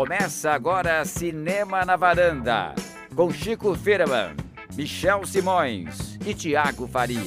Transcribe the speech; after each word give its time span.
Começa 0.00 0.52
agora 0.52 1.04
Cinema 1.04 1.84
na 1.84 1.94
Varanda, 1.94 2.74
com 3.14 3.30
Chico 3.30 3.74
Firman, 3.74 4.34
Michel 4.74 5.26
Simões 5.26 6.18
e 6.26 6.32
Tiago 6.32 6.88
Faria. 6.88 7.20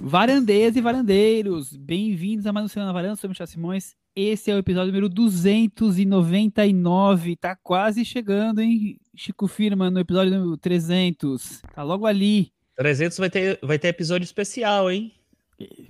Varandeiras 0.00 0.76
e 0.76 0.80
varandeiros, 0.80 1.76
bem-vindos 1.76 2.46
a 2.46 2.54
mais 2.54 2.64
um 2.64 2.68
Cinema 2.68 2.86
na 2.86 2.94
Varanda, 2.94 3.12
eu 3.12 3.16
sou 3.16 3.28
Michel 3.28 3.46
Simões. 3.46 3.94
Esse 4.16 4.50
é 4.50 4.54
o 4.54 4.58
episódio 4.58 4.86
número 4.86 5.10
299, 5.10 7.36
tá 7.36 7.54
quase 7.54 8.02
chegando, 8.02 8.62
hein? 8.62 8.98
Chico 9.14 9.46
Firman 9.46 9.90
no 9.90 10.00
episódio 10.00 10.38
número 10.38 10.56
300, 10.56 11.60
tá 11.74 11.82
logo 11.82 12.06
ali. 12.06 12.50
300 12.76 13.18
vai 13.18 13.28
ter, 13.28 13.58
vai 13.62 13.78
ter 13.78 13.88
episódio 13.88 14.24
especial, 14.24 14.90
hein? 14.90 15.12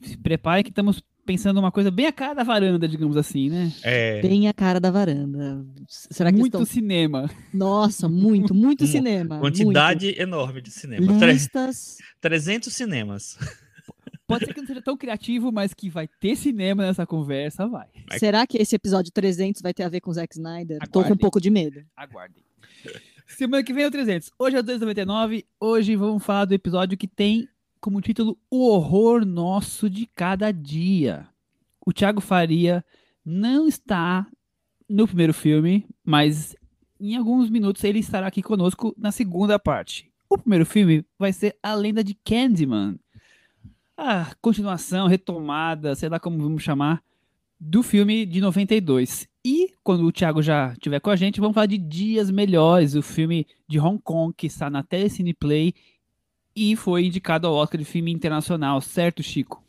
Se 0.03 0.19
prepare 0.19 0.65
que 0.65 0.71
estamos 0.71 1.01
pensando 1.27 1.59
uma 1.59 1.73
coisa 1.73 1.91
bem 1.91 2.07
a 2.07 2.13
cara 2.13 2.35
da 2.35 2.45
varanda, 2.45 2.87
digamos 2.89 3.17
assim, 3.17 3.51
né? 3.51 3.73
É. 3.83 4.23
Bem 4.23 4.49
a 4.49 4.55
cara 4.55 4.79
da 4.81 4.91
varanda. 4.91 5.67
Será 5.89 6.31
que 6.33 6.39
Muito 6.39 6.55
estão... 6.55 6.65
cinema. 6.65 7.29
Nossa, 7.53 8.09
muito, 8.09 8.55
muito 8.55 8.83
Uma 8.85 8.87
cinema. 8.91 9.39
Quantidade 9.41 10.15
enorme 10.19 10.63
de 10.63 10.71
cinema. 10.71 11.05
muito. 11.05 11.25
Listas. 11.25 11.99
300 12.21 12.73
cinemas. 12.73 13.37
Pode 14.27 14.45
ser 14.45 14.55
que 14.55 14.61
não 14.61 14.67
seja 14.67 14.83
tão 14.83 14.97
criativo, 14.97 15.53
mas 15.53 15.73
que 15.75 15.89
vai 15.89 16.09
ter 16.21 16.35
cinema 16.37 16.85
nessa 16.85 17.07
conversa, 17.07 17.67
vai. 17.69 17.87
Será 18.19 18.47
que 18.47 18.59
esse 18.59 18.75
episódio 18.75 19.13
300 19.13 19.61
vai 19.63 19.73
ter 19.75 19.83
a 19.85 19.89
ver 19.89 20.01
com 20.01 20.11
o 20.11 20.15
Zack 20.15 20.35
Snyder? 20.35 20.79
Tô 20.81 20.87
com 20.93 20.99
um 20.99 21.03
Aguardem. 21.03 21.19
pouco 21.19 21.41
de 21.41 21.51
medo. 21.51 21.85
Aguardem. 21.97 22.43
Semana 23.27 23.63
que 23.63 23.73
vem 23.73 23.85
é 23.85 23.87
o 23.87 23.91
300. 23.91 24.31
Hoje 24.39 24.57
é 24.57 24.61
o 24.61 24.63
299. 24.63 25.45
Hoje 25.61 25.95
vamos 25.97 26.25
falar 26.25 26.45
do 26.45 26.55
episódio 26.55 26.97
que 26.97 27.07
tem 27.09 27.49
como 27.87 28.01
título 28.01 28.37
O 28.51 28.69
Horror 28.69 29.25
Nosso 29.25 29.89
de 29.89 30.07
Cada 30.07 30.51
Dia. 30.51 31.29
O 31.87 31.93
Thiago 31.93 32.21
Faria 32.21 32.85
não 33.25 33.69
está 33.69 34.27
no 34.89 35.07
primeiro 35.07 35.33
filme, 35.33 35.87
mas 36.05 36.57
em 36.99 37.15
alguns 37.15 37.49
minutos 37.49 37.85
ele 37.85 38.01
estará 38.01 38.27
aqui 38.27 38.43
conosco 38.43 38.93
na 38.99 39.13
segunda 39.13 39.57
parte. 39.57 40.11
O 40.29 40.37
primeiro 40.37 40.67
filme 40.67 41.07
vai 41.17 41.33
ser 41.33 41.57
A 41.63 41.75
Lenda 41.75 42.03
de 42.03 42.15
Candyman. 42.25 42.99
A 43.97 44.35
continuação, 44.41 45.07
retomada, 45.07 45.95
sei 45.95 46.09
lá 46.09 46.19
como 46.19 46.43
vamos 46.43 46.65
chamar, 46.65 47.01
do 47.61 47.85
filme 47.85 48.27
de 48.27 48.41
92. 48.41 49.29
E 49.45 49.71
quando 49.85 50.05
o 50.05 50.11
Thiago 50.11 50.43
já 50.43 50.73
estiver 50.73 50.99
com 50.99 51.11
a 51.11 51.15
gente, 51.15 51.39
vamos 51.39 51.55
falar 51.55 51.67
de 51.67 51.79
Dias 51.79 52.33
Melhores, 52.33 52.97
o 52.97 53.03
filme 53.03 53.47
de 53.69 53.79
Hong 53.79 54.01
Kong 54.03 54.35
que 54.37 54.49
está 54.49 54.69
na 54.69 54.83
Telecine 54.83 55.33
Play 55.33 55.73
e 56.57 56.75
foi 56.75 57.05
indicado 57.07 57.47
ao 57.47 57.55
Oscar 57.55 57.79
de 57.79 57.85
filme 57.85 58.11
internacional, 58.11 58.81
certo, 58.81 59.23
Chico? 59.23 59.63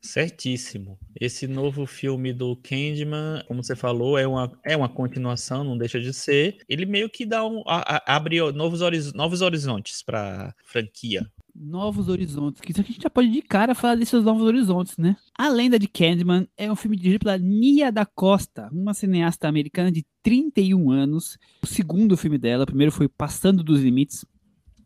Certíssimo. 0.00 0.98
Esse 1.20 1.46
novo 1.46 1.84
filme 1.86 2.32
do 2.32 2.56
Candyman, 2.56 3.44
como 3.46 3.62
você 3.62 3.76
falou, 3.76 4.16
é 4.18 4.26
uma, 4.26 4.50
é 4.64 4.76
uma 4.76 4.88
continuação, 4.88 5.62
não 5.62 5.76
deixa 5.76 6.00
de 6.00 6.12
ser. 6.12 6.56
Ele 6.68 6.86
meio 6.86 7.08
que 7.10 7.26
dá 7.26 7.46
um, 7.46 7.62
a- 7.66 7.96
a- 7.96 8.16
abre 8.16 8.40
novos, 8.52 8.80
horiz- 8.80 9.12
novos 9.12 9.42
horizontes 9.42 10.02
para 10.02 10.54
franquia. 10.64 11.30
Novos 11.54 12.08
Horizontes, 12.08 12.60
que 12.60 12.70
isso 12.70 12.80
aqui 12.80 12.90
a 12.90 12.94
gente 12.94 13.02
já 13.02 13.10
pode 13.10 13.28
de 13.28 13.42
cara 13.42 13.74
falar 13.74 13.96
desses 13.96 14.22
Novos 14.22 14.44
Horizontes, 14.44 14.96
né? 14.96 15.16
A 15.36 15.48
Lenda 15.48 15.78
de 15.80 15.88
Candyman 15.88 16.46
é 16.56 16.70
um 16.70 16.76
filme 16.76 16.96
dirigido 16.96 17.24
pela 17.24 17.36
Nia 17.36 17.90
da 17.92 18.06
Costa, 18.06 18.68
uma 18.72 18.94
cineasta 18.94 19.48
americana 19.48 19.90
de 19.90 20.06
31 20.22 20.90
anos. 20.92 21.36
O 21.62 21.66
segundo 21.66 22.16
filme 22.16 22.38
dela, 22.38 22.62
o 22.62 22.66
primeiro 22.66 22.92
foi 22.92 23.08
Passando 23.08 23.64
dos 23.64 23.80
Limites, 23.82 24.24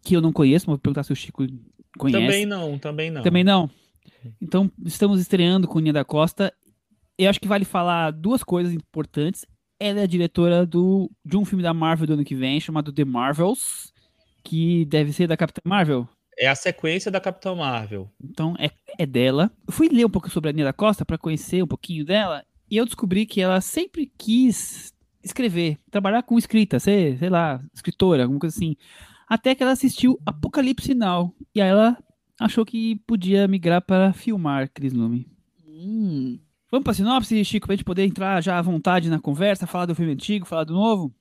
que 0.05 0.15
eu 0.15 0.21
não 0.21 0.33
conheço, 0.33 0.67
mas 0.67 0.75
vou 0.75 0.79
perguntar 0.79 1.03
se 1.03 1.13
o 1.13 1.17
Chico 1.17 1.47
conhece. 1.99 2.21
Também 2.21 2.47
não, 2.47 2.79
também 2.79 3.11
não. 3.11 3.23
Também 3.23 3.43
não? 3.43 3.71
Então, 4.41 4.71
estamos 4.85 5.21
estreando 5.21 5.67
com 5.67 5.79
Nia 5.79 5.93
da 5.93 6.05
Costa. 6.05 6.53
Eu 7.19 7.31
acho 7.31 7.41
que 7.41 7.49
vale 7.49 7.65
falar 7.65 8.11
duas 8.11 8.43
coisas 8.43 8.73
importantes. 8.73 9.47
Ela 9.81 10.01
é 10.01 10.03
a 10.03 10.07
diretora 10.07 10.67
do, 10.67 11.11
de 11.25 11.37
um 11.37 11.45
filme 11.45 11.63
da 11.63 11.75
Marvel 11.75 12.07
do 12.07 12.13
ano 12.15 12.25
que 12.25 12.35
vem, 12.35 12.61
chamado 12.61 12.93
The 12.93 13.05
Marvels, 13.05 13.93
que 14.43 14.85
deve 14.85 15.13
ser 15.13 15.27
da 15.27 15.37
Capitã 15.37 15.61
Marvel. 15.65 16.09
É 16.39 16.49
a 16.49 16.55
sequência 16.55 17.11
da 17.11 17.21
Capitão 17.21 17.57
Marvel. 17.57 18.11
Então, 18.23 18.55
é, 18.59 18.71
é 18.99 19.07
dela. 19.07 19.51
Eu 19.67 19.73
fui 19.73 19.89
ler 19.89 20.05
um 20.05 20.11
pouco 20.11 20.29
sobre 20.31 20.51
a 20.51 20.53
Nia 20.53 20.65
da 20.65 20.73
Costa 20.73 21.05
para 21.05 21.19
conhecer 21.19 21.63
um 21.63 21.67
pouquinho 21.67 22.05
dela, 22.05 22.45
e 22.71 22.77
eu 22.77 22.85
descobri 22.85 23.25
que 23.25 23.41
ela 23.41 23.61
sempre 23.61 24.11
quis 24.19 24.93
escrever, 25.23 25.79
trabalhar 25.91 26.23
com 26.23 26.37
escrita, 26.37 26.79
ser, 26.79 27.19
sei 27.19 27.31
lá, 27.31 27.61
escritora, 27.73 28.23
alguma 28.23 28.41
coisa 28.41 28.55
assim. 28.57 28.77
Até 29.35 29.53
que 29.53 29.65
ela 29.65 29.73
assistiu 29.73 30.17
Apocalipse 30.25 30.95
Now, 30.95 31.35
e 31.53 31.61
aí 31.61 31.69
ela 31.69 31.99
achou 32.39 32.65
que 32.65 32.95
podia 33.05 33.49
migrar 33.49 33.83
para 33.83 34.13
filmar, 34.13 34.71
Cris 34.73 34.93
Lume. 34.93 35.27
Hum. 35.67 36.39
Vamos 36.71 36.85
pra 36.85 36.95
sinopse, 36.95 37.45
Chico, 37.45 37.67
pra 37.67 37.75
gente 37.75 37.85
poder 37.85 38.05
entrar 38.05 38.41
já 38.41 38.57
à 38.57 38.63
vontade 38.63 39.11
na 39.11 39.19
conversa, 39.19 39.67
falar 39.67 39.87
do 39.87 39.95
filme 39.97 40.13
antigo, 40.13 40.47
falar 40.47 40.63
do 40.63 40.75
novo? 40.75 41.13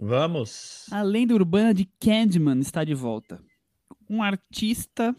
Vamos. 0.00 0.86
A 0.90 1.02
lenda 1.02 1.34
urbana 1.34 1.74
de 1.74 1.84
Candyman 2.00 2.58
está 2.60 2.84
de 2.84 2.94
volta. 2.94 3.38
Um 4.08 4.22
artista 4.22 5.14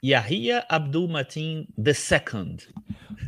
Yahya 0.00 0.64
Abdul 0.68 1.08
Mateen 1.08 1.66
II. 1.76 2.56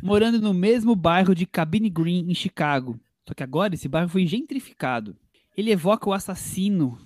morando 0.05 0.41
no 0.41 0.55
mesmo 0.55 0.95
bairro 0.95 1.35
de 1.35 1.47
Cabine 1.47 1.91
Green, 1.91 2.31
em 2.31 2.35
Chicago. 2.35 2.97
Só 3.27 3.35
que 3.35 3.43
agora 3.43 3.75
esse 3.75 3.89
bairro 3.89 4.09
foi 4.09 4.25
gentrificado. 4.25 5.17
Ele 5.57 5.73
evoca 5.73 6.09
o 6.09 6.13
assassino 6.13 6.97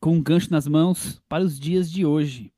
com 0.00 0.14
um 0.14 0.22
gancho 0.22 0.50
nas 0.50 0.66
mãos 0.66 1.20
para 1.28 1.44
os 1.44 1.58
dias 1.58 1.90
de 1.90 2.04
hoje. 2.06 2.52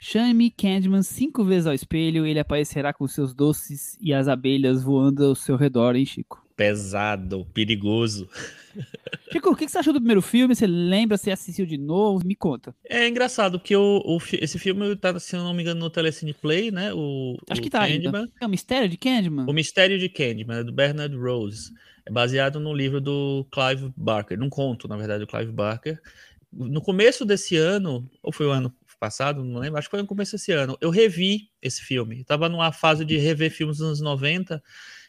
Chame 0.00 0.50
Candyman 0.50 1.02
cinco 1.02 1.44
vezes 1.44 1.66
ao 1.66 1.74
espelho, 1.74 2.24
ele 2.24 2.38
aparecerá 2.38 2.92
com 2.92 3.06
seus 3.08 3.34
doces 3.34 3.96
e 4.00 4.14
as 4.14 4.28
abelhas 4.28 4.82
voando 4.82 5.24
ao 5.24 5.34
seu 5.34 5.56
redor, 5.56 5.96
hein, 5.96 6.06
Chico? 6.06 6.46
Pesado, 6.56 7.44
perigoso. 7.52 8.28
Chico, 9.32 9.50
o 9.50 9.56
que 9.56 9.68
você 9.68 9.78
achou 9.78 9.92
do 9.92 9.98
primeiro 9.98 10.22
filme? 10.22 10.54
Você 10.54 10.68
lembra? 10.68 11.16
Você 11.16 11.32
assistiu 11.32 11.66
de 11.66 11.76
novo? 11.76 12.24
Me 12.24 12.36
conta. 12.36 12.74
É 12.88 13.08
engraçado, 13.08 13.58
porque 13.58 13.74
o, 13.74 14.00
o 14.04 14.18
esse 14.40 14.58
filme 14.58 14.94
tá, 14.94 15.18
se 15.18 15.34
eu 15.34 15.42
não 15.42 15.52
me 15.52 15.62
engano, 15.62 15.80
no 15.80 15.90
Telecine 15.90 16.32
Play, 16.32 16.70
né? 16.70 16.92
O, 16.94 17.36
Acho 17.50 17.60
o 17.60 17.64
que 17.64 17.70
tá 17.70 17.80
Candyman. 17.80 18.20
ainda. 18.20 18.32
É 18.40 18.46
o 18.46 18.48
mistério 18.48 18.88
de 18.88 18.96
Candyman? 18.96 19.46
O 19.48 19.52
Mistério 19.52 19.98
de 19.98 20.08
Candyman, 20.08 20.58
é 20.60 20.64
do 20.64 20.72
Bernard 20.72 21.16
Rose. 21.16 21.72
É 22.06 22.10
baseado 22.10 22.58
no 22.58 22.72
livro 22.72 23.00
do 23.00 23.46
Clive 23.52 23.92
Barker, 23.96 24.38
num 24.38 24.48
conto, 24.48 24.88
na 24.88 24.96
verdade, 24.96 25.24
do 25.24 25.26
Clive 25.26 25.52
Barker. 25.52 26.00
No 26.52 26.80
começo 26.80 27.24
desse 27.24 27.56
ano, 27.56 28.10
ou 28.22 28.32
foi 28.32 28.46
o 28.46 28.50
ano 28.50 28.74
passado, 28.98 29.44
não 29.44 29.60
lembro, 29.60 29.78
acho 29.78 29.88
que 29.88 29.92
foi 29.92 30.02
no 30.02 30.08
começo 30.08 30.32
desse 30.32 30.52
ano, 30.52 30.76
eu 30.80 30.90
revi 30.90 31.50
esse 31.62 31.82
filme. 31.82 32.24
Tava 32.24 32.48
numa 32.48 32.72
fase 32.72 33.04
de 33.04 33.16
rever 33.16 33.50
filmes 33.50 33.78
dos 33.78 33.86
anos 33.86 34.00
90, 34.00 34.62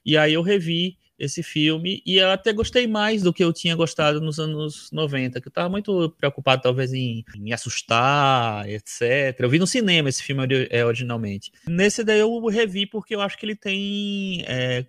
e 0.05 0.17
aí 0.17 0.33
eu 0.33 0.41
revi 0.41 0.97
esse 1.17 1.43
filme, 1.43 2.01
e 2.05 2.17
eu 2.17 2.29
até 2.31 2.53
gostei 2.53 2.87
mais 2.87 3.21
do 3.21 3.33
que 3.33 3.43
eu 3.43 3.51
tinha 3.51 3.75
gostado 3.75 4.21
nos 4.21 4.39
anos 4.39 4.89
90, 4.91 5.41
que 5.41 5.47
eu 5.49 5.51
tava 5.51 5.67
muito 5.67 6.09
preocupado, 6.11 6.61
talvez, 6.61 6.93
em, 6.93 7.25
me 7.35 7.51
assustar, 7.51 8.69
etc. 8.69 9.37
Eu 9.39 9.49
vi 9.49 9.59
no 9.59 9.67
cinema 9.67 10.07
esse 10.07 10.23
filme 10.23 10.43
é, 10.69 10.85
originalmente. 10.85 11.51
Nesse 11.67 12.05
daí 12.05 12.19
eu 12.19 12.45
revi 12.47 12.85
porque 12.85 13.13
eu 13.13 13.21
acho 13.21 13.37
que 13.37 13.45
ele 13.45 13.55
tem 13.55 14.45
é, 14.47 14.85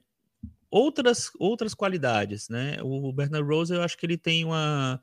outras, 0.71 1.31
outras 1.39 1.75
qualidades, 1.75 2.49
né? 2.49 2.77
O 2.81 3.13
Bernard 3.13 3.49
Rose, 3.49 3.75
eu 3.75 3.83
acho 3.83 3.99
que 3.99 4.07
ele 4.07 4.17
tem 4.17 4.45
uma, 4.45 5.01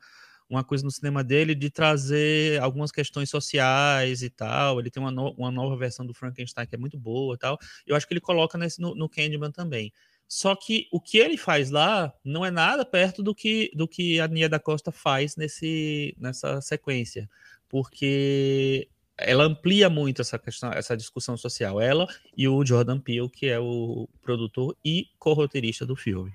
uma 0.48 0.64
coisa 0.64 0.84
no 0.84 0.90
cinema 0.90 1.22
dele 1.22 1.54
de 1.54 1.70
trazer 1.70 2.60
algumas 2.60 2.90
questões 2.90 3.28
sociais 3.30 4.22
e 4.22 4.30
tal. 4.30 4.80
Ele 4.80 4.90
tem 4.90 5.02
uma, 5.02 5.10
no- 5.10 5.32
uma 5.32 5.50
nova 5.50 5.76
versão 5.76 6.06
do 6.06 6.14
Frankenstein 6.14 6.66
que 6.66 6.74
é 6.74 6.78
muito 6.78 6.98
boa 6.98 7.34
e 7.34 7.38
tal. 7.38 7.58
Eu 7.86 7.94
acho 7.96 8.06
que 8.06 8.14
ele 8.14 8.20
coloca 8.20 8.56
nesse, 8.58 8.80
no, 8.80 8.94
no 8.94 9.08
Candyman 9.08 9.50
também. 9.50 9.92
Só 10.26 10.54
que 10.54 10.86
o 10.92 11.00
que 11.00 11.18
ele 11.18 11.36
faz 11.38 11.70
lá 11.70 12.12
não 12.24 12.44
é 12.44 12.50
nada 12.50 12.84
perto 12.84 13.22
do 13.22 13.34
que, 13.34 13.70
do 13.74 13.88
que 13.88 14.20
a 14.20 14.28
Nia 14.28 14.48
da 14.48 14.58
Costa 14.58 14.92
faz 14.92 15.36
nesse, 15.36 16.14
nessa 16.18 16.60
sequência. 16.60 17.28
Porque 17.68 18.88
ela 19.16 19.44
amplia 19.44 19.90
muito 19.90 20.20
essa 20.22 20.38
questão, 20.38 20.70
essa 20.72 20.96
discussão 20.96 21.36
social. 21.36 21.80
Ela 21.80 22.06
e 22.36 22.46
o 22.48 22.64
Jordan 22.64 23.00
Peele, 23.00 23.28
que 23.28 23.46
é 23.46 23.58
o 23.58 24.08
produtor 24.22 24.76
e 24.84 25.06
co-roteirista 25.18 25.84
do 25.86 25.96
filme. 25.96 26.32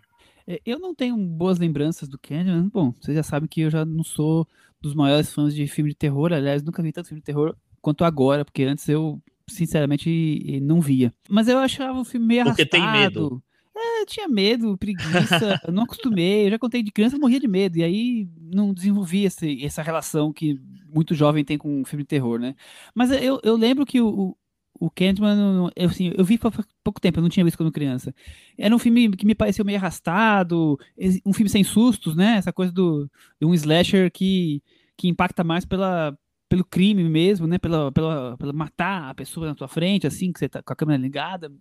É, 0.48 0.62
Eu 0.66 0.80
não 0.80 0.94
tenho 0.94 1.16
boas 1.18 1.58
lembranças 1.60 2.08
do 2.10 2.18
Candyman. 2.18 2.70
Bom, 2.70 2.94
vocês 3.00 3.16
já 3.16 3.24
sabem 3.24 3.48
que 3.48 3.62
eu 3.62 3.70
já 3.70 3.86
não 3.86 4.04
sou 4.04 4.48
dos 4.82 4.94
maiores 4.94 5.32
fãs 5.34 5.54
de 5.56 5.66
filme 5.68 5.92
de 5.92 5.96
terror. 5.96 6.34
Aliás, 6.34 6.62
nunca 6.64 6.82
vi 6.84 6.92
tanto 6.92 7.08
filme 7.08 7.22
de 7.22 7.26
terror 7.26 7.56
quanto 7.82 8.04
agora, 8.04 8.44
porque 8.46 8.64
antes 8.64 8.88
eu, 8.90 9.22
sinceramente, 9.48 10.60
não 10.62 10.82
via. 10.82 11.14
Mas 11.30 11.48
eu 11.48 11.58
achava 11.58 12.00
o 12.00 12.06
filme 12.06 12.26
meio 12.28 12.44
Porque 12.46 12.64
arrastado. 12.64 12.84
tem 12.84 12.92
medo. 12.92 13.44
É, 13.76 14.02
eu 14.02 14.06
tinha 14.06 14.28
medo, 14.28 14.78
preguiça, 14.78 15.60
eu 15.66 15.72
não 15.74 15.84
acostumei. 15.84 16.46
Eu 16.48 16.52
já 16.52 16.60
contei 16.60 16.84
de 16.84 16.92
criança, 16.92 17.16
eu 17.16 17.20
morria 17.20 17.40
de 17.40 17.48
medo. 17.48 17.78
E 17.78 17.84
aí 17.84 18.28
não 18.52 18.74
desenvolvi 18.74 19.24
esse- 19.26 19.64
essa 19.64 19.82
relação 19.82 20.32
que 20.32 20.60
muito 20.94 21.16
jovem 21.16 21.44
tem 21.44 21.58
com 21.58 21.84
filme 21.86 22.04
de 22.04 22.08
terror, 22.10 22.40
né? 22.40 22.56
Mas 22.94 23.10
eu, 23.12 23.40
eu 23.44 23.56
lembro 23.56 23.86
que 23.86 24.00
o, 24.00 24.36
o, 24.80 24.90
Candyman, 24.90 25.70
eu, 25.76 25.88
assim, 25.88 26.12
eu 26.16 26.26
vi 26.26 26.38
faz 26.38 26.56
pouco 26.84 27.00
tempo, 27.00 27.20
eu 27.20 27.22
não 27.22 27.30
tinha 27.30 27.44
visto 27.44 27.58
quando 27.58 27.72
criança. 27.72 28.14
Era 28.58 28.76
um 28.76 28.80
filme 28.80 29.12
que 29.12 29.26
me 29.26 29.36
pareceu 29.36 29.64
meio 29.64 29.78
arrastado, 29.78 30.78
um 31.26 31.34
filme 31.34 31.50
sem 31.50 31.64
sustos, 31.64 32.16
né? 32.16 32.38
Essa 32.38 32.52
coisa 32.52 32.72
do, 32.72 33.10
de 33.40 33.46
um 33.46 33.54
slasher 33.54 34.12
que, 34.12 34.62
que 34.98 35.08
impacta 35.08 35.44
mais 35.44 35.66
pela, 35.66 36.18
pelo 36.50 36.66
crime 36.66 37.04
mesmo, 37.04 37.48
né? 37.48 37.58
Pela, 37.58 37.92
pela, 37.92 38.38
pela 38.38 38.54
matar 38.54 39.10
a 39.10 39.16
pessoa 39.16 39.48
na 39.48 39.56
tua 39.56 39.68
frente, 39.68 40.08
assim, 40.08 40.32
que 40.32 40.40
você 40.40 40.50
tá 40.50 40.62
com 40.62 40.74
a 40.74 40.76
câmera 40.76 41.02
ligada. 41.02 41.52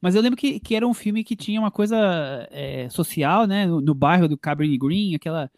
Mas 0.00 0.14
eu 0.14 0.22
lembro 0.22 0.36
que, 0.36 0.60
que 0.60 0.74
era 0.74 0.86
um 0.86 0.94
filme 0.94 1.24
que 1.24 1.36
tinha 1.36 1.60
uma 1.60 1.70
coisa 1.70 2.46
é, 2.50 2.88
social, 2.88 3.46
né? 3.46 3.66
No, 3.66 3.80
no 3.80 3.94
bairro 3.94 4.28
do 4.28 4.36
Cabrini 4.36 4.76
Green, 4.76 5.14
aquela, 5.14 5.50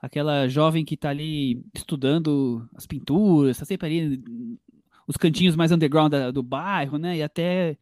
aquela 0.00 0.48
jovem 0.48 0.84
que 0.84 0.96
tá 0.96 1.10
ali 1.10 1.62
estudando 1.74 2.66
as 2.74 2.86
pinturas, 2.86 3.58
tá 3.58 3.64
sempre 3.64 3.86
ali 3.86 4.22
os 5.10 5.16
cantinhos 5.16 5.56
mais 5.56 5.72
underground 5.72 6.10
da- 6.12 6.30
do 6.30 6.42
bairro, 6.42 6.96
né? 6.96 7.16
E 7.18 7.22
até 7.22 7.76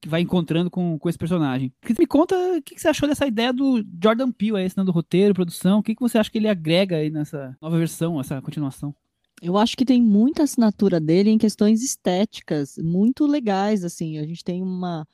que 0.00 0.08
vai 0.08 0.20
encontrando 0.20 0.70
com, 0.70 0.96
com 0.96 1.08
esse 1.08 1.18
personagem. 1.18 1.72
Me 1.98 2.06
conta 2.06 2.36
o 2.56 2.62
que, 2.62 2.76
que 2.76 2.80
você 2.80 2.86
achou 2.86 3.08
dessa 3.08 3.26
ideia 3.26 3.52
do 3.52 3.84
Jordan 4.00 4.30
Peele 4.30 4.58
aí, 4.58 4.64
assinando 4.66 4.92
roteiro, 4.92 5.34
produção. 5.34 5.80
O 5.80 5.82
que, 5.82 5.92
que 5.92 6.00
você 6.00 6.18
acha 6.18 6.30
que 6.30 6.38
ele 6.38 6.46
agrega 6.48 6.96
aí 6.96 7.10
nessa 7.10 7.56
nova 7.60 7.76
versão, 7.76 8.20
essa 8.20 8.40
continuação? 8.40 8.94
Eu 9.42 9.58
acho 9.58 9.76
que 9.76 9.84
tem 9.84 10.00
muita 10.00 10.44
assinatura 10.44 11.00
dele 11.00 11.30
em 11.30 11.38
questões 11.38 11.82
estéticas, 11.82 12.78
muito 12.78 13.26
legais, 13.26 13.82
assim. 13.84 14.18
A 14.18 14.24
gente 14.26 14.44
tem 14.44 14.62
uma, 14.62 15.04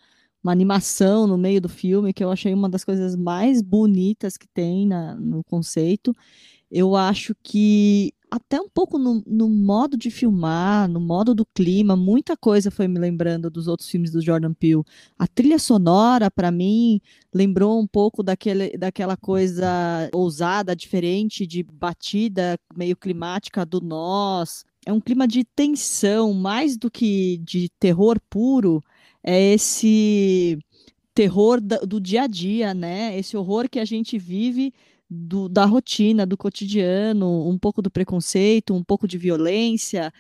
uma 0.43 0.53
animação 0.53 1.27
no 1.27 1.39
meio 1.39 1.63
do 1.63 1.69
filme 1.69 2.13
que 2.13 2.23
eu 2.23 2.31
achei 2.31 2.53
uma 2.53 2.69
das 2.69 2.85
coisas 2.85 3.17
mais 3.17 3.63
bonitas 3.63 4.37
que 4.37 4.47
tem 4.49 4.87
na- 4.87 5.15
no 5.15 5.43
conceito. 5.45 6.15
Eu 6.71 6.95
acho 6.95 7.35
que 7.43 8.13
até 8.35 8.61
um 8.61 8.69
pouco 8.69 8.99
no, 8.99 9.23
no 9.25 9.49
modo 9.49 9.97
de 9.97 10.11
filmar, 10.11 10.89
no 10.89 10.99
modo 10.99 11.37
do 11.37 11.47
clima, 11.47 11.95
muita 11.95 12.37
coisa 12.37 12.69
foi 12.69 12.89
me 12.89 12.99
lembrando 12.99 13.49
dos 13.49 13.69
outros 13.69 13.89
filmes 13.89 14.11
do 14.11 14.21
Jordan 14.21 14.53
Peele. 14.53 14.83
A 15.17 15.29
trilha 15.29 15.57
sonora, 15.57 16.29
para 16.29 16.51
mim, 16.51 17.01
lembrou 17.33 17.81
um 17.81 17.87
pouco 17.87 18.25
daquele, 18.25 18.77
daquela 18.77 19.17
coisa 19.17 20.11
ousada, 20.13 20.75
diferente, 20.75 21.47
de 21.47 21.63
batida 21.63 22.59
meio 22.77 22.97
climática 22.97 23.65
do 23.65 23.81
Nós. 23.81 24.65
É 24.85 24.93
um 24.93 25.01
clima 25.01 25.29
de 25.29 25.45
tensão, 25.45 26.35
mais 26.35 26.77
do 26.77 26.91
que 26.91 27.39
de 27.39 27.69
terror 27.79 28.19
puro, 28.29 28.83
é 29.23 29.55
esse 29.55 30.59
terror 31.15 31.61
do 31.61 32.01
dia 32.01 32.23
a 32.23 32.27
dia, 32.27 32.75
né? 32.75 33.17
Esse 33.17 33.37
horror 33.37 33.71
que 33.71 33.79
a 33.79 33.85
gente 33.85 34.19
vive 34.19 34.75
do- 35.15 35.49
da 35.49 35.65
rotina, 35.65 36.27
do 36.27 36.37
cotidiano, 36.37 37.49
um 37.49 37.59
pouco 37.59 37.81
do 37.83 37.91
preconceito, 37.91 38.75
um 38.75 38.83
pouco 38.85 39.07
de 39.09 39.19
violência. 39.19 40.13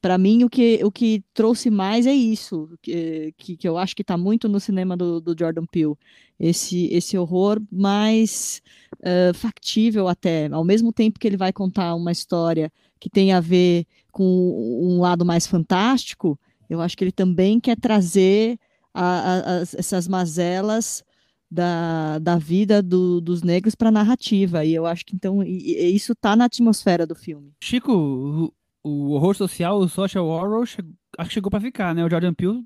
Para 0.00 0.16
mim, 0.18 0.44
o 0.44 0.48
que, 0.50 0.80
o 0.84 0.90
que 0.90 1.22
trouxe 1.34 1.70
mais 1.70 2.06
é 2.06 2.12
isso, 2.14 2.70
que, 2.82 3.34
que, 3.36 3.68
eu 3.68 3.76
acho 3.78 3.94
que 3.94 4.02
está 4.02 4.16
muito 4.16 4.48
no 4.48 4.58
cinema 4.58 4.96
do, 4.96 5.20
do 5.20 5.36
Jordan 5.38 5.66
Peele. 5.70 5.94
Esse, 6.38 6.86
esse 6.86 7.18
horror 7.18 7.60
mais 7.70 8.62
eh, 9.02 9.32
factível 9.34 10.08
até, 10.08 10.46
ao 10.50 10.64
mesmo 10.64 10.90
tempo 10.92 11.18
que 11.18 11.26
ele 11.26 11.36
vai 11.36 11.52
contar 11.52 11.94
uma 11.94 12.10
história 12.12 12.72
que 12.98 13.10
tem 13.10 13.32
a 13.32 13.40
ver 13.40 13.84
com 14.10 14.24
um 14.24 15.00
lado 15.00 15.24
mais 15.24 15.46
fantástico, 15.46 16.38
eu 16.68 16.80
acho 16.80 16.96
que 16.96 17.04
ele 17.04 17.12
também 17.12 17.60
quer 17.60 17.76
trazer 17.78 18.58
a- 18.94 19.02
a- 19.02 19.60
as- 19.60 19.74
essas 19.74 20.08
mazelas 20.08 21.04
da, 21.50 22.18
da 22.18 22.36
vida 22.38 22.82
do- 22.82 23.20
dos 23.20 23.42
negros 23.42 23.74
para 23.74 23.90
narrativa. 23.90 24.64
E 24.64 24.72
eu 24.74 24.86
acho 24.86 25.04
que 25.04 25.14
então 25.16 25.42
e- 25.42 25.74
e 25.76 25.94
isso 25.94 26.12
está 26.12 26.36
na 26.36 26.44
atmosfera 26.44 27.06
do 27.06 27.14
filme. 27.14 27.52
Chico, 27.62 27.92
o, 27.92 28.52
o 28.84 29.10
horror 29.12 29.34
social, 29.34 29.78
o 29.78 29.88
social 29.88 30.26
horror, 30.26 30.62
acho 30.62 30.78
que 30.78 31.34
chegou 31.34 31.50
pra 31.50 31.60
ficar, 31.60 31.94
né? 31.94 32.04
O 32.04 32.10
Jordan 32.10 32.32
Peele 32.34 32.62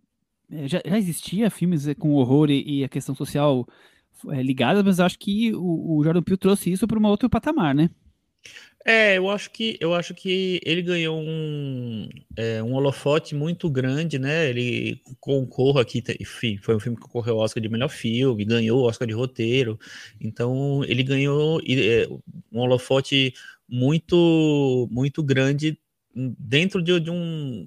eh, 0.50 0.68
já, 0.68 0.82
já 0.84 0.98
existia 0.98 1.50
filmes 1.50 1.86
eh, 1.86 1.94
com 1.94 2.12
horror 2.12 2.50
e, 2.50 2.80
e 2.80 2.84
a 2.84 2.88
questão 2.88 3.14
social 3.14 3.66
eh, 4.28 4.42
ligadas, 4.42 4.82
mas 4.84 5.00
acho 5.00 5.18
que 5.18 5.54
o, 5.54 5.96
o 5.98 6.04
Jordan 6.04 6.22
Peele 6.22 6.36
trouxe 6.38 6.70
isso 6.70 6.86
para 6.86 6.98
um 6.98 7.06
outro 7.06 7.30
patamar, 7.30 7.74
né? 7.74 7.88
É, 8.86 9.16
eu 9.16 9.30
acho 9.30 9.50
que 9.50 9.78
eu 9.80 9.94
acho 9.94 10.12
que 10.14 10.60
ele 10.62 10.82
ganhou 10.82 11.18
um, 11.18 12.06
é, 12.36 12.62
um 12.62 12.74
holofote 12.74 13.34
muito 13.34 13.70
grande, 13.70 14.18
né? 14.18 14.50
Ele 14.50 15.00
concorre 15.20 15.80
aqui, 15.80 16.02
enfim, 16.20 16.58
foi 16.58 16.76
um 16.76 16.80
filme 16.80 16.96
que 16.98 17.02
concorreu 17.04 17.36
ao 17.36 17.40
Oscar 17.44 17.62
de 17.62 17.68
melhor 17.70 17.88
filme, 17.88 18.44
ganhou 18.44 18.82
o 18.82 18.84
Oscar 18.86 19.08
de 19.08 19.14
roteiro, 19.14 19.78
então 20.20 20.84
ele 20.84 21.02
ganhou 21.02 21.60
é, 21.66 22.06
um 22.52 22.60
holofote 22.60 23.32
muito 23.66 24.86
muito 24.90 25.22
grande 25.22 25.78
dentro 26.14 26.82
de, 26.82 27.00
de 27.00 27.10
um 27.10 27.66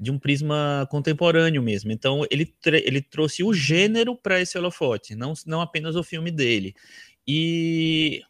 de 0.00 0.10
um 0.10 0.18
prisma 0.18 0.86
contemporâneo 0.90 1.62
mesmo. 1.62 1.92
Então 1.92 2.26
ele, 2.28 2.52
ele 2.64 3.00
trouxe 3.00 3.44
o 3.44 3.54
gênero 3.54 4.16
para 4.16 4.40
esse 4.40 4.58
holofote, 4.58 5.14
não, 5.14 5.32
não 5.46 5.60
apenas 5.60 5.94
o 5.94 6.02
filme 6.02 6.30
dele. 6.32 6.74
E 7.26 8.22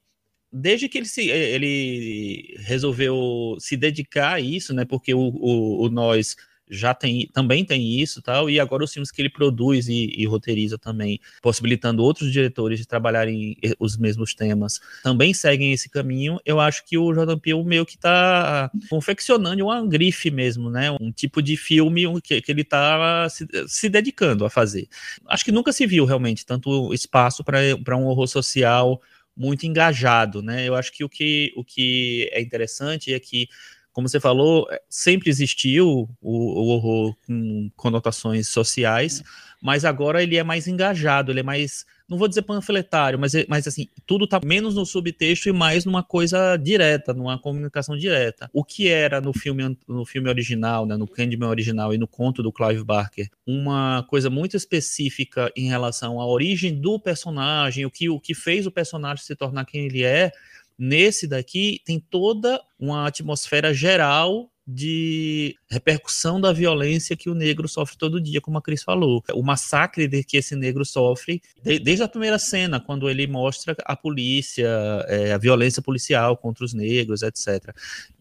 desde 0.57 0.89
que 0.89 0.99
ele, 0.99 1.07
se, 1.07 1.29
ele 1.29 2.57
resolveu 2.61 3.57
se 3.59 3.77
dedicar 3.77 4.35
a 4.35 4.41
isso, 4.41 4.73
né? 4.73 4.85
Porque 4.85 5.13
o, 5.13 5.21
o, 5.21 5.85
o 5.85 5.89
Nós 5.91 6.37
já 6.69 6.93
tem, 6.93 7.29
também 7.33 7.65
tem 7.65 8.01
isso 8.01 8.21
tal, 8.21 8.51
e 8.51 8.59
agora 8.59 8.83
os 8.83 8.93
filmes 8.93 9.11
que 9.11 9.23
ele 9.23 9.31
produz 9.31 9.87
e, 9.89 10.13
e 10.17 10.27
roteiriza 10.27 10.77
também, 10.77 11.21
possibilitando 11.41 12.03
outros 12.03 12.33
diretores 12.33 12.79
de 12.79 12.87
trabalharem 12.87 13.57
eh, 13.63 13.73
os 13.79 13.97
mesmos 13.97 14.35
temas, 14.35 14.81
também 15.03 15.33
seguem 15.33 15.73
esse 15.73 15.89
caminho. 15.89 16.41
Eu 16.45 16.59
acho 16.59 16.85
que 16.85 16.99
o 16.99 17.15
Jordan 17.15 17.39
Peele 17.39 17.63
meio 17.63 17.87
que 17.87 17.95
está 17.95 18.71
confeccionando 18.89 19.65
uma 19.65 19.87
grife 19.87 20.31
mesmo, 20.31 20.71
né? 20.71 20.91
Um 21.01 21.13
tipo 21.13 21.41
de 21.41 21.57
filme 21.57 22.21
que, 22.21 22.41
que 22.41 22.51
ele 22.51 22.63
está 22.63 23.29
se, 23.29 23.47
se 23.69 23.89
dedicando 23.89 24.45
a 24.45 24.51
fazer. 24.51 24.89
Acho 25.27 25.45
que 25.45 25.53
nunca 25.53 25.73
se 25.73 25.87
viu 25.87 26.05
realmente 26.05 26.45
tanto 26.45 26.93
espaço 26.93 27.45
para 27.45 27.97
um 27.97 28.07
horror 28.07 28.27
social 28.27 29.01
muito 29.37 29.67
engajado, 29.67 30.43
né? 30.43 30.67
Eu 30.67 30.75
acho 30.75 30.93
que 30.93 31.05
o 31.05 31.09
que, 31.09 31.53
o 31.57 31.65
que 31.65 32.29
é 32.33 32.41
interessante 32.41 33.13
é 33.13 33.21
que, 33.21 33.49
como 33.93 34.09
você 34.09 34.19
falou, 34.19 34.67
sempre 34.89 35.29
existiu 35.29 36.09
o, 36.21 36.63
o 36.63 36.69
horror 36.69 37.15
com 37.27 37.71
conotações 37.77 38.49
sociais, 38.49 39.23
mas 39.63 39.85
agora 39.85 40.23
ele 40.23 40.37
é 40.37 40.43
mais 40.43 40.67
engajado, 40.67 41.31
ele 41.31 41.41
é 41.41 41.43
mais, 41.43 41.85
não 42.09 42.17
vou 42.17 42.29
dizer 42.29 42.43
panfletário, 42.43 43.19
mas, 43.19 43.33
mas 43.49 43.67
assim, 43.67 43.89
tudo 44.07 44.27
tá 44.27 44.41
menos 44.45 44.75
no 44.75 44.87
subtexto 44.87 45.49
e 45.49 45.53
mais 45.53 45.85
numa 45.85 46.03
coisa 46.03 46.57
direta, 46.57 47.13
numa 47.13 47.39
comunicação 47.39 47.97
direta. 47.97 48.49
O 48.53 48.65
que 48.65 48.89
era 48.89 49.21
no 49.21 49.33
filme, 49.33 49.77
no 49.89 50.05
filme 50.05 50.29
original, 50.29 50.87
né, 50.87 50.97
no 50.97 51.09
Candyman 51.09 51.49
original 51.49 51.93
e 51.93 51.99
no 51.99 52.07
conto 52.07 52.43
do 52.43 52.53
Clive 52.53 52.85
Barker, 52.85 53.29
uma 53.47 54.05
coisa 54.09 54.31
muito 54.31 54.57
específica 54.57 55.51
em 55.57 55.69
relação 55.69 56.21
à 56.21 56.27
origem 56.27 56.81
do 56.81 56.99
personagem, 57.01 57.85
o 57.85 57.91
que, 57.91 58.09
o 58.09 58.21
que 58.21 58.35
fez 58.35 58.67
o 58.67 58.71
personagem 58.71 59.25
se 59.25 59.35
tornar 59.35 59.65
quem 59.65 59.87
ele 59.87 60.05
é, 60.05 60.31
nesse 60.79 61.27
daqui 61.27 61.81
tem 61.85 61.99
toda 61.99 62.61
uma 62.79 63.07
atmosfera 63.07 63.75
geral 63.75 64.51
de 64.67 65.55
repercussão 65.71 66.41
da 66.41 66.53
violência 66.53 67.17
que 67.17 67.31
o 67.31 67.35
negro 67.35 67.69
sofre 67.69 67.97
todo 67.97 68.21
dia, 68.21 68.41
como 68.41 68.59
a 68.59 68.63
Cris 68.63 68.83
falou. 68.83 69.23
O 69.33 69.43
massacre 69.43 70.09
de 70.09 70.25
que 70.25 70.37
esse 70.37 70.57
negro 70.57 70.85
sofre, 70.85 71.41
de, 71.63 71.79
desde 71.79 72.03
a 72.03 72.09
primeira 72.09 72.39
cena, 72.39 72.81
quando 72.81 73.09
ele 73.09 73.27
mostra 73.29 73.77
a 73.85 73.95
polícia, 73.95 74.67
é, 75.07 75.33
a 75.33 75.39
violência 75.39 75.81
policial 75.81 76.37
contra 76.37 76.65
os 76.65 76.75
negros, 76.75 77.23
etc. 77.23 77.73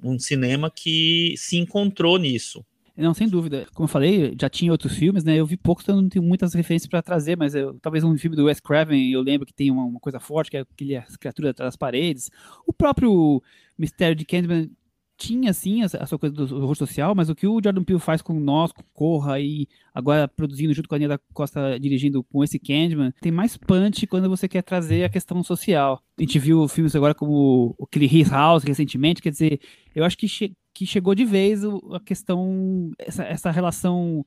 Um 0.04 0.20
cinema 0.20 0.70
que 0.70 1.34
se 1.38 1.58
encontrou 1.58 2.20
nisso. 2.20 2.64
Não, 2.96 3.14
sem 3.14 3.28
dúvida. 3.28 3.66
Como 3.74 3.86
eu 3.86 3.92
falei, 3.92 4.34
já 4.40 4.50
tinha 4.50 4.72
outros 4.72 4.94
filmes, 4.96 5.24
né? 5.24 5.36
Eu 5.36 5.46
vi 5.46 5.58
poucos, 5.58 5.84
então 5.84 6.02
não 6.02 6.08
tenho 6.08 6.24
muitas 6.24 6.54
referências 6.54 6.88
para 6.88 7.02
trazer, 7.02 7.36
mas 7.36 7.54
eu, 7.54 7.78
talvez 7.82 8.06
um 8.06 8.18
filme 8.18 8.38
do 8.38 8.46
Wes 8.46 8.62
Craven, 8.62 9.12
eu 9.12 9.22
lembro 9.22 9.46
que 9.46 9.54
tem 9.54 9.70
uma, 9.70 9.84
uma 9.84 10.00
coisa 10.00 10.20
forte, 10.20 10.52
que 10.52 10.58
é 10.58 10.62
aquele, 10.62 10.96
as 10.96 11.18
criaturas 11.18 11.50
atrás 11.50 11.68
das 11.70 11.76
paredes. 11.76 12.32
O 12.66 12.72
próprio 12.72 13.44
Mistério 13.78 14.16
de 14.16 14.24
Candyman 14.24 14.70
tinha, 15.18 15.54
sim, 15.54 15.84
essa, 15.84 15.98
essa 15.98 16.18
coisa 16.18 16.36
do 16.36 16.44
horror 16.56 16.76
social, 16.76 17.16
mas 17.16 17.30
o 17.30 17.36
que 17.36 17.48
o 17.48 17.62
Jordan 17.64 17.84
Peele 17.84 18.00
faz 18.00 18.22
com 18.22 18.40
nós, 18.40 18.72
com 18.72 18.84
Corra, 18.94 19.40
e 19.40 19.68
agora 19.94 20.28
produzindo 20.28 20.74
junto 20.74 20.90
com 20.90 20.96
a 20.96 20.98
Nia 20.98 21.08
da 21.08 21.20
Costa, 21.34 21.80
dirigindo 21.80 22.24
com 22.24 22.44
esse 22.44 22.60
Candyman, 22.60 23.14
tem 23.22 23.32
mais 23.32 23.58
punch 23.58 24.06
quando 24.08 24.30
você 24.30 24.48
quer 24.48 24.62
trazer 24.62 25.04
a 25.04 25.10
questão 25.10 25.42
social. 25.44 26.02
A 26.18 26.22
gente 26.22 26.38
viu 26.40 26.68
filmes 26.68 26.96
agora 26.96 27.14
como 27.14 27.76
aquele 27.82 28.06
His 28.06 28.30
House 28.30 28.64
recentemente, 28.64 29.22
quer 29.22 29.32
dizer, 29.32 29.60
eu 29.94 30.04
acho 30.04 30.18
que 30.18 30.28
che 30.28 30.54
que 30.74 30.86
chegou 30.86 31.16
de 31.16 31.24
vez 31.24 31.64
a 31.64 32.02
questão, 32.04 32.92
essa, 33.00 33.24
essa 33.24 33.50
relação 33.50 34.26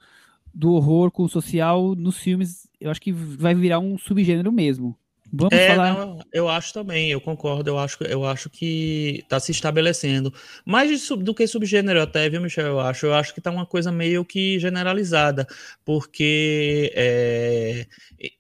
do 0.55 0.73
horror 0.73 1.11
com 1.11 1.25
o 1.25 1.29
social 1.29 1.95
nos 1.95 2.17
filmes, 2.17 2.67
eu 2.81 2.91
acho 2.91 3.03
que 3.03 3.13
vai 3.13 3.55
virar 3.55 3.79
um 3.81 3.99
subgênero 3.99 4.51
mesmo. 4.51 4.97
Vamos 5.33 5.53
é, 5.53 5.69
falar. 5.69 5.95
Não, 5.95 6.19
eu 6.33 6.49
acho 6.49 6.73
também, 6.73 7.11
eu 7.11 7.21
concordo, 7.21 7.69
eu 7.69 7.79
acho, 7.79 8.03
eu 8.05 8.25
acho 8.25 8.49
que 8.49 9.21
está 9.23 9.39
se 9.39 9.53
estabelecendo. 9.53 10.33
Mais 10.65 11.03
sub, 11.03 11.23
do 11.23 11.35
que 11.35 11.47
subgênero, 11.47 12.01
até, 12.01 12.29
viu, 12.29 12.41
Michel? 12.41 12.67
Eu 12.67 12.81
acho. 12.81 13.07
Eu 13.07 13.15
acho 13.15 13.33
que 13.35 13.41
está 13.41 13.51
uma 13.51 13.67
coisa 13.67 13.93
meio 13.93 14.25
que 14.25 14.59
generalizada. 14.59 15.47
Porque 15.85 16.93
é, 16.95 17.87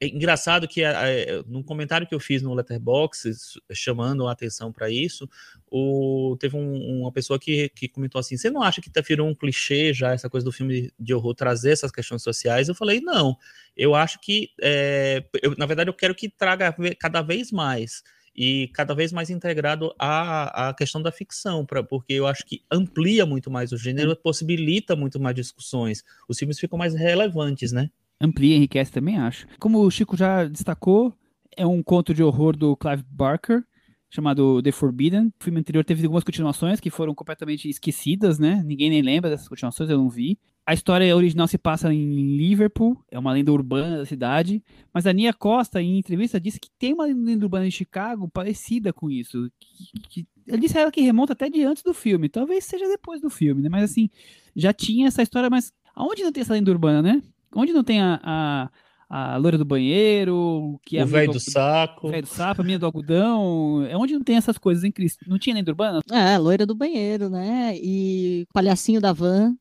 é 0.00 0.08
engraçado 0.08 0.66
que 0.66 0.82
é, 0.82 1.42
no 1.46 1.62
comentário 1.62 2.06
que 2.06 2.14
eu 2.14 2.20
fiz 2.20 2.42
no 2.42 2.54
Letterboxd, 2.54 3.36
chamando 3.72 4.26
a 4.26 4.32
atenção 4.32 4.72
para 4.72 4.88
isso, 4.88 5.28
o, 5.70 6.36
teve 6.40 6.56
um, 6.56 7.00
uma 7.00 7.12
pessoa 7.12 7.38
que, 7.38 7.68
que 7.70 7.88
comentou 7.88 8.18
assim: 8.18 8.36
você 8.36 8.50
não 8.50 8.62
acha 8.62 8.80
que 8.80 8.90
tá, 8.90 9.00
virou 9.00 9.28
um 9.28 9.34
clichê 9.34 9.92
já 9.92 10.12
essa 10.12 10.30
coisa 10.30 10.44
do 10.44 10.52
filme 10.52 10.90
de 10.98 11.14
horror 11.14 11.34
trazer 11.34 11.72
essas 11.72 11.92
questões 11.92 12.22
sociais? 12.22 12.68
Eu 12.68 12.74
falei, 12.74 13.00
não. 13.00 13.36
Eu 13.78 13.94
acho 13.94 14.18
que, 14.20 14.50
é, 14.60 15.24
eu, 15.40 15.54
na 15.56 15.64
verdade, 15.64 15.88
eu 15.88 15.94
quero 15.94 16.12
que 16.12 16.28
traga 16.28 16.74
cada 16.98 17.22
vez 17.22 17.52
mais 17.52 18.02
e 18.36 18.68
cada 18.74 18.92
vez 18.92 19.12
mais 19.12 19.30
integrado 19.30 19.94
à, 19.98 20.68
à 20.68 20.74
questão 20.74 21.00
da 21.00 21.12
ficção, 21.12 21.64
pra, 21.64 21.82
porque 21.82 22.12
eu 22.12 22.26
acho 22.26 22.44
que 22.44 22.62
amplia 22.70 23.24
muito 23.24 23.50
mais 23.50 23.70
o 23.70 23.76
gênero, 23.76 24.16
possibilita 24.16 24.96
muito 24.96 25.20
mais 25.20 25.34
discussões. 25.36 26.02
Os 26.28 26.36
filmes 26.36 26.58
ficam 26.58 26.76
mais 26.76 26.92
relevantes, 26.94 27.70
né? 27.70 27.88
Amplia, 28.20 28.56
enriquece 28.56 28.90
também, 28.90 29.16
acho. 29.16 29.46
Como 29.60 29.78
o 29.78 29.90
Chico 29.90 30.16
já 30.16 30.44
destacou, 30.44 31.16
é 31.56 31.64
um 31.64 31.82
conto 31.82 32.12
de 32.12 32.22
horror 32.22 32.56
do 32.56 32.76
Clive 32.76 33.04
Barker, 33.08 33.62
chamado 34.10 34.60
The 34.62 34.72
Forbidden. 34.72 35.32
O 35.40 35.44
filme 35.44 35.60
anterior 35.60 35.84
teve 35.84 36.04
algumas 36.04 36.24
continuações 36.24 36.80
que 36.80 36.90
foram 36.90 37.14
completamente 37.14 37.68
esquecidas, 37.68 38.38
né? 38.38 38.62
Ninguém 38.64 38.90
nem 38.90 39.02
lembra 39.02 39.30
dessas 39.30 39.48
continuações, 39.48 39.90
eu 39.90 39.98
não 39.98 40.08
vi. 40.08 40.38
A 40.68 40.74
história 40.74 41.16
original 41.16 41.48
se 41.48 41.56
passa 41.56 41.90
em 41.90 42.36
Liverpool, 42.36 43.02
é 43.10 43.18
uma 43.18 43.32
lenda 43.32 43.50
urbana 43.50 43.96
da 43.96 44.04
cidade, 44.04 44.62
mas 44.92 45.06
a 45.06 45.12
Nia 45.14 45.32
Costa, 45.32 45.80
em 45.80 45.98
entrevista, 45.98 46.38
disse 46.38 46.60
que 46.60 46.68
tem 46.78 46.92
uma 46.92 47.06
lenda 47.06 47.42
urbana 47.42 47.66
em 47.66 47.70
Chicago 47.70 48.28
parecida 48.28 48.92
com 48.92 49.10
isso. 49.10 49.50
Que, 49.58 50.02
que, 50.10 50.26
ele 50.46 50.58
disse 50.58 50.76
a 50.76 50.82
ela 50.82 50.92
que 50.92 51.00
remonta 51.00 51.32
até 51.32 51.48
de 51.48 51.64
antes 51.64 51.82
do 51.82 51.94
filme, 51.94 52.28
talvez 52.28 52.66
seja 52.66 52.86
depois 52.86 53.18
do 53.18 53.30
filme, 53.30 53.62
né? 53.62 53.70
Mas 53.70 53.84
assim, 53.90 54.10
já 54.54 54.70
tinha 54.70 55.08
essa 55.08 55.22
história, 55.22 55.48
mas 55.48 55.72
aonde 55.96 56.22
não 56.22 56.30
tem 56.30 56.42
essa 56.42 56.52
lenda 56.52 56.70
urbana, 56.70 57.00
né? 57.00 57.22
Onde 57.56 57.72
não 57.72 57.82
tem 57.82 58.02
a, 58.02 58.20
a 58.22 58.70
a 59.10 59.38
loira 59.38 59.56
do 59.56 59.64
banheiro, 59.64 60.78
que 60.84 60.98
é 60.98 61.02
o 61.02 61.06
velho 61.06 61.32
do, 61.32 61.40
saco. 61.40 62.08
O 62.08 62.10
velho 62.10 62.24
do 62.24 62.28
saco, 62.28 62.60
a 62.60 62.64
minha 62.64 62.78
do 62.78 62.84
algodão. 62.84 63.86
É 63.88 63.96
onde 63.96 64.12
não 64.12 64.22
tem 64.22 64.36
essas 64.36 64.58
coisas 64.58 64.84
em 64.84 64.92
Cristo. 64.92 65.24
Não 65.26 65.38
tinha 65.38 65.56
lenda 65.56 65.70
urbana? 65.70 66.00
É, 66.10 66.36
loira 66.36 66.66
do 66.66 66.74
banheiro, 66.74 67.30
né? 67.30 67.74
E 67.74 68.46
palhacinho 68.52 69.00
da 69.00 69.14
van. 69.14 69.56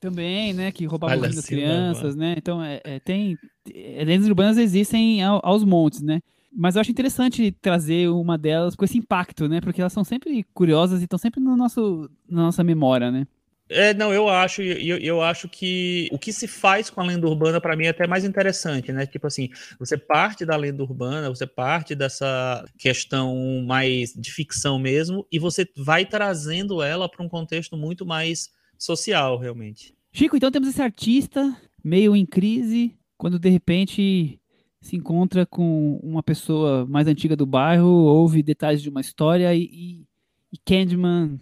Também, 0.00 0.52
né? 0.52 0.70
Que 0.70 0.84
roubava 0.84 1.16
das 1.16 1.46
crianças, 1.46 2.14
né? 2.14 2.34
Então, 2.36 2.62
é, 2.62 2.80
é 2.84 3.00
tem. 3.00 3.38
É, 3.74 4.04
lendas 4.04 4.28
urbanas 4.28 4.58
existem 4.58 5.22
ao, 5.22 5.40
aos 5.42 5.64
montes, 5.64 6.02
né? 6.02 6.20
Mas 6.52 6.74
eu 6.74 6.80
acho 6.80 6.90
interessante 6.90 7.52
trazer 7.60 8.08
uma 8.08 8.38
delas 8.38 8.74
com 8.74 8.84
esse 8.84 8.96
impacto, 8.96 9.48
né? 9.48 9.60
Porque 9.60 9.80
elas 9.80 9.92
são 9.92 10.04
sempre 10.04 10.44
curiosas 10.54 11.00
e 11.00 11.04
estão 11.04 11.18
sempre 11.18 11.40
no 11.40 11.56
nosso, 11.56 12.10
na 12.28 12.44
nossa 12.44 12.64
memória, 12.64 13.10
né? 13.10 13.26
É, 13.68 13.92
não, 13.92 14.12
eu 14.14 14.28
acho, 14.28 14.62
eu, 14.62 14.96
eu 14.98 15.20
acho 15.20 15.48
que 15.48 16.08
o 16.12 16.18
que 16.18 16.32
se 16.32 16.46
faz 16.46 16.88
com 16.88 17.00
a 17.00 17.04
lenda 17.04 17.26
urbana 17.26 17.60
para 17.60 17.74
mim 17.74 17.86
é 17.86 17.88
até 17.88 18.06
mais 18.06 18.24
interessante, 18.24 18.92
né? 18.92 19.06
Tipo 19.06 19.26
assim, 19.26 19.48
você 19.78 19.98
parte 19.98 20.46
da 20.46 20.54
lenda 20.54 20.82
urbana, 20.84 21.28
você 21.28 21.46
parte 21.46 21.94
dessa 21.94 22.64
questão 22.78 23.34
mais 23.66 24.12
de 24.14 24.30
ficção 24.30 24.78
mesmo, 24.78 25.26
e 25.32 25.38
você 25.38 25.68
vai 25.76 26.06
trazendo 26.06 26.80
ela 26.80 27.08
para 27.08 27.24
um 27.24 27.28
contexto 27.28 27.76
muito 27.76 28.06
mais 28.06 28.50
social, 28.78 29.38
realmente. 29.38 29.94
Chico, 30.12 30.36
então 30.36 30.50
temos 30.50 30.68
esse 30.68 30.80
artista 30.80 31.56
meio 31.82 32.16
em 32.16 32.26
crise, 32.26 32.96
quando 33.16 33.38
de 33.38 33.48
repente 33.48 34.40
se 34.80 34.96
encontra 34.96 35.44
com 35.44 35.98
uma 36.02 36.22
pessoa 36.22 36.86
mais 36.86 37.06
antiga 37.06 37.36
do 37.36 37.46
bairro, 37.46 37.88
ouve 37.88 38.42
detalhes 38.42 38.82
de 38.82 38.88
uma 38.88 39.00
história 39.00 39.54
e, 39.54 40.06
e, 40.52 40.58
Candyman 40.64 41.40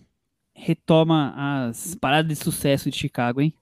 retoma 0.55 1.35
as 1.37 1.95
paradas 1.95 2.39
de 2.39 2.45
sucesso 2.45 2.91
de 2.91 2.97
Chicago, 2.97 3.41
hein? 3.41 3.55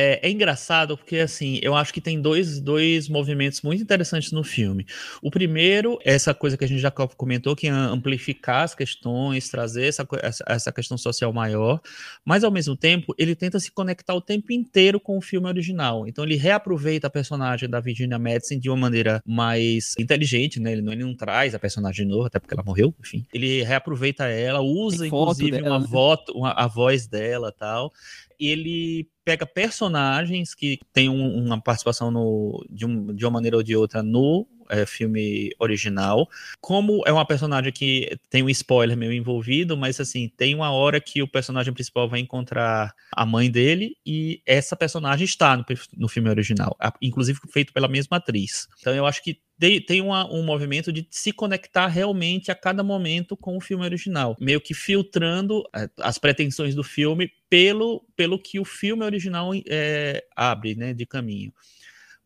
É, 0.00 0.20
é, 0.22 0.30
engraçado 0.30 0.96
porque, 0.96 1.16
assim, 1.16 1.58
eu 1.60 1.74
acho 1.74 1.92
que 1.92 2.00
tem 2.00 2.22
dois, 2.22 2.60
dois 2.60 3.08
movimentos 3.08 3.62
muito 3.62 3.82
interessantes 3.82 4.30
no 4.30 4.44
filme. 4.44 4.86
O 5.20 5.28
primeiro 5.28 5.98
é 6.04 6.12
essa 6.12 6.32
coisa 6.32 6.56
que 6.56 6.64
a 6.64 6.68
gente 6.68 6.78
já 6.78 6.88
comentou, 6.88 7.56
que 7.56 7.66
é 7.66 7.70
amplificar 7.70 8.62
as 8.62 8.76
questões, 8.76 9.48
trazer 9.48 9.86
essa, 9.86 10.06
essa 10.46 10.70
questão 10.70 10.96
social 10.96 11.32
maior, 11.32 11.80
mas, 12.24 12.44
ao 12.44 12.50
mesmo 12.52 12.76
tempo, 12.76 13.12
ele 13.18 13.34
tenta 13.34 13.58
se 13.58 13.72
conectar 13.72 14.14
o 14.14 14.20
tempo 14.20 14.52
inteiro 14.52 15.00
com 15.00 15.18
o 15.18 15.20
filme 15.20 15.48
original. 15.48 16.06
Então, 16.06 16.24
ele 16.24 16.36
reaproveita 16.36 17.08
a 17.08 17.10
personagem 17.10 17.68
da 17.68 17.80
Virginia 17.80 18.20
Madison 18.20 18.56
de 18.56 18.70
uma 18.70 18.76
maneira 18.76 19.20
mais 19.26 19.96
inteligente, 19.98 20.60
né? 20.60 20.70
Ele 20.70 20.82
não, 20.82 20.92
ele 20.92 21.02
não 21.02 21.16
traz 21.16 21.56
a 21.56 21.58
personagem 21.58 22.06
de 22.06 22.12
novo, 22.12 22.26
até 22.26 22.38
porque 22.38 22.54
ela 22.54 22.62
morreu, 22.62 22.94
enfim. 23.00 23.26
Ele 23.34 23.64
reaproveita 23.64 24.26
ela, 24.26 24.60
usa, 24.60 25.08
inclusive, 25.08 25.50
dela, 25.50 25.70
uma, 25.70 25.80
né? 25.80 25.86
voto, 25.88 26.32
uma, 26.34 26.52
a 26.52 26.68
voz 26.68 27.08
dela 27.08 27.50
tal 27.50 27.92
ele 28.38 29.08
pega 29.28 29.44
personagens 29.44 30.54
que 30.54 30.80
têm 30.90 31.10
um, 31.10 31.44
uma 31.44 31.60
participação 31.60 32.10
no, 32.10 32.64
de, 32.70 32.86
um, 32.86 33.14
de 33.14 33.26
uma 33.26 33.32
maneira 33.32 33.58
ou 33.58 33.62
de 33.62 33.76
outra 33.76 34.02
no 34.02 34.46
é, 34.70 34.86
filme 34.86 35.50
original. 35.58 36.28
Como 36.60 37.02
é 37.06 37.12
uma 37.12 37.26
personagem 37.26 37.72
que 37.72 38.16
tem 38.30 38.42
um 38.42 38.50
spoiler 38.50 38.96
meio 38.96 39.12
envolvido, 39.12 39.76
mas 39.76 40.00
assim, 40.00 40.30
tem 40.36 40.54
uma 40.54 40.70
hora 40.70 41.00
que 41.00 41.22
o 41.22 41.28
personagem 41.28 41.72
principal 41.72 42.08
vai 42.08 42.20
encontrar 42.20 42.94
a 43.12 43.26
mãe 43.26 43.50
dele 43.50 43.96
e 44.04 44.42
essa 44.46 44.76
personagem 44.76 45.24
está 45.24 45.56
no, 45.56 45.64
no 45.96 46.08
filme 46.08 46.28
original, 46.28 46.76
inclusive 47.00 47.38
feito 47.52 47.72
pela 47.72 47.88
mesma 47.88 48.16
atriz. 48.16 48.68
Então 48.80 48.94
eu 48.94 49.06
acho 49.06 49.22
que 49.22 49.40
tem 49.86 50.00
uma, 50.00 50.32
um 50.32 50.44
movimento 50.44 50.92
de 50.92 51.06
se 51.10 51.32
conectar 51.32 51.88
realmente 51.88 52.50
a 52.50 52.54
cada 52.54 52.84
momento 52.84 53.36
com 53.36 53.56
o 53.56 53.60
filme 53.60 53.84
original, 53.84 54.36
meio 54.40 54.60
que 54.60 54.72
filtrando 54.72 55.64
é, 55.74 55.90
as 55.98 56.16
pretensões 56.16 56.76
do 56.76 56.84
filme 56.84 57.32
pelo, 57.50 58.04
pelo 58.14 58.38
que 58.38 58.60
o 58.60 58.64
filme 58.64 59.04
original 59.04 59.50
é, 59.68 60.24
abre 60.36 60.76
né, 60.76 60.94
de 60.94 61.04
caminho 61.04 61.52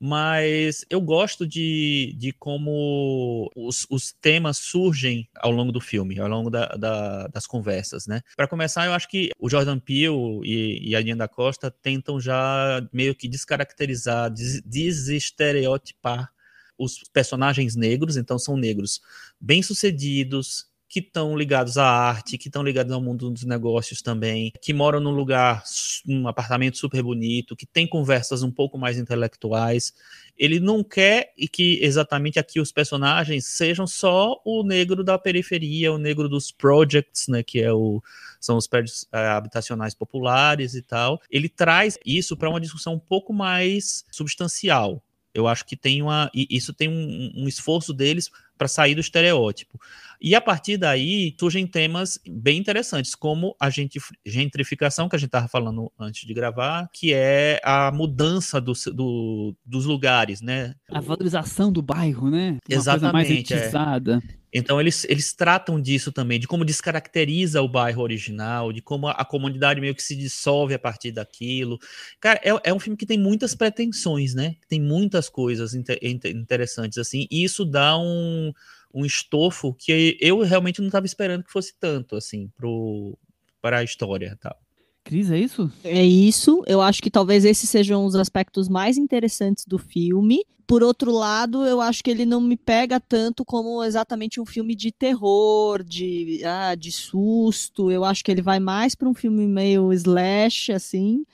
mas 0.04 0.84
eu 0.90 1.00
gosto 1.00 1.46
de, 1.46 2.12
de 2.18 2.32
como 2.32 3.48
os, 3.54 3.86
os 3.88 4.12
temas 4.12 4.58
surgem 4.58 5.28
ao 5.36 5.52
longo 5.52 5.70
do 5.70 5.80
filme, 5.80 6.18
ao 6.18 6.26
longo 6.26 6.50
da, 6.50 6.66
da, 6.70 7.28
das 7.28 7.46
conversas, 7.46 8.08
né? 8.08 8.20
Para 8.36 8.48
começar, 8.48 8.84
eu 8.84 8.94
acho 8.94 9.08
que 9.08 9.30
o 9.38 9.48
Jordan 9.48 9.78
Peele 9.78 10.40
e, 10.42 10.90
e 10.90 10.96
a 10.96 11.00
Diana 11.00 11.20
da 11.20 11.28
Costa 11.28 11.70
tentam 11.70 12.18
já 12.18 12.84
meio 12.92 13.14
que 13.14 13.28
descaracterizar, 13.28 14.28
des, 14.28 14.60
desestereotipar 14.62 16.32
os 16.76 17.04
personagens 17.12 17.76
negros, 17.76 18.16
então 18.16 18.40
são 18.40 18.56
negros 18.56 19.00
bem-sucedidos, 19.40 20.66
que 20.92 21.00
estão 21.00 21.34
ligados 21.34 21.78
à 21.78 21.86
arte, 21.86 22.36
que 22.36 22.48
estão 22.48 22.62
ligados 22.62 22.92
ao 22.92 23.00
mundo 23.00 23.30
dos 23.30 23.44
negócios 23.44 24.02
também, 24.02 24.52
que 24.60 24.74
moram 24.74 25.00
num 25.00 25.10
lugar, 25.10 25.64
num 26.04 26.28
apartamento 26.28 26.76
super 26.76 27.02
bonito, 27.02 27.56
que 27.56 27.64
tem 27.64 27.86
conversas 27.86 28.42
um 28.42 28.50
pouco 28.50 28.76
mais 28.76 28.98
intelectuais. 28.98 29.94
Ele 30.36 30.60
não 30.60 30.84
quer 30.84 31.32
que 31.50 31.78
exatamente 31.80 32.38
aqui 32.38 32.60
os 32.60 32.70
personagens 32.70 33.46
sejam 33.46 33.86
só 33.86 34.38
o 34.44 34.62
negro 34.62 35.02
da 35.02 35.16
periferia, 35.18 35.90
o 35.90 35.96
negro 35.96 36.28
dos 36.28 36.52
projects, 36.52 37.26
né, 37.26 37.42
que 37.42 37.62
é 37.62 37.72
o, 37.72 38.02
são 38.38 38.58
os 38.58 38.66
prédios 38.66 39.08
é, 39.10 39.28
habitacionais 39.28 39.94
populares 39.94 40.74
e 40.74 40.82
tal. 40.82 41.22
Ele 41.30 41.48
traz 41.48 41.98
isso 42.04 42.36
para 42.36 42.50
uma 42.50 42.60
discussão 42.60 42.92
um 42.92 42.98
pouco 42.98 43.32
mais 43.32 44.04
substancial. 44.10 45.02
Eu 45.34 45.48
acho 45.48 45.64
que 45.64 45.74
tem 45.74 46.02
uma. 46.02 46.30
Isso 46.34 46.74
tem 46.74 46.90
um, 46.90 47.32
um 47.34 47.48
esforço 47.48 47.94
deles 47.94 48.30
para 48.56 48.68
sair 48.68 48.94
do 48.94 49.00
estereótipo. 49.00 49.78
E 50.20 50.36
a 50.36 50.40
partir 50.40 50.76
daí 50.76 51.34
surgem 51.38 51.66
temas 51.66 52.16
bem 52.28 52.56
interessantes, 52.56 53.12
como 53.12 53.56
a 53.58 53.68
gentrificação, 54.24 55.08
que 55.08 55.16
a 55.16 55.18
gente 55.18 55.26
estava 55.28 55.48
falando 55.48 55.90
antes 55.98 56.24
de 56.24 56.32
gravar, 56.32 56.88
que 56.92 57.12
é 57.12 57.60
a 57.64 57.90
mudança 57.90 58.60
do, 58.60 58.72
do, 58.94 59.56
dos 59.66 59.84
lugares, 59.84 60.40
né? 60.40 60.74
A 60.88 61.00
valorização 61.00 61.72
do 61.72 61.82
bairro, 61.82 62.30
né? 62.30 62.58
Uma 62.70 62.78
Exatamente. 62.78 63.48
Coisa 63.48 63.80
mais 63.80 64.08
é. 64.08 64.42
Então 64.52 64.78
eles, 64.78 65.04
eles 65.08 65.32
tratam 65.32 65.80
disso 65.80 66.12
também, 66.12 66.38
de 66.38 66.46
como 66.46 66.64
descaracteriza 66.64 67.62
o 67.62 67.68
bairro 67.68 68.02
original, 68.02 68.70
de 68.70 68.82
como 68.82 69.08
a, 69.08 69.12
a 69.12 69.24
comunidade 69.24 69.80
meio 69.80 69.94
que 69.94 70.02
se 70.02 70.14
dissolve 70.14 70.74
a 70.74 70.78
partir 70.78 71.10
daquilo. 71.10 71.78
Cara, 72.20 72.38
é, 72.44 72.50
é 72.64 72.74
um 72.74 72.78
filme 72.78 72.96
que 72.96 73.06
tem 73.06 73.18
muitas 73.18 73.54
pretensões, 73.54 74.34
né? 74.34 74.56
Tem 74.68 74.80
muitas 74.80 75.28
coisas 75.30 75.74
inter, 75.74 75.98
interessantes 76.02 76.98
assim, 76.98 77.26
e 77.30 77.42
isso 77.42 77.64
dá 77.64 77.96
um 77.96 78.41
um 78.94 79.04
estofo 79.04 79.74
que 79.74 80.16
eu 80.20 80.40
realmente 80.40 80.80
não 80.80 80.88
estava 80.88 81.06
esperando 81.06 81.44
que 81.44 81.52
fosse 81.52 81.74
tanto, 81.78 82.16
assim, 82.16 82.50
para 83.60 83.78
a 83.78 83.84
história 83.84 84.36
tal. 84.40 84.56
Cris, 85.04 85.30
é 85.30 85.38
isso? 85.38 85.70
É 85.82 86.04
isso. 86.04 86.62
Eu 86.66 86.80
acho 86.80 87.02
que 87.02 87.10
talvez 87.10 87.44
esses 87.44 87.68
sejam 87.68 88.04
os 88.04 88.14
aspectos 88.14 88.68
mais 88.68 88.96
interessantes 88.96 89.64
do 89.66 89.78
filme. 89.78 90.44
Por 90.66 90.82
outro 90.82 91.10
lado, 91.10 91.66
eu 91.66 91.80
acho 91.80 92.04
que 92.04 92.10
ele 92.10 92.24
não 92.24 92.40
me 92.40 92.56
pega 92.56 93.00
tanto 93.00 93.44
como 93.44 93.82
exatamente 93.82 94.40
um 94.40 94.46
filme 94.46 94.74
de 94.76 94.92
terror, 94.92 95.82
de, 95.82 96.40
ah, 96.44 96.74
de 96.74 96.92
susto. 96.92 97.90
Eu 97.90 98.04
acho 98.04 98.24
que 98.24 98.30
ele 98.30 98.42
vai 98.42 98.60
mais 98.60 98.94
para 98.94 99.08
um 99.08 99.14
filme 99.14 99.46
meio 99.46 99.92
slash, 99.92 100.72
assim, 100.72 101.26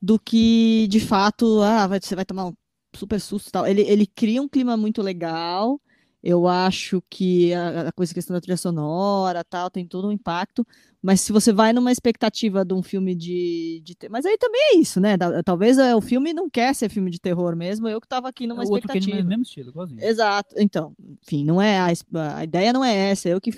do 0.00 0.18
que 0.18 0.86
de 0.88 1.00
fato, 1.00 1.60
ah, 1.60 1.86
você 1.88 2.14
vai 2.14 2.24
tomar 2.24 2.46
um 2.46 2.54
super 2.94 3.20
susto 3.20 3.48
e 3.48 3.52
tal. 3.52 3.66
Ele, 3.66 3.82
ele 3.82 4.06
cria 4.06 4.40
um 4.40 4.48
clima 4.48 4.76
muito 4.76 5.02
legal. 5.02 5.80
Eu 6.22 6.46
acho 6.46 7.02
que 7.10 7.52
a, 7.52 7.88
a 7.88 7.92
coisa, 7.92 8.14
questão 8.14 8.34
da 8.34 8.40
trilha 8.40 8.56
sonora, 8.56 9.42
tal, 9.42 9.70
tem 9.70 9.86
todo 9.86 10.08
um 10.08 10.12
impacto. 10.12 10.64
Mas 11.02 11.20
se 11.20 11.32
você 11.32 11.52
vai 11.52 11.72
numa 11.72 11.90
expectativa 11.90 12.64
de 12.64 12.72
um 12.72 12.82
filme 12.82 13.14
de, 13.14 13.82
de 13.84 13.96
mas 14.08 14.24
aí 14.24 14.38
também 14.38 14.60
é 14.72 14.76
isso, 14.76 15.00
né? 15.00 15.16
Talvez 15.44 15.78
é, 15.78 15.96
o 15.96 16.00
filme 16.00 16.32
não 16.32 16.48
quer 16.48 16.72
ser 16.74 16.88
filme 16.88 17.10
de 17.10 17.20
terror 17.20 17.56
mesmo. 17.56 17.88
Eu 17.88 18.00
que 18.00 18.06
estava 18.06 18.28
aqui 18.28 18.46
numa 18.46 18.62
é 18.62 18.64
expectativa. 18.64 18.98
Outro 18.98 19.10
que 19.10 19.20
é 19.20 19.24
mesmo 19.24 19.42
estilo, 19.42 19.70
igualzinho. 19.70 20.04
Exato. 20.04 20.54
Então, 20.56 20.94
enfim, 21.22 21.44
não 21.44 21.60
é 21.60 21.78
a, 21.78 21.88
a 22.36 22.44
ideia 22.44 22.72
não 22.72 22.84
é 22.84 22.94
essa. 23.10 23.28
Eu 23.28 23.40
que 23.40 23.52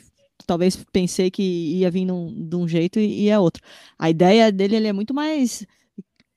talvez 0.46 0.82
pensei 0.90 1.30
que 1.30 1.42
ia 1.42 1.90
vir 1.90 2.06
num, 2.06 2.48
de 2.48 2.56
um 2.56 2.66
jeito 2.66 2.98
e, 2.98 3.24
e 3.24 3.28
é 3.28 3.38
outro. 3.38 3.62
A 3.98 4.08
ideia 4.08 4.50
dele 4.50 4.76
ele 4.76 4.88
é 4.88 4.92
muito 4.92 5.12
mais 5.12 5.66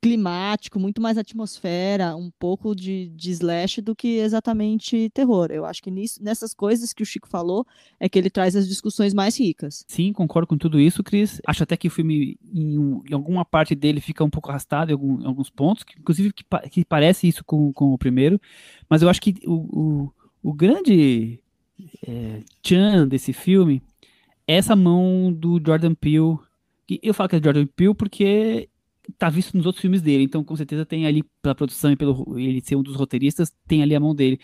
climático, 0.02 0.80
muito 0.80 1.02
mais 1.02 1.18
atmosfera, 1.18 2.16
um 2.16 2.30
pouco 2.30 2.76
de, 2.76 3.10
de 3.10 3.32
slash 3.32 3.82
do 3.82 3.96
que 3.96 4.18
exatamente 4.20 5.10
terror. 5.10 5.50
Eu 5.52 5.66
acho 5.66 5.82
que 5.82 5.90
nisso, 5.90 6.24
nessas 6.24 6.54
coisas 6.54 6.94
que 6.94 7.02
o 7.02 7.06
Chico 7.06 7.28
falou 7.28 7.66
é 8.00 8.08
que 8.08 8.18
ele 8.18 8.30
traz 8.30 8.56
as 8.56 8.68
discussões 8.68 9.14
mais 9.14 9.40
ricas. 9.40 9.84
Sim, 9.88 10.14
concordo 10.14 10.48
com 10.48 10.58
tudo 10.58 10.80
isso, 10.80 11.04
Cris. 11.04 11.42
Acho 11.48 11.64
até 11.64 11.76
que 11.76 11.88
o 11.88 11.92
filme, 11.92 12.38
em, 12.54 12.76
em 13.10 13.14
alguma 13.14 13.44
parte 13.44 13.74
dele, 13.74 14.00
fica 14.00 14.24
um 14.24 14.30
pouco 14.30 14.50
arrastado 14.50 14.92
em, 14.92 14.94
algum, 14.94 15.22
em 15.22 15.26
alguns 15.26 15.50
pontos, 15.50 15.84
que, 15.84 16.00
inclusive 16.00 16.32
que, 16.32 16.44
que, 16.70 16.86
parece 16.86 17.28
isso 17.28 17.44
com, 17.44 17.74
com 17.74 17.94
o 17.94 17.98
primeiro, 17.98 18.40
mas 18.88 19.02
eu 19.02 19.10
acho 19.10 19.22
que 19.22 19.36
o, 19.46 19.54
o, 19.54 20.14
o 20.44 20.54
grande 20.54 21.40
é, 22.08 22.42
tchan 22.62 23.08
desse 23.08 23.34
filme 23.34 23.82
é 24.48 24.56
essa 24.56 24.76
mão 24.76 25.34
do 25.34 25.60
Jordan 25.64 25.96
Peele. 25.96 26.38
Eu 27.02 27.14
falo 27.14 27.30
que 27.30 27.36
é 27.36 27.42
Jordan 27.44 27.66
Peele 27.66 27.96
porque 27.96 28.70
tá 29.18 29.30
visto 29.30 29.56
nos 29.56 29.66
outros 29.66 29.82
filmes 29.82 30.02
dele, 30.02 30.24
então 30.24 30.44
com 30.44 30.56
certeza 30.56 30.86
tem 30.86 31.06
ali 31.06 31.24
pela 31.42 31.56
produção 31.56 31.92
e 31.92 31.96
pelo 31.96 32.38
ele 32.38 32.62
ser 32.62 32.76
um 32.76 32.84
dos 32.84 32.96
roteiristas, 32.96 33.54
tem 33.68 33.82
ali 33.82 33.96
a 33.96 34.00
mão 34.00 34.14
dele 34.14 34.40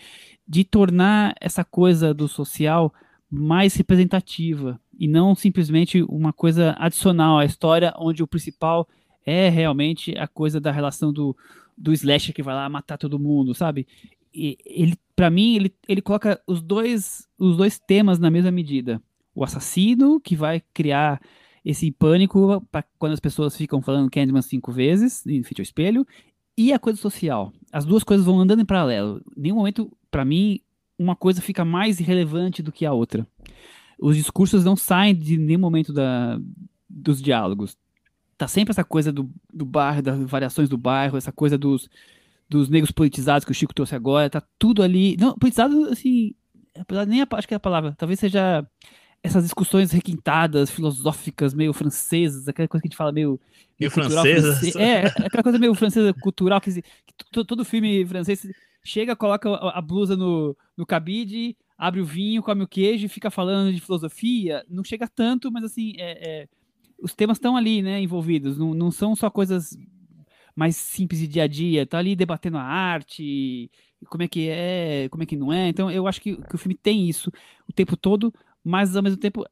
de 0.48 0.64
tornar 0.64 1.36
essa 1.40 1.64
coisa 1.64 2.14
do 2.14 2.28
social 2.28 2.94
mais 3.30 3.76
representativa 3.76 4.80
e 4.98 5.08
não 5.08 5.34
simplesmente 5.36 6.04
uma 6.04 6.32
coisa 6.32 6.76
adicional 6.78 7.40
à 7.40 7.46
história 7.46 7.94
onde 7.98 8.22
o 8.22 8.28
principal 8.28 8.88
é 9.26 9.50
realmente 9.50 10.18
a 10.18 10.28
coisa 10.28 10.60
da 10.60 10.72
relação 10.72 11.12
do, 11.12 11.36
do 11.78 11.94
slasher 11.94 12.34
que 12.34 12.44
vai 12.44 12.54
lá 12.54 12.70
matar 12.70 12.98
todo 12.98 13.20
mundo, 13.20 13.54
sabe? 13.54 13.88
E 14.34 14.58
ele 14.66 14.96
para 15.16 15.30
mim 15.30 15.56
ele, 15.56 15.74
ele 15.88 16.02
coloca 16.02 16.42
os 16.48 16.62
dois 16.62 17.28
os 17.38 17.58
dois 17.58 17.80
temas 17.80 18.20
na 18.20 18.30
mesma 18.30 18.52
medida. 18.52 19.02
O 19.34 19.44
assassino 19.44 20.20
que 20.20 20.36
vai 20.36 20.62
criar 20.74 21.20
esse 21.64 21.92
pânico 21.92 22.66
para 22.72 22.84
quando 23.00 23.14
as 23.14 23.20
pessoas 23.20 23.56
ficam 23.56 23.82
falando 23.82 24.10
Candyman 24.10 24.42
cinco 24.42 24.72
vezes 24.72 25.26
em 25.26 25.44
frente 25.44 25.62
ao 25.62 25.64
espelho 25.64 26.06
e 26.58 26.74
a 26.74 26.80
coisa 26.80 27.00
social. 27.00 27.52
As 27.72 27.86
duas 27.86 28.04
coisas 28.04 28.26
vão 28.26 28.40
andando 28.40 28.62
em 28.62 28.66
paralelo. 28.66 29.22
Em 29.36 29.42
nenhum 29.44 29.56
momento, 29.56 29.92
para 30.12 30.26
mim, 30.26 30.60
uma 30.98 31.16
coisa 31.16 31.42
fica 31.42 31.66
mais 31.66 32.00
irrelevante 32.00 32.62
do 32.62 32.72
que 32.72 32.86
a 32.86 32.94
outra. 32.94 33.26
Os 34.00 34.16
discursos 34.16 34.64
não 34.64 34.76
saem 34.76 35.16
de 35.16 35.38
nenhum 35.38 35.60
momento 35.60 35.94
da, 35.94 36.40
dos 36.90 37.22
diálogos. 37.22 37.78
Tá 38.38 38.48
sempre 38.48 38.72
essa 38.72 38.84
coisa 38.84 39.12
do, 39.12 39.30
do 39.52 39.66
bairro, 39.66 40.02
das 40.02 40.20
variações 40.30 40.68
do 40.68 40.78
bairro, 40.78 41.18
essa 41.18 41.32
coisa 41.32 41.58
dos, 41.58 41.90
dos 42.50 42.70
negros 42.70 42.92
politizados 42.92 43.46
que 43.46 43.52
o 43.52 43.56
Chico 43.56 43.74
trouxe 43.74 43.96
agora, 43.96 44.30
tá 44.30 44.44
tudo 44.60 44.84
ali. 44.84 45.16
Não, 45.18 45.34
politizado, 45.38 45.86
assim, 45.86 46.36
nem 47.08 47.22
a, 47.22 47.28
acho 47.32 47.48
que 47.48 47.54
é 47.54 47.58
a 47.58 47.60
palavra, 47.60 47.96
talvez 47.98 48.20
seja 48.20 48.68
essas 49.24 49.44
discussões 49.44 49.92
requintadas, 49.94 50.70
filosóficas, 50.70 51.54
meio 51.54 51.72
francesas, 51.72 52.50
aquela 52.50 52.68
coisa 52.68 52.82
que 52.82 52.88
a 52.88 52.90
gente 52.90 52.98
fala 52.98 53.14
meio. 53.14 53.40
Meio 53.80 53.90
francesa? 53.90 54.80
É, 54.80 55.06
aquela 55.08 55.42
coisa 55.42 55.58
meio 55.58 55.74
francesa 55.74 56.14
cultural, 56.14 56.60
que, 56.60 56.82
que 56.82 57.44
todo 57.46 57.64
filme 57.64 58.06
francês 58.06 58.46
chega, 58.84 59.16
coloca 59.16 59.50
a, 59.50 59.82
blusa 59.82 60.18
no, 60.18 60.56
no 60.76 60.86
cabide, 60.86 61.56
abre 61.78 62.02
o 62.02 62.06
vinho, 62.06 62.44
come 62.44 62.64
o 62.64 62.68
queijo 62.68 63.06
e 63.06 63.10
fica 63.10 63.32
falando 63.32 63.74
de 63.74 63.80
filosofia. 63.80 64.66
Não 64.70 64.84
chega 64.84 65.08
tanto, 65.08 65.50
mas 65.50 65.64
assim, 65.64 65.94
é, 65.98 66.42
é, 66.42 66.48
os 67.02 67.16
temas 67.16 67.38
estão 67.38 67.56
ali, 67.56 67.82
né, 67.82 68.02
envolvidos. 68.02 68.58
Não, 68.58 68.74
não 68.74 68.92
são 68.92 69.16
só 69.16 69.30
coisas 69.30 69.78
mais 70.54 70.76
simples 70.76 71.22
de 71.22 71.28
dia 71.28 71.44
a 71.44 71.48
dia. 71.48 71.86
Tá 71.86 71.98
ali 71.98 72.14
debatendo 72.14 72.58
a 72.58 72.64
arte, 72.64 73.72
como 74.10 74.24
é 74.24 74.28
que 74.28 74.50
é, 74.50 75.08
como 75.10 75.24
é 75.24 75.26
que 75.26 75.38
não 75.38 75.52
é. 75.52 75.70
Então 75.70 75.90
eu 75.90 76.08
acho 76.08 76.20
que, 76.22 76.36
que 76.36 76.56
o 76.56 76.58
filme 76.58 76.76
tem 76.76 77.08
isso 77.08 77.32
o 77.68 77.74
tempo 77.74 77.96
todo, 77.96 78.34
mas 78.64 78.96
ao 78.96 79.04
mesmo 79.04 79.18
tempo 79.18 79.46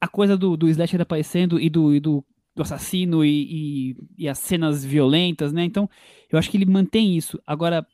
a 0.00 0.08
coisa 0.08 0.36
do, 0.36 0.56
do 0.56 0.68
slasher 0.68 1.00
aparecendo 1.00 1.60
e 1.60 1.70
do, 1.70 1.94
e 1.94 2.00
do, 2.00 2.24
do 2.54 2.62
assassino 2.62 3.24
e, 3.24 3.92
e, 3.92 3.96
e, 4.18 4.28
as 4.28 4.38
cenas 4.38 4.84
violentas, 4.84 5.52
né? 5.52 5.64
Então, 5.64 5.88
eu 6.30 6.38
acho 6.38 6.50
que 6.50 6.56
ele 6.56 6.66
mantém 6.66 7.16
isso. 7.16 7.40
Agora, 7.46 7.86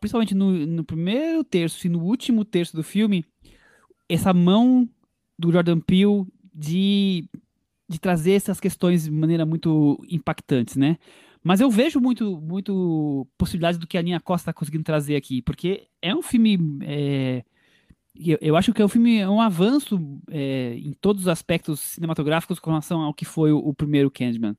principalmente 0.00 0.34
no, 0.34 0.66
no 0.66 0.84
primeiro 0.84 1.44
terço 1.44 1.86
e 1.86 1.90
no 1.90 2.02
último 2.02 2.44
terço 2.44 2.74
do 2.74 2.82
filme, 2.82 3.24
essa 4.08 4.32
mão 4.32 4.88
do 5.38 5.52
Jordan 5.52 5.80
Peele 5.80 6.26
de, 6.54 7.28
de 7.88 7.98
trazer 8.00 8.32
essas 8.32 8.58
questões 8.58 9.04
de 9.04 9.10
maneira 9.10 9.46
muito 9.46 10.02
impactantes, 10.08 10.76
né? 10.76 10.98
Mas 11.42 11.60
eu 11.60 11.70
vejo 11.70 12.00
muito, 12.00 12.40
muito 12.40 13.26
possibilidades 13.38 13.78
do 13.78 13.86
que 13.86 13.96
a 13.96 14.00
Aninha 14.00 14.20
Costa 14.20 14.50
está 14.50 14.52
conseguindo 14.52 14.84
trazer 14.84 15.16
aqui, 15.16 15.40
porque 15.40 15.88
é 16.02 16.14
um 16.14 16.20
filme 16.20 16.58
é, 16.82 17.44
eu, 18.14 18.38
eu, 18.40 18.56
acho 18.56 18.72
que 18.72 18.82
o 18.82 18.88
filme 18.88 19.18
é 19.18 19.28
um 19.28 19.40
avanço 19.40 19.98
é, 20.30 20.74
em 20.76 20.92
todos 20.92 21.22
os 21.22 21.28
aspectos 21.28 21.80
cinematográficos 21.80 22.58
com 22.58 22.70
relação 22.70 23.00
ao 23.02 23.14
que 23.14 23.24
foi 23.24 23.52
o, 23.52 23.58
o, 23.58 23.74
primeiro 23.74 24.10
Candyman. 24.10 24.56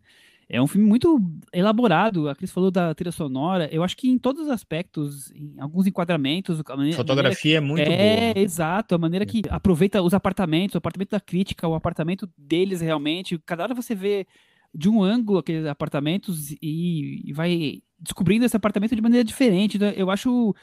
É 0.50 0.62
um 0.62 0.68
filme 0.68 0.86
muito 0.86 1.18
elaborado, 1.54 2.28
a 2.28 2.36
Cris 2.36 2.52
falou 2.52 2.70
da 2.70 2.94
trilha 2.94 3.12
sonora, 3.12 3.70
eu 3.72 3.84
acho 3.84 3.96
que 3.96 4.10
em 4.10 4.18
todos 4.18 4.44
os 4.44 4.50
aspectos, 4.50 5.32
em 5.32 5.56
alguns 5.58 5.88
enquadramentos... 5.88 6.62
A 6.68 6.76
maneira, 6.76 6.98
fotografia 6.98 7.60
a 7.60 7.62
maneira 7.62 7.90
é 7.90 7.96
muito 7.96 8.02
é, 8.02 8.34
boa. 8.34 8.44
exato, 8.44 8.96
a 8.96 8.98
maneira 8.98 9.26
que 9.26 9.44
aproveita 9.50 10.02
os 10.02 10.14
apartamentos, 10.14 10.76
o 10.76 10.78
apartamento 10.78 11.12
da 11.12 11.22
crítica, 11.22 11.68
o 11.68 11.74
apartamento 11.74 12.30
deles 12.38 12.82
realmente, 12.82 13.40
cada 13.46 13.64
hora 13.64 13.74
você 13.74 13.96
vê 13.96 14.28
de 14.74 14.90
um 14.90 15.02
ângulo 15.02 15.40
aqueles 15.40 15.66
apartamentos 15.66 16.52
e, 16.62 17.22
e 17.30 17.32
vai 17.32 17.82
descobrindo 17.98 18.44
esse 18.44 18.58
apartamento 18.58 18.94
de 18.94 19.02
maneira 19.02 19.24
diferente, 19.24 19.78
então 19.78 19.90
eu 19.92 20.10
acho 20.10 20.54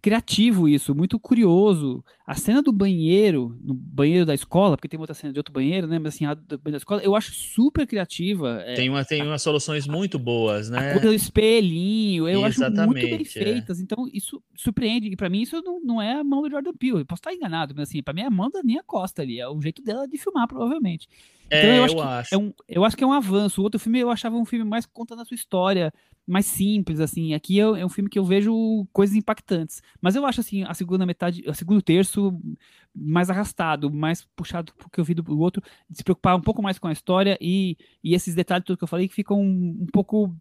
criativo 0.00 0.68
isso, 0.68 0.94
muito 0.94 1.18
curioso. 1.18 2.04
A 2.26 2.34
cena 2.34 2.62
do 2.62 2.72
banheiro, 2.72 3.58
no 3.62 3.74
banheiro 3.74 4.24
da 4.24 4.34
escola, 4.34 4.76
porque 4.76 4.88
tem 4.88 4.98
outra 4.98 5.14
cena 5.14 5.32
de 5.32 5.38
outro 5.38 5.52
banheiro, 5.52 5.86
né? 5.86 5.98
Mas 5.98 6.14
assim, 6.14 6.24
a 6.24 6.34
do 6.34 6.58
banheiro 6.58 6.72
da 6.72 6.76
escola, 6.78 7.02
eu 7.02 7.14
acho 7.14 7.32
super 7.32 7.86
criativa. 7.86 8.62
É, 8.64 8.74
tem, 8.74 8.88
uma, 8.88 9.04
tem 9.04 9.22
umas 9.22 9.42
soluções 9.42 9.86
muito 9.86 10.18
boas, 10.18 10.70
né? 10.70 10.98
Do 10.98 11.12
espelhinho, 11.12 12.28
eu 12.28 12.46
Exatamente, 12.46 12.80
acho 12.80 12.86
muito 12.88 13.06
bem 13.06 13.20
é. 13.20 13.24
feitas. 13.24 13.80
É. 13.80 13.82
Então, 13.82 14.08
isso 14.12 14.42
surpreende. 14.56 15.08
E 15.08 15.16
para 15.16 15.28
mim, 15.28 15.42
isso 15.42 15.60
não, 15.62 15.80
não 15.80 16.02
é 16.02 16.14
a 16.14 16.24
mão 16.24 16.42
do 16.42 16.50
Jordan 16.50 16.72
Peele. 16.72 17.00
Eu 17.00 17.06
posso 17.06 17.20
estar 17.20 17.34
enganado, 17.34 17.74
mas 17.76 17.88
assim, 17.88 18.02
para 18.02 18.14
mim 18.14 18.22
é 18.22 18.26
a 18.26 18.30
mão 18.30 18.48
da 18.48 18.62
Nia 18.62 18.82
Costa 18.84 19.22
ali. 19.22 19.40
É 19.40 19.48
o 19.48 19.60
jeito 19.60 19.82
dela 19.82 20.06
de 20.06 20.16
filmar, 20.16 20.46
provavelmente. 20.46 21.08
Então, 21.50 21.70
é, 21.70 21.78
eu, 21.78 21.84
acho, 21.84 21.94
eu 21.94 22.02
acho. 22.02 22.34
É 22.34 22.38
um, 22.38 22.52
eu 22.68 22.84
acho 22.84 22.96
que 22.96 23.02
é 23.02 23.06
um 23.06 23.12
avanço. 23.12 23.60
O 23.60 23.64
outro 23.64 23.80
filme 23.80 23.98
eu 23.98 24.10
achava 24.10 24.36
um 24.36 24.44
filme 24.44 24.64
mais 24.64 24.86
contando 24.86 25.22
a 25.22 25.24
sua 25.24 25.34
história, 25.34 25.92
mais 26.26 26.46
simples, 26.46 27.00
assim. 27.00 27.34
Aqui 27.34 27.58
é, 27.58 27.62
é, 27.62 27.84
um 27.84 27.88
filme 27.88 28.08
que 28.08 28.18
eu 28.18 28.24
vejo 28.24 28.86
coisas 28.92 29.16
impactantes. 29.16 29.82
Mas 30.00 30.14
eu 30.14 30.24
acho, 30.24 30.40
assim, 30.40 30.62
a 30.62 30.72
segunda 30.74 31.04
metade, 31.04 31.42
o 31.46 31.52
segundo 31.52 31.82
terço 31.82 32.40
mais 32.94 33.28
arrastado, 33.28 33.92
mais 33.92 34.24
puxado 34.36 34.72
pro 34.74 34.88
que 34.88 35.00
eu 35.00 35.04
vi 35.04 35.14
do 35.14 35.38
outro, 35.38 35.62
de 35.88 35.98
se 35.98 36.04
preocupar 36.04 36.36
um 36.36 36.40
pouco 36.40 36.62
mais 36.62 36.78
com 36.78 36.86
a 36.86 36.92
história 36.92 37.36
e, 37.40 37.76
e 38.02 38.14
esses 38.14 38.34
detalhes 38.34 38.64
tudo 38.64 38.78
que 38.78 38.84
eu 38.84 38.88
falei 38.88 39.08
que 39.08 39.14
ficam 39.14 39.40
um, 39.40 39.78
um 39.82 39.86
pouco 39.92 40.34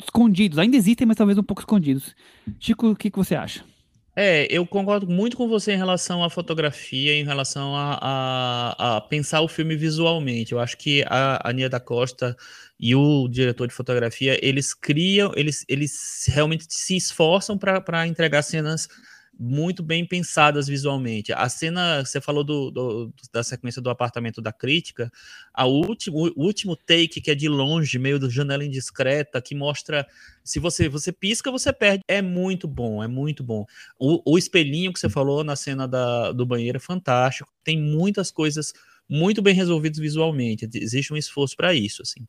escondidos. 0.00 0.58
Ainda 0.58 0.76
existem, 0.76 1.06
mas 1.06 1.16
talvez 1.16 1.36
um 1.36 1.42
pouco 1.42 1.62
escondidos. 1.62 2.14
Chico, 2.60 2.90
o 2.90 2.96
que, 2.96 3.10
que 3.10 3.18
você 3.18 3.34
acha? 3.34 3.64
É, 4.14 4.46
eu 4.50 4.66
concordo 4.66 5.06
muito 5.08 5.38
com 5.38 5.48
você 5.48 5.72
em 5.72 5.76
relação 5.78 6.22
à 6.22 6.28
fotografia, 6.28 7.14
em 7.14 7.24
relação 7.24 7.74
a, 7.74 7.98
a, 8.78 8.96
a 8.96 9.00
pensar 9.00 9.40
o 9.40 9.48
filme 9.48 9.74
visualmente. 9.74 10.52
Eu 10.52 10.60
acho 10.60 10.76
que 10.76 11.02
a 11.08 11.48
Ania 11.48 11.68
da 11.70 11.80
Costa 11.80 12.36
e 12.78 12.94
o 12.94 13.26
diretor 13.26 13.66
de 13.68 13.74
fotografia, 13.74 14.38
eles 14.46 14.74
criam, 14.74 15.32
eles, 15.34 15.64
eles 15.66 16.26
realmente 16.28 16.66
se 16.68 16.94
esforçam 16.94 17.56
para 17.56 18.06
entregar 18.06 18.42
cenas 18.42 18.86
muito 19.44 19.82
bem 19.82 20.06
pensadas 20.06 20.68
visualmente. 20.68 21.32
A 21.32 21.48
cena, 21.48 22.04
você 22.04 22.20
falou 22.20 22.44
do, 22.44 22.70
do, 22.70 23.14
da 23.32 23.42
sequência 23.42 23.82
do 23.82 23.90
apartamento 23.90 24.40
da 24.40 24.52
crítica, 24.52 25.10
a 25.52 25.66
último, 25.66 26.32
o 26.36 26.44
último 26.44 26.76
take 26.76 27.20
que 27.20 27.28
é 27.28 27.34
de 27.34 27.48
longe, 27.48 27.98
meio 27.98 28.20
do 28.20 28.30
janela 28.30 28.64
indiscreta, 28.64 29.42
que 29.42 29.52
mostra 29.52 30.06
se 30.44 30.60
você 30.60 30.88
você 30.88 31.10
pisca, 31.10 31.50
você 31.50 31.72
perde. 31.72 32.04
É 32.06 32.22
muito 32.22 32.68
bom, 32.68 33.02
é 33.02 33.08
muito 33.08 33.42
bom. 33.42 33.66
O, 33.98 34.34
o 34.34 34.38
espelhinho 34.38 34.92
que 34.92 35.00
você 35.00 35.10
falou 35.10 35.42
na 35.42 35.56
cena 35.56 35.88
da, 35.88 36.30
do 36.30 36.46
banheiro 36.46 36.76
é 36.76 36.80
fantástico. 36.80 37.52
Tem 37.64 37.76
muitas 37.76 38.30
coisas 38.30 38.72
muito 39.08 39.42
bem 39.42 39.56
resolvidas 39.56 39.98
visualmente. 39.98 40.68
Existe 40.72 41.12
um 41.12 41.16
esforço 41.16 41.56
para 41.56 41.74
isso, 41.74 42.00
assim. 42.02 42.24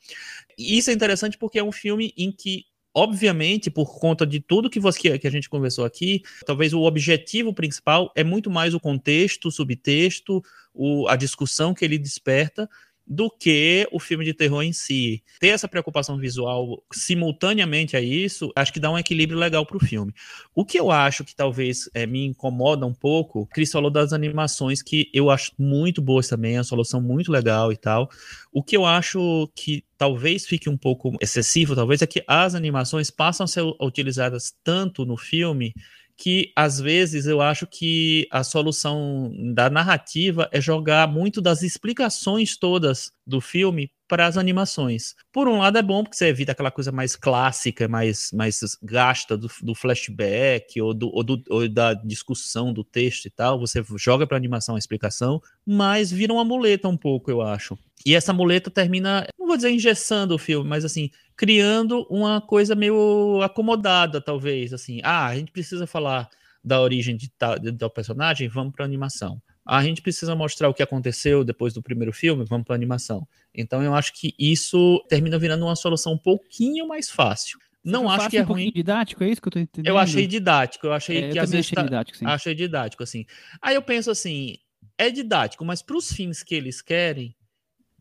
E 0.58 0.80
isso 0.80 0.90
é 0.90 0.94
interessante 0.94 1.38
porque 1.38 1.60
é 1.60 1.64
um 1.64 1.72
filme 1.72 2.12
em 2.18 2.32
que 2.32 2.66
Obviamente, 2.96 3.72
por 3.72 4.00
conta 4.00 4.26
de 4.26 4.40
tudo 4.40 4.70
que, 4.70 4.80
você, 4.80 5.18
que 5.18 5.28
a 5.28 5.32
gente 5.32 5.50
conversou 5.50 5.84
aqui, 5.84 6.22
talvez 6.46 6.74
o 6.74 6.82
objetivo 6.82 7.54
principal 7.54 8.12
é 8.16 8.24
muito 8.24 8.52
mais 8.52 8.76
o 8.76 8.80
contexto, 8.80 9.48
o 9.48 9.52
subtexto, 9.52 10.44
o, 10.74 11.08
a 11.08 11.16
discussão 11.16 11.74
que 11.74 11.84
ele 11.84 11.98
desperta, 11.98 12.70
do 13.06 13.30
que 13.30 13.88
o 13.92 14.00
filme 14.00 14.24
de 14.24 14.34
terror 14.34 14.64
em 14.64 14.74
si. 14.74 15.22
Ter 15.40 15.50
essa 15.50 15.68
preocupação 15.68 16.18
visual 16.18 16.82
simultaneamente 16.92 17.98
a 17.98 18.02
isso, 18.02 18.52
acho 18.56 18.72
que 18.72 18.80
dá 18.80 18.90
um 18.90 18.98
equilíbrio 18.98 19.38
legal 19.38 19.66
para 19.66 19.78
o 19.78 19.80
filme. 19.80 20.14
O 20.56 20.66
que 20.66 20.80
eu 20.80 20.90
acho 20.90 21.24
que 21.24 21.36
talvez 21.36 21.90
é, 21.94 22.06
me 22.06 22.26
incomoda 22.26 22.86
um 22.86 22.94
pouco, 22.94 23.46
Cris 23.48 23.72
falou 23.72 23.92
das 23.92 24.14
animações, 24.14 24.82
que 24.82 25.10
eu 25.14 25.30
acho 25.30 25.52
muito 25.58 26.02
boas 26.02 26.28
também, 26.28 26.58
a 26.58 26.64
solução 26.64 27.02
muito 27.02 27.32
legal 27.32 27.72
e 27.72 27.78
tal. 27.78 28.10
O 28.52 28.64
que 28.64 28.78
eu 28.78 28.86
acho 28.86 29.50
que 29.56 29.84
talvez 29.98 30.46
fique 30.46 30.70
um 30.70 30.78
pouco 30.78 31.16
excessivo, 31.22 31.76
talvez, 31.76 32.02
é 32.02 32.08
que 32.08 32.24
as 32.28 32.56
animações 32.56 33.10
passam 33.10 33.46
a 33.46 33.48
ser 33.48 33.64
utilizadas 33.82 34.54
tanto 34.64 35.06
no 35.06 35.18
filme 35.18 35.74
que 36.18 36.52
às 36.56 36.80
vezes 36.80 37.26
eu 37.26 37.42
acho 37.42 37.68
que 37.68 38.28
a 38.32 38.44
solução 38.44 39.32
da 39.54 39.70
narrativa 39.70 40.48
é 40.52 40.62
jogar 40.62 41.08
muito 41.08 41.42
das 41.42 41.64
explicações 41.64 42.58
todas 42.58 43.12
do 43.26 43.42
filme 43.42 43.92
para 44.08 44.28
as 44.28 44.38
animações. 44.38 45.16
Por 45.32 45.48
um 45.48 45.58
lado 45.58 45.78
é 45.78 45.82
bom 45.82 46.04
porque 46.04 46.16
você 46.16 46.28
evita 46.28 46.52
aquela 46.52 46.70
coisa 46.70 46.92
mais 46.92 47.16
clássica, 47.16 47.88
mais, 47.88 48.30
mais 48.32 48.60
gasta 48.84 49.36
do, 49.36 49.50
do 49.62 49.74
flashback 49.74 50.80
ou, 50.80 50.94
do, 50.94 51.10
ou, 51.14 51.24
do, 51.24 51.44
ou 51.50 51.68
da 51.68 51.94
discussão 51.94 52.72
do 52.72 52.84
texto 52.84 53.26
e 53.26 53.32
tal. 53.32 53.60
Você 53.60 53.84
joga 53.98 54.28
para 54.28 54.38
animação 54.38 54.76
a 54.76 54.80
explicação, 54.80 55.42
mas 55.66 56.12
vira 56.12 56.32
uma 56.32 56.44
muleta 56.44 56.88
um 56.88 56.98
pouco, 56.98 57.32
eu 57.32 57.42
acho. 57.42 57.78
E 58.06 58.14
essa 58.14 58.34
muleta 58.34 58.70
termina, 58.70 59.26
não 59.40 59.48
vou 59.48 59.56
dizer 59.56 59.72
engessando 59.72 60.36
o 60.36 60.40
filme, 60.40 60.70
mas 60.70 60.84
assim, 60.84 61.10
criando 61.36 62.06
uma 62.10 62.42
coisa 62.42 62.76
meio 62.76 63.42
acomodada, 63.42 64.22
talvez. 64.22 64.74
Assim, 64.74 65.00
ah, 65.04 65.28
a 65.28 65.36
gente 65.36 65.52
precisa 65.52 65.86
falar 65.88 66.30
da 66.64 66.80
origem 66.82 67.16
de 67.18 67.30
tal, 67.30 67.60
de 67.60 67.72
tal 67.74 67.90
personagem, 67.90 68.48
vamos 68.48 68.74
para 68.74 68.86
animação. 68.86 69.42
Ah, 69.66 69.78
a 69.78 69.84
gente 69.84 70.02
precisa 70.02 70.36
mostrar 70.36 70.70
o 70.70 70.74
que 70.74 70.84
aconteceu 70.84 71.44
depois 71.44 71.74
do 71.74 71.82
primeiro 71.82 72.12
filme, 72.14 72.46
vamos 72.46 72.66
para 72.66 72.76
animação. 72.76 73.28
Então 73.54 73.82
eu 73.84 73.94
acho 73.96 74.14
que 74.14 74.34
isso 74.38 75.04
termina 75.10 75.38
virando 75.40 75.66
uma 75.66 75.76
solução 75.76 76.14
um 76.14 76.18
pouquinho 76.18 76.88
mais 76.88 77.10
fácil. 77.10 77.60
Não 77.84 78.10
acho 78.10 78.30
que 78.30 78.38
é 78.38 78.42
um 78.44 78.46
ruim. 78.46 78.72
didático, 78.74 79.24
é 79.26 79.30
isso 79.30 79.42
que 79.42 79.48
eu 79.50 79.52
tô 79.52 79.60
entendendo? 79.60 79.92
Eu 79.92 79.98
achei 79.98 80.26
didático, 80.26 80.88
eu 80.88 80.94
achei 80.94 81.18
É, 81.18 81.30
eu 81.30 81.32
que 81.34 81.40
às 81.40 81.50
também 81.50 81.58
vezes 81.58 81.66
achei 81.68 81.76
tá- 81.76 81.84
didático, 81.84 82.18
sim. 82.18 82.26
achei 82.26 82.56
didático 82.56 83.04
assim. 83.04 83.26
Aí 83.62 83.76
eu 83.76 83.82
penso 83.82 84.10
assim, 84.10 84.56
é 84.98 85.10
didático, 85.10 85.66
mas 85.66 85.82
para 85.82 85.98
os 85.98 86.12
fins 86.12 86.42
que 86.44 86.56
eles 86.56 86.82
querem, 86.82 87.36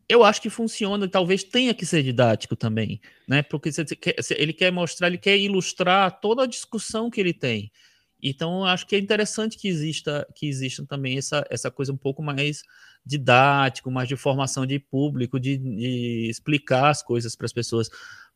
eu 0.07 0.23
acho 0.23 0.41
que 0.41 0.49
funciona, 0.49 1.07
talvez 1.07 1.43
tenha 1.43 1.73
que 1.73 1.85
ser 1.85 2.03
didático 2.03 2.55
também, 2.55 2.99
né? 3.27 3.41
Porque 3.41 3.69
ele 4.37 4.53
quer 4.53 4.71
mostrar, 4.71 5.07
ele 5.07 5.17
quer 5.17 5.37
ilustrar 5.37 6.19
toda 6.19 6.43
a 6.43 6.47
discussão 6.47 7.09
que 7.09 7.19
ele 7.19 7.33
tem. 7.33 7.71
Então, 8.21 8.63
acho 8.63 8.87
que 8.87 8.95
é 8.95 8.99
interessante 8.99 9.57
que 9.57 9.67
exista, 9.67 10.25
que 10.33 10.47
exista 10.47 10.85
também 10.85 11.17
essa, 11.17 11.45
essa 11.49 11.69
coisa 11.69 11.91
um 11.91 11.97
pouco 11.97 12.23
mais 12.23 12.63
didático, 13.05 13.91
mais 13.91 14.07
de 14.07 14.15
formação 14.15 14.65
de 14.65 14.79
público, 14.79 15.37
de, 15.37 15.57
de 15.57 16.29
explicar 16.29 16.89
as 16.89 17.03
coisas 17.03 17.35
para 17.35 17.45
as 17.45 17.51
pessoas. 17.53 17.89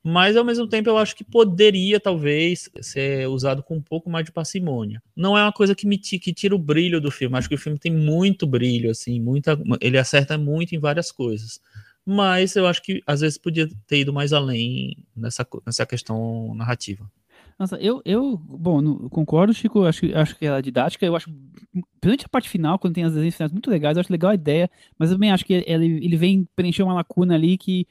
Mas, 0.04 0.38
ao 0.38 0.46
mesmo 0.46 0.68
tempo, 0.68 0.90
eu 0.90 0.98
acho 0.98 1.16
que 1.16 1.24
poderia, 1.24 2.00
talvez, 2.00 2.70
ser 2.82 3.28
usado 3.28 3.62
com 3.62 3.76
um 3.76 3.82
pouco 3.82 4.10
mais 4.10 4.26
de 4.26 4.32
parcimônia. 4.32 5.02
Não 5.16 5.38
é 5.38 5.44
uma 5.44 5.52
coisa 5.52 5.76
que 5.76 5.86
me 5.86 5.98
que 5.98 6.34
tira 6.34 6.56
o 6.56 6.60
brilho 6.60 7.02
do 7.02 7.12
filme. 7.12 7.38
Acho 7.38 7.50
que 7.50 7.56
o 7.56 7.58
filme 7.60 7.78
tem 7.78 7.92
muito 7.92 8.48
brilho, 8.48 8.90
assim, 8.90 9.20
muita, 9.20 9.60
ele 9.82 9.98
acerta 9.98 10.38
muito 10.38 10.74
em 10.74 10.80
várias 10.80 11.12
coisas. 11.12 11.60
Mas 12.06 12.56
eu 12.56 12.66
acho 12.66 12.82
que, 12.82 13.02
às 13.06 13.20
vezes, 13.20 13.38
podia 13.38 13.68
ter 13.86 14.00
ido 14.00 14.14
mais 14.14 14.32
além 14.32 14.96
nessa, 15.16 15.46
nessa 15.66 15.86
questão 15.86 16.54
narrativa. 16.56 17.10
Nossa, 17.60 17.76
eu, 17.78 18.02
eu 18.06 18.38
bom, 18.38 18.82
no- 18.82 19.10
concordo, 19.10 19.54
Chico, 19.54 19.84
acho, 19.84 20.06
acho 20.16 20.38
que 20.38 20.46
ela 20.46 20.60
é 20.60 20.62
didática, 20.62 21.04
eu 21.06 21.16
acho, 21.16 21.30
principalmente 22.00 22.26
a 22.26 22.30
parte 22.30 22.48
final, 22.50 22.78
quando 22.78 22.94
tem 22.94 23.04
as 23.04 23.14
desenhos 23.14 23.36
finais 23.36 23.52
muito 23.52 23.70
legais, 23.70 23.98
eu 23.98 24.02
acho 24.02 24.12
legal 24.12 24.30
a 24.32 24.36
ideia, 24.36 24.70
mas 24.98 25.10
eu 25.10 25.16
também 25.16 25.32
acho 25.32 25.44
que 25.44 25.54
ele, 25.66 26.06
ele 26.06 26.16
vem 26.16 26.48
preencher 26.56 26.84
uma 26.84 26.94
lacuna 26.94 27.34
ali 27.34 27.58
que 27.58 27.88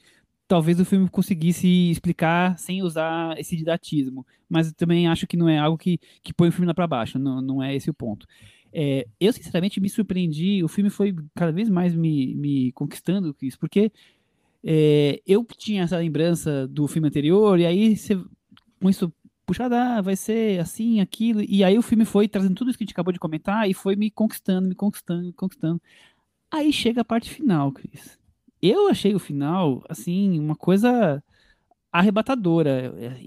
talvez 0.48 0.78
o 0.80 0.85
filme 0.85 1.09
conseguisse 1.09 1.90
explicar 1.90 2.59
sem 2.59 2.82
usar 2.82 3.38
esse 3.38 3.56
didatismo, 3.56 4.26
mas 4.48 4.72
também 4.72 5.09
acho 5.09 5.26
que 5.26 5.37
não 5.37 5.48
é 5.48 5.59
algo 5.59 5.76
que, 5.76 5.98
que 6.22 6.32
põe 6.32 6.48
o 6.48 6.52
filme 6.52 6.66
lá 6.66 6.74
pra 6.74 6.87
baixo, 6.87 7.18
não, 7.18 7.40
não 7.40 7.62
é 7.62 7.74
esse 7.74 7.90
o 7.90 7.94
ponto. 7.94 8.26
É, 8.72 9.06
eu, 9.18 9.32
sinceramente, 9.32 9.80
me 9.80 9.88
surpreendi, 9.88 10.62
o 10.62 10.68
filme 10.68 10.90
foi 10.90 11.14
cada 11.35 11.52
vez 11.52 11.68
mais 11.68 11.94
me, 11.94 12.35
me 12.35 12.72
conquistando 12.72 13.35
isso, 13.42 13.59
porque 13.59 13.90
é, 14.62 15.20
eu 15.26 15.44
tinha 15.56 15.82
essa 15.82 15.98
lembrança 15.98 16.66
do 16.68 16.87
filme 16.87 17.09
anterior, 17.09 17.59
e 17.59 17.66
aí 17.66 17.96
você, 17.96 18.16
com 18.80 18.90
isso 18.90 19.12
puxada, 19.46 19.98
ah, 19.98 20.02
vai 20.02 20.16
ser 20.16 20.61
assim, 20.61 21.00
aquilo. 21.00 21.40
E 21.40 21.62
aí 21.62 21.78
o 21.78 21.82
filme 21.82 22.04
foi 22.04 22.28
trazendo 22.28 22.56
tudo 22.56 22.68
isso 22.68 22.76
que 22.76 22.82
a 22.82 22.87
gente 22.87 22.92
acabou 22.92 23.12
de 23.12 23.20
comentar 23.20 23.70
e 23.70 23.72
foi 23.72 23.94
me 23.94 24.11
conquistando, 24.11 24.68
me 24.68 24.74
conquistando, 24.74 25.22
me 25.24 25.32
conquistando. 25.32 25.80
Aí 26.50 26.72
chega 26.72 27.02
a 27.02 27.04
parte 27.04 27.30
final, 27.30 27.70
Cris. 27.72 28.18
Eu 28.62 28.88
achei 28.88 29.14
o 29.14 29.19
final, 29.19 29.83
assim, 29.88 30.38
uma 30.38 30.57
coisa 30.57 31.23
arrebatadora. 31.92 32.95
É, 32.99 33.23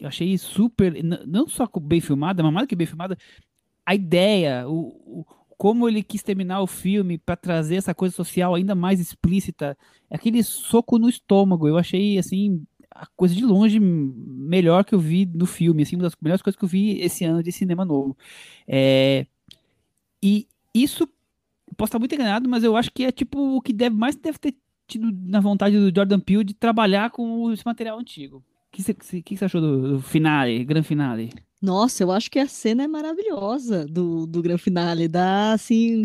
Eu 0.00 0.08
achei 0.08 0.36
super, 0.38 0.94
não 1.26 1.48
só 1.48 1.68
bem 1.82 2.00
filmada, 2.00 2.42
mas 2.42 2.52
mais 2.52 2.66
do 2.66 2.70
que 2.70 2.76
bem 2.76 2.86
filmada, 2.86 3.18
a 3.86 3.94
ideia, 3.94 4.68
o, 4.68 5.20
o- 5.22 5.26
como 5.58 5.88
ele 5.88 6.02
quis 6.02 6.22
terminar 6.22 6.60
o 6.62 6.66
filme 6.66 7.18
para 7.18 7.36
trazer 7.36 7.76
essa 7.76 7.94
coisa 7.94 8.14
social 8.14 8.54
ainda 8.54 8.74
mais 8.74 9.00
explícita, 9.00 9.76
aquele 10.10 10.42
soco 10.42 10.98
no 10.98 11.08
estômago. 11.08 11.68
Eu 11.68 11.78
achei, 11.78 12.18
assim, 12.18 12.64
a 12.90 13.06
coisa 13.16 13.34
de 13.34 13.44
longe 13.44 13.80
melhor 13.80 14.84
que 14.84 14.94
eu 14.94 15.00
vi 15.00 15.26
no 15.26 15.46
filme, 15.46 15.82
assim, 15.82 15.96
uma 15.96 16.04
das 16.04 16.16
melhores 16.20 16.42
coisas 16.42 16.58
que 16.58 16.64
eu 16.64 16.68
vi 16.68 17.00
esse 17.00 17.24
ano 17.24 17.42
de 17.42 17.52
cinema 17.52 17.84
novo. 17.84 18.16
É, 18.68 19.26
e 20.22 20.48
isso, 20.74 21.06
posso 21.76 21.90
estar 21.90 21.98
muito 21.98 22.14
enganado, 22.14 22.48
mas 22.48 22.64
eu 22.64 22.76
acho 22.76 22.90
que 22.92 23.04
é 23.04 23.12
tipo 23.12 23.56
o 23.58 23.62
que 23.62 23.72
deve 23.72 23.96
mais 23.96 24.16
deve 24.16 24.38
ter 24.38 24.56
tido 24.86 25.10
na 25.12 25.40
vontade 25.40 25.76
do 25.78 25.94
Jordan 25.94 26.20
Peele 26.20 26.44
de 26.44 26.54
trabalhar 26.54 27.10
com 27.10 27.52
esse 27.52 27.64
material 27.64 27.98
antigo. 27.98 28.38
O 28.38 28.42
que 28.76 28.82
você 29.36 29.44
achou 29.44 29.60
do, 29.60 29.92
do 29.94 30.02
finale, 30.02 30.64
grande 30.64 30.86
finale? 30.86 31.30
Nossa, 31.60 32.02
eu 32.02 32.12
acho 32.12 32.30
que 32.30 32.38
a 32.38 32.46
cena 32.46 32.84
é 32.84 32.88
maravilhosa 32.88 33.86
do, 33.86 34.26
do 34.26 34.42
grande 34.42 34.62
finale. 34.62 35.08
Dá 35.08 35.52
assim. 35.52 36.04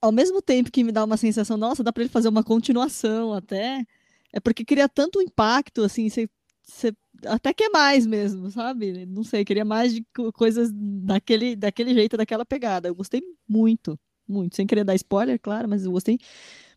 Ao 0.00 0.12
mesmo 0.12 0.42
tempo 0.42 0.70
que 0.70 0.84
me 0.84 0.92
dá 0.92 1.04
uma 1.04 1.16
sensação, 1.16 1.56
nossa, 1.56 1.82
dá 1.82 1.92
pra 1.92 2.02
ele 2.02 2.10
fazer 2.10 2.28
uma 2.28 2.42
continuação 2.44 3.32
até. 3.32 3.84
É 4.32 4.40
porque 4.40 4.64
cria 4.64 4.88
tanto 4.88 5.20
impacto, 5.22 5.82
assim, 5.82 6.08
você, 6.08 6.28
você 6.62 6.92
até 7.26 7.54
quer 7.54 7.70
mais 7.70 8.06
mesmo, 8.06 8.50
sabe? 8.50 9.06
Não 9.06 9.22
sei, 9.22 9.44
queria 9.44 9.64
mais 9.64 9.94
de 9.94 10.04
co- 10.14 10.32
coisas 10.32 10.70
daquele, 10.74 11.54
daquele 11.56 11.94
jeito, 11.94 12.16
daquela 12.16 12.44
pegada. 12.44 12.88
Eu 12.88 12.94
gostei 12.94 13.22
muito, 13.48 13.98
muito. 14.28 14.56
Sem 14.56 14.66
querer 14.66 14.84
dar 14.84 14.94
spoiler, 14.94 15.38
claro, 15.40 15.68
mas 15.68 15.84
eu 15.84 15.92
gostei 15.92 16.18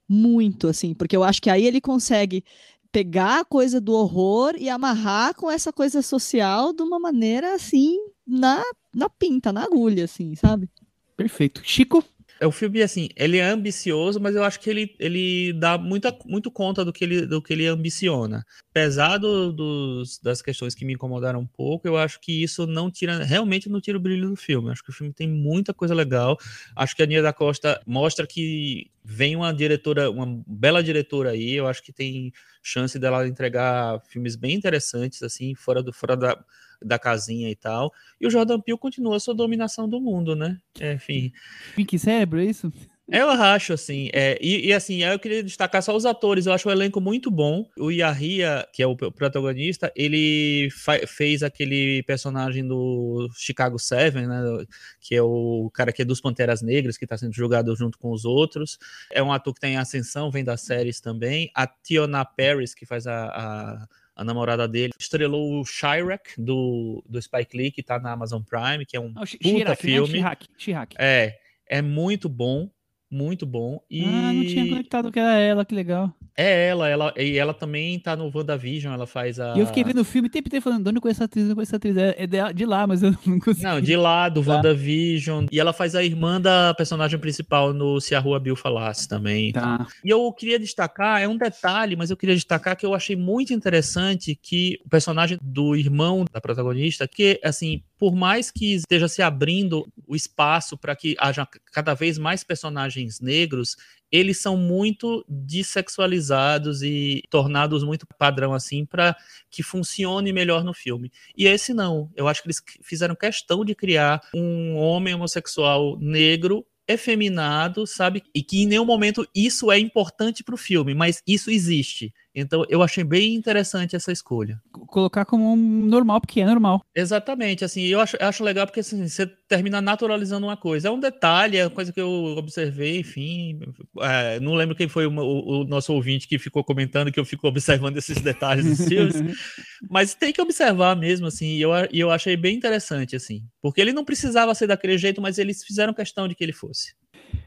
muito, 0.07 0.67
assim, 0.67 0.93
porque 0.93 1.15
eu 1.15 1.23
acho 1.23 1.41
que 1.41 1.49
aí 1.49 1.65
ele 1.65 1.81
consegue 1.81 2.43
pegar 2.91 3.41
a 3.41 3.45
coisa 3.45 3.79
do 3.81 3.93
horror 3.93 4.55
e 4.57 4.69
amarrar 4.69 5.35
com 5.35 5.51
essa 5.51 5.71
coisa 5.71 6.01
social 6.01 6.73
de 6.73 6.81
uma 6.81 6.99
maneira 6.99 7.53
assim, 7.53 7.97
na, 8.25 8.63
na 8.95 9.09
pinta, 9.09 9.51
na 9.51 9.63
agulha, 9.63 10.05
assim, 10.05 10.35
sabe? 10.35 10.69
Perfeito. 11.15 11.61
Chico? 11.63 12.03
É 12.39 12.45
o 12.45 12.51
filme, 12.51 12.83
assim, 12.83 13.09
ele 13.15 13.37
é 13.37 13.43
ambicioso, 13.49 14.19
mas 14.19 14.35
eu 14.35 14.43
acho 14.43 14.59
que 14.59 14.69
ele, 14.69 14.95
ele 14.99 15.53
dá 15.53 15.75
muita, 15.75 16.15
muito 16.25 16.51
conta 16.51 16.85
do 16.85 16.93
que 16.93 17.03
ele, 17.03 17.25
do 17.25 17.41
que 17.41 17.51
ele 17.51 17.65
ambiciona. 17.65 18.45
Apesar 18.69 19.17
do- 19.17 19.51
dos, 19.51 20.19
das 20.19 20.39
questões 20.41 20.75
que 20.75 20.85
me 20.85 20.93
incomodaram 20.93 21.39
um 21.39 21.47
pouco, 21.47 21.87
eu 21.87 21.97
acho 21.97 22.19
que 22.19 22.43
isso 22.43 22.67
não 22.67 22.91
tira, 22.91 23.23
realmente 23.23 23.67
não 23.69 23.81
tira 23.81 23.97
o 23.97 24.01
brilho 24.01 24.29
do 24.29 24.35
filme. 24.35 24.67
Eu 24.67 24.71
acho 24.73 24.83
que 24.83 24.91
o 24.91 24.93
filme 24.93 25.11
tem 25.11 25.27
muita 25.27 25.73
coisa 25.73 25.95
legal. 25.95 26.37
Acho 26.75 26.95
que 26.95 27.01
a 27.01 27.07
Nia 27.07 27.23
da 27.23 27.33
Costa 27.33 27.81
mostra 27.87 28.27
que 28.27 28.91
vem 29.03 29.35
uma 29.35 29.51
diretora, 29.51 30.11
uma 30.11 30.41
bela 30.45 30.83
diretora 30.83 31.31
aí. 31.31 31.53
Eu 31.53 31.65
acho 31.67 31.81
que 31.81 31.91
tem 31.91 32.31
chance 32.61 32.99
dela 32.99 33.27
entregar 33.27 33.99
filmes 34.09 34.35
bem 34.35 34.53
interessantes, 34.55 35.23
assim, 35.23 35.55
fora, 35.55 35.81
do, 35.81 35.91
fora 35.91 36.15
da, 36.15 36.37
da 36.81 36.99
casinha 36.99 37.49
e 37.49 37.55
tal. 37.55 37.91
E 38.19 38.27
o 38.27 38.29
Jordan 38.29 38.59
Peele 38.59 38.77
continua 38.77 39.17
a 39.17 39.19
sua 39.19 39.33
dominação 39.33 39.87
do 39.87 39.99
mundo, 39.99 40.35
né? 40.35 40.57
Enfim. 40.79 41.31
Pink 41.75 41.97
Cérebro, 41.97 42.39
é 42.39 42.45
isso? 42.45 42.71
Eu 43.09 43.29
acho, 43.29 43.71
assim, 43.71 44.09
é, 44.11 44.37
e, 44.41 44.67
e, 44.67 44.73
assim, 44.73 45.01
eu 45.01 45.17
queria 45.17 45.41
destacar 45.41 45.81
só 45.81 45.95
os 45.95 46.05
atores, 46.05 46.45
eu 46.45 46.51
acho 46.51 46.67
o 46.67 46.71
elenco 46.71 46.99
muito 46.99 47.31
bom. 47.31 47.65
O 47.77 47.89
Yahia, 47.89 48.67
que 48.73 48.83
é 48.83 48.87
o 48.87 48.97
protagonista, 48.97 49.89
ele 49.95 50.67
fez 51.07 51.41
aquele 51.41 52.03
personagem 52.03 52.67
do 52.67 53.29
Chicago 53.33 53.79
Seven, 53.79 54.27
né, 54.27 54.65
que 54.99 55.15
é 55.15 55.21
o 55.21 55.71
cara 55.73 55.93
que 55.93 56.01
é 56.01 56.05
dos 56.05 56.19
Panteras 56.19 56.61
Negras, 56.61 56.97
que 56.97 57.05
está 57.05 57.17
sendo 57.17 57.33
julgado 57.33 57.73
junto 57.77 57.97
com 57.97 58.11
os 58.11 58.25
outros. 58.25 58.77
É 59.09 59.23
um 59.23 59.31
ator 59.31 59.53
que 59.53 59.61
tem 59.61 59.77
ascensão, 59.77 60.29
vem 60.29 60.43
das 60.43 60.59
séries 60.59 60.99
também. 60.99 61.49
A 61.55 61.65
Tiona 61.65 62.25
Paris, 62.25 62.75
que 62.75 62.85
faz 62.85 63.07
a, 63.07 63.27
a, 63.27 63.87
a 64.17 64.23
namorada 64.23 64.67
dele, 64.67 64.91
estrelou 64.99 65.61
o 65.61 65.63
Chirac, 65.65 66.31
do, 66.37 67.03
do 67.07 67.21
Spike 67.21 67.55
Lee, 67.55 67.71
que 67.71 67.83
tá 67.83 67.99
na 67.99 68.11
Amazon 68.11 68.41
Prime, 68.41 68.83
que 68.85 68.97
é 68.97 68.99
um 68.99 69.13
o 69.15 69.25
Chi- 69.25 69.37
puta 69.37 69.49
Chirac, 69.49 69.69
né? 69.69 69.75
filme. 69.75 70.07
Chirac, 70.13 70.45
Chirac. 70.57 70.95
É, 70.97 71.37
é 71.69 71.81
muito 71.81 72.27
bom, 72.27 72.67
muito 73.09 73.45
bom. 73.45 73.79
E 73.89 74.03
Ah, 74.03 74.33
não 74.33 74.45
tinha 74.45 74.67
conectado 74.67 75.11
que 75.11 75.19
era 75.19 75.35
ela, 75.39 75.63
que 75.65 75.73
legal. 75.73 76.13
é 76.37 76.67
ela, 76.67 76.87
ela, 76.89 77.13
e 77.17 77.37
ela 77.37 77.53
também 77.53 77.97
tá 77.99 78.15
no 78.15 78.29
WandaVision, 78.33 78.93
ela 78.93 79.07
faz 79.07 79.39
a. 79.39 79.55
E 79.55 79.59
eu 79.59 79.65
fiquei 79.67 79.83
vendo 79.83 80.01
o 80.01 80.05
filme 80.05 80.29
tempo 80.29 80.47
inteiro 80.47 80.63
falando, 80.63 80.83
de 80.83 80.89
onde 80.89 80.97
eu 80.97 81.01
conheço 81.01 81.19
essa 81.19 81.25
atriz, 81.25 81.45
de 81.45 81.51
onde 81.51 81.51
eu 81.51 81.55
conheço 81.55 81.69
essa 81.71 81.77
atriz. 81.77 81.97
É 81.97 82.15
é 82.17 82.27
de 82.27 82.53
de 82.53 82.65
lá, 82.65 82.85
mas 82.85 83.01
eu 83.03 83.11
não 83.25 83.39
consegui. 83.39 83.63
Não, 83.63 83.79
de 83.81 83.95
lá, 83.95 84.27
do 84.29 84.43
Tá. 84.43 84.55
WandaVision. 84.55 85.45
E 85.51 85.59
ela 85.59 85.73
faz 85.73 85.95
a 85.95 86.03
irmã 86.03 86.39
da 86.39 86.73
personagem 86.73 87.19
principal 87.19 87.73
no 87.73 87.99
Se 88.01 88.13
a 88.13 88.19
Rua 88.19 88.39
Bill 88.39 88.55
Falasse 88.55 89.07
também. 89.07 89.51
Tá. 89.51 89.87
E 90.03 90.09
eu 90.09 90.31
queria 90.33 90.59
destacar, 90.59 91.21
é 91.21 91.27
um 91.27 91.37
detalhe, 91.37 91.95
mas 91.95 92.09
eu 92.09 92.17
queria 92.17 92.35
destacar 92.35 92.75
que 92.75 92.85
eu 92.85 92.93
achei 92.93 93.15
muito 93.15 93.53
interessante 93.53 94.35
que 94.35 94.79
o 94.85 94.89
personagem 94.89 95.37
do 95.41 95.75
irmão 95.75 96.25
da 96.31 96.41
protagonista, 96.41 97.07
que 97.07 97.39
assim, 97.43 97.81
por 97.97 98.15
mais 98.15 98.51
que 98.51 98.75
esteja 98.75 99.07
se 99.07 99.21
abrindo 99.21 99.91
o 100.05 100.15
espaço 100.15 100.77
para 100.77 100.95
que 100.95 101.15
haja 101.19 101.47
cada 101.71 101.93
vez 101.93 102.17
mais 102.17 102.43
personagens 102.43 103.19
negros, 103.19 103.75
eles 104.11 104.39
são 104.39 104.55
muito 104.55 105.25
dessexualizados 105.27 106.81
e 106.81 107.21
tornados 107.29 107.83
muito 107.83 108.05
padrão 108.17 108.53
assim 108.53 108.85
para 108.85 109.15
que 109.49 109.63
funcione 109.63 110.31
melhor 110.31 110.63
no 110.63 110.73
filme. 110.73 111.11
E 111.35 111.45
esse 111.45 111.73
não, 111.73 112.09
eu 112.15 112.27
acho 112.27 112.41
que 112.41 112.47
eles 112.47 112.61
fizeram 112.81 113.15
questão 113.15 113.65
de 113.65 113.75
criar 113.75 114.21
um 114.33 114.75
homem 114.75 115.13
homossexual 115.13 115.97
negro 115.99 116.65
efeminado, 116.87 117.85
sabe? 117.85 118.23
E 118.33 118.41
que 118.41 118.61
em 118.63 118.67
nenhum 118.67 118.85
momento 118.85 119.27
isso 119.35 119.71
é 119.71 119.77
importante 119.77 120.43
para 120.43 120.55
o 120.55 120.57
filme, 120.57 120.95
mas 120.95 121.21
isso 121.27 121.51
existe. 121.51 122.13
Então 122.39 122.63
eu 122.69 122.83
achei 122.83 123.03
bem 123.03 123.33
interessante 123.33 123.95
essa 123.95 124.11
escolha. 124.11 124.61
Colocar 124.71 125.25
como 125.25 125.51
um 125.53 125.55
normal, 125.55 126.21
porque 126.21 126.39
é 126.39 126.45
normal. 126.45 126.85
Exatamente, 126.95 127.65
assim, 127.65 127.81
eu 127.85 127.99
acho, 127.99 128.15
eu 128.15 128.27
acho 128.27 128.43
legal 128.43 128.67
porque 128.67 128.81
assim, 128.81 129.07
você 129.07 129.25
termina 129.25 129.81
naturalizando 129.81 130.45
uma 130.45 130.55
coisa. 130.55 130.87
É 130.87 130.91
um 130.91 130.99
detalhe, 130.99 131.57
é 131.57 131.63
uma 131.63 131.71
coisa 131.71 131.91
que 131.91 131.99
eu 131.99 132.35
observei, 132.37 132.99
enfim. 132.99 133.59
É, 133.99 134.39
não 134.39 134.53
lembro 134.53 134.75
quem 134.75 134.87
foi 134.87 135.07
o, 135.07 135.11
o, 135.11 135.61
o, 135.61 135.63
nosso 135.63 135.91
ouvinte 135.91 136.27
que 136.27 136.37
ficou 136.37 136.63
comentando 136.63 137.11
que 137.11 137.19
eu 137.19 137.25
fico 137.25 137.47
observando 137.49 137.97
esses 137.97 138.21
detalhes 138.21 138.65
dos 138.65 138.87
filmes, 138.87 139.15
mas 139.89 140.13
tem 140.13 140.31
que 140.31 140.41
observar 140.41 140.95
mesmo, 140.95 141.25
assim, 141.25 141.55
e 141.55 141.61
eu, 141.61 141.71
e 141.91 141.99
eu 141.99 142.11
achei 142.11 142.37
bem 142.37 142.55
interessante, 142.55 143.15
assim, 143.15 143.41
porque 143.61 143.81
ele 143.81 143.93
não 143.93 144.05
precisava 144.05 144.53
ser 144.53 144.67
daquele 144.67 144.97
jeito, 144.97 145.19
mas 145.21 145.39
eles 145.39 145.63
fizeram 145.63 145.93
questão 145.93 146.27
de 146.27 146.35
que 146.35 146.43
ele 146.43 146.53
fosse. 146.53 146.93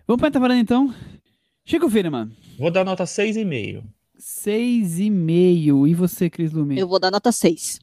Vamos 0.07 0.21
para 0.21 0.53
a 0.53 0.57
então. 0.57 0.93
Chico 1.65 1.89
Firman. 1.89 2.31
Vou 2.59 2.71
dar 2.71 2.85
nota 2.85 3.05
6,5. 3.05 3.85
6,5. 4.21 5.89
E 5.89 5.95
você, 5.95 6.29
Cris 6.29 6.53
Lume? 6.53 6.79
Eu 6.79 6.87
vou 6.87 7.01
dar 7.01 7.11
nota 7.11 7.33
6. 7.33 7.81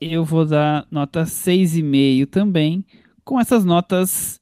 Eu 0.00 0.24
vou 0.24 0.46
dar 0.46 0.86
nota 0.90 1.24
6,5 1.24 2.26
também. 2.26 2.84
Com 3.24 3.40
essas 3.40 3.64
notas, 3.64 4.40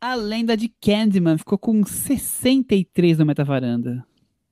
a 0.00 0.14
lenda 0.14 0.56
de 0.56 0.68
Candyman 0.68 1.38
ficou 1.38 1.58
com 1.58 1.84
63 1.84 3.18
no 3.18 3.26
Metavaranda. 3.26 4.04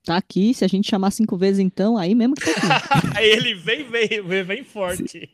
Tá 0.03 0.17
aqui, 0.17 0.53
se 0.53 0.65
a 0.65 0.67
gente 0.67 0.89
chamar 0.89 1.11
cinco 1.11 1.37
vezes 1.37 1.59
então, 1.59 1.95
aí 1.95 2.15
mesmo 2.15 2.33
que 2.33 2.53
tá 2.53 2.77
aqui. 2.77 3.07
aí 3.17 3.29
ele 3.29 3.53
vem, 3.53 3.83
vem, 3.83 4.07
vem, 4.23 4.43
vem 4.43 4.63
forte. 4.63 5.29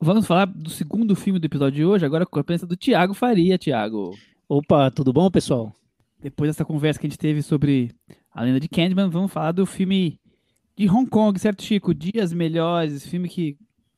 Vamos 0.00 0.26
falar 0.26 0.44
do 0.44 0.70
segundo 0.70 1.16
filme 1.16 1.40
do 1.40 1.46
episódio 1.46 1.76
de 1.76 1.84
hoje, 1.84 2.04
agora 2.04 2.26
com 2.26 2.38
a 2.38 2.44
presença 2.44 2.66
do 2.66 2.76
Tiago 2.76 3.14
Faria, 3.14 3.58
Tiago. 3.58 4.16
Opa, 4.48 4.90
tudo 4.90 5.12
bom, 5.12 5.28
pessoal? 5.30 5.74
Depois 6.20 6.48
dessa 6.48 6.64
conversa 6.64 7.00
que 7.00 7.06
a 7.06 7.10
gente 7.10 7.18
teve 7.18 7.42
sobre 7.42 7.90
a 8.32 8.42
lenda 8.42 8.60
de 8.60 8.68
Candyman, 8.68 9.08
vamos 9.08 9.32
falar 9.32 9.52
do 9.52 9.66
filme 9.66 10.20
de 10.76 10.88
Hong 10.88 11.08
Kong, 11.08 11.38
certo, 11.38 11.62
Chico? 11.62 11.94
Dias 11.94 12.32
Melhores, 12.32 13.06
filme 13.06 13.28
que 13.28 13.56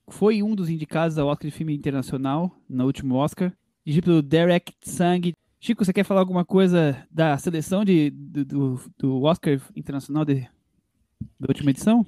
foi 0.08 0.42
um 0.42 0.54
dos 0.54 0.68
indicados 0.68 1.18
ao 1.18 1.28
Oscar 1.28 1.50
de 1.50 1.56
filme 1.56 1.74
internacional, 1.74 2.54
no 2.68 2.84
último 2.84 3.16
Oscar, 3.16 3.52
dirigido 3.84 4.04
pelo 4.04 4.22
Derek 4.22 4.72
Tsang. 4.80 5.32
Chico, 5.58 5.84
você 5.84 5.92
quer 5.92 6.04
falar 6.04 6.20
alguma 6.20 6.44
coisa 6.44 7.06
da 7.10 7.36
seleção 7.38 7.84
de, 7.84 8.10
do, 8.10 8.80
do 8.98 9.22
Oscar 9.22 9.60
internacional 9.74 10.24
de, 10.24 10.46
da 11.40 11.48
última 11.48 11.70
edição? 11.70 12.04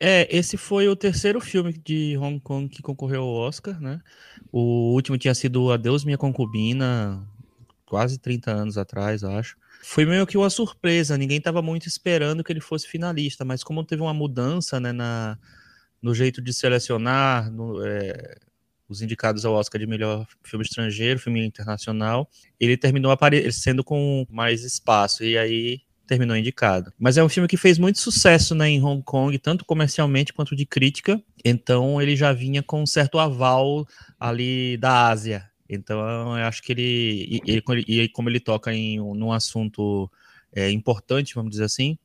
É, 0.00 0.26
esse 0.36 0.56
foi 0.56 0.88
o 0.88 0.96
terceiro 0.96 1.40
filme 1.40 1.72
de 1.72 2.18
Hong 2.18 2.40
Kong 2.40 2.68
que 2.68 2.82
concorreu 2.82 3.22
ao 3.22 3.34
Oscar, 3.34 3.80
né? 3.80 4.00
O 4.50 4.92
último 4.94 5.16
tinha 5.16 5.32
sido 5.32 5.70
Adeus 5.70 6.04
Minha 6.04 6.18
Concubina, 6.18 7.24
quase 7.86 8.18
30 8.18 8.50
anos 8.50 8.76
atrás, 8.76 9.22
acho. 9.22 9.56
Foi 9.84 10.04
meio 10.04 10.26
que 10.26 10.38
uma 10.38 10.48
surpresa, 10.48 11.18
ninguém 11.18 11.38
estava 11.38 11.60
muito 11.60 11.88
esperando 11.88 12.44
que 12.44 12.52
ele 12.52 12.60
fosse 12.60 12.86
finalista, 12.86 13.44
mas 13.44 13.64
como 13.64 13.84
teve 13.84 14.00
uma 14.00 14.14
mudança 14.14 14.78
né, 14.78 14.92
na, 14.92 15.36
no 16.00 16.14
jeito 16.14 16.40
de 16.40 16.52
selecionar 16.52 17.50
no, 17.50 17.84
é, 17.84 18.36
os 18.88 19.02
indicados 19.02 19.44
ao 19.44 19.54
Oscar 19.54 19.80
de 19.80 19.86
melhor 19.86 20.26
filme 20.44 20.64
estrangeiro, 20.64 21.18
filme 21.18 21.44
internacional, 21.44 22.30
ele 22.60 22.76
terminou 22.76 23.10
aparecendo 23.10 23.82
com 23.82 24.24
mais 24.30 24.62
espaço, 24.62 25.24
e 25.24 25.36
aí 25.36 25.80
terminou 26.06 26.36
indicado. 26.36 26.92
Mas 26.98 27.16
é 27.16 27.24
um 27.24 27.28
filme 27.28 27.48
que 27.48 27.56
fez 27.56 27.78
muito 27.78 27.98
sucesso 27.98 28.54
né, 28.54 28.68
em 28.68 28.82
Hong 28.82 29.02
Kong, 29.02 29.36
tanto 29.38 29.64
comercialmente 29.64 30.32
quanto 30.32 30.54
de 30.54 30.66
crítica, 30.66 31.20
então 31.44 32.00
ele 32.00 32.14
já 32.14 32.32
vinha 32.32 32.62
com 32.62 32.82
um 32.82 32.86
certo 32.86 33.18
aval 33.18 33.86
ali 34.20 34.76
da 34.76 35.08
Ásia, 35.08 35.50
então, 35.74 35.98
eu 36.38 36.44
acho 36.44 36.62
que 36.62 36.72
ele, 36.72 37.40
ele, 37.46 37.62
e 37.88 38.08
como 38.08 38.28
ele 38.28 38.40
toca 38.40 38.74
em 38.74 38.98
num 38.98 39.32
assunto 39.32 40.10
é, 40.54 40.70
importante, 40.70 41.34
vamos 41.34 41.52
dizer 41.52 41.64
assim, 41.64 41.98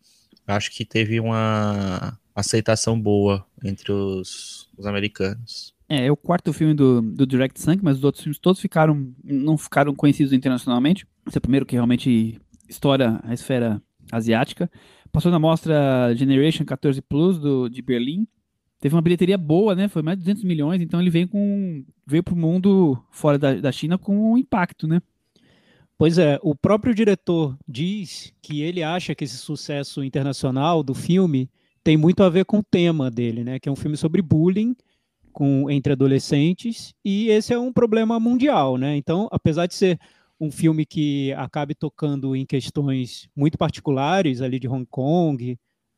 acho 0.47 0.71
que 0.71 0.85
teve 0.85 1.19
uma 1.19 2.17
aceitação 2.33 2.99
boa 2.99 3.45
entre 3.63 3.91
os, 3.91 4.69
os 4.77 4.85
americanos. 4.85 5.73
É, 5.89 6.05
é 6.05 6.11
o 6.11 6.17
quarto 6.17 6.53
filme 6.53 6.73
do, 6.73 7.01
do 7.01 7.25
Direct 7.25 7.59
Sank, 7.59 7.83
mas 7.83 7.97
os 7.97 8.03
outros 8.03 8.23
filmes 8.23 8.39
todos 8.39 8.61
ficaram 8.61 9.13
não 9.23 9.57
ficaram 9.57 9.93
conhecidos 9.95 10.33
internacionalmente. 10.33 11.05
Esse 11.27 11.37
é 11.37 11.39
o 11.39 11.41
primeiro 11.41 11.65
que 11.65 11.75
realmente 11.75 12.39
estoura 12.69 13.19
a 13.23 13.33
esfera 13.33 13.81
asiática. 14.11 14.69
Passou 15.11 15.31
na 15.31 15.39
mostra 15.39 16.13
Generation 16.15 16.65
14 16.65 17.01
Plus 17.01 17.39
do, 17.39 17.69
de 17.69 17.81
Berlim, 17.81 18.27
teve 18.79 18.95
uma 18.95 19.01
bilheteria 19.01 19.37
boa, 19.37 19.75
né? 19.75 19.87
Foi 19.87 20.01
mais 20.01 20.17
de 20.17 20.23
200 20.23 20.43
milhões, 20.43 20.81
então 20.81 20.99
ele 21.01 21.09
veio 21.09 21.27
com 21.27 21.83
veio 22.05 22.23
para 22.23 22.33
o 22.33 22.37
mundo 22.37 22.97
fora 23.11 23.37
da, 23.37 23.55
da 23.55 23.71
China 23.71 23.97
com 23.97 24.33
um 24.33 24.37
impacto, 24.37 24.87
né? 24.87 25.01
Pois 25.97 26.17
é, 26.19 26.39
o 26.43 26.53
próprio 26.53 26.93
diretor 26.93 27.57
diz 27.67 28.31
que 28.41 28.61
ele 28.61 28.83
acha 28.83 29.15
que 29.15 29.23
esse 29.23 29.37
sucesso 29.37 30.03
internacional 30.03 30.83
do 30.83 30.93
filme 30.93 31.49
tem 31.83 31.97
muito 31.97 32.21
a 32.21 32.29
ver 32.29 32.45
com 32.45 32.59
o 32.59 32.63
tema 32.63 33.09
dele, 33.09 33.43
né? 33.43 33.59
Que 33.59 33.67
é 33.67 33.71
um 33.71 33.75
filme 33.75 33.97
sobre 33.97 34.21
bullying 34.21 34.75
com 35.33 35.69
entre 35.69 35.93
adolescentes 35.93 36.93
e 37.03 37.29
esse 37.29 37.53
é 37.53 37.59
um 37.59 37.73
problema 37.73 38.19
mundial, 38.19 38.77
né? 38.77 38.95
Então, 38.95 39.27
apesar 39.31 39.65
de 39.65 39.73
ser 39.73 39.99
um 40.39 40.51
filme 40.51 40.85
que 40.85 41.33
acabe 41.33 41.73
tocando 41.73 42.35
em 42.35 42.45
questões 42.45 43.27
muito 43.35 43.57
particulares 43.57 44.41
ali 44.41 44.59
de 44.59 44.67
Hong 44.67 44.85
Kong, 44.85 45.57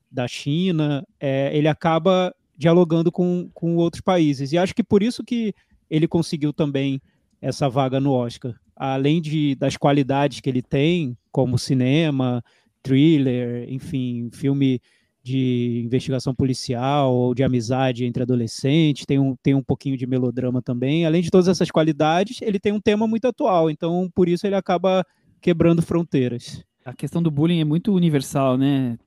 da 0.09 0.27
China, 0.27 1.05
é, 1.19 1.55
ele 1.55 1.67
acaba 1.67 2.33
dialogando 2.59 3.09
com, 3.09 3.49
com 3.53 3.77
outros 3.77 4.01
países. 4.01 4.51
E 4.51 4.57
acho 4.57 4.75
que 4.75 4.83
por 4.83 5.01
isso 5.01 5.23
que 5.23 5.53
ele 5.89 6.09
conseguiu 6.09 6.51
também 6.51 7.01
essa 7.41 7.69
vaga 7.69 8.01
no 8.01 8.11
Oscar. 8.11 8.53
Além 8.75 9.21
de, 9.21 9.55
das 9.55 9.77
qualidades 9.77 10.41
que 10.41 10.49
ele 10.49 10.61
tem, 10.61 11.17
como 11.31 11.57
cinema, 11.57 12.43
thriller, 12.83 13.65
enfim, 13.71 14.29
filme 14.33 14.81
de 15.23 15.81
investigação 15.85 16.35
policial 16.35 17.13
ou 17.13 17.33
de 17.33 17.43
amizade 17.43 18.03
entre 18.03 18.23
adolescentes, 18.23 19.05
tem 19.05 19.17
um, 19.17 19.37
tem 19.41 19.55
um 19.55 19.63
pouquinho 19.63 19.95
de 19.95 20.05
melodrama 20.05 20.61
também. 20.61 21.05
Além 21.05 21.21
de 21.21 21.31
todas 21.31 21.47
essas 21.47 21.71
qualidades, 21.71 22.41
ele 22.41 22.59
tem 22.59 22.73
um 22.73 22.81
tema 22.81 23.07
muito 23.07 23.25
atual, 23.25 23.69
então 23.69 24.09
por 24.13 24.27
isso 24.27 24.45
ele 24.45 24.55
acaba 24.55 25.05
quebrando 25.39 25.81
fronteiras. 25.81 26.61
A 26.83 26.93
questão 26.93 27.23
do 27.23 27.31
bullying 27.31 27.61
é 27.61 27.65
muito 27.65 27.93
universal, 27.93 28.57
né? 28.57 28.97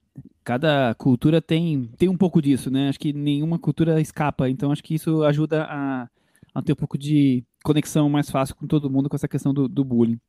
Cada 0.43 0.93
cultura 0.95 1.41
tem, 1.41 1.89
tem 1.97 2.09
um 2.09 2.17
pouco 2.17 2.41
disso, 2.41 2.69
né? 2.69 2.89
Acho 2.89 2.99
que 2.99 3.13
nenhuma 3.13 3.57
cultura 3.57 3.99
escapa, 4.01 4.49
então 4.49 4.71
acho 4.71 4.83
que 4.83 4.95
isso 4.95 5.23
ajuda 5.23 5.63
a, 5.63 6.09
a 6.53 6.61
ter 6.61 6.73
um 6.73 6.75
pouco 6.75 6.97
de 6.97 7.43
conexão 7.63 8.09
mais 8.09 8.29
fácil 8.29 8.55
com 8.55 8.67
todo 8.67 8.89
mundo 8.89 9.09
com 9.09 9.15
essa 9.15 9.27
questão 9.27 9.53
do, 9.53 9.67
do 9.67 9.83
bullying. 9.83 10.19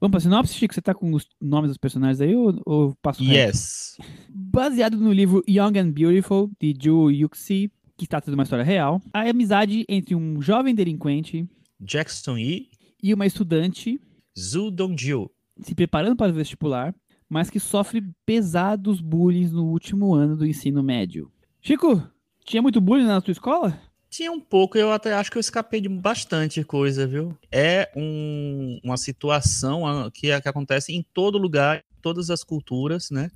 Vamos 0.00 0.10
para 0.10 0.18
a 0.18 0.20
sinopse, 0.20 0.54
Chico? 0.54 0.74
Você 0.74 0.80
está 0.80 0.92
com 0.92 1.12
os 1.14 1.26
nomes 1.40 1.70
dos 1.70 1.78
personagens 1.78 2.20
aí 2.20 2.34
ou, 2.34 2.60
ou 2.66 2.94
passo 3.00 3.22
Yes. 3.22 3.96
Reto? 3.98 4.10
Baseado 4.28 4.96
no 4.98 5.12
livro 5.12 5.42
Young 5.48 5.78
and 5.78 5.92
Beautiful, 5.92 6.50
de 6.60 6.74
Ju 6.78 7.10
Yuxi, 7.10 7.70
que 7.96 8.06
trata 8.06 8.30
de 8.30 8.34
uma 8.34 8.42
história 8.42 8.64
real, 8.64 9.00
a 9.12 9.22
amizade 9.22 9.84
entre 9.88 10.14
um 10.14 10.42
jovem 10.42 10.74
delinquente, 10.74 11.48
Jackson 11.80 12.36
Yi, 12.36 12.68
e 13.02 13.14
uma 13.14 13.24
estudante, 13.24 14.00
Zhu 14.38 14.70
Dongjiu, 14.70 15.30
se 15.60 15.74
preparando 15.74 16.16
para 16.16 16.32
o 16.32 16.34
vestibular, 16.34 16.94
mas 17.34 17.50
que 17.50 17.58
sofre 17.58 18.00
pesados 18.24 19.00
bullying 19.00 19.48
no 19.48 19.64
último 19.64 20.14
ano 20.14 20.36
do 20.36 20.46
ensino 20.46 20.84
médio. 20.84 21.32
Chico, 21.60 22.00
tinha 22.44 22.62
muito 22.62 22.80
bullying 22.80 23.06
na 23.06 23.20
tua 23.20 23.32
escola? 23.32 23.76
Tinha 24.08 24.30
um 24.30 24.38
pouco, 24.38 24.78
eu 24.78 24.92
até 24.92 25.12
acho 25.12 25.32
que 25.32 25.36
eu 25.36 25.40
escapei 25.40 25.80
de 25.80 25.88
bastante 25.88 26.62
coisa, 26.62 27.08
viu? 27.08 27.36
É 27.50 27.90
um, 27.96 28.78
uma 28.84 28.96
situação 28.96 29.84
ah, 29.84 30.12
que, 30.12 30.40
que 30.40 30.48
acontece 30.48 30.92
em 30.92 31.04
todo 31.12 31.36
lugar, 31.36 31.78
em 31.78 32.00
todas 32.00 32.30
as 32.30 32.44
culturas, 32.44 33.10
né? 33.10 33.28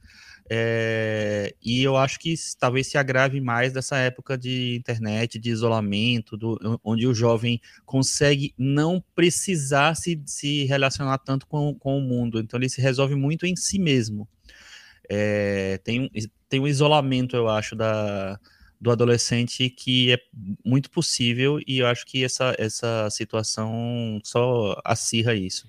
É, 0.50 1.54
e 1.62 1.82
eu 1.82 1.96
acho 1.96 2.18
que 2.18 2.34
talvez 2.58 2.86
se 2.86 2.96
agrave 2.96 3.40
mais 3.40 3.72
dessa 3.72 3.98
época 3.98 4.38
de 4.38 4.76
internet, 4.76 5.38
de 5.38 5.50
isolamento, 5.50 6.36
do, 6.36 6.80
onde 6.82 7.06
o 7.06 7.14
jovem 7.14 7.60
consegue 7.84 8.54
não 8.56 9.02
precisar 9.14 9.94
se, 9.94 10.20
se 10.24 10.64
relacionar 10.64 11.18
tanto 11.18 11.46
com, 11.46 11.74
com 11.74 11.98
o 11.98 12.00
mundo. 12.00 12.40
Então 12.40 12.58
ele 12.58 12.68
se 12.68 12.80
resolve 12.80 13.14
muito 13.14 13.44
em 13.44 13.54
si 13.56 13.78
mesmo. 13.78 14.26
É, 15.08 15.78
tem, 15.84 16.10
tem 16.48 16.60
um 16.60 16.66
isolamento, 16.66 17.36
eu 17.36 17.48
acho, 17.48 17.76
da, 17.76 18.38
do 18.80 18.90
adolescente 18.90 19.68
que 19.68 20.12
é 20.12 20.18
muito 20.64 20.90
possível 20.90 21.58
e 21.66 21.78
eu 21.78 21.86
acho 21.86 22.06
que 22.06 22.24
essa, 22.24 22.54
essa 22.58 23.08
situação 23.10 24.20
só 24.24 24.80
acirra 24.84 25.34
isso. 25.34 25.68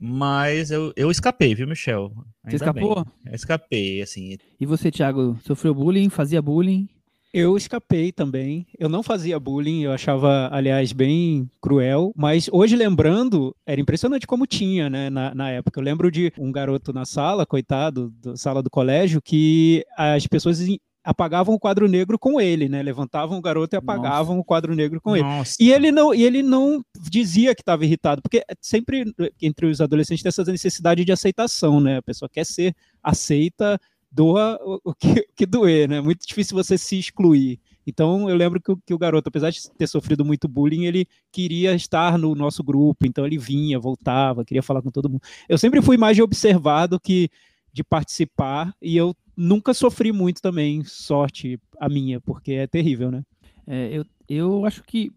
Mas 0.00 0.70
eu, 0.70 0.92
eu 0.96 1.10
escapei, 1.10 1.54
viu, 1.54 1.68
Michel? 1.68 2.10
Ainda 2.42 2.50
você 2.50 2.56
escapou? 2.56 3.04
Eu 3.26 3.34
escapei, 3.34 4.00
assim. 4.00 4.38
E 4.58 4.64
você, 4.64 4.90
Thiago, 4.90 5.38
sofreu 5.44 5.74
bullying, 5.74 6.08
fazia 6.08 6.40
bullying? 6.40 6.88
Eu 7.32 7.56
escapei 7.56 8.10
também. 8.10 8.66
Eu 8.78 8.88
não 8.88 9.02
fazia 9.02 9.38
bullying, 9.38 9.82
eu 9.82 9.92
achava, 9.92 10.48
aliás, 10.50 10.92
bem 10.92 11.48
cruel. 11.60 12.12
Mas 12.16 12.48
hoje, 12.50 12.74
lembrando, 12.74 13.54
era 13.64 13.80
impressionante 13.80 14.26
como 14.26 14.46
tinha, 14.46 14.90
né, 14.90 15.10
na, 15.10 15.34
na 15.34 15.50
época. 15.50 15.78
Eu 15.78 15.84
lembro 15.84 16.10
de 16.10 16.32
um 16.38 16.50
garoto 16.50 16.92
na 16.92 17.04
sala, 17.04 17.46
coitado, 17.46 18.12
da 18.22 18.36
sala 18.36 18.62
do 18.62 18.70
colégio, 18.70 19.22
que 19.22 19.84
as 19.96 20.26
pessoas 20.26 20.60
apagavam 21.02 21.54
o 21.54 21.58
quadro 21.58 21.88
negro 21.88 22.18
com 22.18 22.40
ele, 22.40 22.68
né? 22.68 22.82
Levantavam 22.82 23.38
o 23.38 23.42
garoto 23.42 23.74
e 23.74 23.78
apagavam 23.78 24.36
Nossa. 24.36 24.40
o 24.40 24.44
quadro 24.44 24.74
negro 24.74 25.00
com 25.00 25.16
Nossa. 25.16 25.56
ele. 25.58 25.70
E 25.70 25.72
ele 25.72 25.90
não, 25.90 26.14
e 26.14 26.22
ele 26.22 26.42
não 26.42 26.84
dizia 27.10 27.54
que 27.54 27.62
estava 27.62 27.84
irritado, 27.84 28.20
porque 28.20 28.44
sempre 28.60 29.12
entre 29.40 29.66
os 29.66 29.80
adolescentes 29.80 30.22
tem 30.22 30.28
essa 30.28 30.44
necessidade 30.44 31.04
de 31.04 31.12
aceitação, 31.12 31.80
né? 31.80 31.98
A 31.98 32.02
pessoa 32.02 32.28
quer 32.28 32.44
ser 32.44 32.74
aceita 33.02 33.80
doa 34.10 34.58
o, 34.62 34.90
o, 34.90 34.94
que, 34.94 35.08
o 35.08 35.24
que 35.34 35.46
doer, 35.46 35.88
né? 35.88 36.00
Muito 36.00 36.26
difícil 36.26 36.56
você 36.56 36.76
se 36.76 36.98
excluir. 36.98 37.60
Então, 37.86 38.28
eu 38.28 38.36
lembro 38.36 38.60
que, 38.60 38.74
que, 38.86 38.94
o 38.94 38.98
garoto, 38.98 39.28
apesar 39.28 39.50
de 39.50 39.70
ter 39.72 39.86
sofrido 39.86 40.24
muito 40.24 40.46
bullying, 40.46 40.84
ele 40.84 41.06
queria 41.32 41.74
estar 41.74 42.18
no 42.18 42.34
nosso 42.34 42.62
grupo, 42.62 43.06
então 43.06 43.24
ele 43.24 43.38
vinha, 43.38 43.78
voltava, 43.78 44.44
queria 44.44 44.62
falar 44.62 44.82
com 44.82 44.90
todo 44.90 45.08
mundo. 45.08 45.22
Eu 45.48 45.56
sempre 45.56 45.80
fui 45.80 45.96
mais 45.96 46.16
de 46.16 46.22
observar 46.22 46.86
do 46.86 47.00
que 47.00 47.30
de 47.72 47.84
participar, 47.84 48.74
e 48.82 48.96
eu 48.96 49.14
nunca 49.40 49.72
sofri 49.72 50.12
muito 50.12 50.42
também, 50.42 50.84
sorte 50.84 51.58
a 51.78 51.88
minha, 51.88 52.20
porque 52.20 52.52
é 52.52 52.66
terrível, 52.66 53.10
né? 53.10 53.24
É, 53.66 53.96
eu, 53.96 54.04
eu 54.28 54.66
acho 54.66 54.82
que 54.84 55.10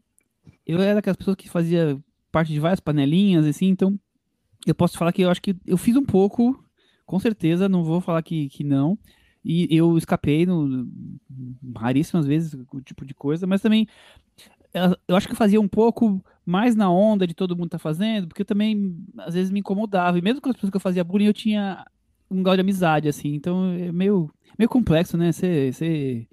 eu 0.66 0.82
era 0.82 0.96
daquelas 0.96 1.18
pessoas 1.18 1.36
que 1.36 1.50
fazia 1.50 2.00
parte 2.32 2.54
de 2.54 2.60
várias 2.60 2.80
panelinhas, 2.80 3.46
assim, 3.46 3.68
então 3.68 4.00
eu 4.66 4.74
posso 4.74 4.98
falar 4.98 5.12
que 5.12 5.22
eu 5.22 5.30
acho 5.30 5.42
que 5.42 5.56
eu 5.68 5.78
fiz 5.78 5.98
um 5.98 6.06
pouco, 6.06 6.64
com 7.06 7.20
certeza, 7.20 7.68
não 7.68 7.84
vou 7.84 8.00
falar 8.00 8.24
que, 8.24 8.48
que 8.48 8.64
não, 8.64 8.98
e 9.44 9.68
eu 9.70 9.98
escapei 9.98 10.46
no, 10.46 10.88
raríssimas 11.76 12.26
vezes 12.26 12.54
o 12.72 12.80
tipo 12.80 13.06
de 13.06 13.14
coisa, 13.14 13.46
mas 13.46 13.62
também 13.62 13.88
eu 15.08 15.16
acho 15.16 15.28
que 15.28 15.34
eu 15.34 15.38
fazia 15.38 15.60
um 15.60 15.68
pouco 15.68 16.24
mais 16.46 16.76
na 16.76 16.90
onda 16.90 17.28
de 17.28 17.34
todo 17.34 17.56
mundo 17.58 17.70
tá 17.70 17.78
fazendo, 17.78 18.28
porque 18.28 18.46
também 18.46 18.98
às 19.20 19.34
vezes 19.34 19.52
me 19.52 19.60
incomodava, 19.60 20.18
e 20.18 20.22
mesmo 20.22 20.40
com 20.40 20.50
as 20.50 20.56
pessoas 20.56 20.72
que 20.72 20.78
eu 20.78 20.82
fazia 20.82 21.04
bullying, 21.04 21.26
eu 21.26 21.34
tinha 21.34 21.86
um 22.34 22.44
grau 22.44 22.56
de 22.56 22.62
amizade, 22.62 23.08
assim, 23.08 23.34
então 23.34 23.72
é 23.72 23.92
meio, 23.92 24.30
meio 24.58 24.70
complexo, 24.70 25.18
né, 25.18 25.32
ser, 25.32 25.74
ser, 25.74 26.28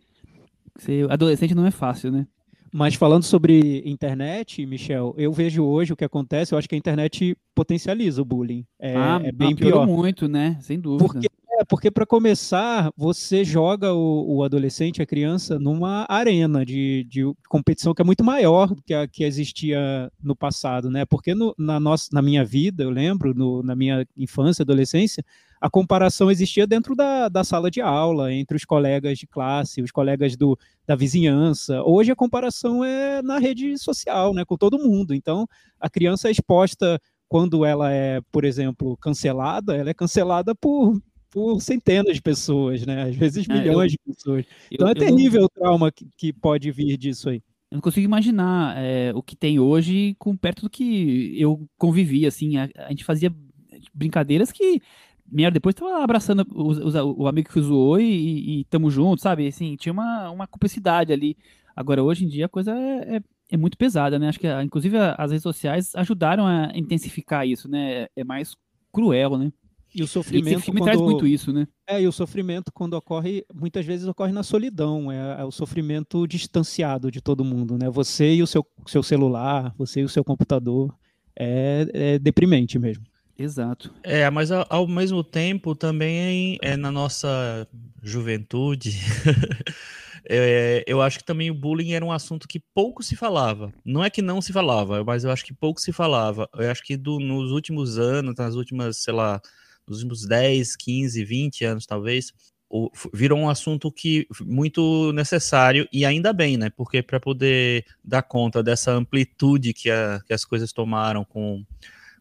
ser 0.77 1.11
adolescente 1.11 1.55
não 1.55 1.67
é 1.67 1.71
fácil, 1.71 2.11
né. 2.11 2.27
Mas 2.73 2.95
falando 2.95 3.25
sobre 3.25 3.83
internet, 3.85 4.65
Michel, 4.65 5.13
eu 5.19 5.33
vejo 5.33 5.65
hoje 5.65 5.93
o 5.93 5.97
que 5.97 6.05
acontece, 6.05 6.55
eu 6.55 6.59
acho 6.59 6.69
que 6.69 6.75
a 6.75 6.79
internet 6.79 7.37
potencializa 7.55 8.23
o 8.23 8.25
bullying. 8.25 8.65
É, 8.79 8.97
ah, 8.97 9.21
é 9.25 9.33
bem 9.33 9.57
pior. 9.57 9.87
muito, 9.87 10.29
né? 10.29 10.57
Sem 10.61 10.79
dúvida. 10.79 11.05
Porque, 11.05 11.29
é, 11.59 11.65
porque 11.65 11.91
para 11.91 12.07
começar, 12.07 12.93
você 12.97 13.45
joga 13.45 13.93
o, 13.93 14.37
o, 14.37 14.45
adolescente, 14.45 15.03
a 15.03 15.07
criança, 15.07 15.59
numa 15.59 16.07
arena 16.09 16.65
de, 16.65 17.05
de 17.11 17.23
competição 17.49 17.93
que 17.93 18.03
é 18.03 18.05
muito 18.05 18.23
maior 18.23 18.69
do 18.69 18.83
que 18.83 18.95
a 18.95 19.09
que 19.09 19.25
existia 19.25 20.11
no 20.23 20.37
passado, 20.37 20.89
né? 20.89 21.05
Porque 21.05 21.35
no, 21.35 21.53
na, 21.59 21.81
nossa, 21.81 22.09
na 22.13 22.23
minha 22.23 22.45
vida, 22.45 22.85
eu 22.85 22.91
lembro, 22.91 23.35
no, 23.35 23.65
na 23.65 23.75
minha 23.75 24.07
infância, 24.17 24.63
adolescência, 24.63 25.25
a 25.61 25.69
comparação 25.69 26.31
existia 26.31 26.67
dentro 26.67 26.97
da, 26.97 27.29
da 27.29 27.45
sala 27.45 27.71
de 27.71 27.81
aula, 27.81 28.33
entre 28.33 28.57
os 28.57 28.65
colegas 28.65 29.19
de 29.19 29.27
classe, 29.27 29.83
os 29.83 29.91
colegas 29.91 30.35
do, 30.35 30.59
da 30.87 30.97
vizinhança. 30.97 31.83
Hoje 31.83 32.11
a 32.11 32.17
comparação 32.17 32.83
é 32.83 33.21
na 33.21 33.39
rede 33.39 33.77
social, 33.77 34.33
né, 34.33 34.45
com 34.45 34.57
todo 34.57 34.79
mundo. 34.79 35.15
Então, 35.15 35.47
a 35.79 35.91
criança 35.91 36.29
é 36.29 36.31
exposta 36.31 36.99
quando 37.29 37.65
ela 37.65 37.93
é, 37.93 38.21
por 38.33 38.45
exemplo, 38.45 38.97
cancelada, 38.97 39.77
ela 39.77 39.91
é 39.91 39.95
cancelada 39.95 40.55
por, 40.55 41.01
por 41.31 41.61
centenas 41.61 42.17
de 42.17 42.23
pessoas, 42.23 42.85
né? 42.85 43.05
Às 43.05 43.15
vezes 43.15 43.47
milhões 43.47 43.67
é, 43.67 43.85
eu, 43.85 43.87
de 43.87 43.99
pessoas. 43.99 44.45
Então 44.71 44.89
eu, 44.89 44.93
é 44.93 44.95
terrível 44.95 45.41
não, 45.41 45.47
o 45.47 45.49
trauma 45.49 45.93
que, 45.93 46.09
que, 46.17 46.33
pode 46.33 46.73
vir 46.73 46.97
disso 46.97 47.29
aí. 47.29 47.43
Eu 47.71 47.77
não 47.77 47.81
consigo 47.81 48.05
imaginar 48.05 48.77
é, 48.79 49.13
o 49.15 49.23
que 49.23 49.37
tem 49.37 49.61
hoje 49.61 50.17
com 50.19 50.37
perto 50.37 50.63
do 50.63 50.71
que 50.71 51.41
eu 51.41 51.69
convivi, 51.79 52.27
assim. 52.27 52.57
A, 52.57 52.69
a 52.75 52.89
gente 52.89 53.05
fazia 53.05 53.33
brincadeiras 53.95 54.51
que 54.51 54.83
meia 55.31 55.47
hora 55.47 55.55
depois 55.55 55.75
tava 55.75 56.03
abraçando 56.03 56.47
o, 56.53 57.23
o 57.23 57.29
amigo 57.29 57.49
que 57.49 57.61
zoou 57.61 58.01
e, 58.01 58.61
e, 58.61 58.65
tamo 58.65 58.91
junto, 58.91 59.23
sabe? 59.23 59.47
Assim, 59.47 59.77
tinha 59.77 59.93
uma, 59.93 60.31
uma 60.31 60.47
cumplicidade 60.47 61.13
ali. 61.13 61.37
Agora, 61.75 62.03
hoje 62.03 62.25
em 62.25 62.29
dia, 62.29 62.47
a 62.47 62.49
coisa 62.49 62.73
é, 62.73 63.17
é, 63.17 63.23
é 63.53 63.57
muito 63.57 63.79
pesada, 63.79 64.19
né? 64.19 64.29
Acho 64.29 64.41
que, 64.41 64.49
inclusive, 64.63 64.97
as 64.99 65.31
redes 65.31 65.43
sociais 65.43 65.95
ajudaram 65.95 66.47
a 66.47 66.71
intensificar 66.75 67.47
isso, 67.47 67.69
né? 67.69 68.07
É 68.17 68.25
mais 68.25 68.57
cruel, 68.93 69.39
né? 69.39 69.53
E 69.95 70.03
o 70.03 70.07
sofrimento. 70.07 70.61
E 70.61 70.73
quando... 70.73 70.85
traz 70.85 71.01
muito 71.01 71.27
isso, 71.27 71.53
né? 71.53 71.67
É, 71.87 72.01
e 72.01 72.07
o 72.07 72.13
sofrimento, 72.13 72.71
quando 72.73 72.95
ocorre, 72.95 73.45
muitas 73.53 73.85
vezes 73.85 74.07
ocorre 74.07 74.33
na 74.33 74.43
solidão. 74.43 75.11
É, 75.11 75.41
é, 75.41 75.45
o 75.45 75.51
sofrimento 75.51 76.27
distanciado 76.27 77.11
de 77.11 77.21
todo 77.21 77.45
mundo, 77.45 77.77
né? 77.77 77.91
Você 77.91 78.35
e 78.35 78.43
o 78.43 78.47
seu, 78.47 78.65
seu 78.87 79.03
celular, 79.03 79.75
você 79.77 80.01
e 80.01 80.05
o 80.05 80.09
seu 80.09 80.25
computador. 80.25 80.95
É, 81.43 81.89
é 81.95 82.19
deprimente 82.19 82.79
mesmo. 82.79 83.05
Exato. 83.41 83.91
É, 84.03 84.29
mas 84.29 84.51
ao, 84.51 84.87
mesmo 84.87 85.25
tempo 85.25 85.75
também 85.75 86.59
é 86.61 86.77
na 86.77 86.93
nossa 86.93 87.67
juventude. 88.03 88.91
é, 90.29 90.85
eu 90.87 91.01
acho 91.01 91.21
que 91.21 91.25
também 91.25 91.51
o 91.51 91.55
bullying 91.55 91.93
era 91.93 92.05
um 92.05 92.13
assunto 92.13 92.47
que 92.47 92.61
pouco 92.75 93.03
se 93.03 93.17
falava. 93.17 93.73
Não 93.83 94.05
é 94.05 94.11
que 94.11 94.21
não 94.21 94.43
se 94.43 94.53
falava, 94.53 95.03
mas 95.03 95.25
eu 95.25 95.31
acho 95.31 95.43
que 95.43 95.55
pouco 95.55 95.81
se 95.81 95.91
falava. 95.91 96.51
Eu 96.55 96.71
acho 96.71 96.83
que 96.83 96.99
do, 96.99 97.19
nos 97.19 97.51
últimos 97.51 97.99
anos, 97.99 98.35
nas 98.37 98.57
últimas, 98.57 98.99
sei 98.99 99.15
lá, 99.15 99.41
nos 99.89 100.03
últimos 100.03 100.27
10, 100.27 100.77
15, 100.77 101.25
20 101.25 101.65
anos 101.65 101.87
talvez, 101.87 102.35
o, 102.69 102.91
virou 103.15 103.39
um 103.39 103.49
assunto 103.49 103.91
que 103.91 104.27
muito 104.43 105.13
necessário 105.15 105.89
e 105.91 106.05
ainda 106.05 106.31
bem, 106.35 106.59
né? 106.59 106.69
Porque 106.69 107.03
para 107.03 107.19
poder 107.19 107.87
dar 108.05 108.21
conta 108.23 108.63
dessa 108.63 108.93
amplitude 108.93 109.73
que, 109.73 109.91
a, 109.91 110.21
que 110.27 110.35
as 110.35 110.45
coisas 110.45 110.75
tomaram 110.75 111.25
com 111.25 111.65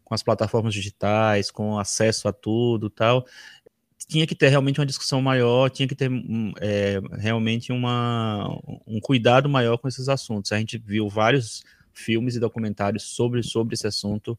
com 0.10 0.16
as 0.16 0.24
plataformas 0.24 0.74
digitais, 0.74 1.52
com 1.52 1.78
acesso 1.78 2.28
a 2.28 2.34
tudo 2.34 2.90
tal, 2.90 3.28
tinha 4.08 4.26
que 4.26 4.34
ter 4.34 4.50
realmente 4.50 4.80
uma 4.80 4.86
discussão 4.88 5.22
maior, 5.22 5.70
tinha 5.70 5.88
que 5.88 5.96
ter 5.96 6.10
é, 6.60 7.00
realmente 7.20 7.72
uma, 7.72 8.50
um 8.88 9.00
cuidado 9.00 9.48
maior 9.48 9.78
com 9.78 9.88
esses 9.88 10.10
assuntos. 10.10 10.52
A 10.52 10.58
gente 10.58 10.80
viu 10.80 11.08
vários 11.08 11.64
filmes 11.94 12.36
e 12.36 12.40
documentários 12.40 13.04
sobre, 13.04 13.44
sobre 13.44 13.76
esse 13.76 13.86
assunto 13.86 14.38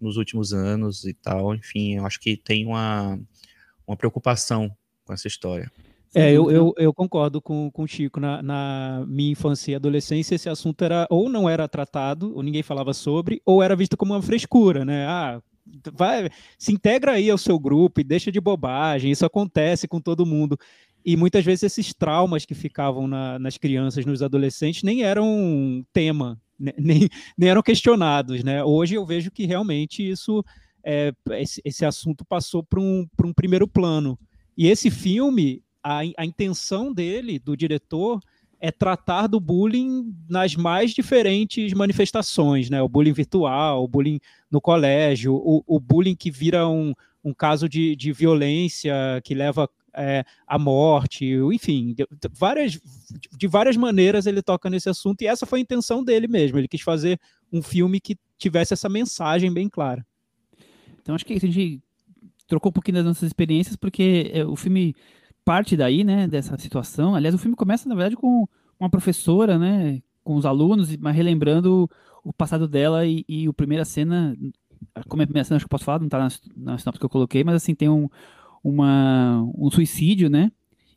nos 0.00 0.16
últimos 0.16 0.52
anos 0.52 1.04
e 1.04 1.12
tal. 1.12 1.52
Enfim, 1.52 1.96
eu 1.96 2.06
acho 2.06 2.20
que 2.20 2.36
tem 2.36 2.64
uma, 2.64 3.18
uma 3.84 3.96
preocupação 3.96 4.70
com 5.04 5.12
essa 5.12 5.26
história. 5.26 5.68
É, 6.14 6.32
eu, 6.32 6.50
eu, 6.50 6.74
eu, 6.78 6.94
concordo 6.94 7.40
com, 7.40 7.70
com 7.70 7.82
o 7.82 7.86
Chico. 7.86 8.18
Na, 8.18 8.42
na, 8.42 9.04
minha 9.06 9.32
infância 9.32 9.72
e 9.72 9.74
adolescência, 9.74 10.34
esse 10.34 10.48
assunto 10.48 10.82
era 10.82 11.06
ou 11.10 11.28
não 11.28 11.48
era 11.48 11.68
tratado, 11.68 12.34
ou 12.34 12.42
ninguém 12.42 12.62
falava 12.62 12.94
sobre, 12.94 13.42
ou 13.44 13.62
era 13.62 13.76
visto 13.76 13.96
como 13.96 14.14
uma 14.14 14.22
frescura, 14.22 14.84
né? 14.84 15.06
Ah, 15.06 15.42
vai, 15.92 16.30
se 16.58 16.72
integra 16.72 17.12
aí 17.12 17.30
ao 17.30 17.38
seu 17.38 17.58
grupo 17.58 18.00
e 18.00 18.04
deixa 18.04 18.32
de 18.32 18.40
bobagem, 18.40 19.10
isso 19.10 19.26
acontece 19.26 19.86
com 19.86 20.00
todo 20.00 20.26
mundo. 20.26 20.58
E 21.04 21.16
muitas 21.16 21.44
vezes 21.44 21.64
esses 21.64 21.94
traumas 21.94 22.44
que 22.44 22.54
ficavam 22.54 23.06
na, 23.06 23.38
nas 23.38 23.56
crianças, 23.56 24.04
nos 24.04 24.22
adolescentes, 24.22 24.82
nem 24.82 25.02
eram 25.02 25.84
tema, 25.92 26.40
né? 26.58 26.72
nem, 26.78 27.08
nem 27.36 27.50
eram 27.50 27.62
questionados, 27.62 28.42
né? 28.42 28.64
Hoje 28.64 28.94
eu 28.94 29.06
vejo 29.06 29.30
que 29.30 29.46
realmente 29.46 30.08
isso, 30.08 30.44
é, 30.84 31.12
esse, 31.32 31.60
esse 31.64 31.84
assunto 31.84 32.24
passou 32.24 32.62
para 32.62 32.80
um, 32.80 33.06
um 33.24 33.32
primeiro 33.32 33.68
plano. 33.68 34.18
E 34.56 34.66
esse 34.66 34.90
filme, 34.90 35.62
a, 35.82 36.00
a 36.16 36.24
intenção 36.24 36.92
dele, 36.92 37.38
do 37.38 37.56
diretor, 37.56 38.20
é 38.60 38.70
tratar 38.70 39.26
do 39.26 39.38
bullying 39.38 40.12
nas 40.28 40.56
mais 40.56 40.92
diferentes 40.92 41.72
manifestações, 41.72 42.68
né? 42.68 42.82
O 42.82 42.88
bullying 42.88 43.12
virtual, 43.12 43.84
o 43.84 43.88
bullying 43.88 44.20
no 44.50 44.60
colégio, 44.60 45.34
o, 45.34 45.62
o 45.66 45.78
bullying 45.78 46.16
que 46.16 46.30
vira 46.30 46.68
um, 46.68 46.92
um 47.22 47.32
caso 47.32 47.68
de, 47.68 47.94
de 47.94 48.12
violência 48.12 48.92
que 49.22 49.34
leva 49.34 49.70
é, 49.94 50.24
à 50.46 50.58
morte, 50.58 51.26
enfim, 51.52 51.94
de, 51.94 52.06
várias, 52.32 52.80
de 53.36 53.46
várias 53.46 53.76
maneiras 53.76 54.26
ele 54.26 54.42
toca 54.42 54.68
nesse 54.70 54.88
assunto, 54.88 55.22
e 55.22 55.26
essa 55.26 55.46
foi 55.46 55.60
a 55.60 55.62
intenção 55.62 56.04
dele 56.04 56.28
mesmo. 56.28 56.58
Ele 56.58 56.68
quis 56.68 56.80
fazer 56.80 57.18
um 57.52 57.62
filme 57.62 58.00
que 58.00 58.16
tivesse 58.36 58.72
essa 58.72 58.88
mensagem 58.88 59.52
bem 59.52 59.68
clara. 59.68 60.06
Então 61.00 61.14
acho 61.14 61.24
que 61.24 61.34
a 61.34 61.40
gente 61.40 61.80
trocou 62.46 62.70
um 62.70 62.72
pouquinho 62.72 62.96
das 62.96 63.04
nossas 63.04 63.24
experiências, 63.24 63.76
porque 63.76 64.30
é, 64.32 64.44
o 64.44 64.56
filme 64.56 64.94
parte 65.48 65.78
daí, 65.78 66.04
né, 66.04 66.28
dessa 66.28 66.58
situação. 66.58 67.14
Aliás, 67.14 67.34
o 67.34 67.38
filme 67.38 67.56
começa, 67.56 67.88
na 67.88 67.94
verdade, 67.94 68.14
com 68.14 68.46
uma 68.78 68.90
professora, 68.90 69.58
né, 69.58 70.02
com 70.22 70.36
os 70.36 70.44
alunos, 70.44 70.94
mas 70.98 71.16
relembrando 71.16 71.88
o 72.22 72.34
passado 72.34 72.68
dela 72.68 73.06
e, 73.06 73.24
e 73.26 73.48
a 73.48 73.52
primeira 73.54 73.82
cena, 73.82 74.36
como 75.08 75.22
é 75.22 75.24
a 75.24 75.26
primeira 75.26 75.44
cena, 75.44 75.56
acho 75.56 75.64
que 75.64 75.68
eu 75.68 75.70
posso 75.70 75.86
falar, 75.86 76.00
não 76.00 76.08
tá 76.10 76.18
na, 76.18 76.28
na 76.54 76.76
sinopse 76.76 77.00
que 77.00 77.06
eu 77.06 77.08
coloquei, 77.08 77.42
mas 77.44 77.54
assim, 77.54 77.74
tem 77.74 77.88
um, 77.88 78.10
uma, 78.62 79.42
um 79.56 79.70
suicídio, 79.70 80.28
né, 80.28 80.52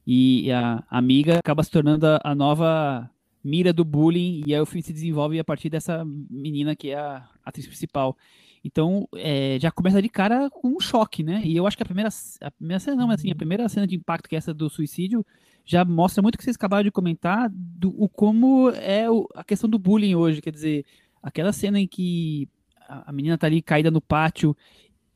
e 0.05 0.51
a 0.51 0.83
amiga 0.89 1.39
acaba 1.39 1.63
se 1.63 1.71
tornando 1.71 2.05
a, 2.05 2.19
a 2.21 2.35
nova 2.35 3.09
mira 3.41 3.71
do 3.71 3.85
bullying, 3.85 4.43
e 4.45 4.53
aí 4.53 4.59
o 4.59 4.65
filme 4.65 4.83
se 4.83 4.91
desenvolve 4.91 5.39
a 5.39 5.45
partir 5.45 5.69
dessa 5.69 6.03
menina 6.29 6.75
que 6.75 6.89
é 6.89 6.99
a 6.99 7.25
atriz 7.43 7.65
principal. 7.65 8.17
Então, 8.63 9.07
é, 9.15 9.57
já 9.59 9.71
começa 9.71 10.01
de 10.01 10.09
cara 10.09 10.49
com 10.49 10.69
um 10.69 10.79
choque, 10.79 11.23
né? 11.23 11.41
E 11.43 11.55
eu 11.55 11.65
acho 11.65 11.75
que 11.75 11.83
a 11.83 11.85
primeira, 11.85 12.09
a 12.41 12.51
primeira 12.51 12.79
cena, 12.79 12.97
não, 12.97 13.07
mas 13.07 13.19
assim, 13.19 13.31
a 13.31 13.35
primeira 13.35 13.67
cena 13.67 13.87
de 13.87 13.95
impacto, 13.95 14.29
que 14.29 14.35
é 14.35 14.37
essa 14.37 14.53
do 14.53 14.69
suicídio, 14.69 15.25
já 15.65 15.83
mostra 15.83 16.21
muito 16.21 16.35
o 16.35 16.37
que 16.37 16.43
vocês 16.43 16.55
acabaram 16.55 16.83
de 16.83 16.91
comentar, 16.91 17.49
do 17.49 17.89
o 17.97 18.07
como 18.07 18.69
é 18.69 19.09
o, 19.09 19.27
a 19.33 19.43
questão 19.43 19.69
do 19.69 19.79
bullying 19.79 20.15
hoje. 20.15 20.41
Quer 20.41 20.51
dizer, 20.51 20.85
aquela 21.23 21.51
cena 21.51 21.79
em 21.79 21.87
que 21.87 22.47
a, 22.87 23.09
a 23.09 23.11
menina 23.11 23.37
tá 23.37 23.47
ali 23.47 23.61
caída 23.61 23.89
no 23.89 24.01
pátio 24.01 24.55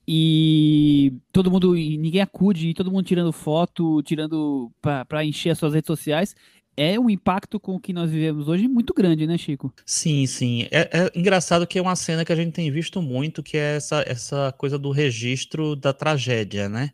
e 0.07 1.13
todo 1.31 1.49
mundo, 1.49 1.75
e 1.75 1.97
ninguém 1.97 2.21
acude, 2.21 2.69
e 2.69 2.73
todo 2.73 2.91
mundo 2.91 3.05
tirando 3.05 3.31
foto, 3.31 4.03
tirando 4.03 4.71
para 4.81 5.25
encher 5.25 5.51
as 5.51 5.57
suas 5.57 5.73
redes 5.73 5.87
sociais 5.87 6.35
é 6.77 6.99
um 6.99 7.09
impacto 7.09 7.59
com 7.59 7.75
o 7.75 7.79
que 7.79 7.93
nós 7.93 8.09
vivemos 8.09 8.47
hoje 8.47 8.67
muito 8.67 8.93
grande, 8.93 9.25
né, 9.25 9.37
Chico? 9.37 9.73
Sim, 9.85 10.25
sim. 10.25 10.67
É, 10.71 10.89
é, 10.91 11.11
engraçado 11.15 11.65
que 11.67 11.79
é 11.79 11.81
uma 11.81 11.95
cena 11.95 12.25
que 12.25 12.31
a 12.31 12.35
gente 12.35 12.53
tem 12.53 12.71
visto 12.71 13.01
muito, 13.01 13.43
que 13.43 13.57
é 13.57 13.77
essa, 13.77 14.03
essa 14.07 14.53
coisa 14.57 14.77
do 14.77 14.91
registro 14.91 15.75
da 15.75 15.93
tragédia, 15.93 16.67
né? 16.67 16.91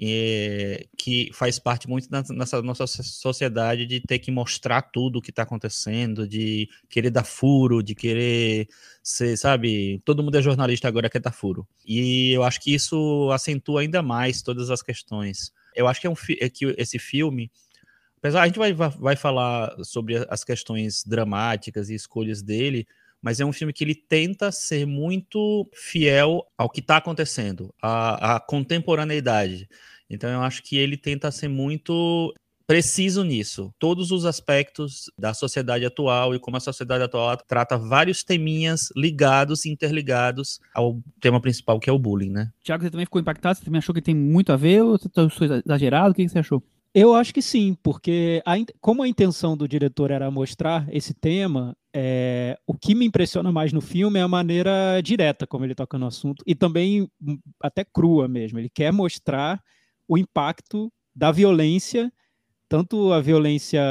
é, 0.00 0.86
que 0.96 1.30
faz 1.32 1.58
parte 1.58 1.88
muito 1.88 2.08
nessa 2.10 2.62
nossa 2.62 2.86
sociedade 2.86 3.86
de 3.86 4.00
ter 4.00 4.18
que 4.18 4.30
mostrar 4.30 4.82
tudo 4.82 5.18
o 5.18 5.22
que 5.22 5.30
está 5.30 5.42
acontecendo, 5.42 6.26
de 6.26 6.68
querer 6.88 7.10
dar 7.10 7.24
furo, 7.24 7.82
de 7.82 7.94
querer 7.94 8.68
ser, 9.02 9.36
sabe, 9.36 10.00
todo 10.04 10.22
mundo 10.22 10.36
é 10.36 10.42
jornalista 10.42 10.88
agora 10.88 11.10
quer 11.10 11.20
dar 11.20 11.32
furo. 11.32 11.66
E 11.86 12.32
eu 12.32 12.42
acho 12.42 12.60
que 12.60 12.74
isso 12.74 13.30
acentua 13.32 13.82
ainda 13.82 14.02
mais 14.02 14.42
todas 14.42 14.70
as 14.70 14.82
questões. 14.82 15.52
Eu 15.74 15.86
acho 15.86 16.00
que 16.00 16.06
é 16.06 16.10
um 16.10 16.16
é 16.40 16.48
que 16.48 16.74
esse 16.78 16.98
filme 16.98 17.50
apesar 18.22 18.42
a 18.42 18.46
gente 18.46 18.58
vai, 18.58 18.72
vai 18.72 19.16
falar 19.16 19.74
sobre 19.82 20.24
as 20.30 20.44
questões 20.44 21.02
dramáticas 21.04 21.90
e 21.90 21.94
escolhas 21.94 22.40
dele, 22.40 22.86
mas 23.20 23.40
é 23.40 23.44
um 23.44 23.52
filme 23.52 23.72
que 23.72 23.82
ele 23.82 23.96
tenta 23.96 24.52
ser 24.52 24.86
muito 24.86 25.68
fiel 25.74 26.46
ao 26.56 26.70
que 26.70 26.78
está 26.78 26.98
acontecendo, 26.98 27.74
à, 27.82 28.36
à 28.36 28.40
contemporaneidade. 28.40 29.68
Então 30.08 30.30
eu 30.30 30.40
acho 30.40 30.62
que 30.62 30.76
ele 30.76 30.96
tenta 30.96 31.32
ser 31.32 31.48
muito 31.48 32.32
preciso 32.64 33.24
nisso. 33.24 33.74
Todos 33.76 34.12
os 34.12 34.24
aspectos 34.24 35.10
da 35.18 35.34
sociedade 35.34 35.84
atual 35.84 36.32
e 36.32 36.38
como 36.38 36.56
a 36.56 36.60
sociedade 36.60 37.02
atual 37.02 37.36
trata 37.36 37.76
vários 37.76 38.22
teminhas 38.22 38.88
ligados, 38.96 39.66
interligados 39.66 40.60
ao 40.72 41.00
tema 41.20 41.40
principal, 41.40 41.80
que 41.80 41.90
é 41.90 41.92
o 41.92 41.98
bullying, 41.98 42.30
né? 42.30 42.52
Tiago, 42.62 42.84
você 42.84 42.90
também 42.90 43.06
ficou 43.06 43.20
impactado? 43.20 43.58
Você 43.58 43.64
também 43.64 43.78
achou 43.78 43.94
que 43.94 44.00
tem 44.00 44.14
muito 44.14 44.52
a 44.52 44.56
ver 44.56 44.82
ou 44.82 44.96
você 44.96 45.08
achou 45.16 45.60
exagerado? 45.64 46.12
O 46.12 46.14
que 46.14 46.28
você 46.28 46.38
achou? 46.38 46.62
Eu 46.94 47.14
acho 47.14 47.32
que 47.32 47.40
sim, 47.40 47.74
porque 47.82 48.42
a, 48.44 48.52
como 48.78 49.02
a 49.02 49.08
intenção 49.08 49.56
do 49.56 49.66
diretor 49.66 50.10
era 50.10 50.30
mostrar 50.30 50.86
esse 50.94 51.14
tema, 51.14 51.74
é, 51.94 52.58
o 52.66 52.74
que 52.74 52.94
me 52.94 53.06
impressiona 53.06 53.50
mais 53.50 53.72
no 53.72 53.80
filme 53.80 54.18
é 54.18 54.22
a 54.22 54.28
maneira 54.28 55.00
direta 55.02 55.46
como 55.46 55.64
ele 55.64 55.74
toca 55.74 55.98
no 55.98 56.06
assunto 56.06 56.44
e 56.46 56.54
também 56.54 57.08
hum, 57.20 57.38
até 57.62 57.82
crua 57.82 58.28
mesmo. 58.28 58.58
Ele 58.58 58.68
quer 58.68 58.92
mostrar 58.92 59.62
o 60.06 60.18
impacto 60.18 60.92
da 61.16 61.32
violência, 61.32 62.12
tanto 62.68 63.10
a 63.10 63.20
violência 63.22 63.82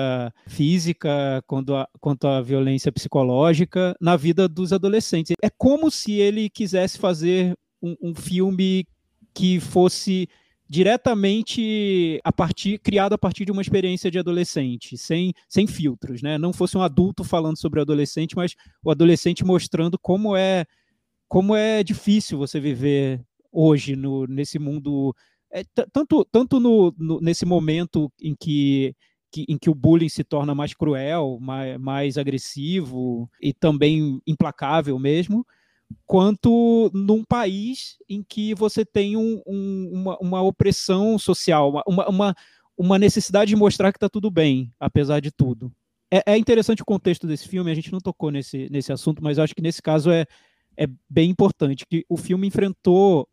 física 0.46 1.44
quanto 1.48 1.74
a, 1.74 1.88
quanto 2.00 2.28
a 2.28 2.40
violência 2.40 2.92
psicológica 2.92 3.96
na 4.00 4.16
vida 4.16 4.48
dos 4.48 4.72
adolescentes. 4.72 5.36
É 5.42 5.50
como 5.50 5.90
se 5.90 6.14
ele 6.14 6.52
quisesse 6.52 7.00
fazer 7.00 7.58
um, 7.82 7.96
um 8.00 8.14
filme 8.14 8.86
que 9.34 9.60
fosse 9.60 10.28
diretamente 10.72 12.22
a 12.24 12.32
partir 12.32 12.80
criado 12.80 13.12
a 13.12 13.18
partir 13.18 13.44
de 13.44 13.52
uma 13.52 13.62
experiência 13.62 14.10
de 14.10 14.18
adolescente, 14.18 14.98
sem, 14.98 15.34
sem 15.50 15.68
filtros, 15.68 16.22
né? 16.22 16.38
Não 16.38 16.54
fosse 16.54 16.78
um 16.78 16.82
adulto 16.82 17.26
falando 17.26 17.58
sobre 17.58 17.80
o 17.80 17.82
adolescente, 17.82 18.38
mas 18.38 18.56
o 18.82 18.90
adolescente 18.90 19.44
mostrando 19.44 20.00
como 20.00 20.34
é 20.34 20.66
como 21.28 21.58
é 21.58 21.84
difícil 21.84 22.38
você 22.38 22.58
viver 22.58 23.22
hoje 23.52 23.98
no, 23.98 24.26
nesse 24.28 24.58
mundo 24.58 25.14
é, 25.52 25.62
tanto 25.92 26.24
tanto 26.32 26.58
no, 26.58 26.96
no, 26.98 27.20
nesse 27.20 27.46
momento 27.46 28.10
em 28.22 28.34
que, 28.34 28.96
que, 29.30 29.46
em 29.50 29.58
que 29.58 29.70
o 29.70 29.76
bullying 29.76 30.08
se 30.08 30.24
torna 30.24 30.56
mais 30.56 30.74
cruel, 30.74 31.38
mais, 31.42 31.78
mais 31.82 32.18
agressivo 32.18 33.30
e 33.42 33.54
também 33.54 34.22
implacável 34.26 34.98
mesmo, 34.98 35.46
quanto 36.06 36.92
num 36.94 37.24
país 37.24 37.98
em 38.08 38.24
que 38.24 38.54
você 38.54 38.86
tem 38.86 39.16
um, 39.16 39.42
um, 39.46 39.90
uma, 39.94 40.18
uma, 40.20 40.42
opressão 40.42 41.18
social, 41.18 41.84
uma, 41.88 42.08
uma, 42.08 42.36
uma 42.78 43.00
necessidade 43.00 43.50
de 43.50 43.56
mostrar 43.56 43.92
que 43.92 43.98
está 43.98 44.10
tudo 44.10 44.30
bem, 44.30 44.74
apesar 44.80 45.20
de 45.20 45.32
tudo. 45.32 45.72
É, 46.12 46.34
é, 46.34 46.38
interessante 46.38 46.82
o 46.82 46.86
contexto 46.86 47.26
desse 47.26 47.48
filme, 47.48 47.72
a 47.72 47.76
gente 47.76 47.92
não 47.92 48.00
tocou 48.00 48.32
nesse, 48.32 48.68
nesse 48.70 48.92
assunto, 48.92 49.24
mas 49.24 49.38
eu 49.38 49.44
acho 49.44 49.56
que 49.56 49.62
nesse 49.62 49.82
caso 49.82 50.12
é, 50.12 50.26
é 50.76 50.88
bem 51.10 51.30
importante, 51.30 51.86
que 51.86 52.06
o 52.10 52.18
filme 52.18 52.48
enfrentou 52.48 53.28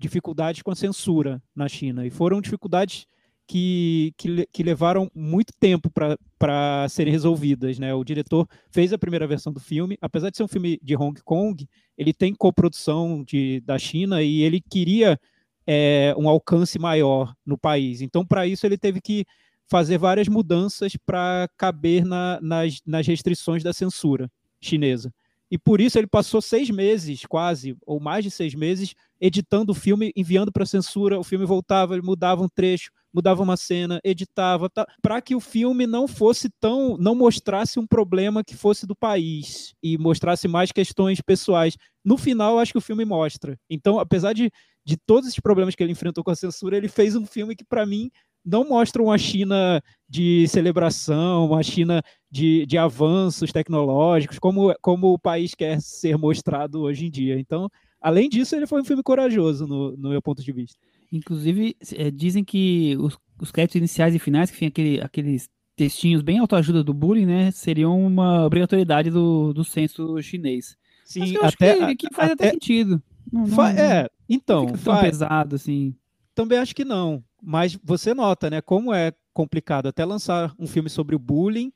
dificuldades 0.00 0.62
com 0.62 0.70
a 0.70 0.76
censura 0.76 1.42
na 1.54 1.68
China, 1.68 2.06
e 2.06 2.10
foram 2.10 2.40
dificuldades 2.40 3.06
que, 3.46 4.12
que, 4.16 4.46
que 4.52 4.62
levaram 4.62 5.10
muito 5.14 5.52
tempo 5.58 5.90
para 6.38 6.88
serem 6.88 7.12
resolvidas. 7.12 7.78
Né? 7.78 7.94
O 7.94 8.04
diretor 8.04 8.48
fez 8.70 8.92
a 8.92 8.98
primeira 8.98 9.26
versão 9.26 9.52
do 9.52 9.60
filme, 9.60 9.98
apesar 10.00 10.30
de 10.30 10.36
ser 10.36 10.44
um 10.44 10.48
filme 10.48 10.78
de 10.82 10.96
Hong 10.96 11.20
Kong, 11.22 11.68
ele 11.96 12.12
tem 12.12 12.34
coprodução 12.34 13.22
de, 13.24 13.60
da 13.60 13.78
China 13.78 14.22
e 14.22 14.42
ele 14.42 14.60
queria 14.60 15.18
é, 15.66 16.14
um 16.18 16.28
alcance 16.28 16.78
maior 16.78 17.34
no 17.44 17.56
país. 17.56 18.00
Então, 18.00 18.24
para 18.24 18.46
isso, 18.46 18.66
ele 18.66 18.78
teve 18.78 19.00
que 19.00 19.24
fazer 19.66 19.98
várias 19.98 20.28
mudanças 20.28 20.94
para 21.06 21.48
caber 21.56 22.04
na, 22.04 22.38
nas, 22.40 22.80
nas 22.84 23.06
restrições 23.06 23.62
da 23.62 23.72
censura 23.72 24.30
chinesa. 24.60 25.12
E 25.50 25.58
por 25.58 25.80
isso 25.80 25.98
ele 25.98 26.06
passou 26.06 26.42
seis 26.42 26.68
meses, 26.70 27.24
quase, 27.26 27.76
ou 27.86 28.00
mais 28.00 28.24
de 28.24 28.30
seis 28.30 28.54
meses, 28.54 28.94
editando 29.20 29.72
o 29.72 29.74
filme, 29.74 30.12
enviando 30.16 30.50
para 30.50 30.66
censura. 30.66 31.18
O 31.18 31.24
filme 31.24 31.44
voltava, 31.44 31.94
ele 31.94 32.02
mudava 32.02 32.42
um 32.42 32.48
trecho, 32.48 32.90
mudava 33.14 33.42
uma 33.42 33.56
cena, 33.56 34.00
editava, 34.02 34.68
tá, 34.68 34.84
para 35.00 35.22
que 35.22 35.36
o 35.36 35.40
filme 35.40 35.86
não 35.86 36.08
fosse 36.08 36.50
tão, 36.60 36.96
não 36.98 37.14
mostrasse 37.14 37.78
um 37.78 37.86
problema 37.86 38.42
que 38.42 38.56
fosse 38.56 38.86
do 38.86 38.96
país 38.96 39.72
e 39.80 39.96
mostrasse 39.96 40.48
mais 40.48 40.72
questões 40.72 41.20
pessoais. 41.20 41.76
No 42.04 42.18
final, 42.18 42.58
acho 42.58 42.72
que 42.72 42.78
o 42.78 42.82
filme 42.82 43.04
mostra. 43.04 43.56
Então, 43.70 44.00
apesar 44.00 44.32
de, 44.32 44.50
de 44.84 44.96
todos 44.96 45.28
esses 45.28 45.40
problemas 45.40 45.76
que 45.76 45.82
ele 45.82 45.92
enfrentou 45.92 46.24
com 46.24 46.32
a 46.32 46.36
censura, 46.36 46.76
ele 46.76 46.88
fez 46.88 47.14
um 47.14 47.24
filme 47.24 47.54
que, 47.54 47.64
para 47.64 47.86
mim, 47.86 48.10
não 48.44 48.68
mostra 48.68 49.02
uma 49.02 49.16
China 49.16 49.80
de 50.08 50.46
celebração, 50.48 51.46
uma 51.46 51.62
China 51.62 52.02
de, 52.30 52.66
de 52.66 52.76
avanços 52.76 53.52
tecnológicos, 53.52 54.38
como, 54.38 54.74
como 54.82 55.12
o 55.12 55.18
país 55.18 55.54
quer 55.54 55.80
ser 55.80 56.18
mostrado 56.18 56.80
hoje 56.82 57.06
em 57.06 57.10
dia. 57.10 57.38
Então, 57.38 57.70
além 58.00 58.28
disso, 58.28 58.54
ele 58.54 58.66
foi 58.66 58.82
um 58.82 58.84
filme 58.84 59.02
corajoso, 59.02 59.66
no, 59.66 59.96
no 59.96 60.10
meu 60.10 60.20
ponto 60.20 60.42
de 60.42 60.52
vista. 60.52 60.78
Inclusive, 61.16 61.76
é, 61.94 62.10
dizem 62.10 62.42
que 62.42 62.96
os, 62.98 63.16
os 63.40 63.52
créditos 63.52 63.76
iniciais 63.76 64.14
e 64.14 64.18
finais, 64.18 64.50
que 64.50 64.58
tem 64.58 64.68
aquele, 64.68 65.00
aqueles 65.00 65.48
textinhos 65.76 66.22
bem 66.22 66.38
autoajuda 66.38 66.82
do 66.82 66.92
bullying, 66.92 67.26
né, 67.26 67.50
seriam 67.50 68.04
uma 68.04 68.44
obrigatoriedade 68.44 69.10
do, 69.10 69.52
do 69.52 69.64
censo 69.64 70.20
chinês. 70.20 70.76
Sim, 71.04 71.36
até, 71.40 71.94
que, 71.94 72.08
que 72.08 72.14
faz 72.14 72.32
até, 72.32 72.48
até 72.48 72.50
sentido. 72.52 73.02
Não, 73.32 73.46
não, 73.46 73.66
é, 73.66 74.08
então. 74.28 74.66
Não 74.66 74.76
fica 74.76 75.00
pesado 75.00 75.54
assim. 75.56 75.94
Também 76.34 76.58
acho 76.58 76.74
que 76.74 76.84
não. 76.84 77.22
Mas 77.42 77.78
você 77.84 78.12
nota, 78.14 78.50
né, 78.50 78.60
como 78.60 78.92
é 78.92 79.12
complicado 79.32 79.86
até 79.86 80.04
lançar 80.04 80.54
um 80.58 80.66
filme 80.66 80.88
sobre 80.88 81.14
o 81.14 81.18
bullying 81.18 81.72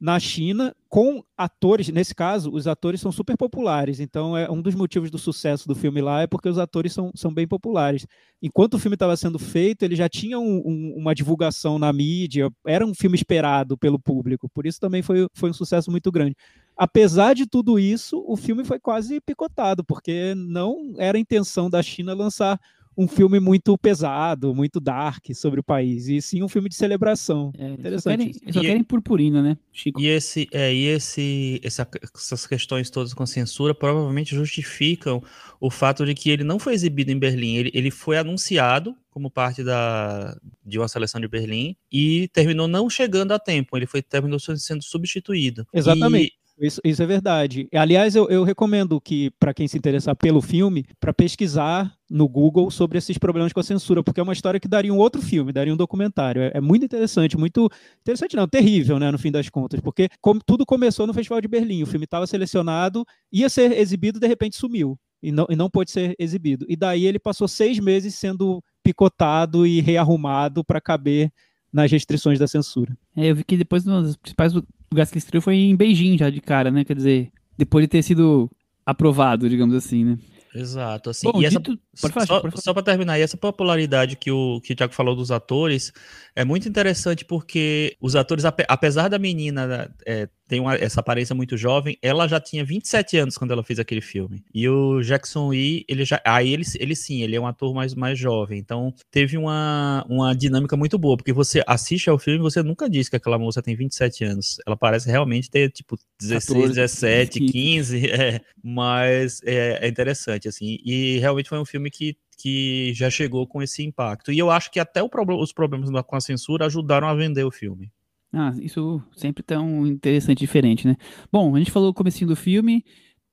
na 0.00 0.20
China 0.20 0.74
com 0.88 1.22
atores, 1.36 1.88
nesse 1.88 2.14
caso, 2.14 2.52
os 2.52 2.66
atores 2.66 3.00
são 3.00 3.10
super 3.10 3.36
populares, 3.36 4.00
então 4.00 4.36
é 4.36 4.50
um 4.50 4.62
dos 4.62 4.74
motivos 4.74 5.10
do 5.10 5.18
sucesso 5.18 5.66
do 5.66 5.74
filme 5.74 6.00
lá 6.00 6.22
é 6.22 6.26
porque 6.26 6.48
os 6.48 6.56
atores 6.56 6.92
são, 6.92 7.10
são 7.14 7.32
bem 7.32 7.46
populares. 7.46 8.06
Enquanto 8.40 8.74
o 8.74 8.78
filme 8.78 8.94
estava 8.94 9.16
sendo 9.16 9.38
feito, 9.38 9.82
ele 9.82 9.96
já 9.96 10.08
tinha 10.08 10.38
um, 10.38 10.62
um, 10.64 10.94
uma 10.96 11.14
divulgação 11.14 11.78
na 11.78 11.92
mídia, 11.92 12.48
era 12.64 12.86
um 12.86 12.94
filme 12.94 13.16
esperado 13.16 13.76
pelo 13.76 13.98
público, 13.98 14.48
por 14.48 14.66
isso 14.66 14.80
também 14.80 15.02
foi, 15.02 15.26
foi 15.34 15.50
um 15.50 15.54
sucesso 15.54 15.90
muito 15.90 16.10
grande. 16.12 16.36
Apesar 16.76 17.34
de 17.34 17.44
tudo 17.44 17.78
isso, 17.78 18.24
o 18.26 18.36
filme 18.36 18.64
foi 18.64 18.78
quase 18.78 19.20
picotado, 19.20 19.84
porque 19.84 20.32
não 20.36 20.94
era 20.96 21.18
a 21.18 21.20
intenção 21.20 21.68
da 21.68 21.82
China 21.82 22.14
lançar 22.14 22.58
um 22.98 23.06
filme 23.06 23.38
muito 23.38 23.78
pesado, 23.78 24.52
muito 24.52 24.80
dark 24.80 25.24
sobre 25.32 25.60
o 25.60 25.62
país, 25.62 26.08
e 26.08 26.20
sim 26.20 26.42
um 26.42 26.48
filme 26.48 26.68
de 26.68 26.74
celebração. 26.74 27.52
É, 27.56 27.68
Interessante. 27.68 28.02
Só 28.02 28.10
querem, 28.10 28.52
só 28.52 28.60
querem 28.60 28.82
purpurina, 28.82 29.40
né, 29.40 29.56
Chico? 29.72 30.00
E, 30.00 30.08
esse, 30.08 30.48
é, 30.52 30.74
e 30.74 30.86
esse, 30.86 31.60
essa, 31.62 31.88
essas 32.12 32.44
questões 32.44 32.90
todas 32.90 33.14
com 33.14 33.24
censura 33.24 33.72
provavelmente 33.72 34.34
justificam 34.34 35.22
o 35.60 35.70
fato 35.70 36.04
de 36.04 36.12
que 36.12 36.28
ele 36.28 36.42
não 36.42 36.58
foi 36.58 36.74
exibido 36.74 37.12
em 37.12 37.18
Berlim. 37.18 37.54
Ele, 37.54 37.70
ele 37.72 37.90
foi 37.92 38.18
anunciado 38.18 38.96
como 39.10 39.30
parte 39.30 39.62
da, 39.62 40.36
de 40.66 40.76
uma 40.78 40.88
seleção 40.88 41.20
de 41.20 41.28
Berlim 41.28 41.76
e 41.92 42.28
terminou 42.32 42.66
não 42.66 42.90
chegando 42.90 43.30
a 43.30 43.38
tempo. 43.38 43.76
Ele 43.76 43.86
foi 43.86 44.02
terminou 44.02 44.40
sendo 44.40 44.82
substituído. 44.82 45.64
Exatamente. 45.72 46.37
Isso, 46.60 46.80
isso, 46.82 47.02
é 47.02 47.06
verdade. 47.06 47.68
Aliás, 47.72 48.16
eu, 48.16 48.28
eu 48.28 48.42
recomendo 48.42 49.00
que, 49.00 49.30
para 49.38 49.54
quem 49.54 49.68
se 49.68 49.78
interessar 49.78 50.16
pelo 50.16 50.42
filme, 50.42 50.84
para 50.98 51.14
pesquisar 51.14 51.94
no 52.10 52.28
Google 52.28 52.68
sobre 52.70 52.98
esses 52.98 53.16
problemas 53.16 53.52
com 53.52 53.60
a 53.60 53.62
censura, 53.62 54.02
porque 54.02 54.18
é 54.18 54.22
uma 54.22 54.32
história 54.32 54.58
que 54.58 54.66
daria 54.66 54.92
um 54.92 54.98
outro 54.98 55.22
filme, 55.22 55.52
daria 55.52 55.72
um 55.72 55.76
documentário. 55.76 56.42
É, 56.42 56.52
é 56.54 56.60
muito 56.60 56.84
interessante, 56.84 57.38
muito. 57.38 57.70
Interessante, 58.00 58.34
não, 58.34 58.48
terrível, 58.48 58.98
né, 58.98 59.10
no 59.10 59.18
fim 59.18 59.30
das 59.30 59.48
contas, 59.48 59.80
porque 59.80 60.08
como, 60.20 60.40
tudo 60.44 60.66
começou 60.66 61.06
no 61.06 61.14
Festival 61.14 61.40
de 61.40 61.46
Berlim. 61.48 61.82
O 61.82 61.86
filme 61.86 62.04
estava 62.04 62.26
selecionado, 62.26 63.04
ia 63.32 63.48
ser 63.48 63.72
exibido, 63.78 64.18
de 64.18 64.26
repente 64.26 64.56
sumiu. 64.56 64.98
E 65.22 65.32
não, 65.32 65.46
e 65.48 65.56
não 65.56 65.68
pôde 65.70 65.90
ser 65.90 66.14
exibido. 66.18 66.64
E 66.68 66.76
daí 66.76 67.04
ele 67.04 67.18
passou 67.18 67.48
seis 67.48 67.78
meses 67.78 68.14
sendo 68.14 68.62
picotado 68.82 69.66
e 69.66 69.80
rearrumado 69.80 70.64
para 70.64 70.80
caber 70.80 71.32
nas 71.72 71.90
restrições 71.90 72.38
da 72.38 72.46
censura. 72.46 72.96
É, 73.16 73.30
eu 73.30 73.36
vi 73.36 73.44
que 73.44 73.56
depois 73.56 73.86
um 73.86 74.02
dos 74.02 74.16
principais 74.16 74.52
lugares 74.90 75.10
que 75.10 75.18
ele 75.18 75.24
estreou 75.24 75.42
foi 75.42 75.56
em 75.56 75.76
Beijing 75.76 76.18
já 76.18 76.30
de 76.30 76.40
cara, 76.40 76.70
né? 76.70 76.84
Quer 76.84 76.96
dizer, 76.96 77.32
depois 77.56 77.84
de 77.84 77.88
ter 77.88 78.02
sido 78.02 78.50
aprovado, 78.84 79.48
digamos 79.48 79.74
assim, 79.74 80.04
né? 80.04 80.18
Exato, 80.54 81.10
assim. 81.10 81.30
Bom, 81.30 81.40
e 81.42 81.44
essa, 81.44 81.60
dito... 81.60 81.78
falar, 82.10 82.26
só, 82.26 82.42
só 82.56 82.72
para 82.72 82.82
terminar, 82.82 83.18
e 83.18 83.22
essa 83.22 83.36
popularidade 83.36 84.16
que 84.16 84.30
o, 84.30 84.60
que 84.62 84.72
o 84.72 84.76
Thiago 84.76 84.94
falou 84.94 85.14
dos 85.14 85.30
atores 85.30 85.92
é 86.34 86.44
muito 86.44 86.68
interessante 86.68 87.24
porque 87.24 87.96
os 88.00 88.16
atores, 88.16 88.44
apesar 88.44 89.08
da 89.08 89.18
menina 89.18 89.94
é, 90.06 90.28
tem 90.48 90.60
uma, 90.60 90.74
essa 90.74 91.00
aparência 91.00 91.34
muito 91.34 91.56
jovem. 91.56 91.96
Ela 92.02 92.26
já 92.26 92.40
tinha 92.40 92.64
27 92.64 93.18
anos 93.18 93.36
quando 93.36 93.52
ela 93.52 93.62
fez 93.62 93.78
aquele 93.78 94.00
filme. 94.00 94.42
E 94.52 94.68
o 94.68 95.00
Jackson 95.02 95.50
Lee, 95.50 95.84
ele 95.88 96.04
já. 96.04 96.20
Aí 96.24 96.52
ele, 96.52 96.64
ele 96.80 96.96
sim, 96.96 97.22
ele 97.22 97.36
é 97.36 97.40
um 97.40 97.46
ator 97.46 97.74
mais, 97.74 97.94
mais 97.94 98.18
jovem. 98.18 98.58
Então 98.58 98.92
teve 99.10 99.36
uma, 99.36 100.04
uma 100.08 100.34
dinâmica 100.34 100.76
muito 100.76 100.98
boa, 100.98 101.16
porque 101.16 101.32
você 101.32 101.62
assiste 101.66 102.08
ao 102.08 102.18
filme 102.18 102.40
e 102.40 102.42
você 102.42 102.62
nunca 102.62 102.88
diz 102.88 103.08
que 103.08 103.16
aquela 103.16 103.38
moça 103.38 103.62
tem 103.62 103.76
27 103.76 104.24
anos. 104.24 104.56
Ela 104.66 104.76
parece 104.76 105.08
realmente 105.08 105.50
ter, 105.50 105.70
tipo, 105.70 105.96
16, 106.20 106.46
14, 106.46 106.74
17, 106.74 107.40
15. 107.40 108.08
É, 108.18 108.40
mas 108.62 109.40
é, 109.44 109.86
é 109.86 109.88
interessante, 109.88 110.48
assim. 110.48 110.78
E 110.84 111.18
realmente 111.18 111.48
foi 111.48 111.58
um 111.58 111.64
filme 111.64 111.90
que 111.90 112.16
que 112.40 112.92
já 112.94 113.10
chegou 113.10 113.46
com 113.46 113.60
esse 113.60 113.82
impacto. 113.82 114.32
E 114.32 114.38
eu 114.38 114.48
acho 114.48 114.70
que 114.70 114.78
até 114.78 115.06
pro, 115.08 115.36
os 115.36 115.52
problemas 115.52 115.90
com 116.06 116.16
a 116.16 116.20
censura 116.20 116.66
ajudaram 116.66 117.08
a 117.08 117.14
vender 117.14 117.42
o 117.42 117.50
filme. 117.50 117.90
Ah, 118.32 118.52
isso 118.60 119.02
sempre 119.16 119.42
tão 119.42 119.86
interessante, 119.86 120.38
diferente, 120.38 120.86
né? 120.86 120.96
Bom, 121.32 121.54
a 121.54 121.58
gente 121.58 121.70
falou 121.70 121.90
o 121.90 121.94
comecinho 121.94 122.28
do 122.28 122.36
filme, 122.36 122.84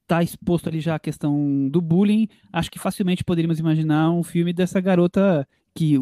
tá 0.07 0.23
exposto 0.23 0.69
ali 0.69 0.79
já 0.79 0.95
a 0.95 0.99
questão 0.99 1.67
do 1.69 1.81
bullying. 1.81 2.27
Acho 2.51 2.71
que 2.71 2.79
facilmente 2.79 3.23
poderíamos 3.23 3.59
imaginar 3.59 4.11
um 4.11 4.23
filme 4.23 4.53
dessa 4.53 4.79
garota 4.79 5.47
que 5.73 5.97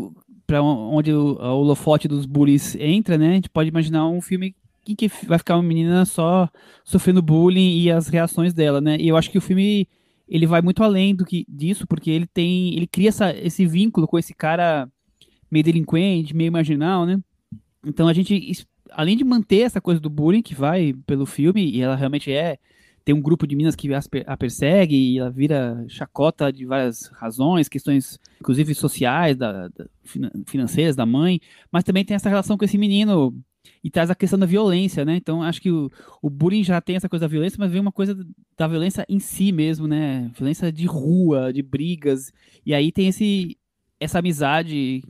para 0.45 0.61
onde 0.61 1.11
o 1.11 1.37
holofote 1.39 2.07
dos 2.07 2.25
bullies 2.25 2.75
entra, 2.75 3.17
né? 3.17 3.31
A 3.31 3.33
gente 3.35 3.49
pode 3.49 3.69
imaginar 3.69 4.07
um 4.07 4.21
filme 4.21 4.55
em 4.87 4.95
que 4.95 5.07
vai 5.25 5.37
ficar 5.37 5.55
uma 5.55 5.63
menina 5.63 6.05
só 6.05 6.49
sofrendo 6.83 7.21
bullying 7.21 7.79
e 7.79 7.89
as 7.89 8.07
reações 8.07 8.53
dela, 8.53 8.81
né? 8.81 8.97
E 8.99 9.07
eu 9.07 9.17
acho 9.17 9.31
que 9.31 9.37
o 9.37 9.41
filme 9.41 9.87
ele 10.27 10.45
vai 10.45 10.61
muito 10.61 10.83
além 10.83 11.15
do 11.15 11.25
que 11.25 11.45
disso, 11.47 11.87
porque 11.87 12.11
ele 12.11 12.27
tem, 12.27 12.75
ele 12.75 12.87
cria 12.87 13.09
essa, 13.09 13.35
esse 13.35 13.65
vínculo 13.65 14.07
com 14.07 14.19
esse 14.19 14.33
cara 14.33 14.89
meio 15.49 15.63
delinquente, 15.63 16.35
meio 16.35 16.51
marginal, 16.51 17.05
né? 17.05 17.19
Então 17.85 18.07
a 18.07 18.13
gente 18.13 18.65
além 18.95 19.17
de 19.17 19.23
manter 19.23 19.61
essa 19.61 19.81
coisa 19.81 19.99
do 19.99 20.09
bullying 20.09 20.41
que 20.41 20.55
vai 20.55 20.93
pelo 21.05 21.25
filme, 21.25 21.69
e 21.71 21.81
ela 21.81 21.95
realmente 21.95 22.31
é, 22.31 22.57
tem 23.03 23.13
um 23.13 23.21
grupo 23.21 23.45
de 23.45 23.55
minas 23.55 23.75
que 23.75 23.89
a 24.25 24.37
persegue 24.37 24.95
e 24.95 25.19
ela 25.19 25.29
vira 25.29 25.85
chacota 25.89 26.51
de 26.51 26.65
várias 26.65 27.07
razões, 27.13 27.67
questões, 27.67 28.19
inclusive 28.39 28.73
sociais, 28.73 29.35
da, 29.35 29.67
da, 29.67 29.85
financeiras 30.45 30.95
da 30.95 31.05
mãe, 31.05 31.41
mas 31.71 31.83
também 31.83 32.05
tem 32.05 32.15
essa 32.15 32.29
relação 32.29 32.57
com 32.57 32.63
esse 32.63 32.77
menino 32.77 33.35
e 33.83 33.89
traz 33.89 34.09
a 34.09 34.15
questão 34.15 34.39
da 34.39 34.45
violência, 34.45 35.03
né? 35.03 35.15
Então 35.17 35.43
acho 35.43 35.61
que 35.61 35.71
o, 35.71 35.91
o 36.21 36.29
bullying 36.29 36.63
já 36.63 36.79
tem 36.79 36.95
essa 36.95 37.09
coisa 37.09 37.25
da 37.25 37.31
violência, 37.31 37.57
mas 37.59 37.71
vem 37.71 37.81
uma 37.81 37.91
coisa 37.91 38.17
da 38.57 38.67
violência 38.67 39.05
em 39.09 39.19
si 39.19 39.51
mesmo, 39.51 39.87
né? 39.87 40.31
Violência 40.35 40.71
de 40.71 40.85
rua, 40.85 41.51
de 41.51 41.61
brigas, 41.61 42.31
e 42.65 42.73
aí 42.73 42.91
tem 42.91 43.09
esse 43.09 43.57
essa 43.99 44.19
amizade 44.19 45.01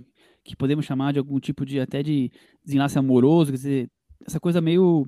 que 0.43 0.55
podemos 0.55 0.85
chamar 0.85 1.13
de 1.13 1.19
algum 1.19 1.39
tipo 1.39 1.65
de 1.65 1.79
até 1.79 2.03
de 2.03 2.31
desenlace 2.63 2.97
amoroso, 2.97 3.51
quer 3.51 3.57
dizer, 3.57 3.89
essa 4.25 4.39
coisa 4.39 4.61
meio 4.61 5.07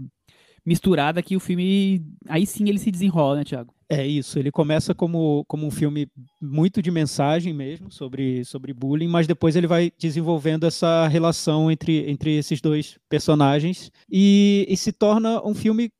misturada 0.66 1.22
que 1.22 1.36
o 1.36 1.40
filme 1.40 2.04
aí 2.28 2.46
sim 2.46 2.68
ele 2.68 2.80
se 2.80 2.90
desenrola, 2.90 3.38
né, 3.38 3.44
Tiago? 3.44 3.74
É 3.88 4.06
isso, 4.06 4.40
ele 4.40 4.50
começa 4.50 4.96
como, 4.96 5.46
como 5.48 5.68
um 5.68 5.70
filme 5.72 6.08
muito 6.42 6.82
de 6.82 6.90
mensagem 6.90 7.54
mesmo 7.54 7.92
sobre, 7.92 8.44
sobre 8.44 8.74
bullying, 8.74 9.08
mas 9.08 9.28
depois 9.28 9.56
ele 9.56 9.68
vai 9.68 9.92
desenvolvendo 10.00 10.66
essa 10.66 11.08
relação 11.08 11.70
entre, 11.70 12.10
entre 12.10 12.36
esses 12.36 12.60
dois 12.60 12.98
personagens 13.08 13.92
e, 14.10 14.66
e 14.68 14.76
se 14.76 14.92
torna 14.92 15.40
um 15.46 15.54
filme 15.54 15.92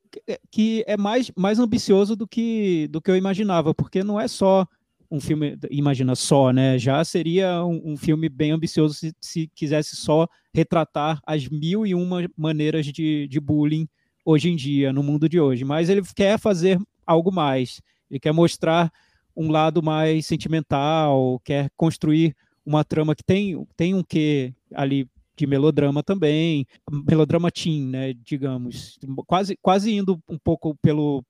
que 0.52 0.84
é 0.88 0.98
mais, 0.98 1.32
mais 1.36 1.60
ambicioso 1.60 2.16
do 2.16 2.28
que, 2.28 2.88
do 2.88 3.02
que 3.02 3.12
eu 3.12 3.18
imaginava, 3.18 3.74
porque 3.74 4.04
não 4.04 4.20
é 4.20 4.28
só 4.28 4.68
um 5.10 5.20
filme, 5.20 5.58
imagina 5.70 6.16
só, 6.16 6.52
né? 6.52 6.78
Já 6.78 7.04
seria 7.04 7.64
um, 7.64 7.94
um 7.94 7.98
filme 7.98 8.28
bem 8.30 8.52
ambicioso 8.52 8.94
se, 8.94 9.14
se, 9.20 9.52
quisesse 9.56 9.96
só 9.96 10.28
retratar 10.54 11.20
as 11.26 11.48
mil 11.48 11.86
e 11.86 11.94
uma 11.94 12.28
maneiras 12.36 12.86
de, 12.88 13.28
de 13.28 13.40
bullying 13.40 13.88
hoje 14.24 14.50
em 14.50 14.56
dia, 14.56 14.92
no 14.92 15.04
mundo 15.04 15.30
de 15.30 15.40
hoje. 15.40 15.64
Mas 15.64 15.90
ele 15.90 16.02
quer 16.16 16.40
fazer 16.40 16.80
algo 17.06 17.32
mais. 17.32 17.82
Ele 18.10 18.20
quer 18.20 18.32
mostrar 18.32 18.92
um 19.36 19.52
lado 19.52 19.84
mais 19.84 20.26
sentimental, 20.26 21.40
quer 21.44 21.70
construir 21.76 22.36
uma 22.66 22.84
trama 22.84 23.16
que 23.16 23.24
tem, 23.24 23.64
tem 23.76 23.94
um 23.94 24.04
quê 24.04 24.54
ali 24.74 25.08
de 25.36 25.46
melodrama 25.46 26.02
também, 26.02 26.66
melodrama 26.90 27.52
teen, 27.52 27.86
né, 27.86 28.14
digamos, 28.14 28.98
quase, 29.28 29.58
quase 29.62 29.94
indo 29.94 30.18
um 30.30 30.38
pouco 30.38 30.76
pelo, 30.82 31.24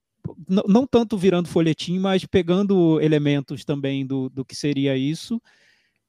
não, 0.47 0.63
não 0.67 0.87
tanto 0.87 1.17
virando 1.17 1.49
folhetim, 1.49 1.99
mas 1.99 2.25
pegando 2.25 2.99
elementos 3.01 3.63
também 3.65 4.05
do, 4.05 4.29
do 4.29 4.45
que 4.45 4.55
seria 4.55 4.97
isso. 4.97 5.41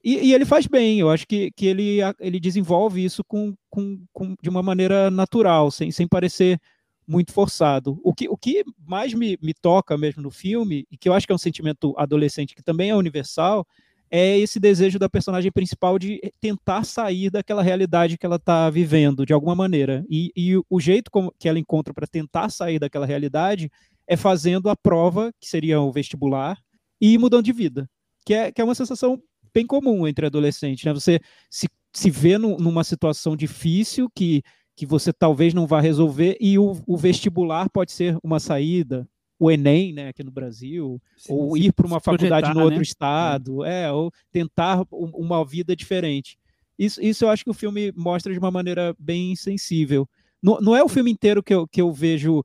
E, 0.04 0.28
e, 0.28 0.34
ele 0.34 0.44
faz 0.44 0.66
bem, 0.66 1.00
eu 1.00 1.10
acho 1.10 1.26
que, 1.26 1.50
que 1.50 1.66
ele, 1.66 1.98
ele 2.20 2.38
desenvolve 2.38 3.04
isso 3.04 3.24
com, 3.24 3.54
com, 3.68 4.00
com, 4.12 4.36
de 4.40 4.48
uma 4.48 4.62
maneira 4.62 5.10
natural, 5.10 5.70
sem, 5.70 5.90
sem 5.90 6.06
parecer 6.06 6.60
muito 7.06 7.32
forçado. 7.32 7.98
O 8.02 8.14
que, 8.14 8.28
o 8.28 8.36
que 8.36 8.64
mais 8.86 9.12
me, 9.14 9.38
me 9.42 9.52
toca 9.52 9.96
mesmo 9.98 10.22
no 10.22 10.30
filme, 10.30 10.86
e 10.90 10.96
que 10.96 11.08
eu 11.08 11.12
acho 11.12 11.26
que 11.26 11.32
é 11.32 11.34
um 11.34 11.38
sentimento 11.38 11.94
adolescente 11.98 12.54
que 12.54 12.62
também 12.62 12.90
é 12.90 12.94
universal, 12.94 13.66
é 14.10 14.38
esse 14.38 14.60
desejo 14.60 14.98
da 14.98 15.08
personagem 15.08 15.50
principal 15.50 15.98
de 15.98 16.20
tentar 16.40 16.84
sair 16.84 17.30
daquela 17.30 17.62
realidade 17.62 18.16
que 18.16 18.24
ela 18.24 18.36
está 18.36 18.70
vivendo, 18.70 19.26
de 19.26 19.32
alguma 19.32 19.54
maneira. 19.54 20.04
E, 20.08 20.32
e 20.36 20.56
o 20.70 20.80
jeito 20.80 21.10
como, 21.10 21.32
que 21.38 21.48
ela 21.48 21.58
encontra 21.58 21.92
para 21.92 22.06
tentar 22.06 22.48
sair 22.50 22.78
daquela 22.78 23.06
realidade 23.06 23.70
é 24.06 24.16
fazendo 24.16 24.68
a 24.68 24.76
prova, 24.76 25.32
que 25.40 25.48
seria 25.48 25.80
o 25.80 25.92
vestibular, 25.92 26.58
e 27.00 27.18
mudando 27.18 27.44
de 27.44 27.52
vida. 27.52 27.88
Que 28.24 28.34
é, 28.34 28.52
que 28.52 28.60
é 28.60 28.64
uma 28.64 28.74
sensação 28.74 29.20
bem 29.52 29.66
comum 29.66 30.06
entre 30.06 30.26
adolescentes. 30.26 30.84
Né? 30.84 30.92
Você 30.92 31.20
se, 31.50 31.68
se 31.92 32.10
vê 32.10 32.38
no, 32.38 32.56
numa 32.58 32.84
situação 32.84 33.36
difícil 33.36 34.10
que, 34.14 34.42
que 34.74 34.84
você 34.84 35.12
talvez 35.12 35.54
não 35.54 35.66
vá 35.66 35.80
resolver, 35.80 36.36
e 36.40 36.58
o, 36.58 36.80
o 36.86 36.96
vestibular 36.96 37.68
pode 37.70 37.92
ser 37.92 38.18
uma 38.22 38.38
saída, 38.38 39.08
o 39.38 39.50
Enem, 39.50 39.92
né, 39.92 40.08
aqui 40.08 40.24
no 40.24 40.30
Brasil, 40.30 41.00
sim, 41.16 41.32
ou 41.32 41.56
ir 41.56 41.72
para 41.72 41.86
uma 41.86 42.00
faculdade 42.00 42.52
no 42.54 42.62
outro 42.62 42.78
né? 42.78 42.82
estado, 42.82 43.64
é. 43.64 43.84
é. 43.84 43.92
ou 43.92 44.10
tentar 44.30 44.84
uma 44.90 45.44
vida 45.44 45.76
diferente. 45.76 46.38
Isso, 46.78 47.02
isso 47.02 47.24
eu 47.24 47.30
acho 47.30 47.44
que 47.44 47.50
o 47.50 47.54
filme 47.54 47.92
mostra 47.96 48.32
de 48.32 48.38
uma 48.38 48.50
maneira 48.50 48.94
bem 48.98 49.34
sensível. 49.36 50.08
Não, 50.42 50.60
não 50.60 50.76
é 50.76 50.82
o 50.82 50.88
filme 50.88 51.10
inteiro 51.10 51.42
que 51.42 51.54
eu, 51.54 51.66
que 51.66 51.80
eu 51.80 51.92
vejo 51.92 52.44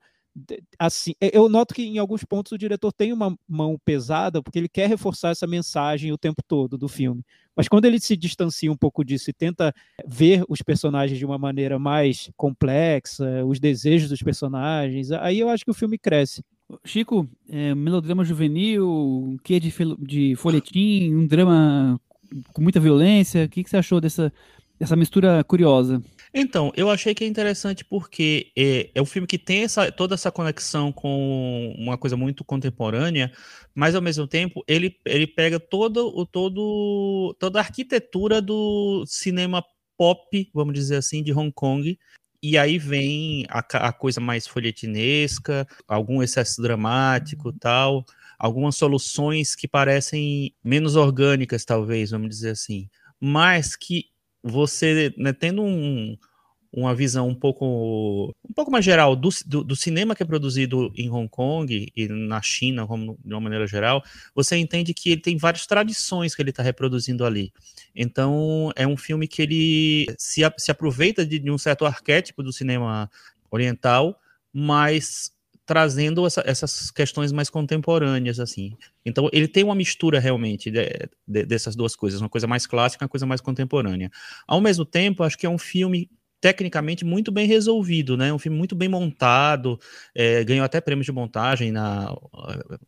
assim, 0.80 1.14
eu 1.20 1.50
noto 1.50 1.74
que 1.74 1.84
em 1.84 1.98
alguns 1.98 2.24
pontos 2.24 2.52
o 2.52 2.58
diretor 2.58 2.92
tem 2.92 3.12
uma 3.12 3.38
mão 3.48 3.78
pesada 3.84 4.42
porque 4.42 4.60
ele 4.60 4.70
quer 4.70 4.88
reforçar 4.88 5.30
essa 5.30 5.46
mensagem 5.46 6.12
o 6.12 6.18
tempo 6.18 6.42
todo 6.48 6.78
do 6.78 6.88
filme. 6.88 7.24
Mas 7.56 7.68
quando 7.68 7.86
ele 7.86 8.00
se 8.00 8.16
distancia 8.16 8.72
um 8.72 8.78
pouco 8.78 9.04
disso 9.04 9.30
e 9.30 9.34
tenta 9.34 9.74
ver 10.06 10.44
os 10.48 10.62
personagens 10.62 11.20
de 11.20 11.26
uma 11.26 11.38
maneira 11.38 11.78
mais 11.78 12.30
complexa, 12.38 13.46
os 13.46 13.60
desejos 13.60 14.10
dos 14.10 14.22
personagens, 14.22 15.12
aí 15.12 15.40
eu 15.40 15.50
acho 15.50 15.66
que 15.66 15.72
o 15.72 15.76
filme 15.76 15.98
cresce. 15.98 16.44
Chico, 16.86 17.28
é, 17.50 17.76
melodrama 17.76 18.24
juvenil, 18.24 18.88
um 18.88 19.38
quê 19.44 19.60
de, 19.60 19.74
de 20.00 20.36
folhetim, 20.38 21.14
um 21.14 21.28
drama 21.28 22.00
com 22.54 22.62
muita 22.62 22.80
violência, 22.80 23.46
o 23.46 23.50
que, 23.50 23.64
que 23.64 23.70
você 23.70 23.76
achou 23.76 24.00
dessa, 24.00 24.32
dessa 24.80 24.96
mistura 24.96 25.44
curiosa? 25.44 26.02
Então, 26.34 26.72
eu 26.78 26.90
achei 26.90 27.14
que 27.14 27.26
é 27.26 27.28
interessante 27.28 27.84
porque 27.84 28.52
é, 28.58 28.90
é 28.96 29.02
um 29.02 29.06
filme 29.06 29.28
que 29.28 29.38
tem 29.38 29.64
essa, 29.64 29.92
toda 29.92 30.16
essa 30.16 30.32
conexão 30.32 30.92
com 30.92 31.76
uma 31.78 31.98
coisa 31.98 32.16
muito 32.16 32.44
contemporânea, 32.46 33.32
mas 33.76 33.96
ao 33.96 34.02
mesmo 34.02 34.26
tempo 34.26 34.64
ele, 34.66 34.98
ele 35.06 35.28
pega 35.28 35.60
todo, 35.60 36.08
o, 36.08 36.26
todo, 36.26 37.36
toda 37.38 37.60
a 37.60 37.62
arquitetura 37.62 38.42
do 38.42 39.04
cinema 39.06 39.64
pop, 39.98 40.50
vamos 40.54 40.74
dizer 40.74 40.96
assim, 40.96 41.22
de 41.22 41.34
Hong 41.34 41.52
Kong, 41.52 42.00
e 42.42 42.58
aí 42.58 42.78
vem 42.80 43.46
a, 43.50 43.60
a, 43.60 43.94
coisa 43.94 44.22
mais 44.22 44.48
folhetinesca, 44.48 45.68
algum 45.88 46.24
excesso 46.24 46.62
dramático 46.62 47.54
tal, 47.54 48.06
algumas 48.40 48.76
soluções 48.78 49.54
que 49.54 49.68
parecem 49.68 50.56
menos 50.64 50.96
orgânicas, 50.96 51.66
talvez, 51.66 52.10
vamos 52.12 52.30
dizer 52.30 52.52
assim. 52.52 52.90
Mas 53.20 53.76
que 53.76 54.06
você, 54.44 55.14
né, 55.18 55.34
tendo 55.34 55.62
um, 55.62 56.18
uma 56.74 56.96
visão 56.96 57.28
um 57.28 57.36
pouco, 57.36 58.34
um 58.48 58.54
pouco 58.54 58.72
mais 58.72 58.86
geral 58.86 59.16
do, 59.16 59.30
do, 59.46 59.64
do, 59.64 59.76
cinema 59.76 60.16
que 60.16 60.24
é 60.24 60.26
produzido 60.26 60.92
em 60.96 61.10
Hong 61.10 61.28
Kong 61.28 61.92
e 61.96 62.08
na 62.08 62.42
China, 62.42 62.88
como, 62.88 63.18
de 63.24 63.34
uma 63.34 63.42
maneira 63.42 63.68
geral, 63.68 64.02
você 64.34 64.56
entende 64.56 64.94
que 64.94 65.12
ele 65.12 65.22
tem 65.22 65.38
várias 65.38 65.68
tradições 65.68 66.34
que 66.34 66.42
ele 66.42 66.52
está 66.52 66.64
reproduzindo 66.64 67.26
ali. 67.26 67.52
Então, 67.94 68.72
é 68.76 68.88
um 68.88 68.96
filme 68.96 69.28
que 69.28 69.42
ele 69.42 70.06
se, 70.18 70.42
se 70.58 70.72
aproveita 70.72 71.26
de, 71.26 71.40
de 71.40 71.52
um 71.52 71.58
certo 71.58 71.86
arquétipo 71.86 72.42
do 72.42 72.54
cinema 72.54 73.10
oriental, 73.52 74.18
mas 74.54 75.32
trazendo 75.72 76.28
essa, 76.28 76.44
essas 76.46 76.92
questões 76.92 77.32
mais 77.32 77.50
contemporâneas, 77.50 78.42
assim. 78.42 78.76
Então, 79.06 79.30
ele 79.32 79.48
tem 79.48 79.64
uma 79.64 79.74
mistura 79.74 80.20
realmente 80.20 80.70
de, 80.70 80.86
de, 81.26 81.46
dessas 81.46 81.78
duas 81.78 81.96
coisas, 81.96 82.20
uma 82.20 82.28
coisa 82.28 82.46
mais 82.46 82.68
clássica, 82.68 83.06
uma 83.06 83.10
coisa 83.10 83.26
mais 83.26 83.40
contemporânea. 83.40 84.12
Ao 84.46 84.60
mesmo 84.60 84.84
tempo, 84.84 85.24
acho 85.24 85.38
que 85.38 85.46
é 85.46 85.50
um 85.50 85.58
filme 85.58 86.10
tecnicamente 86.42 87.06
muito 87.06 87.32
bem 87.32 87.48
resolvido, 87.48 88.18
né? 88.18 88.34
Um 88.34 88.40
filme 88.40 88.58
muito 88.58 88.76
bem 88.76 88.90
montado, 88.90 89.80
é, 90.14 90.44
ganhou 90.44 90.66
até 90.66 90.82
prêmios 90.82 91.06
de 91.06 91.12
montagem 91.12 91.72
na, 91.72 92.14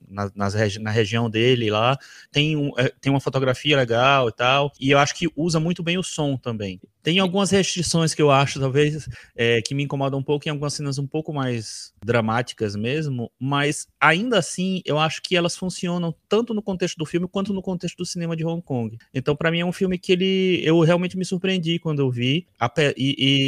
na, 0.10 0.32
nas 0.36 0.54
regi 0.56 0.80
na 0.80 0.90
região 0.90 1.30
dele 1.30 1.70
lá. 1.70 1.96
Tem, 2.32 2.58
um, 2.58 2.72
é, 2.78 2.92
tem 3.00 3.12
uma 3.12 3.22
fotografia 3.22 3.78
legal 3.78 4.28
e 4.28 4.32
tal, 4.32 4.72
e 4.80 4.90
eu 4.90 4.98
acho 4.98 5.14
que 5.14 5.30
usa 5.36 5.60
muito 5.60 5.84
bem 5.84 5.98
o 5.98 6.04
som 6.04 6.36
também. 6.36 6.82
Tem 7.04 7.20
algumas 7.20 7.52
restrições 7.52 8.16
que 8.16 8.22
eu 8.22 8.32
acho, 8.32 8.62
talvez, 8.62 9.10
é, 9.36 9.62
que 9.62 9.76
me 9.76 9.84
incomodam 9.84 10.20
um 10.20 10.24
pouco, 10.24 10.48
em 10.48 10.52
algumas 10.52 10.74
cenas 10.74 10.98
um 10.98 11.06
pouco 11.06 11.34
mais 11.34 11.94
dramáticas 12.04 12.78
mesmo, 12.78 13.30
mas 13.38 13.88
ainda 14.00 14.40
assim 14.40 14.82
eu 14.86 14.98
acho 14.98 15.22
que 15.22 15.36
elas 15.36 15.56
funcionam 15.56 16.16
tanto 16.30 16.54
no 16.54 16.62
contexto 16.62 16.98
do 16.98 17.06
filme 17.06 17.28
quanto 17.28 17.54
no 17.54 17.62
contexto 17.62 17.98
do 17.98 18.06
cinema 18.06 18.38
de 18.38 18.46
Hong 18.46 18.62
Kong. 18.62 18.98
Então, 19.14 19.36
para 19.36 19.52
mim, 19.52 19.60
é 19.60 19.66
um 19.66 19.72
filme 19.74 19.98
que 19.98 20.14
ele 20.14 20.62
eu 20.64 20.80
realmente 20.80 21.18
me 21.18 21.26
surpreendi 21.26 21.78
quando 21.78 22.02
eu 22.02 22.10
vi, 22.10 22.48
e, 22.98 23.16
e, 23.20 23.43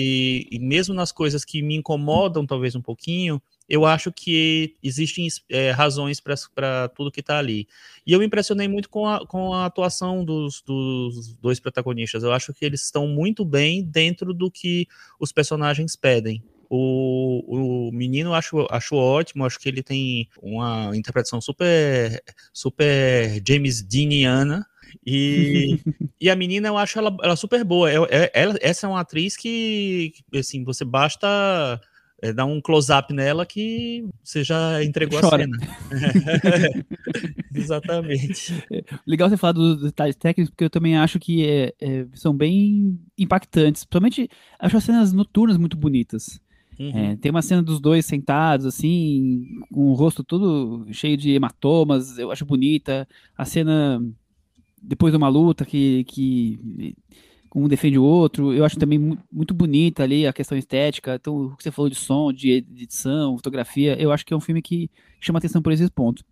e 0.52 0.60
mesmo 0.60 0.94
nas 0.94 1.12
coisas 1.12 1.46
que 1.46 1.62
me 1.62 1.76
incomodam, 1.76 2.46
talvez 2.46 2.76
um 2.76 2.82
pouquinho, 2.82 3.42
eu 3.68 3.86
acho 3.86 4.12
que 4.12 4.76
existem 4.82 5.28
é, 5.50 5.72
razões 5.72 6.20
para 6.20 6.88
tudo 6.90 7.12
que 7.12 7.20
está 7.20 7.40
ali. 7.40 7.68
E 8.06 8.14
eu 8.14 8.20
me 8.20 8.26
impressionei 8.26 8.68
muito 8.68 8.90
com 8.90 9.08
a, 9.08 9.26
com 9.26 9.54
a 9.54 9.66
atuação 9.66 10.24
dos, 10.24 10.62
dos, 10.62 11.36
dois 11.38 11.60
protagonistas. 11.60 12.24
Eu 12.24 12.32
acho 12.32 12.54
que 12.54 12.64
eles 12.64 12.84
estão 12.84 13.08
muito 13.08 13.44
bem 13.44 13.84
dentro 13.84 14.34
do 14.34 14.52
que 14.52 14.88
os 15.20 15.32
personagens 15.32 15.96
pedem. 15.96 16.44
O, 16.70 17.88
o 17.88 17.92
menino 17.92 18.34
acho, 18.34 18.68
acho 18.70 18.96
ótimo, 18.96 19.46
acho 19.46 19.60
que 19.60 19.70
ele 19.70 19.84
tem 19.84 20.28
uma 20.42 20.92
interpretação 20.96 21.40
super 21.40 22.24
super 22.52 23.42
James 23.48 23.84
Deaniana, 23.84 24.66
e, 25.06 25.80
e 26.22 26.30
a 26.30 26.36
menina, 26.36 26.68
eu 26.68 26.78
acho 26.78 26.98
ela, 27.00 27.16
ela 27.24 27.36
super 27.36 27.64
boa. 27.64 27.90
Ela, 27.92 28.08
é, 28.10 28.32
ela, 28.34 28.56
essa 28.62 28.86
é 28.86 28.90
uma 28.90 29.00
atriz 29.00 29.36
que, 29.36 30.14
assim, 30.34 30.64
você 30.64 30.86
basta 30.86 31.80
é, 32.22 32.32
dar 32.32 32.46
um 32.46 32.62
close-up 32.62 33.14
nela 33.14 33.46
que 33.46 34.08
você 34.24 34.44
já 34.44 34.84
entregou 34.84 35.20
Chora. 35.20 35.36
a 35.36 35.40
cena. 35.40 35.58
Exatamente. 37.54 38.54
É, 38.72 38.84
legal 39.06 39.30
você 39.30 39.38
falar 39.38 39.54
dos 39.54 39.82
detalhes 39.82 40.16
técnicos, 40.16 40.50
porque 40.50 40.64
eu 40.64 40.70
também 40.70 40.98
acho 40.98 41.20
que 41.20 41.46
é, 41.46 41.74
é, 41.80 42.06
são 42.14 42.36
bem 42.36 43.00
impactantes. 43.18 43.84
Principalmente, 43.84 44.30
acho 44.60 44.78
as 44.78 44.84
cenas 44.84 45.14
noturnas 45.14 45.58
muito 45.58 45.78
bonitas. 45.78 46.40
Uhum. 46.80 46.98
É, 46.98 47.16
tem 47.16 47.32
uma 47.32 47.42
cena 47.42 47.64
dos 47.64 47.80
dois 47.80 48.06
sentados, 48.06 48.66
assim, 48.66 49.46
com 49.72 49.92
o 49.92 49.94
rosto 49.94 50.24
todo 50.24 50.86
cheio 50.92 51.16
de 51.16 51.32
hematomas, 51.32 52.18
eu 52.18 52.32
acho 52.32 52.46
bonita. 52.46 53.08
A 53.38 53.46
cena 53.46 54.02
depois 54.82 55.12
de 55.12 55.18
uma 55.18 55.28
luta 55.28 55.66
que, 55.66 56.04
que 56.06 56.96
um 57.56 57.68
defende 57.68 57.98
o 57.98 58.04
outro. 58.04 58.54
Eu 58.54 58.66
acho 58.66 58.78
também 58.78 59.18
muito 59.32 59.54
bonita 59.54 60.04
ali 60.04 60.28
a 60.28 60.34
questão 60.34 60.58
estética. 60.58 61.16
Então, 61.16 61.46
o 61.46 61.56
que 61.56 61.64
você 61.64 61.72
falou 61.72 61.90
de 61.90 61.96
som, 61.96 62.32
de 62.34 62.52
edição, 62.52 63.38
fotografia, 63.38 64.00
eu 64.00 64.12
acho 64.12 64.26
que 64.26 64.34
é 64.34 64.38
um 64.38 64.42
filme 64.42 64.62
que 64.62 64.90
chama 65.22 65.40
atenção 65.40 65.62
por 65.62 65.72
esses 65.72 65.90
pontos. 65.90 66.24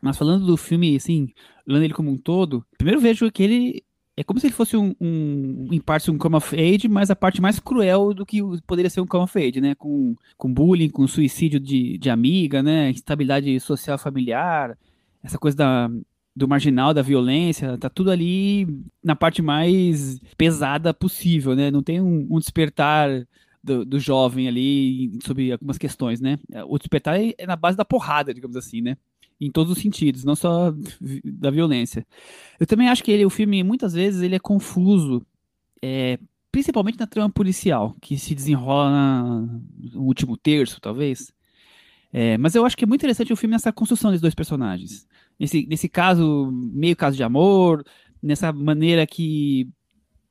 Mas 0.00 0.16
falando 0.16 0.46
do 0.46 0.56
filme, 0.56 0.94
assim, 0.94 1.28
olhando 1.66 1.84
ele 1.84 1.94
como 1.94 2.10
um 2.10 2.18
todo, 2.18 2.64
primeiro 2.76 3.00
vejo 3.00 3.30
que 3.32 3.42
ele 3.42 3.84
é 4.16 4.24
como 4.24 4.40
se 4.40 4.46
ele 4.46 4.54
fosse 4.54 4.76
um, 4.76 4.94
um 5.00 5.68
em 5.70 5.80
parte 5.80 6.10
um 6.10 6.18
come 6.18 6.36
of 6.36 6.54
age, 6.56 6.88
mas 6.88 7.08
a 7.08 7.14
parte 7.14 7.40
mais 7.40 7.60
cruel 7.60 8.12
do 8.12 8.26
que 8.26 8.40
poderia 8.66 8.90
ser 8.90 9.00
um 9.00 9.06
come 9.06 9.24
of 9.24 9.38
age, 9.38 9.60
né? 9.60 9.76
Com, 9.76 10.16
com 10.36 10.52
bullying, 10.52 10.88
com 10.88 11.06
suicídio 11.06 11.60
de, 11.60 11.96
de 11.98 12.10
amiga, 12.10 12.62
né? 12.62 12.90
Instabilidade 12.90 13.58
social 13.60 13.96
familiar, 13.96 14.76
essa 15.22 15.38
coisa 15.38 15.56
da, 15.56 15.90
do 16.38 16.46
marginal, 16.46 16.94
da 16.94 17.02
violência, 17.02 17.76
tá 17.76 17.90
tudo 17.90 18.12
ali 18.12 18.66
na 19.02 19.16
parte 19.16 19.42
mais 19.42 20.20
pesada 20.36 20.94
possível, 20.94 21.56
né? 21.56 21.68
Não 21.68 21.82
tem 21.82 22.00
um, 22.00 22.28
um 22.30 22.38
despertar 22.38 23.26
do, 23.62 23.84
do, 23.84 23.98
jovem 23.98 24.46
ali 24.46 25.18
sobre 25.24 25.50
algumas 25.50 25.76
questões, 25.76 26.20
né? 26.20 26.38
O 26.68 26.78
despertar 26.78 27.20
é, 27.20 27.34
é 27.36 27.44
na 27.44 27.56
base 27.56 27.76
da 27.76 27.84
porrada, 27.84 28.32
digamos 28.32 28.56
assim, 28.56 28.80
né? 28.80 28.96
Em 29.40 29.50
todos 29.50 29.72
os 29.72 29.82
sentidos, 29.82 30.22
não 30.22 30.36
só 30.36 30.72
da 31.24 31.50
violência. 31.50 32.06
Eu 32.58 32.66
também 32.66 32.88
acho 32.88 33.02
que 33.02 33.10
ele, 33.10 33.26
o 33.26 33.30
filme, 33.30 33.64
muitas 33.64 33.92
vezes, 33.92 34.22
ele 34.22 34.36
é 34.36 34.40
confuso, 34.40 35.26
é, 35.82 36.20
principalmente 36.52 37.00
na 37.00 37.06
trama 37.06 37.30
policial, 37.30 37.96
que 38.00 38.16
se 38.16 38.32
desenrola 38.32 38.90
na, 38.90 39.60
no 39.92 40.02
último 40.02 40.36
terço, 40.36 40.80
talvez. 40.80 41.32
É, 42.12 42.38
mas 42.38 42.54
eu 42.54 42.64
acho 42.64 42.76
que 42.76 42.84
é 42.84 42.86
muito 42.86 43.00
interessante 43.00 43.32
o 43.32 43.36
filme 43.36 43.54
nessa 43.54 43.72
construção 43.72 44.10
desses 44.10 44.22
dois 44.22 44.34
personagens 44.36 45.06
nesse, 45.38 45.66
nesse 45.66 45.88
caso, 45.88 46.50
meio 46.52 46.96
caso 46.96 47.16
de 47.16 47.22
amor, 47.22 47.84
nessa 48.22 48.52
maneira 48.52 49.06
que, 49.06 49.68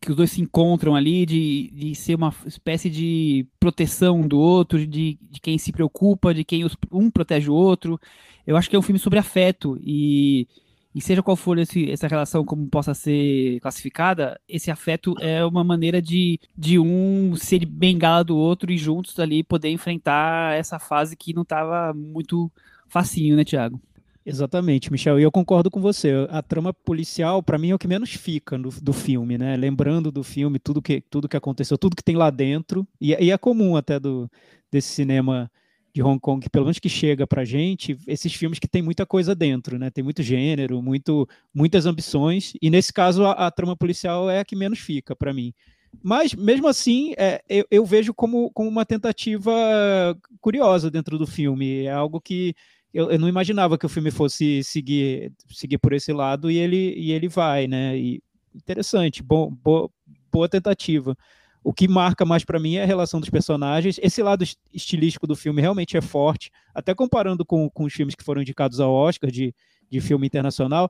que 0.01 0.12
os 0.12 0.18
dois 0.18 0.32
se 0.32 0.41
encontram 0.41 0.95
ali, 0.95 1.26
de, 1.26 1.72
de 1.74 1.95
ser 1.95 2.16
uma 2.16 2.34
espécie 2.45 2.89
de 2.89 3.47
proteção 3.60 4.28
do 4.28 4.39
outro, 4.39 4.86
de, 4.86 5.18
de 5.22 5.39
quem 5.41 5.58
se 5.58 5.72
preocupa, 5.72 6.34
de 6.34 6.43
quem 6.43 6.64
os, 6.64 6.76
um 6.91 7.10
protege 7.10 7.49
o 7.49 7.53
outro. 7.53 7.99
Eu 8.45 8.55
acho 8.58 8.70
que 8.70 8.76
é 8.76 8.80
um 8.80 8.84
filme 8.84 8.99
sobre 8.99 9.20
afeto 9.20 9.78
e, 9.82 10.47
e 10.95 11.01
seja 11.01 11.22
qual 11.22 11.36
for 11.36 11.58
esse, 11.58 11.91
essa 11.91 12.08
relação 12.08 12.45
como 12.45 12.68
possa 12.68 12.93
ser 12.93 13.60
classificada, 13.60 14.39
esse 14.47 14.72
afeto 14.72 15.14
é 15.20 15.45
uma 15.45 15.64
maneira 15.64 16.01
de, 16.01 16.39
de 16.58 16.80
um 16.80 17.36
ser 17.36 17.66
bengala 17.66 18.24
do 18.24 18.38
outro 18.38 18.72
e 18.72 18.78
juntos 18.78 19.20
ali 19.20 19.43
poder 19.43 19.70
enfrentar 19.70 20.55
essa 20.58 20.80
fase 20.80 21.16
que 21.16 21.34
não 21.34 21.43
estava 21.43 21.93
muito 21.93 22.51
facinho, 22.88 23.36
né, 23.36 23.43
Tiago? 23.43 23.82
Exatamente, 24.30 24.91
Michel, 24.91 25.17
e 25.17 25.23
eu 25.23 25.32
concordo 25.32 25.71
com 25.71 25.80
você. 25.80 26.11
A 26.30 26.41
trama 26.41 26.73
policial, 26.73 27.41
para 27.41 27.57
mim, 27.57 27.69
é 27.69 27.75
o 27.75 27.80
que 27.80 27.88
menos 27.88 28.09
fica 28.09 28.57
do, 28.57 28.69
do 28.82 28.91
filme, 28.91 29.38
né? 29.38 29.55
Lembrando 29.55 30.11
do 30.11 30.21
filme, 30.21 30.59
tudo 30.59 30.82
que, 30.82 30.99
tudo 30.99 31.30
que 31.30 31.38
aconteceu, 31.38 31.78
tudo 31.78 31.95
que 31.95 32.03
tem 32.03 32.17
lá 32.17 32.30
dentro, 32.30 32.86
e, 32.99 33.11
e 33.13 33.32
é 33.32 33.38
comum 33.38 33.78
até 33.78 33.97
do, 33.97 34.30
desse 34.69 34.89
cinema 34.89 35.49
de 35.95 36.03
Hong 36.03 36.19
Kong, 36.19 36.45
pelo 36.49 36.65
menos 36.65 36.78
que 36.78 36.89
chega 36.89 37.25
pra 37.25 37.45
gente, 37.45 37.97
esses 38.05 38.34
filmes 38.34 38.59
que 38.59 38.67
tem 38.67 38.82
muita 38.82 39.05
coisa 39.05 39.34
dentro, 39.34 39.80
né? 39.80 39.89
Tem 39.89 40.03
muito 40.03 40.21
gênero, 40.21 40.82
muito, 40.82 41.25
muitas 41.53 41.86
ambições, 41.86 42.51
e 42.61 42.69
nesse 42.69 42.91
caso 42.91 43.23
a, 43.23 43.32
a 43.32 43.49
trama 43.49 43.78
policial 43.78 44.30
é 44.30 44.39
a 44.39 44.45
que 44.45 44.57
menos 44.57 44.80
fica 44.80 45.15
para 45.15 45.34
mim. 45.34 45.53
Mas, 46.03 46.34
mesmo 46.34 46.67
assim, 46.67 47.13
é, 47.17 47.41
eu, 47.47 47.65
eu, 47.71 47.86
vejo 47.86 48.13
como, 48.13 48.51
como 48.51 48.69
uma 48.69 48.86
tentativa 48.86 49.53
curiosa 50.41 50.91
dentro 50.91 51.17
do 51.17 51.25
filme. 51.25 51.86
É 51.86 51.91
algo 51.91 52.19
que 52.19 52.53
eu, 52.93 53.11
eu, 53.11 53.19
não 53.19 53.27
imaginava 53.27 53.77
que 53.77 53.85
o 53.85 53.89
filme 53.89 54.11
fosse 54.11 54.63
seguir, 54.63 55.31
seguir 55.49 55.77
por 55.77 55.93
esse 55.93 56.11
lado 56.13 56.49
e 56.49 56.57
ele, 56.57 56.93
e 56.97 57.11
ele 57.11 57.27
vai, 57.27 57.67
né? 57.67 57.97
E 57.97 58.21
interessante, 58.55 59.21
bom, 59.21 59.51
boa, 59.51 59.89
boa 60.31 60.49
tentativa. 60.49 61.15
O 61.63 61.73
que 61.73 61.88
marca 61.88 62.23
mais 62.23 62.45
para 62.45 62.59
mim 62.59 62.75
é 62.75 62.83
a 62.83 62.85
relação 62.85 63.19
dos 63.19 63.29
personagens. 63.29 63.99
Esse 64.01 64.23
lado 64.23 64.45
estilístico 64.73 65.27
do 65.27 65.35
filme 65.35 65.61
realmente 65.61 65.97
é 65.97 66.01
forte, 66.01 66.49
até 66.73 66.95
comparando 66.95 67.45
com, 67.45 67.69
com 67.69 67.83
os 67.83 67.93
filmes 67.93 68.15
que 68.15 68.23
foram 68.23 68.41
indicados 68.41 68.79
ao 68.79 68.93
Oscar 68.93 69.29
de, 69.29 69.53
de 69.89 69.99
filme 69.99 70.25
internacional. 70.25 70.89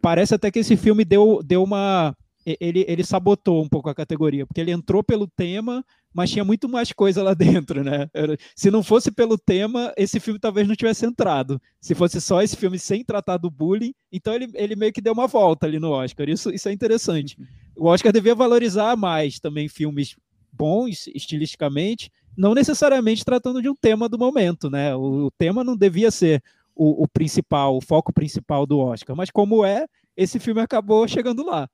Parece 0.00 0.34
até 0.34 0.50
que 0.50 0.60
esse 0.60 0.76
filme 0.76 1.04
deu, 1.04 1.40
deu 1.44 1.62
uma. 1.62 2.16
Ele, 2.46 2.84
ele 2.86 3.02
sabotou 3.02 3.62
um 3.62 3.68
pouco 3.68 3.88
a 3.88 3.94
categoria, 3.94 4.46
porque 4.46 4.60
ele 4.60 4.70
entrou 4.70 5.02
pelo 5.02 5.26
tema, 5.26 5.84
mas 6.12 6.30
tinha 6.30 6.44
muito 6.44 6.68
mais 6.68 6.92
coisa 6.92 7.22
lá 7.22 7.32
dentro, 7.34 7.82
né? 7.82 8.08
Se 8.54 8.70
não 8.70 8.82
fosse 8.82 9.10
pelo 9.10 9.38
tema, 9.38 9.92
esse 9.96 10.20
filme 10.20 10.38
talvez 10.38 10.68
não 10.68 10.76
tivesse 10.76 11.06
entrado. 11.06 11.60
Se 11.80 11.94
fosse 11.94 12.20
só 12.20 12.42
esse 12.42 12.56
filme 12.56 12.78
sem 12.78 13.02
tratar 13.02 13.38
do 13.38 13.50
bullying, 13.50 13.94
então 14.12 14.34
ele, 14.34 14.50
ele 14.54 14.76
meio 14.76 14.92
que 14.92 15.00
deu 15.00 15.12
uma 15.12 15.26
volta 15.26 15.66
ali 15.66 15.78
no 15.78 15.90
Oscar. 15.90 16.28
Isso, 16.28 16.50
isso 16.50 16.68
é 16.68 16.72
interessante. 16.72 17.38
O 17.76 17.86
Oscar 17.86 18.12
devia 18.12 18.34
valorizar 18.34 18.96
mais 18.96 19.40
também 19.40 19.68
filmes 19.68 20.14
bons, 20.52 21.06
estilisticamente, 21.08 22.10
não 22.36 22.54
necessariamente 22.54 23.24
tratando 23.24 23.60
de 23.62 23.68
um 23.68 23.74
tema 23.74 24.08
do 24.08 24.18
momento, 24.18 24.70
né? 24.70 24.94
O, 24.94 25.26
o 25.26 25.30
tema 25.30 25.64
não 25.64 25.76
devia 25.76 26.10
ser 26.10 26.42
o, 26.74 27.04
o 27.04 27.08
principal, 27.08 27.76
o 27.76 27.80
foco 27.80 28.12
principal 28.12 28.66
do 28.66 28.78
Oscar, 28.78 29.16
mas 29.16 29.30
como 29.30 29.64
é, 29.64 29.86
esse 30.16 30.38
filme 30.38 30.60
acabou 30.60 31.06
chegando 31.06 31.44
lá. 31.44 31.68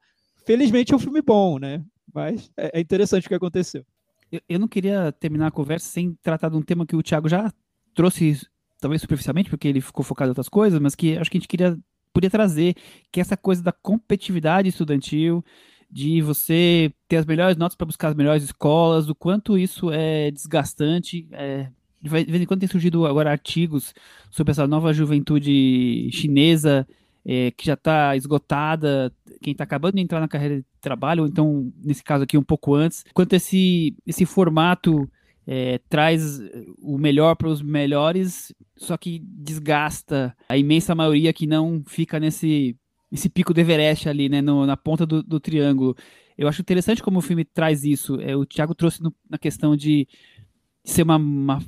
Felizmente 0.44 0.92
é 0.92 0.96
um 0.96 1.00
filme 1.00 1.22
bom, 1.22 1.58
né? 1.58 1.84
Mas 2.12 2.50
é, 2.56 2.78
é 2.78 2.80
interessante 2.80 3.26
o 3.26 3.28
que 3.28 3.34
aconteceu 3.34 3.84
eu, 4.30 4.40
eu 4.48 4.58
não 4.58 4.68
queria 4.68 5.12
terminar 5.12 5.48
a 5.48 5.50
conversa 5.50 5.88
sem 5.88 6.16
tratar 6.22 6.48
de 6.48 6.56
um 6.56 6.62
tema 6.62 6.86
que 6.86 6.96
o 6.96 7.02
Thiago 7.02 7.28
já 7.28 7.52
trouxe, 7.94 8.40
talvez 8.80 9.02
superficialmente, 9.02 9.50
porque 9.50 9.68
ele 9.68 9.80
ficou 9.80 10.04
focado 10.04 10.28
em 10.28 10.32
outras 10.32 10.48
coisas, 10.48 10.78
mas 10.80 10.94
que 10.94 11.18
acho 11.18 11.30
que 11.30 11.36
a 11.36 11.40
gente 11.40 11.48
queria 11.48 11.76
podia 12.12 12.30
trazer, 12.30 12.74
que 13.12 13.20
é 13.20 13.22
essa 13.22 13.36
coisa 13.36 13.62
da 13.62 13.70
competitividade 13.70 14.68
estudantil, 14.68 15.44
de 15.88 16.20
você 16.20 16.92
ter 17.06 17.18
as 17.18 17.26
melhores 17.26 17.56
notas 17.56 17.76
para 17.76 17.86
buscar 17.86 18.08
as 18.08 18.14
melhores 18.14 18.42
escolas, 18.42 19.08
o 19.08 19.14
quanto 19.14 19.56
isso 19.56 19.90
é 19.92 20.30
desgastante. 20.30 21.28
É, 21.30 21.68
de 22.02 22.08
vez 22.08 22.42
em 22.42 22.46
quando 22.46 22.60
tem 22.60 22.68
surgido 22.68 23.06
agora 23.06 23.30
artigos 23.30 23.94
sobre 24.30 24.50
essa 24.50 24.66
nova 24.66 24.92
juventude 24.92 26.10
chinesa 26.12 26.86
é, 27.24 27.50
que 27.50 27.66
já 27.66 27.74
está 27.74 28.16
esgotada, 28.16 29.12
quem 29.42 29.52
está 29.52 29.64
acabando 29.64 29.96
de 29.96 30.02
entrar 30.02 30.20
na 30.20 30.28
carreira 30.28 30.56
de 30.56 30.64
trabalho, 30.80 31.22
ou 31.22 31.28
então, 31.28 31.72
nesse 31.82 32.02
caso 32.02 32.24
aqui, 32.24 32.36
um 32.38 32.42
pouco 32.42 32.74
antes, 32.74 33.04
quanto 33.12 33.34
esse, 33.34 33.94
esse 34.06 34.24
formato 34.24 35.08
é, 35.46 35.80
traz 35.88 36.40
o 36.80 36.98
melhor 36.98 37.34
para 37.34 37.48
os 37.48 37.62
melhores, 37.62 38.54
só 38.76 38.96
que 38.96 39.20
desgasta 39.24 40.36
a 40.48 40.56
imensa 40.56 40.94
maioria 40.94 41.32
que 41.32 41.46
não 41.46 41.82
fica 41.86 42.20
nesse, 42.20 42.76
nesse 43.10 43.28
pico 43.28 43.52
do 43.52 43.60
Everest 43.60 44.08
ali, 44.08 44.28
né, 44.28 44.40
no, 44.40 44.64
na 44.64 44.76
ponta 44.76 45.04
do, 45.04 45.22
do, 45.22 45.40
triângulo. 45.40 45.96
Eu 46.38 46.48
acho 46.48 46.62
interessante 46.62 47.02
como 47.02 47.18
o 47.18 47.22
filme 47.22 47.44
traz 47.44 47.84
isso. 47.84 48.20
É, 48.20 48.36
o 48.36 48.46
Thiago 48.46 48.74
trouxe 48.74 49.02
no, 49.02 49.12
na 49.28 49.36
questão 49.36 49.76
de 49.76 50.06
ser 50.84 51.02
uma, 51.02 51.16
uma, 51.16 51.58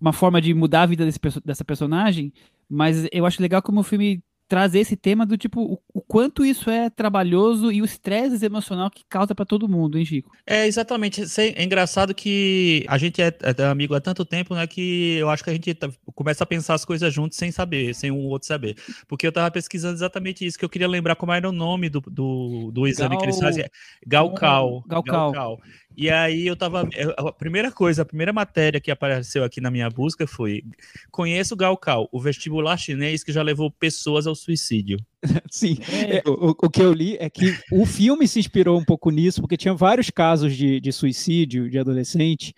uma, 0.00 0.12
forma 0.12 0.40
de 0.40 0.54
mudar 0.54 0.82
a 0.82 0.86
vida 0.86 1.04
desse, 1.04 1.18
dessa 1.44 1.64
personagem, 1.64 2.32
mas 2.68 3.06
eu 3.10 3.26
acho 3.26 3.42
legal 3.42 3.62
como 3.62 3.80
o 3.80 3.84
filme 3.84 4.22
trazer 4.52 4.80
esse 4.80 4.96
tema 4.96 5.24
do 5.24 5.38
tipo, 5.38 5.62
o, 5.62 5.78
o 5.94 6.02
quanto 6.02 6.44
isso 6.44 6.68
é 6.68 6.90
trabalhoso 6.90 7.72
e 7.72 7.80
o 7.80 7.86
estresse 7.86 8.44
emocional 8.44 8.90
que 8.90 9.02
causa 9.08 9.34
para 9.34 9.46
todo 9.46 9.66
mundo, 9.66 9.96
hein, 9.96 10.04
Chico? 10.04 10.30
É, 10.46 10.66
exatamente. 10.66 11.22
É 11.38 11.64
engraçado 11.64 12.14
que 12.14 12.84
a 12.86 12.98
gente 12.98 13.22
é, 13.22 13.28
é, 13.28 13.64
amigo 13.64 13.94
há 13.94 14.00
tanto 14.00 14.26
tempo, 14.26 14.54
né, 14.54 14.66
que 14.66 15.16
eu 15.16 15.30
acho 15.30 15.42
que 15.42 15.48
a 15.48 15.54
gente 15.54 15.72
tá, 15.72 15.88
começa 16.14 16.44
a 16.44 16.46
pensar 16.46 16.74
as 16.74 16.84
coisas 16.84 17.14
juntos 17.14 17.38
sem 17.38 17.50
saber, 17.50 17.94
sem 17.94 18.10
um 18.10 18.26
outro 18.26 18.46
saber. 18.46 18.76
Porque 19.08 19.26
eu 19.26 19.32
tava 19.32 19.50
pesquisando 19.50 19.94
exatamente 19.94 20.44
isso, 20.44 20.58
que 20.58 20.66
eu 20.66 20.68
queria 20.68 20.86
lembrar 20.86 21.16
como 21.16 21.32
era 21.32 21.48
o 21.48 21.52
nome 21.52 21.88
do, 21.88 22.02
do, 22.02 22.70
do 22.74 22.86
exame 22.86 23.14
Gal... 23.14 23.20
que 23.20 23.24
eles 23.24 23.40
faziam. 23.40 23.66
Galcal. 24.06 24.84
Galcal. 24.86 25.32
Galcal. 25.32 25.60
E 25.96 26.10
aí 26.10 26.46
eu 26.46 26.56
tava. 26.56 26.88
A 27.16 27.32
primeira 27.32 27.70
coisa, 27.70 28.02
a 28.02 28.04
primeira 28.04 28.32
matéria 28.32 28.80
que 28.80 28.90
apareceu 28.90 29.44
aqui 29.44 29.60
na 29.60 29.70
minha 29.70 29.88
busca 29.90 30.26
foi: 30.26 30.62
Conheço 31.10 31.54
o 31.54 31.56
Gaokao, 31.56 32.08
o 32.12 32.20
vestibular 32.20 32.76
chinês 32.76 33.22
que 33.22 33.32
já 33.32 33.42
levou 33.42 33.70
pessoas 33.70 34.26
ao 34.26 34.34
suicídio. 34.34 34.98
Sim, 35.50 35.78
é. 35.88 36.18
é, 36.18 36.22
o, 36.26 36.50
o, 36.50 36.70
que 36.70 36.82
eu 36.82 36.92
li 36.92 37.16
é 37.18 37.28
que 37.28 37.56
o 37.70 37.86
filme 37.86 38.26
se 38.26 38.40
inspirou 38.40 38.78
um 38.78 38.84
pouco 38.84 39.10
nisso, 39.10 39.40
porque 39.40 39.56
tinha 39.56 39.74
vários 39.74 40.10
casos 40.10 40.56
de, 40.56 40.80
de 40.80 40.92
suicídio 40.92 41.70
de 41.70 41.78
adolescente, 41.78 42.54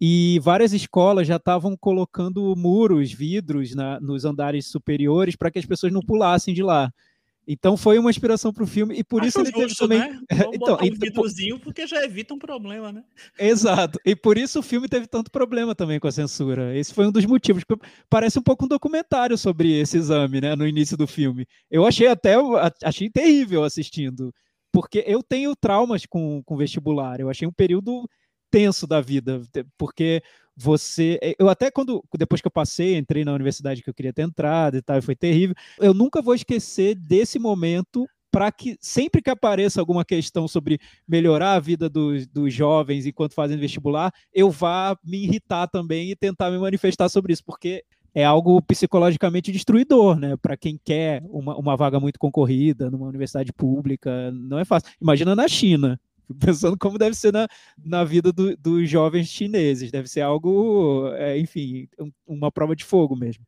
e 0.00 0.38
várias 0.42 0.72
escolas 0.72 1.26
já 1.26 1.36
estavam 1.36 1.76
colocando 1.76 2.54
muros, 2.56 3.12
vidros 3.12 3.74
na, 3.74 4.00
nos 4.00 4.24
andares 4.24 4.66
superiores 4.66 5.36
para 5.36 5.50
que 5.50 5.58
as 5.58 5.66
pessoas 5.66 5.92
não 5.92 6.00
pulassem 6.00 6.52
de 6.52 6.62
lá. 6.62 6.92
Então 7.46 7.76
foi 7.76 7.98
uma 7.98 8.10
inspiração 8.10 8.52
para 8.52 8.64
o 8.64 8.66
filme 8.66 8.98
e 8.98 9.04
por 9.04 9.20
Acho 9.20 9.28
isso 9.28 9.40
ele 9.40 9.50
justo, 9.50 9.88
teve 9.88 9.98
também. 9.98 9.98
Né? 9.98 10.20
Vamos 10.32 10.54
então, 10.54 10.78
um 10.80 10.98
vidrozinho 10.98 11.58
porque 11.58 11.86
já 11.86 12.02
evita 12.04 12.34
um 12.34 12.38
problema, 12.38 12.90
né? 12.90 13.04
Exato. 13.38 13.98
E 14.04 14.16
por 14.16 14.38
isso 14.38 14.60
o 14.60 14.62
filme 14.62 14.88
teve 14.88 15.06
tanto 15.06 15.30
problema 15.30 15.74
também 15.74 16.00
com 16.00 16.08
a 16.08 16.12
censura. 16.12 16.76
Esse 16.76 16.94
foi 16.94 17.06
um 17.06 17.12
dos 17.12 17.24
motivos. 17.26 17.62
Parece 18.08 18.38
um 18.38 18.42
pouco 18.42 18.64
um 18.64 18.68
documentário 18.68 19.36
sobre 19.36 19.72
esse 19.78 19.96
exame, 19.98 20.40
né? 20.40 20.56
No 20.56 20.66
início 20.66 20.96
do 20.96 21.06
filme. 21.06 21.46
Eu 21.70 21.86
achei 21.86 22.06
até 22.06 22.34
achei 22.82 23.10
terrível 23.10 23.62
assistindo, 23.64 24.32
porque 24.72 25.04
eu 25.06 25.22
tenho 25.22 25.54
traumas 25.54 26.06
com, 26.06 26.42
com 26.44 26.56
vestibular. 26.56 27.20
Eu 27.20 27.28
achei 27.28 27.46
um 27.46 27.52
período 27.52 28.08
tenso 28.50 28.86
da 28.86 29.00
vida, 29.00 29.42
porque 29.76 30.22
você. 30.56 31.18
Eh, 31.22 31.34
eu 31.38 31.48
até 31.48 31.70
quando. 31.70 32.02
Depois 32.16 32.40
que 32.40 32.46
eu 32.46 32.52
passei, 32.52 32.96
entrei 32.96 33.24
na 33.24 33.32
universidade 33.32 33.82
que 33.82 33.90
eu 33.90 33.94
queria 33.94 34.12
ter 34.12 34.22
entrado 34.22 34.76
e 34.76 34.82
tal, 34.82 35.00
foi 35.02 35.16
terrível. 35.16 35.54
Eu 35.78 35.94
nunca 35.94 36.22
vou 36.22 36.34
esquecer 36.34 36.94
desse 36.94 37.38
momento 37.38 38.06
para 38.30 38.50
que 38.50 38.76
sempre 38.80 39.22
que 39.22 39.30
apareça 39.30 39.80
alguma 39.80 40.04
questão 40.04 40.48
sobre 40.48 40.80
melhorar 41.06 41.52
a 41.52 41.60
vida 41.60 41.88
dos, 41.88 42.26
dos 42.26 42.52
jovens 42.52 43.06
enquanto 43.06 43.32
fazem 43.32 43.56
vestibular, 43.56 44.12
eu 44.32 44.50
vá 44.50 44.98
me 45.04 45.22
irritar 45.22 45.68
também 45.68 46.10
e 46.10 46.16
tentar 46.16 46.50
me 46.50 46.58
manifestar 46.58 47.08
sobre 47.08 47.32
isso, 47.32 47.44
porque 47.44 47.84
é 48.12 48.24
algo 48.24 48.60
psicologicamente 48.62 49.52
destruidor, 49.52 50.18
né? 50.18 50.36
Para 50.36 50.56
quem 50.56 50.78
quer 50.84 51.22
uma, 51.26 51.56
uma 51.56 51.76
vaga 51.76 52.00
muito 52.00 52.18
concorrida 52.18 52.90
numa 52.90 53.06
universidade 53.06 53.52
pública, 53.52 54.32
não 54.32 54.58
é 54.58 54.64
fácil. 54.64 54.90
Imagina 55.00 55.36
na 55.36 55.46
China, 55.46 56.00
pensando 56.38 56.76
como 56.78 56.98
deve 56.98 57.14
ser 57.16 57.32
na, 57.32 57.46
na 57.84 58.04
vida 58.04 58.32
do, 58.32 58.56
dos 58.56 58.88
jovens 58.88 59.28
chineses. 59.28 59.90
Deve 59.90 60.08
ser 60.08 60.20
algo, 60.20 61.08
é, 61.14 61.38
enfim, 61.38 61.88
um, 61.98 62.10
uma 62.26 62.50
prova 62.50 62.74
de 62.74 62.84
fogo 62.84 63.16
mesmo. 63.16 63.44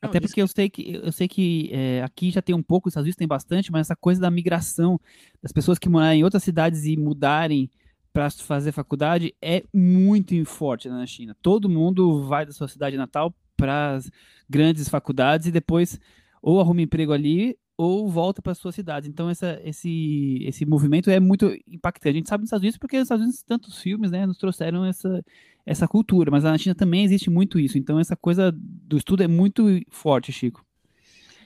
Até 0.00 0.20
porque 0.20 0.40
eu 0.40 0.46
sei 0.46 0.68
que 0.68 1.00
eu 1.02 1.10
sei 1.10 1.26
que 1.26 1.70
é, 1.72 2.02
aqui 2.02 2.30
já 2.30 2.42
tem 2.42 2.54
um 2.54 2.62
pouco, 2.62 2.88
os 2.88 2.92
Estados 2.92 3.06
Unidos 3.06 3.16
tem 3.16 3.26
bastante, 3.26 3.72
mas 3.72 3.86
essa 3.86 3.96
coisa 3.96 4.20
da 4.20 4.30
migração 4.30 5.00
das 5.42 5.52
pessoas 5.52 5.78
que 5.78 5.88
moram 5.88 6.12
em 6.12 6.22
outras 6.22 6.44
cidades 6.44 6.84
e 6.84 6.96
mudarem 6.96 7.70
para 8.12 8.30
fazer 8.30 8.72
faculdade 8.72 9.34
é 9.42 9.62
muito 9.74 10.42
forte 10.44 10.88
na 10.88 11.04
China. 11.06 11.36
Todo 11.42 11.68
mundo 11.68 12.24
vai 12.24 12.46
da 12.46 12.52
sua 12.52 12.68
cidade 12.68 12.96
natal 12.96 13.34
para 13.56 13.94
as 13.94 14.10
grandes 14.48 14.88
faculdades 14.88 15.48
e 15.48 15.50
depois 15.52 15.98
ou 16.40 16.60
arruma 16.60 16.82
emprego 16.82 17.12
ali 17.12 17.58
ou 17.76 18.08
volta 18.08 18.40
para 18.40 18.54
sua 18.54 18.72
cidade. 18.72 19.08
Então 19.08 19.28
essa, 19.28 19.60
esse, 19.64 20.38
esse 20.42 20.64
movimento 20.64 21.10
é 21.10 21.20
muito 21.20 21.54
impactante. 21.68 22.16
A 22.16 22.18
gente 22.18 22.28
sabe 22.28 22.42
nos 22.42 22.48
Estados 22.48 22.62
Unidos 22.62 22.78
porque 22.78 22.96
nos 22.96 23.04
Estados 23.04 23.22
Unidos 23.22 23.42
tantos 23.42 23.78
filmes 23.78 24.10
né, 24.10 24.26
nos 24.26 24.38
trouxeram 24.38 24.84
essa, 24.84 25.24
essa 25.64 25.86
cultura, 25.86 26.30
mas 26.30 26.44
na 26.44 26.56
China 26.56 26.74
também 26.74 27.04
existe 27.04 27.28
muito 27.28 27.58
isso. 27.58 27.76
Então 27.76 27.98
essa 27.98 28.16
coisa 28.16 28.52
do 28.52 28.96
estudo 28.96 29.22
é 29.22 29.28
muito 29.28 29.64
forte, 29.90 30.32
Chico. 30.32 30.64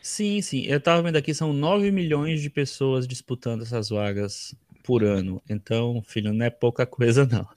Sim, 0.02 0.40
sim. 0.40 0.62
Eu 0.62 0.78
estava 0.78 1.02
vendo 1.02 1.16
aqui, 1.16 1.34
são 1.34 1.52
9 1.52 1.90
milhões 1.90 2.40
de 2.40 2.48
pessoas 2.48 3.06
disputando 3.06 3.62
essas 3.62 3.90
vagas 3.90 4.54
por 4.82 5.04
ano. 5.04 5.42
Então, 5.48 6.02
filho, 6.06 6.32
não 6.32 6.44
é 6.44 6.50
pouca 6.50 6.86
coisa, 6.86 7.26
não. 7.26 7.46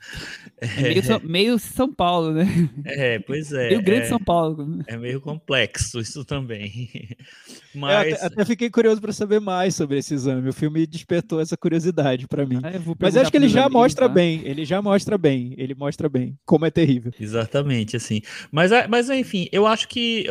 É 0.63 0.82
meio, 0.82 1.03
São, 1.03 1.19
meio 1.19 1.59
São 1.59 1.93
Paulo, 1.93 2.32
né? 2.32 2.47
É, 2.86 3.19
pois 3.19 3.51
é. 3.51 3.67
Meio 3.67 3.82
grande 3.82 4.03
é, 4.03 4.09
São 4.09 4.19
Paulo. 4.19 4.80
É 4.88 4.95
meio 4.95 5.19
complexo 5.19 5.99
isso 5.99 6.24
também. 6.24 6.89
Mas... 7.76 8.13
Até, 8.13 8.26
até, 8.28 8.45
fiquei 8.45 8.69
curioso 8.69 9.01
para 9.01 9.11
saber 9.11 9.41
mais 9.41 9.76
sobre 9.76 9.97
esse 9.97 10.13
exame. 10.13 10.47
O 10.47 10.53
filme 10.53 10.88
despertou 10.88 11.41
essa 11.41 11.57
curiosidade 11.57 12.28
para 12.28 12.45
mim. 12.45 12.61
Ah, 12.63 12.71
Mas 12.97 13.17
acho 13.17 13.30
que 13.30 13.36
ele 13.36 13.49
já 13.49 13.65
amigos, 13.65 13.82
mostra 13.82 14.07
tá? 14.07 14.13
bem. 14.13 14.41
Ele 14.45 14.63
já 14.63 14.82
mostra 14.82 15.17
bem. 15.17 15.53
Ele 15.57 15.76
mostra 15.76 16.07
bem 16.07 16.38
como 16.45 16.65
é 16.65 16.71
terrível. 16.71 17.11
Exatamente, 17.19 17.97
assim. 17.97 18.21
Mas, 18.51 18.71
mas 18.88 19.09
enfim, 19.09 19.49
eu 19.51 19.67
acho 19.67 19.88
que 19.89 20.26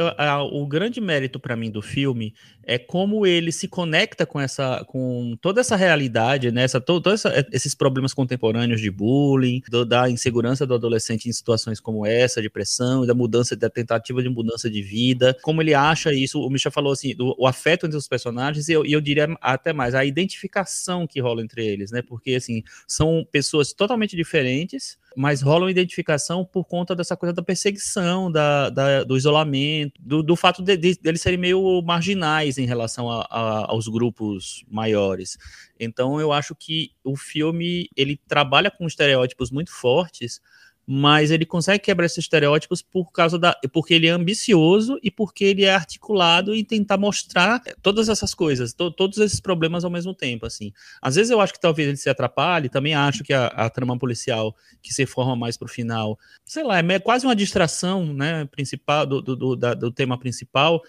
o 0.51 0.66
grande 0.66 1.01
mérito 1.01 1.38
para 1.38 1.57
mim 1.57 1.70
do 1.70 1.82
filme 1.82 2.32
é 2.64 2.78
como 2.78 3.26
ele 3.26 3.52
se 3.52 3.68
conecta 3.68 4.24
com 4.24 4.40
essa, 4.40 4.84
com 4.86 5.36
toda 5.40 5.60
essa 5.60 5.76
realidade, 5.76 6.50
né? 6.50 6.62
Essa, 6.62 6.80
todos 6.80 7.24
esses 7.52 7.74
problemas 7.74 8.14
contemporâneos 8.14 8.80
de 8.80 8.90
bullying, 8.90 9.62
do, 9.68 9.84
da 9.84 10.08
insegurança 10.08 10.66
do 10.66 10.74
adolescente 10.74 11.28
em 11.28 11.32
situações 11.32 11.80
como 11.80 12.06
essa, 12.06 12.40
de 12.40 12.48
pressão, 12.48 13.06
da 13.06 13.14
mudança, 13.14 13.56
da 13.56 13.70
tentativa 13.70 14.22
de 14.22 14.28
mudança 14.28 14.70
de 14.70 14.82
vida, 14.82 15.36
como 15.42 15.62
ele 15.62 15.74
acha 15.74 16.12
isso. 16.12 16.40
O 16.40 16.50
Michel 16.50 16.72
falou 16.72 16.92
assim, 16.92 17.14
do, 17.14 17.34
o 17.38 17.46
afeto 17.46 17.86
entre 17.86 17.98
os 17.98 18.08
personagens 18.08 18.68
e 18.68 18.72
eu, 18.72 18.84
eu 18.84 19.00
diria 19.00 19.28
até 19.40 19.72
mais 19.72 19.94
a 19.94 20.04
identificação 20.04 21.06
que 21.06 21.20
rola 21.20 21.42
entre 21.42 21.66
eles, 21.66 21.90
né? 21.90 22.02
Porque 22.02 22.34
assim 22.34 22.62
são 22.86 23.26
pessoas 23.30 23.72
totalmente 23.72 24.16
diferentes 24.16 24.98
mas 25.16 25.42
rola 25.42 25.64
uma 25.64 25.70
identificação 25.70 26.44
por 26.44 26.64
conta 26.64 26.94
dessa 26.94 27.16
coisa 27.16 27.32
da 27.32 27.42
perseguição, 27.42 28.30
da, 28.30 28.70
da 28.70 29.04
do 29.04 29.16
isolamento, 29.16 30.00
do, 30.00 30.22
do 30.22 30.36
fato 30.36 30.62
de, 30.62 30.76
de, 30.76 30.94
de, 30.94 31.08
eles 31.08 31.20
serem 31.20 31.38
meio 31.38 31.82
marginais 31.82 32.58
em 32.58 32.66
relação 32.66 33.10
a, 33.10 33.26
a, 33.30 33.70
aos 33.70 33.88
grupos 33.88 34.64
maiores. 34.68 35.36
Então 35.78 36.20
eu 36.20 36.32
acho 36.32 36.54
que 36.54 36.92
o 37.04 37.16
filme 37.16 37.88
ele 37.96 38.20
trabalha 38.28 38.70
com 38.70 38.86
estereótipos 38.86 39.50
muito 39.50 39.72
fortes, 39.72 40.40
mas 40.87 41.30
ele 41.30 41.47
consegue 41.47 41.85
quebrar 41.85 42.07
esses 42.07 42.18
estereótipos 42.18 42.83
por 42.83 43.12
causa 43.12 43.39
da 43.39 43.57
porque 43.72 43.95
ele 43.95 44.09
é 44.09 44.11
ambicioso 44.11 44.99
e 45.03 45.11
porque 45.11 45.45
ele 45.45 45.64
é 45.64 45.74
articulado 45.74 46.55
e 46.55 46.64
tentar 46.64 46.99
mostrar 46.99 47.62
todas 47.80 48.09
essas 48.09 48.35
coisas, 48.35 48.72
to, 48.72 48.91
todos 48.91 49.18
esses 49.18 49.41
problemas 49.41 49.85
ao 49.85 49.91
mesmo 49.91 50.14
tempo, 50.14 50.45
assim. 50.45 50.72
Às 51.01 51.14
vezes 51.14 51.30
eu 51.30 51.41
acho 51.41 51.53
que 51.53 51.61
talvez 51.61 51.89
ele 51.89 51.97
se 51.97 52.11
atrapalhe, 52.11 52.68
também 52.68 52.95
acho 52.95 53.22
que 53.22 53.33
a, 53.33 53.47
a 53.47 53.70
trama 53.70 53.99
policial 53.99 54.55
que 54.83 54.93
se 54.93 55.07
forma 55.07 55.37
mais 55.37 55.57
pro 55.57 55.68
final, 55.68 56.18
sei 56.45 56.64
lá, 56.64 56.78
é 56.78 56.99
quase 56.99 57.26
uma 57.26 57.37
distração, 57.37 58.12
né, 58.12 58.45
principal 58.47 59.07
do, 59.07 59.22
do, 59.22 59.37
do, 59.37 59.57
da, 59.57 59.74
do 59.74 59.93
tema 59.93 60.18
principal, 60.18 60.83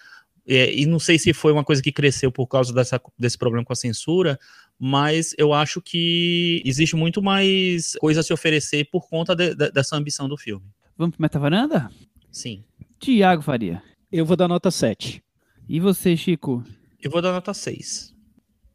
é, 0.46 0.74
e 0.74 0.86
não 0.86 1.00
sei 1.00 1.18
se 1.18 1.32
foi 1.34 1.54
uma 1.54 1.64
coisa 1.64 1.82
que 1.82 1.92
cresceu 1.92 2.32
por 2.32 2.48
causa 2.48 2.74
dessa, 2.74 3.02
desse 3.18 3.38
problema 3.38 3.64
com 3.64 3.72
a 3.72 3.76
censura, 3.76 4.38
mas 4.80 5.34
eu 5.38 5.54
acho 5.54 5.82
que 5.82 6.62
existe 6.66 6.96
muito 6.96 7.22
mais 7.22 7.94
coisa 8.00 8.20
a 8.20 8.24
se 8.24 8.34
oferecer 8.34 8.90
por 8.92 9.08
conta 9.08 9.36
de, 9.36 9.56
de, 9.56 9.72
dessa 9.72 9.96
ambição 9.96 10.28
do 10.28 10.38
filme. 10.38 10.66
Vamos 10.98 11.16
para 11.16 11.24
Metavaranda? 11.24 11.90
Sim. 12.32 12.64
Tiago 13.00 13.42
Faria. 13.42 13.82
Eu 14.12 14.26
vou 14.26 14.36
dar 14.36 14.48
nota 14.48 14.70
7. 14.70 15.24
E 15.68 15.80
você, 15.80 16.16
Chico? 16.16 16.64
Eu 17.02 17.10
vou 17.10 17.22
dar 17.22 17.32
nota 17.32 17.54
6. 17.54 18.14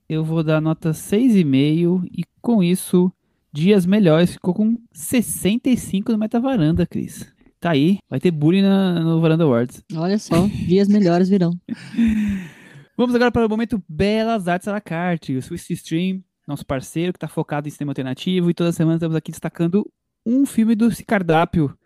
Eu 0.09 0.25
vou 0.25 0.43
dar 0.43 0.61
nota 0.61 0.91
6,5 0.91 2.05
e 2.11 2.25
com 2.41 2.63
isso, 2.63 3.13
Dias 3.53 3.85
Melhores 3.85 4.33
ficou 4.33 4.55
com 4.55 4.77
65 4.93 6.13
no 6.13 6.19
Metavaranda, 6.19 6.87
Cris. 6.87 7.31
Tá 7.61 7.73
aí, 7.73 7.99
vai 8.09 8.21
ter 8.21 8.31
bullying 8.31 8.63
na, 8.63 9.01
no 9.01 9.21
Varanda 9.21 9.45
Awards. 9.45 9.83
Olha 9.95 10.19
só, 10.19 10.47
Dias 10.47 10.89
Melhores 10.89 11.29
virão. 11.29 11.53
Vamos 12.99 13.15
agora 13.15 13.31
para 13.31 13.47
o 13.47 13.49
momento 13.49 13.81
Belas 13.89 14.49
Artes 14.49 14.67
à 14.67 14.73
la 14.73 14.81
carte. 14.81 15.37
O 15.37 15.41
Swiss 15.41 15.71
Stream, 15.71 16.21
nosso 16.45 16.67
parceiro 16.67 17.13
que 17.13 17.17
está 17.17 17.29
focado 17.29 17.69
em 17.69 17.71
cinema 17.71 17.93
alternativo. 17.93 18.51
E 18.51 18.55
toda 18.55 18.73
semana 18.73 18.97
estamos 18.97 19.15
aqui 19.15 19.31
destacando 19.31 19.89
um 20.27 20.45
filme 20.45 20.75
do 20.75 20.89
cardápio 21.07 21.79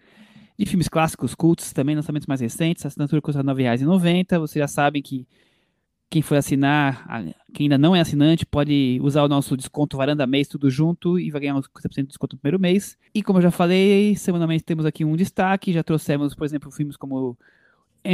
de 0.58 0.64
filmes 0.64 0.88
clássicos, 0.88 1.34
cultos, 1.34 1.70
também 1.70 1.94
lançamentos 1.94 2.26
mais 2.26 2.40
recentes. 2.40 2.86
A 2.86 2.88
assinatura 2.88 3.20
custa 3.20 3.42
R$ 3.42 3.46
9,90. 3.46 4.38
Vocês 4.38 4.62
já 4.62 4.66
sabem 4.66 5.02
que 5.02 5.28
quem 6.08 6.22
for 6.22 6.38
assinar, 6.38 7.04
quem 7.52 7.66
ainda 7.66 7.76
não 7.76 7.94
é 7.94 8.00
assinante, 8.00 8.46
pode 8.46 8.98
usar 9.02 9.22
o 9.22 9.28
nosso 9.28 9.54
desconto 9.54 9.98
Varanda 9.98 10.26
Mês 10.26 10.48
tudo 10.48 10.70
junto 10.70 11.18
e 11.18 11.30
vai 11.30 11.42
ganhar 11.42 11.56
uns 11.56 11.68
50% 11.68 11.94
de 11.94 12.02
desconto 12.04 12.36
no 12.36 12.40
primeiro 12.40 12.58
mês. 12.58 12.96
E 13.14 13.22
como 13.22 13.38
eu 13.38 13.42
já 13.42 13.50
falei, 13.50 14.16
semanalmente 14.16 14.64
temos 14.64 14.86
aqui 14.86 15.04
um 15.04 15.14
destaque. 15.14 15.74
Já 15.74 15.82
trouxemos, 15.82 16.34
por 16.34 16.46
exemplo, 16.46 16.70
filmes 16.70 16.96
como. 16.96 17.36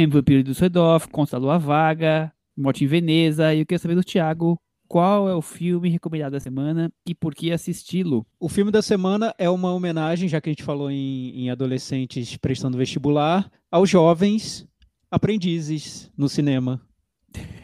Vampiro 0.09 0.43
do 0.43 0.53
Sedorf, 0.53 1.07
Contra 1.07 1.37
a 1.37 1.39
Lua 1.39 1.57
Vaga, 1.57 2.31
Morte 2.59 2.83
em 2.83 2.87
Veneza. 2.87 3.53
E 3.53 3.59
eu 3.59 3.65
queria 3.65 3.79
saber 3.79 3.95
do 3.95 4.03
Thiago 4.03 4.59
qual 4.89 5.29
é 5.29 5.35
o 5.35 5.41
filme 5.41 5.87
recomendado 5.87 6.31
da 6.31 6.39
semana 6.39 6.91
e 7.07 7.13
por 7.13 7.35
que 7.35 7.51
assisti-lo? 7.51 8.25
O 8.39 8.49
filme 8.49 8.71
da 8.71 8.81
semana 8.81 9.35
é 9.37 9.47
uma 9.47 9.71
homenagem, 9.71 10.27
já 10.27 10.41
que 10.41 10.49
a 10.49 10.51
gente 10.51 10.63
falou 10.63 10.89
em, 10.89 11.43
em 11.43 11.49
adolescentes 11.51 12.35
prestando 12.37 12.75
vestibular, 12.75 13.51
aos 13.71 13.87
jovens 13.87 14.67
aprendizes 15.11 16.11
no 16.17 16.27
cinema. 16.27 16.81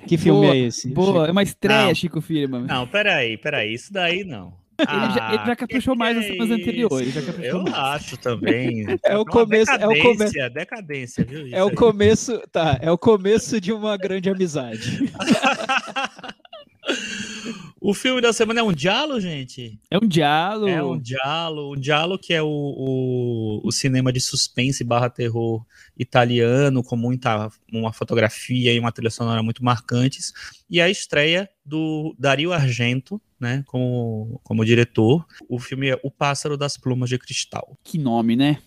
Que 0.07 0.17
filme 0.17 0.41
Boa, 0.41 0.53
é 0.53 0.57
esse? 0.59 0.93
Boa, 0.93 1.27
é 1.27 1.31
uma 1.31 1.41
estreia, 1.41 1.87
Não. 1.87 1.95
Chico 1.95 2.21
Firman. 2.21 2.65
Não, 2.65 2.87
peraí, 2.87 3.37
peraí, 3.37 3.73
isso 3.73 3.91
daí 3.91 4.23
não. 4.23 4.53
Ele 4.77 5.13
já- 5.13 5.33
ele 5.33 5.45
já 5.45 5.55
caprichou 5.55 5.93
que 5.93 5.99
mais 5.99 6.17
que 6.17 6.29
nas- 6.37 6.49
nas 6.49 6.59
anteriores, 6.59 7.13
já 7.13 7.19
isso? 7.21 7.31
caprichou 7.31 7.59
Eu 7.59 7.63
mais. 7.63 7.75
acho 7.75 8.17
também. 8.17 8.85
É 9.03 9.17
o 9.17 9.25
começo- 9.25 9.71
é 9.71 9.87
o 9.87 10.01
come- 10.01 10.49
decadência, 10.53 11.23
viu? 11.23 11.47
É 11.51 11.63
o 11.63 11.69
aí. 11.69 11.75
começo, 11.75 12.41
tá, 12.51 12.77
é 12.81 12.91
o 12.91 12.97
começo 12.97 13.59
de 13.61 13.71
uma 13.71 13.95
grande 13.97 14.29
amizade. 14.29 15.09
o 17.79 17.93
filme 17.93 18.21
da 18.21 18.33
semana 18.33 18.61
é 18.61 18.63
um 18.63 18.73
diálogo, 18.73 19.19
gente? 19.19 19.79
É 19.91 19.97
um 19.97 20.07
diálogo. 20.07 20.67
É 20.67 20.83
um 20.83 20.99
diálogo, 20.99 21.75
um 21.75 21.79
diálogo 21.79 22.21
que 22.21 22.33
é 22.33 22.41
o, 22.41 22.47
o, 22.47 23.61
o 23.63 23.71
cinema 23.71 24.11
de 24.11 24.19
suspense 24.19 24.83
barra 24.83 25.09
terror 25.09 25.63
italiano, 25.97 26.83
com 26.83 26.95
muita 26.95 27.49
uma 27.71 27.93
fotografia 27.93 28.73
e 28.73 28.79
uma 28.79 28.91
trilha 28.91 29.11
sonora 29.11 29.43
muito 29.43 29.63
marcantes, 29.63 30.33
e 30.69 30.81
a 30.81 30.89
estreia 30.89 31.49
do 31.63 32.15
Dario 32.17 32.53
Argento, 32.53 33.21
né, 33.39 33.63
como, 33.67 34.39
como 34.43 34.65
diretor. 34.65 35.25
O 35.47 35.59
filme 35.59 35.89
é 35.89 35.99
O 36.03 36.09
Pássaro 36.09 36.57
das 36.57 36.77
Plumas 36.77 37.09
de 37.09 37.17
Cristal. 37.17 37.77
Que 37.83 37.97
nome, 37.97 38.35
né? 38.35 38.59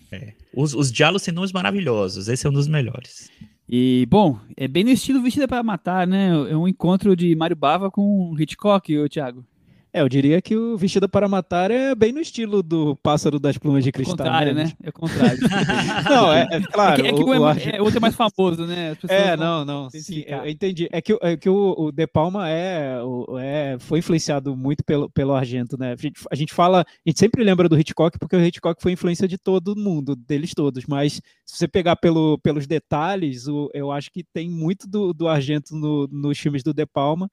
Os, 0.53 0.73
os 0.73 0.91
diálogos 0.91 1.23
têm 1.23 1.33
nomes 1.33 1.51
maravilhosos, 1.51 2.27
esse 2.27 2.45
é 2.45 2.49
um 2.49 2.53
dos 2.53 2.67
melhores. 2.67 3.29
E, 3.71 4.07
bom, 4.09 4.39
é 4.57 4.67
bem 4.67 4.83
no 4.83 4.89
estilo 4.89 5.21
Vestida 5.21 5.47
para 5.47 5.61
Matar, 5.61 6.07
né? 6.07 6.29
É 6.49 6.57
um 6.57 6.67
encontro 6.67 7.15
de 7.15 7.35
Mário 7.35 7.55
Bava 7.55 7.91
com 7.91 8.35
Hitchcock, 8.39 8.91
Thiago. 9.07 9.45
É, 9.91 10.01
eu 10.01 10.09
diria 10.09 10.39
que 10.41 10.55
o 10.55 10.77
Vestida 10.77 11.09
para 11.09 11.27
Matar 11.27 11.71
é 11.71 11.95
bem 11.95 12.11
no 12.11 12.19
estilo 12.19 12.61
do 12.61 12.95
Pássaro 12.97 13.39
das 13.39 13.57
Plumas 13.57 13.83
de 13.83 13.89
É 13.89 13.91
o 13.91 13.93
Cristal. 13.93 14.17
contrário, 14.17 14.53
né? 14.53 14.71
É 14.83 14.89
o 14.89 14.93
contrário. 14.93 15.39
Não, 16.09 16.31
é, 16.31 16.47
é 16.51 16.61
claro. 16.61 16.93
é 16.93 17.01
que, 17.03 17.07
é 17.07 17.13
que 17.13 17.23
o- 17.23 17.27
o, 17.27 17.49
é, 17.49 17.77
é, 17.77 17.81
outro 17.81 17.97
é 17.97 17.99
mais 17.99 18.15
famoso, 18.15 18.65
né? 18.67 18.95
É, 19.07 19.35
não, 19.35 19.65
não. 19.65 19.89
Sim, 19.89 20.23
eu 20.27 20.47
entendi. 20.47 20.87
É 20.91 21.01
que, 21.01 21.13
o- 21.13 21.19
é 21.21 21.35
que 21.35 21.49
o, 21.49 21.73
o 21.77 21.91
De 21.91 22.05
Palma 22.05 22.47
é, 22.49 23.01
o- 23.01 23.37
é, 23.39 23.77
foi 23.79 23.99
influenciado 23.99 24.55
muito 24.55 24.83
pelo, 24.83 25.09
pelo 25.09 25.33
Argento, 25.33 25.77
né? 25.77 25.93
A 25.93 25.95
gente, 25.95 26.21
a 26.31 26.35
gente 26.35 26.53
fala, 26.53 26.81
a 26.81 27.09
gente 27.09 27.19
sempre 27.19 27.43
lembra 27.43 27.67
do 27.67 27.77
Hitchcock 27.79 28.17
porque 28.19 28.35
o 28.35 28.45
Hitchcock 28.45 28.81
foi 28.81 28.91
influência 28.91 29.27
de 29.27 29.37
todo 29.39 29.75
mundo, 29.75 30.15
deles 30.15 30.53
todos. 30.53 30.85
Mas 30.87 31.13
se 31.45 31.57
você 31.57 31.67
pegar 31.67 31.95
pelo, 31.95 32.37
pelos 32.43 32.67
detalhes, 32.67 33.47
o, 33.47 33.69
eu 33.73 33.91
acho 33.91 34.11
que 34.11 34.23
tem 34.23 34.49
muito 34.49 34.87
do, 34.87 35.13
do 35.13 35.27
Argento 35.27 35.75
no- 35.75 36.07
nos 36.11 36.37
filmes 36.37 36.61
do 36.63 36.73
De 36.75 36.85
Palma. 36.85 37.29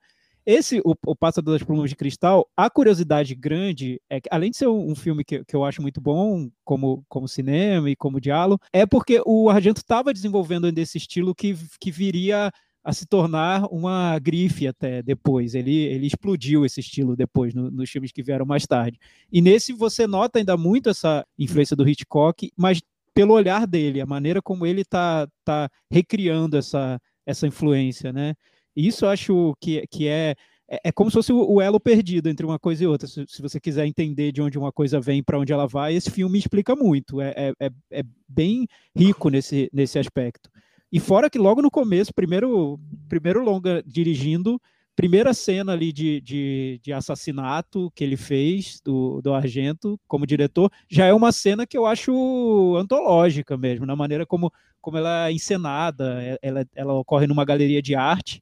Esse, 0.47 0.81
o, 0.85 0.95
o 1.05 1.43
das 1.43 1.63
Plumas 1.65 1.91
de 1.91 1.97
Cristal, 1.97 2.49
a 2.57 2.71
curiosidade 2.71 3.35
grande 3.35 4.01
é 4.09 4.21
que, 4.21 4.29
além 4.31 4.53
de 4.53 4.57
ser 4.57 4.69
um, 4.69 4.93
um 4.93 4.95
filme 4.95 5.25
que, 5.25 5.45
que 5.45 5.57
eu 5.57 5.65
acho 5.65 5.83
muito 5.83 6.01
bom, 6.01 6.49
como, 6.65 7.05
como 7.09 7.27
cinema 7.27 7.91
e 7.91 7.97
como 7.97 8.21
diálogo, 8.21 8.63
é 8.73 8.87
porque 8.87 9.21
o 9.27 9.51
Argento 9.51 9.81
estava 9.81 10.13
desenvolvendo 10.15 10.71
desse 10.71 10.99
estilo 10.99 11.35
que, 11.35 11.57
que 11.81 11.91
viria 11.91 12.53
a 12.85 12.93
se 12.93 13.05
tornar 13.05 13.65
uma 13.73 14.17
grife 14.21 14.69
até 14.69 15.03
depois. 15.03 15.57
Ele, 15.57 15.75
ele 15.77 16.07
explodiu 16.07 16.65
esse 16.65 16.79
estilo 16.79 17.17
depois, 17.17 17.53
no- 17.53 17.69
nos 17.69 17.91
filmes 17.91 18.13
que 18.13 18.23
vieram 18.23 18.47
mais 18.47 18.65
tarde. 18.65 19.01
E 19.33 19.43
nesse 19.43 19.73
você 19.73 20.07
nota 20.07 20.39
ainda 20.39 20.57
muito 20.57 20.89
essa 20.89 21.27
influência 21.37 21.75
do 21.75 21.89
Hitchcock, 21.89 22.53
mas 22.57 22.81
pelo 23.13 23.35
olhar 23.35 23.67
dele, 23.67 24.01
a 24.01 24.07
maneira 24.07 24.41
como 24.41 24.65
ele 24.65 24.83
está 24.83 25.27
tá 25.45 25.69
recriando 25.91 26.57
essa, 26.57 27.01
essa 27.27 27.49
influência, 27.49 28.13
né? 28.13 28.35
Isso 28.77 29.05
eu 29.05 29.09
acho 29.09 29.57
que, 29.61 29.87
que 29.89 30.07
é, 30.07 30.35
é, 30.69 30.81
é 30.85 30.93
como 30.93 31.11
se 31.11 31.15
fosse 31.15 31.33
o, 31.33 31.61
elo 31.61 31.81
perdido 31.81 32.29
entre 32.29 32.45
uma 32.45 32.59
coisa 32.59 32.85
e 32.85 32.87
outra. 32.87 33.07
Se, 33.09 33.25
se 33.27 33.41
você 33.41 33.59
quiser 33.59 33.87
entender 33.87 34.33
de 34.33 34.43
onde 34.43 34.59
uma 34.59 34.73
coisa 34.73 35.01
vem 35.01 35.23
para 35.23 35.39
onde 35.39 35.53
ela 35.53 35.67
vai, 35.67 35.95
esse 35.95 36.11
filme 36.11 36.39
explica 36.39 36.75
muito. 36.75 37.21
É, 37.21 37.33
é, 37.37 37.53
é, 37.61 37.71
é 37.91 38.03
bem 38.29 38.67
rico 38.95 39.29
nesse, 39.31 39.71
nesse 39.73 39.99
aspecto. 39.99 40.51
E 40.93 41.01
fora 41.01 41.31
que 41.31 41.39
logo 41.39 41.63
no 41.63 41.71
começo, 41.71 42.13
primeiro, 42.15 42.79
primeiro 43.09 43.43
longa 43.43 43.83
dirigindo, 43.85 44.61
primeira 44.95 45.35
cena 45.35 45.73
ali 45.73 45.93
de, 45.93 46.21
de, 46.21 46.81
de 46.83 46.93
assassinato 46.93 47.93
que 47.95 48.03
ele 48.03 48.17
fez 48.17 48.81
do, 48.85 49.21
do 49.21 49.35
Argento 49.35 50.01
como 50.09 50.27
diretor, 50.27 50.71
já 50.89 51.05
é 51.05 51.13
uma 51.13 51.33
cena 51.33 51.67
que 51.67 51.77
eu 51.77 51.85
acho 51.87 52.77
antológica 52.79 53.57
mesmo, 53.57 53.85
na 53.85 53.97
maneira 53.97 54.25
como, 54.25 54.51
como 54.81 54.97
ela 54.97 55.29
é 55.29 55.33
encenada, 55.33 56.23
é- 56.23 56.39
ela, 56.41 56.67
ela 56.75 56.95
ocorre 56.95 57.27
numa 57.27 57.45
galeria 57.45 57.83
de 57.83 57.95
arte 57.95 58.41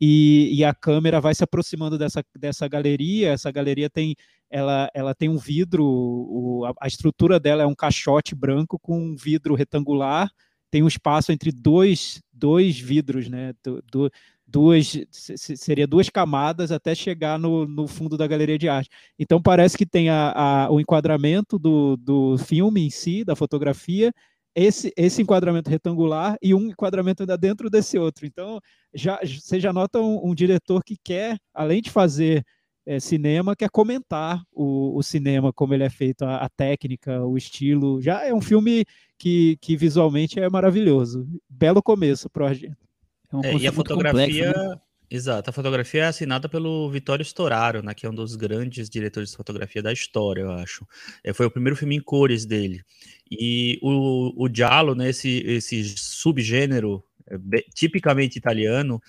e, 0.00 0.50
e 0.54 0.64
a 0.64 0.74
câmera 0.74 1.20
vai 1.20 1.34
se 1.34 1.42
aproximando 1.44 1.98
dessa, 1.98 2.24
dessa 2.38 2.68
galeria, 2.68 3.30
essa 3.32 3.50
galeria 3.50 3.90
tem 3.90 4.14
ela, 4.50 4.90
ela 4.94 5.14
tem 5.14 5.28
um 5.28 5.36
vidro, 5.36 5.84
o- 5.84 6.64
a, 6.64 6.72
a 6.82 6.86
estrutura 6.88 7.38
dela 7.38 7.62
é 7.62 7.66
um 7.66 7.74
caixote 7.74 8.34
branco 8.34 8.78
com 8.78 8.98
um 8.98 9.14
vidro 9.16 9.54
retangular, 9.54 10.30
tem 10.70 10.82
um 10.82 10.88
espaço 10.88 11.32
entre 11.32 11.50
dois, 11.52 12.22
dois 12.32 12.78
vidros, 12.78 13.28
né? 13.28 13.52
Du- 13.64 13.82
du- 13.90 14.10
duas, 14.46 14.86
se- 15.10 15.36
se- 15.36 15.56
seria 15.56 15.86
duas 15.86 16.08
camadas 16.08 16.72
até 16.72 16.94
chegar 16.94 17.38
no, 17.38 17.66
no 17.66 17.86
fundo 17.86 18.16
da 18.16 18.26
galeria 18.26 18.58
de 18.58 18.68
arte. 18.68 18.88
Então 19.18 19.40
parece 19.40 19.76
que 19.76 19.84
tem 19.86 20.08
a, 20.08 20.32
a- 20.66 20.70
o 20.70 20.80
enquadramento 20.80 21.58
do, 21.58 21.96
do 21.96 22.38
filme 22.38 22.80
em 22.86 22.90
si, 22.90 23.24
da 23.24 23.36
fotografia, 23.36 24.12
esse, 24.54 24.92
esse 24.96 25.22
enquadramento 25.22 25.70
retangular 25.70 26.36
e 26.42 26.54
um 26.54 26.68
enquadramento 26.68 27.22
ainda 27.22 27.36
dentro 27.36 27.70
desse 27.70 27.98
outro. 27.98 28.26
Então 28.26 28.60
já, 28.94 29.20
você 29.22 29.60
já 29.60 29.72
nota 29.72 30.00
um, 30.00 30.28
um 30.28 30.34
diretor 30.34 30.82
que 30.84 30.96
quer, 31.02 31.38
além 31.54 31.80
de 31.80 31.90
fazer 31.90 32.44
é, 32.86 32.98
cinema, 32.98 33.54
quer 33.54 33.68
comentar 33.68 34.42
o, 34.50 34.96
o 34.96 35.02
cinema, 35.02 35.52
como 35.52 35.74
ele 35.74 35.84
é 35.84 35.90
feito, 35.90 36.22
a, 36.22 36.36
a 36.38 36.48
técnica, 36.48 37.22
o 37.22 37.36
estilo. 37.36 38.00
Já 38.00 38.24
é 38.26 38.32
um 38.32 38.40
filme 38.40 38.84
que, 39.18 39.58
que 39.60 39.76
visualmente 39.76 40.40
é 40.40 40.48
maravilhoso. 40.48 41.28
Belo 41.48 41.82
começo 41.82 42.30
para 42.30 42.44
o 42.44 42.46
Argento. 42.46 42.88
É 43.30 43.36
um 43.36 43.44
É, 43.44 43.54
e 43.54 43.66
a 43.66 43.72
fotografia. 43.72 44.52
complexo, 44.52 44.68
né? 44.70 44.80
Exato, 45.10 45.48
a 45.48 45.52
fotografia 45.54 46.02
é 46.02 46.06
assinada 46.06 46.50
pelo 46.50 46.90
Vittorio 46.90 47.22
Storaro, 47.24 47.82
né, 47.82 47.94
que 47.94 48.04
é 48.04 48.10
um 48.10 48.14
dos 48.14 48.36
grandes 48.36 48.90
diretores 48.90 49.30
de 49.30 49.36
fotografia 49.36 49.82
da 49.82 49.90
história, 49.90 50.42
eu 50.42 50.50
acho. 50.50 50.86
É, 51.24 51.32
foi 51.32 51.46
o 51.46 51.50
primeiro 51.50 51.76
filme 51.76 51.96
em 51.96 52.00
cores 52.00 52.44
dele. 52.44 52.82
E 53.30 53.78
o, 53.82 54.44
o 54.44 54.54
Giallo, 54.54 54.94
né, 54.94 55.08
esse, 55.08 55.42
esse 55.46 55.82
subgênero 55.96 57.02
é, 57.26 57.36
tipicamente 57.74 58.36
italiano, 58.36 59.00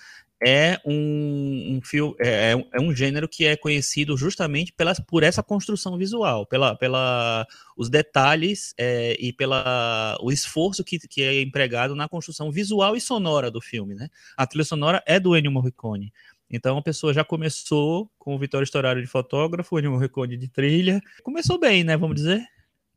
é 0.41 0.79
um, 0.85 1.77
um 1.77 1.81
filme, 1.83 2.15
é, 2.19 2.51
é 2.51 2.55
um- 2.55 2.65
é 2.73 2.81
um 2.81 2.95
gênero 2.95 3.27
que 3.27 3.45
é 3.45 3.55
conhecido 3.57 4.15
justamente 4.15 4.71
pela, 4.73 4.93
por 4.95 5.23
essa 5.23 5.43
construção 5.43 5.97
visual, 5.97 6.45
pela, 6.45 6.75
pela 6.75 7.45
os 7.77 7.89
detalhes 7.89 8.73
é, 8.77 9.15
e 9.19 9.33
pela 9.33 10.17
o 10.21 10.31
esforço 10.31 10.83
que, 10.83 10.97
que 10.99 11.21
é 11.21 11.41
empregado 11.41 11.93
na 11.95 12.07
construção 12.07 12.51
visual 12.51 12.95
e 12.95 13.01
sonora 13.01 13.51
do 13.51 13.59
filme, 13.61 13.95
né? 13.95 14.07
A 14.37 14.47
trilha 14.47 14.63
sonora 14.65 15.03
é 15.05 15.19
do 15.19 15.35
Ennio 15.35 15.51
Morricone. 15.51 16.11
Então 16.49 16.77
a 16.77 16.81
pessoa 16.81 17.13
já 17.13 17.23
começou 17.23 18.09
com 18.17 18.33
o 18.35 18.39
Vitório 18.39 18.63
Storaro 18.65 19.01
de 19.01 19.07
fotógrafo, 19.07 19.75
o 19.75 19.79
Ennio 19.79 19.91
Morricone 19.91 20.35
de 20.37 20.47
trilha. 20.47 20.99
Começou 21.21 21.59
bem, 21.59 21.83
né? 21.83 21.95
Vamos 21.97 22.15
dizer. 22.15 22.43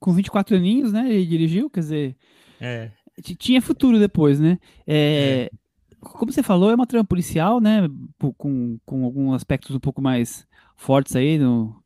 Com 0.00 0.12
24 0.12 0.56
aninhos, 0.56 0.92
né? 0.92 1.12
Ele 1.12 1.26
dirigiu, 1.26 1.68
quer 1.68 1.80
dizer, 1.80 2.16
É. 2.60 2.90
tinha 3.38 3.60
futuro 3.60 3.98
depois, 3.98 4.40
né? 4.40 4.58
É, 4.86 5.50
Como 6.02 6.32
você 6.32 6.42
falou, 6.42 6.70
é 6.70 6.74
uma 6.74 6.86
trama 6.86 7.04
policial, 7.04 7.60
né? 7.60 7.88
Com, 8.36 8.78
com 8.84 9.04
alguns 9.04 9.34
aspectos 9.34 9.74
um 9.74 9.80
pouco 9.80 10.02
mais 10.02 10.46
fortes 10.76 11.14
aí 11.14 11.38
no, 11.38 11.80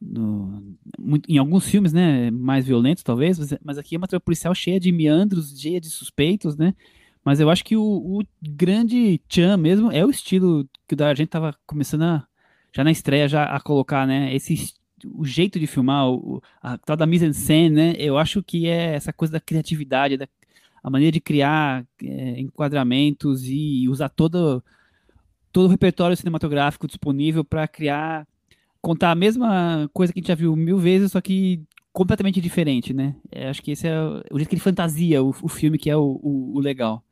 no- 0.00 0.76
muito- 0.98 1.30
em 1.30 1.38
alguns 1.38 1.68
filmes, 1.68 1.92
né? 1.92 2.30
Mais 2.30 2.66
violentos, 2.66 3.02
talvez, 3.04 3.38
mas, 3.38 3.54
mas 3.64 3.78
aqui 3.78 3.96
é 3.96 3.98
uma 3.98 4.08
trama 4.08 4.20
policial 4.20 4.54
cheia 4.54 4.80
de 4.80 4.92
meandros, 4.92 5.58
cheia 5.60 5.80
de 5.80 5.90
suspeitos, 5.90 6.56
né? 6.56 6.74
Mas 7.24 7.40
eu 7.40 7.50
acho 7.50 7.64
que 7.64 7.76
o, 7.76 7.82
o 7.82 8.22
grande 8.42 9.18
tchan 9.28 9.56
mesmo 9.58 9.92
é 9.92 10.04
o 10.06 10.10
estilo 10.10 10.68
que 10.88 10.94
o 10.94 10.96
da 10.96 11.14
gente 11.14 11.28
tava 11.28 11.54
começando 11.66 12.02
a, 12.04 12.26
já 12.74 12.84
na 12.84 12.90
estreia 12.90 13.28
já 13.28 13.44
a 13.44 13.60
colocar, 13.60 14.06
né? 14.06 14.34
Esse 14.34 14.54
es- 14.54 14.74
o 15.14 15.24
jeito 15.24 15.60
de 15.60 15.66
filmar, 15.66 16.08
o, 16.10 16.42
a 16.62 16.76
tal 16.78 16.96
da 16.96 17.06
mise 17.06 17.24
en 17.26 17.32
scène, 17.32 17.70
né? 17.70 17.94
Eu 17.98 18.18
acho 18.18 18.42
que 18.42 18.66
é 18.66 18.94
essa 18.94 19.12
coisa 19.12 19.32
da 19.32 19.40
criatividade, 19.40 20.16
da 20.16 20.26
a 20.88 20.90
maneira 20.90 21.12
de 21.12 21.20
criar 21.20 21.86
é, 22.02 22.40
enquadramentos 22.40 23.42
e 23.44 23.88
usar 23.88 24.08
todo 24.10 24.62
todo 25.52 25.66
o 25.66 25.68
repertório 25.70 26.16
cinematográfico 26.16 26.86
disponível 26.86 27.44
para 27.44 27.66
criar 27.68 28.26
contar 28.82 29.12
a 29.12 29.16
mesma 29.16 29.90
coisa 29.94 30.12
que 30.12 30.20
a 30.20 30.22
gente 30.22 30.28
já 30.28 30.34
viu 30.36 30.56
mil 30.56 30.78
vezes, 30.78 31.12
só 31.12 31.20
que 31.20 31.62
completamente 31.92 32.40
diferente, 32.40 32.94
né? 32.94 33.16
É, 33.32 33.48
acho 33.48 33.62
que 33.62 33.72
esse 33.72 33.88
é 33.88 34.00
o 34.32 34.38
jeito 34.38 34.48
que 34.50 34.54
ele 34.56 34.62
fantasia 34.62 35.22
o, 35.22 35.30
o 35.42 35.48
filme, 35.48 35.78
que 35.78 35.90
é 35.90 35.96
o, 35.96 36.20
o- 36.22 36.56
o 36.56 36.60
legal. 36.60 37.04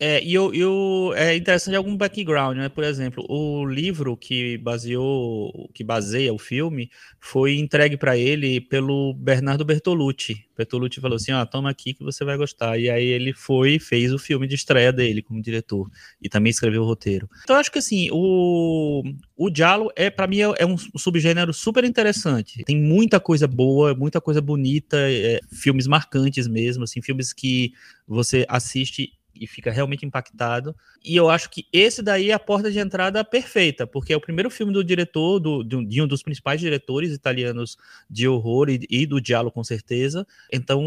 É, 0.00 0.22
e 0.24 0.34
eu, 0.34 0.52
eu- 0.52 1.12
é 1.14 1.36
interessante 1.36 1.76
algum 1.76 1.96
background, 1.96 2.56
né? 2.56 2.68
Por 2.68 2.82
exemplo, 2.82 3.24
o 3.28 3.64
livro 3.64 4.16
que 4.16 4.58
baseou, 4.58 5.70
que 5.72 5.84
baseia 5.84 6.34
o 6.34 6.38
filme, 6.38 6.90
foi 7.20 7.58
entregue 7.58 7.96
para 7.96 8.16
ele 8.18 8.60
pelo 8.60 9.14
Bernardo 9.14 9.64
Bertolucci. 9.64 10.44
Bertolucci 10.58 11.00
falou 11.00 11.14
assim: 11.14 11.30
"Ó, 11.32 11.46
toma 11.46 11.70
aqui 11.70 11.94
que 11.94 12.02
você 12.02 12.24
vai 12.24 12.36
gostar". 12.36 12.76
E 12.76 12.90
aí 12.90 13.04
ele 13.06 13.32
foi 13.32 13.78
fez 13.78 14.12
o 14.12 14.18
filme 14.18 14.48
de 14.48 14.56
estreia 14.56 14.92
dele 14.92 15.22
como 15.22 15.40
diretor 15.40 15.88
e 16.20 16.28
também 16.28 16.50
escreveu 16.50 16.82
o 16.82 16.86
roteiro. 16.86 17.28
Então 17.44 17.54
acho 17.56 17.70
que 17.70 17.78
assim, 17.78 18.08
o 18.12 19.02
o 19.36 19.48
Giallo 19.54 19.90
é 19.96 20.10
para 20.10 20.26
mim 20.26 20.40
é, 20.40 20.54
é 20.58 20.66
um 20.66 20.76
subgênero 20.76 21.52
super 21.52 21.84
interessante. 21.84 22.64
Tem 22.64 22.76
muita 22.76 23.20
coisa 23.20 23.46
boa, 23.46 23.94
muita 23.94 24.20
coisa 24.20 24.40
bonita, 24.40 24.96
é, 24.98 25.38
filmes 25.52 25.86
marcantes 25.86 26.48
mesmo, 26.48 26.82
assim, 26.84 27.00
filmes 27.00 27.32
que 27.32 27.72
você 28.06 28.44
assiste 28.48 29.12
e 29.34 29.46
fica 29.46 29.70
realmente 29.70 30.04
impactado. 30.04 30.74
E 31.04 31.16
eu 31.16 31.28
acho 31.28 31.50
que 31.50 31.66
esse 31.72 32.02
daí 32.02 32.30
é 32.30 32.34
a 32.34 32.38
porta 32.38 32.70
de 32.70 32.78
entrada 32.78 33.24
perfeita, 33.24 33.86
porque 33.86 34.12
é 34.12 34.16
o 34.16 34.20
primeiro 34.20 34.50
filme 34.50 34.72
do 34.72 34.84
diretor, 34.84 35.38
do, 35.38 35.62
de 35.62 36.02
um 36.02 36.06
dos 36.06 36.22
principais 36.22 36.60
diretores 36.60 37.12
italianos 37.12 37.76
de 38.08 38.28
horror 38.28 38.68
e, 38.68 38.80
e 38.88 39.06
do 39.06 39.20
diálogo, 39.20 39.54
com 39.54 39.64
certeza. 39.64 40.26
Então, 40.52 40.80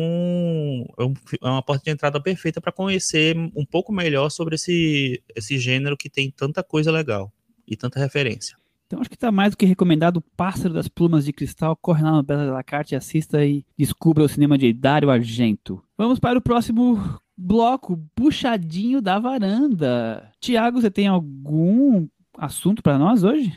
é, 0.98 1.04
um, 1.04 1.14
é 1.42 1.48
uma 1.48 1.64
porta 1.64 1.84
de 1.84 1.92
entrada 1.92 2.22
perfeita 2.22 2.62
para 2.62 2.72
conhecer 2.72 3.36
um 3.56 3.66
pouco 3.66 3.92
melhor 3.92 4.30
sobre 4.30 4.56
esse, 4.56 5.22
esse 5.36 5.58
gênero 5.58 5.98
que 5.98 6.10
tem 6.10 6.32
tanta 6.32 6.64
coisa 6.64 6.92
legal 6.92 7.32
e 7.68 7.76
tanta 7.76 8.00
referência. 8.00 8.58
Então 8.88 9.02
acho 9.02 9.10
que 9.10 9.18
está 9.18 9.32
mais 9.32 9.52
do 9.52 9.58
que 9.58 9.66
recomendado 9.66 10.18
o 10.18 10.22
Pássaro 10.22 10.74
das 10.74 10.88
Plumas 10.88 11.26
de 11.26 11.34
Cristal. 11.34 11.76
Corre 11.76 12.02
lá 12.02 12.12
no 12.12 12.24
Bela 12.24 12.46
de 12.46 12.52
la 12.52 12.64
Carte, 12.64 12.96
assista 12.96 13.46
e 13.46 13.66
descubra 13.78 14.24
o 14.24 14.30
cinema 14.30 14.58
de 14.58 14.72
Dário 14.72 15.10
Argento. 15.10 15.84
Vamos 15.98 16.20
para 16.20 16.40
o 16.40 16.42
próximo 16.42 17.20
bloco, 17.38 18.02
Puxadinho 18.16 19.02
da 19.02 19.20
Varanda. 19.20 20.32
Tiago, 20.40 20.82
você 20.82 20.90
tem 20.90 21.08
algum 21.08 22.08
assunto 22.38 22.82
para 22.82 22.98
nós 22.98 23.24
hoje? 23.24 23.54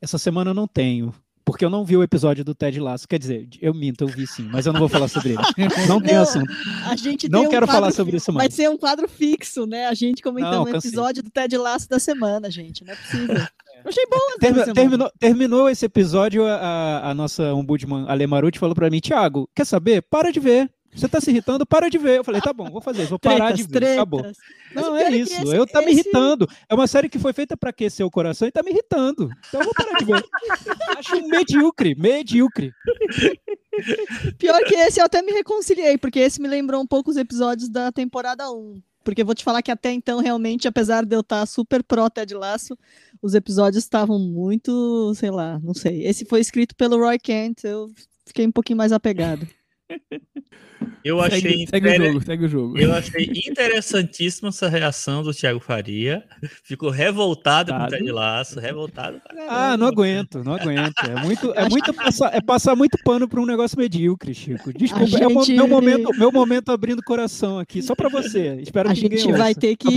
Essa 0.00 0.18
semana 0.18 0.50
eu 0.50 0.54
não 0.54 0.66
tenho. 0.66 1.14
Porque 1.46 1.62
eu 1.62 1.68
não 1.68 1.84
vi 1.84 1.94
o 1.94 2.02
episódio 2.02 2.42
do 2.42 2.54
Ted 2.54 2.80
Lasso. 2.80 3.06
Quer 3.06 3.18
dizer, 3.18 3.48
eu 3.60 3.74
minto, 3.74 4.02
eu 4.02 4.08
vi 4.08 4.26
sim, 4.26 4.48
mas 4.50 4.64
eu 4.64 4.72
não 4.72 4.80
vou 4.80 4.88
falar 4.88 5.08
sobre 5.08 5.30
ele. 5.34 5.42
Não 5.86 6.00
tem 6.00 6.16
assunto. 6.16 6.50
A 6.86 6.96
gente 6.96 7.28
não 7.28 7.42
um 7.42 7.48
quero 7.50 7.66
quadro 7.66 7.82
falar 7.82 7.92
sobre 7.92 8.16
isso 8.16 8.32
mais. 8.32 8.48
Vai 8.48 8.50
ser 8.56 8.70
um 8.70 8.78
quadro 8.78 9.06
fixo, 9.06 9.66
né? 9.66 9.86
A 9.86 9.92
gente 9.92 10.22
comentando 10.22 10.62
o 10.62 10.72
cansei. 10.72 10.88
episódio 10.88 11.22
do 11.22 11.28
Ted 11.30 11.54
Lasso 11.58 11.86
da 11.86 11.98
semana, 11.98 12.50
gente. 12.50 12.82
Não 12.82 12.94
é 12.94 12.96
possível. 12.96 13.36
Eu 13.36 13.88
achei 13.90 14.06
bom 14.10 14.16
Termi- 14.40 14.72
terminou, 14.72 15.12
terminou 15.18 15.68
esse 15.68 15.84
episódio, 15.84 16.46
a, 16.46 17.10
a 17.10 17.14
nossa 17.14 17.52
ombudsman 17.52 18.06
Ale 18.08 18.26
Maruti 18.26 18.58
falou 18.58 18.74
pra 18.74 18.88
mim, 18.88 19.00
Thiago, 19.00 19.46
quer 19.54 19.66
saber? 19.66 20.00
Para 20.00 20.32
de 20.32 20.40
ver. 20.40 20.70
Você 20.94 21.08
tá 21.08 21.20
se 21.20 21.30
irritando, 21.30 21.66
para 21.66 21.88
de 21.90 21.98
ver. 21.98 22.18
Eu 22.18 22.24
falei, 22.24 22.40
tá 22.40 22.52
bom, 22.52 22.70
vou 22.70 22.80
fazer 22.80 23.00
isso, 23.02 23.10
vou 23.10 23.18
parar 23.18 23.36
Tretas, 23.52 23.56
de 23.56 23.62
ver. 23.64 23.70
tretas. 23.70 23.96
Acabou. 23.96 24.22
Não, 24.74 24.96
é 24.96 25.10
que 25.10 25.16
isso. 25.16 25.32
esse- 25.42 25.56
eu 25.56 25.66
tá 25.66 25.80
me 25.80 25.86
esse- 25.90 26.00
irritando. 26.00 26.48
É 26.68 26.74
uma 26.74 26.86
série 26.86 27.08
que 27.08 27.18
foi 27.18 27.32
feita 27.32 27.56
pra 27.56 27.70
aquecer 27.70 28.06
o 28.06 28.10
coração 28.10 28.46
e 28.46 28.52
tá 28.52 28.62
me 28.62 28.70
irritando. 28.70 29.28
Então 29.48 29.60
eu 29.60 29.64
vou 29.64 29.74
parar 29.74 29.98
de 29.98 30.04
ver. 30.04 30.24
Acho 30.98 31.28
medíocre, 31.28 31.94
medíocre. 31.96 32.72
Pior 34.38 34.60
que 34.64 34.74
esse 34.74 35.00
eu 35.00 35.04
até 35.04 35.20
me 35.22 35.32
reconciliei, 35.32 35.98
porque 35.98 36.18
esse 36.20 36.40
me 36.40 36.48
lembrou 36.48 36.80
um 36.80 36.86
pouco 36.86 37.10
os 37.10 37.16
episódios 37.16 37.68
da 37.68 37.90
temporada 37.90 38.50
1. 38.50 38.80
Porque 39.02 39.20
eu 39.20 39.26
vou 39.26 39.34
te 39.34 39.44
falar 39.44 39.60
que 39.62 39.70
até 39.70 39.92
então, 39.92 40.18
realmente, 40.20 40.66
apesar 40.66 41.04
de 41.04 41.14
eu 41.14 41.20
estar 41.20 41.44
super 41.46 41.82
pró 41.82 42.08
Ted 42.08 42.32
Laço, 42.34 42.76
os 43.20 43.34
episódios 43.34 43.82
estavam 43.84 44.18
muito, 44.18 45.12
sei 45.14 45.30
lá, 45.30 45.58
não 45.62 45.74
sei. 45.74 46.06
Esse 46.06 46.24
foi 46.24 46.40
escrito 46.40 46.74
pelo 46.74 46.96
Roy 46.96 47.18
Kent, 47.18 47.64
eu 47.64 47.90
fiquei 48.24 48.46
um 48.46 48.52
pouquinho 48.52 48.78
mais 48.78 48.92
apegado. 48.92 49.46
Eu 51.04 51.20
achei, 51.20 51.40
segue, 51.40 51.66
segue 51.68 51.88
o 51.88 52.06
jogo, 52.06 52.24
segue 52.24 52.44
o 52.44 52.48
jogo. 52.48 52.78
eu 52.78 52.92
achei 52.94 53.30
interessantíssima 53.46 54.48
essa 54.48 54.68
reação 54.68 55.22
do 55.22 55.34
Thiago 55.34 55.60
Faria. 55.60 56.24
Ficou 56.64 56.88
revoltado 56.88 57.72
com 57.72 57.78
o. 57.82 57.86
Ted 57.88 58.10
Laço, 58.10 58.58
revoltado. 58.58 59.20
Ah, 59.48 59.76
não 59.76 59.86
aguento, 59.86 60.42
não 60.42 60.54
aguento. 60.54 60.94
É 61.04 61.22
muito, 61.22 61.52
é 61.52 61.68
muito 61.68 61.92
passar, 61.92 62.34
é 62.34 62.40
passar 62.40 62.74
muito 62.74 62.96
pano 63.04 63.28
pra 63.28 63.38
um 63.40 63.44
negócio 63.46 63.78
medíocre, 63.78 64.32
Chico. 64.34 64.72
Desculpa, 64.72 65.18
é 65.18 65.26
o 65.26 65.42
gente- 65.44 65.54
meu 65.54 65.68
momento, 65.68 66.10
meu 66.18 66.32
momento 66.32 66.70
abrindo 66.72 67.02
coração 67.02 67.58
aqui, 67.58 67.82
só 67.82 67.94
pra 67.94 68.08
você. 68.08 68.56
Espero 68.62 68.88
A 68.90 68.94
que 68.94 69.02
ninguém 69.02 69.18
gente 69.18 69.32
vai 69.32 69.48
ouça. 69.50 69.60
ter 69.60 69.76
que. 69.76 69.88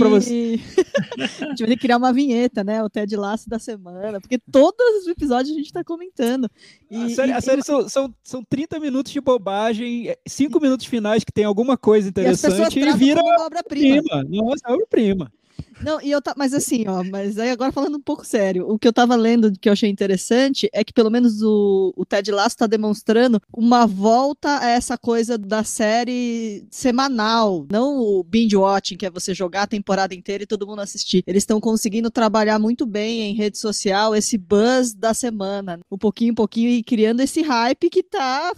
A 1.18 1.46
gente 1.48 1.58
vai 1.60 1.68
ter 1.68 1.76
que 1.76 1.76
criar 1.76 1.96
uma 1.96 2.12
vinheta, 2.12 2.62
né? 2.62 2.82
O 2.82 2.90
Ted 2.90 3.16
Laço 3.16 3.48
da 3.48 3.58
semana. 3.58 4.20
Porque 4.20 4.38
todos 4.38 5.02
os 5.02 5.06
episódios 5.08 5.54
a 5.54 5.58
gente 5.58 5.72
tá 5.72 5.82
comentando. 5.82 6.48
E, 6.90 6.96
A 6.96 7.08
série, 7.10 7.32
e- 7.32 7.34
a 7.34 7.40
série 7.40 7.62
são, 7.62 7.88
são, 7.88 8.14
são 8.22 8.42
30 8.42 8.80
minutos 8.80 9.12
de 9.12 9.20
bobagem, 9.20 10.14
5 10.26 10.60
minutos 10.60 10.86
finais 10.86 11.22
que 11.22 11.32
tem 11.32 11.44
alguma 11.44 11.76
coisa 11.76 12.08
e 12.08 12.10
interessante 12.10 12.78
e, 12.78 12.82
tratam 12.82 12.98
vira 12.98 13.22
uma 13.22 13.46
obra-prima. 13.46 14.02
prima. 14.02 14.24
Nossa, 14.28 14.62
é 14.66 14.72
prima. 14.86 15.32
Não, 15.80 16.00
e 16.00 16.10
eu 16.10 16.20
ta... 16.20 16.34
mas 16.36 16.52
assim, 16.52 16.84
ó, 16.88 17.04
mas 17.04 17.38
aí 17.38 17.50
agora 17.50 17.72
falando 17.72 17.96
um 17.96 18.02
pouco 18.02 18.26
sério, 18.26 18.68
o 18.68 18.78
que 18.78 18.86
eu 18.86 18.92
tava 18.92 19.14
lendo 19.14 19.52
que 19.52 19.68
eu 19.68 19.72
achei 19.72 19.88
interessante 19.88 20.68
é 20.72 20.82
que 20.82 20.92
pelo 20.92 21.10
menos 21.10 21.42
o, 21.42 21.92
o 21.96 22.04
Ted 22.04 22.30
Lasso 22.30 22.56
tá 22.56 22.66
demonstrando 22.66 23.40
uma 23.52 23.86
volta 23.86 24.58
a 24.58 24.68
essa 24.68 24.98
coisa 24.98 25.38
da 25.38 25.62
série 25.62 26.66
semanal, 26.70 27.66
não 27.70 27.98
o 27.98 28.24
binge 28.24 28.56
watching, 28.56 28.96
que 28.96 29.06
é 29.06 29.10
você 29.10 29.34
jogar 29.34 29.62
a 29.62 29.68
temporada 29.68 30.14
inteira 30.14 30.42
e 30.42 30.46
todo 30.46 30.66
mundo 30.66 30.80
assistir. 30.80 31.22
Eles 31.26 31.42
estão 31.42 31.60
conseguindo 31.60 32.10
trabalhar 32.10 32.58
muito 32.58 32.84
bem 32.84 33.30
em 33.30 33.34
rede 33.34 33.58
social 33.58 34.14
esse 34.14 34.36
buzz 34.36 34.94
da 34.94 35.14
semana, 35.14 35.80
um 35.90 35.98
pouquinho 35.98 36.32
em 36.32 36.34
pouquinho 36.34 36.70
e 36.70 36.82
criando 36.82 37.20
esse 37.20 37.42
hype 37.42 37.90
que 37.90 38.02
tá 38.02 38.52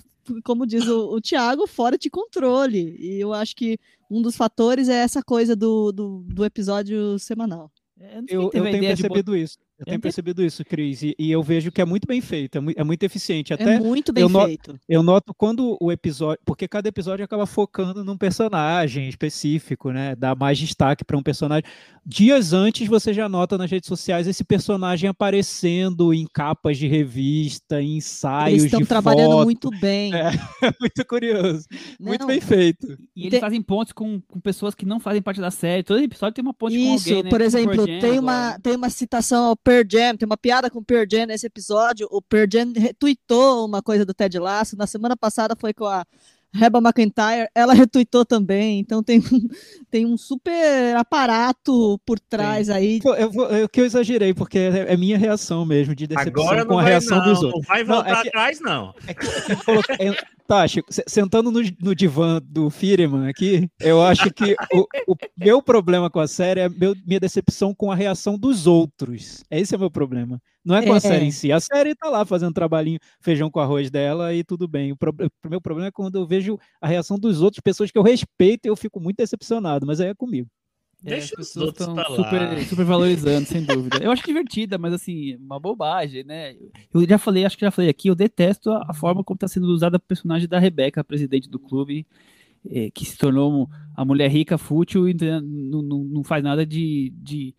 como 0.45 0.67
diz 0.67 0.87
o, 0.87 1.15
o 1.15 1.21
Thiago, 1.21 1.67
fora 1.67 1.99
de 1.99 2.09
controle. 2.09 2.97
E 3.01 3.21
eu 3.21 3.33
acho 3.33 3.57
que 3.57 3.79
um 4.11 4.21
dos 4.21 4.37
fatores 4.37 4.89
é 4.89 4.97
essa 4.97 5.23
coisa 5.23 5.55
do, 5.55 5.93
do, 5.93 6.25
do 6.27 6.45
episódio 6.45 7.19
semanal. 7.19 7.71
É, 7.99 8.19
Eu, 8.29 8.51
eu 8.53 8.65
a 8.65 8.71
tenho 8.71 8.81
percebido 8.81 9.37
isso. 9.37 9.59
Eu 9.81 9.87
tenho 9.87 10.01
percebido 10.01 10.45
isso, 10.45 10.65
Cris, 10.65 11.03
e, 11.03 11.15
e 11.19 11.31
eu 11.33 11.43
vejo 11.43 11.73
que 11.73 11.81
é 11.81 11.85
muito 11.85 12.07
bem 12.07 12.21
feito, 12.21 12.59
é, 12.59 12.61
é 12.77 12.85
muito 12.85 13.03
eficiente. 13.03 13.53
é 13.53 13.55
Até 13.55 13.81
muito 13.81 14.13
bem 14.13 14.23
eu 14.23 14.29
feito. 14.29 14.79
eu 14.89 15.03
noto 15.03 15.33
quando 15.35 15.77
o 15.81 15.91
episódio, 15.91 16.39
porque 16.45 16.69
cada 16.69 16.89
episódio 16.89 17.25
acaba 17.25 17.47
focando 17.47 18.05
num 18.05 18.17
personagem 18.17 19.09
específico, 19.09 19.91
né? 19.91 20.15
Dá 20.15 20.35
mais 20.35 20.59
destaque 20.59 21.05
para 21.05 21.17
um 21.17 21.23
personagem. 21.23 21.65
Dias 22.05 22.53
antes 22.53 22.89
você 22.89 23.13
já 23.13 23.29
nota 23.29 23.57
nas 23.59 23.71
redes 23.71 23.87
sociais 23.89 24.27
esse 24.27 24.43
personagem 24.45 25.09
aparecendo 25.09 26.13
em 26.15 26.27
capas 26.33 26.79
de 26.79 26.87
revista, 26.87 27.81
em 27.83 27.97
ensaios 27.99 28.61
Eles 28.63 28.65
estão 28.65 28.85
trabalhando 28.85 29.33
foto. 29.33 29.45
muito 29.45 29.71
bem. 29.81 30.13
É, 30.15 30.31
muito 30.81 31.05
curioso, 31.07 31.67
muito 31.99 32.21
Não, 32.21 32.27
bem 32.27 32.41
feito. 32.41 32.87
E 33.15 33.23
eles 33.23 33.31
Tem- 33.33 33.41
fazem 33.41 33.63
pontes 33.63 33.93
com, 33.93 34.21
com 34.21 34.41
pessoas 34.41 34.75
que 34.75 34.85
não 34.87 34.99
fazem 35.01 35.23
parte 35.23 35.41
da 35.41 35.51
série. 35.51 35.83
Todo 35.83 36.01
episódio 36.03 36.35
tem 36.35 36.43
uma 36.43 36.55
ponte 36.55 36.77
com 36.77 36.95
Isso, 36.95 37.09
alguém, 37.09 37.23
né? 37.25 37.31
por 37.31 37.41
Tipo 37.41 37.45
exemplo, 37.57 37.85
tem 37.87 37.97
agora. 37.99 38.21
uma, 38.21 38.59
tem 38.61 38.77
uma 38.77 38.91
citação 38.91 39.45
ao 39.47 39.57
Pearl 39.71 39.87
Jam, 39.89 40.17
tem 40.17 40.27
uma 40.27 40.37
piada 40.37 40.69
com 40.69 40.81
o 40.81 40.85
Pearl 40.85 41.05
Jam 41.11 41.27
nesse 41.27 41.47
episódio. 41.47 42.09
O 42.11 42.21
Pearl 42.21 42.47
Jam 42.53 42.73
retweetou 42.77 43.65
uma 43.67 43.81
coisa 43.81 44.05
do 44.05 44.13
Ted 44.13 44.37
Lasso. 44.39 44.77
Na 44.77 44.87
semana 44.87 45.17
passada 45.17 45.55
foi 45.57 45.73
com 45.73 45.85
a 45.85 46.05
Reba 46.53 46.79
McIntyre, 46.81 47.49
ela 47.55 47.73
retweetou 47.75 48.25
também. 48.25 48.81
Então 48.81 49.01
tem 49.03 49.21
um, 49.21 49.49
tem 49.89 50.05
um 50.07 50.17
super 50.17 50.97
aparato 50.97 52.01
por 52.05 52.19
trás 52.19 52.69
aí. 52.69 53.01
Pô, 53.01 53.15
Eu, 53.15 53.31
eu 53.51 53.69
que 53.69 53.81
eu 53.81 53.85
exagerei, 53.85 54.35
porque 54.35 54.59
é, 54.59 54.93
é 54.93 54.97
minha 54.97 55.17
reação 55.17 55.65
mesmo, 55.65 55.95
de 55.95 56.09
decepção 56.09 56.43
Agora 56.43 56.65
com 56.65 56.73
não 56.73 56.79
a 56.81 56.83
vai, 56.83 56.91
reação 56.91 57.19
não, 57.19 57.25
dos 57.25 57.41
não 57.41 57.49
outros. 57.51 57.67
vai 57.69 57.85
Não, 57.85 57.95
voltar 57.95 58.11
é 58.19 58.23
que- 58.23 58.29
atrás, 58.29 58.61
não. 58.61 58.95
É 59.07 59.15
que 59.15 59.27
se- 60.89 61.05
sentando 61.07 61.51
no, 61.51 61.61
no 61.81 61.95
divã 61.95 62.41
do 62.43 62.69
Firman 62.71 63.29
aqui, 63.29 63.69
eu 63.81 64.03
acho 64.03 64.31
que 64.33 64.57
o, 64.75 65.13
o 65.13 65.17
meu 65.37 65.63
problema 65.63 66.11
com 66.11 66.19
a 66.21 66.27
série 66.27 66.61
é 66.61 66.69
meu- 66.69 66.95
minha 67.07 67.21
decepção 67.21 67.75
com 67.75 67.91
a 67.93 67.95
reação 67.95 68.39
dos 68.39 68.67
outros. 68.67 69.45
Esse 69.51 69.75
é 69.75 69.77
o 69.77 69.81
meu 69.81 69.91
problema. 69.91 70.41
Não 70.65 70.75
é 70.77 70.85
com 70.85 70.93
É. 70.93 70.97
a 70.97 71.01
série 71.01 71.25
em 71.25 71.31
si. 71.31 71.51
A 71.53 71.61
série 71.61 71.95
tá 71.95 72.09
lá 72.11 72.25
fazendo 72.25 72.53
trabalhinho, 72.53 72.99
feijão 73.21 73.51
com 73.51 73.61
arroz 73.61 73.91
dela 73.91 74.35
e 74.35 74.43
tudo 74.45 74.67
bem. 74.69 74.93
O, 74.93 74.97
pro- 74.97 75.15
o 75.45 75.49
meu 75.49 75.61
problema 75.61 75.89
é 75.89 75.93
quando 75.93 76.17
eu 76.19 76.27
vejo 76.27 76.59
a 76.81 76.87
reação 76.89 77.19
dos 77.19 77.41
outros, 77.41 77.61
pessoas 77.63 77.91
que 77.91 77.99
eu 77.99 78.03
respeito, 78.03 78.67
e 78.67 78.69
eu 78.69 78.77
fico 78.77 79.01
muito 79.01 79.17
decepcionado, 79.19 79.87
mas 79.87 80.01
aí 80.01 80.09
é 80.09 80.15
comigo. 80.15 80.49
É, 81.05 81.11
Deixa 81.11 81.27
as 81.27 81.31
pessoas 81.31 81.67
outros 81.69 81.87
tão 81.87 81.95
pra 81.95 82.09
lá. 82.09 82.17
super, 82.17 82.65
super 82.65 82.85
valorizando, 82.85 83.47
sem 83.47 83.65
dúvida. 83.65 83.99
Eu 84.03 84.11
acho 84.11 84.25
divertida, 84.25 84.77
mas 84.77 84.93
assim, 84.93 85.37
uma 85.37 85.59
bobagem, 85.59 86.25
né? 86.25 86.55
Eu 86.93 87.09
já 87.09 87.19
falei, 87.19 87.45
acho 87.45 87.57
que 87.57 87.65
já 87.65 87.71
falei 87.71 87.91
aqui, 87.91 88.09
eu 88.09 88.15
detesto 88.15 88.71
a, 88.71 88.93
forma 88.93 89.25
como 89.25 89.37
está 89.37 89.49
sendo 89.49 89.67
usada 89.69 89.97
a 89.97 90.01
personagem 90.01 90.47
da 90.47 90.59
Rebeca, 90.59 91.03
presidente 91.03 91.49
do 91.49 91.59
clube, 91.59 92.07
eh, 92.69 92.91
que 92.91 93.07
se 93.07 93.17
tornou 93.17 93.69
a 93.97 94.05
mulher 94.05 94.31
rica, 94.31 94.59
fútil 94.59 95.09
e 95.09 95.15
não, 95.15 95.83
não, 95.83 96.05
não 96.05 96.25
faz 96.25 96.45
nada 96.45 96.67
de, 96.67 97.13
de, 97.17 97.55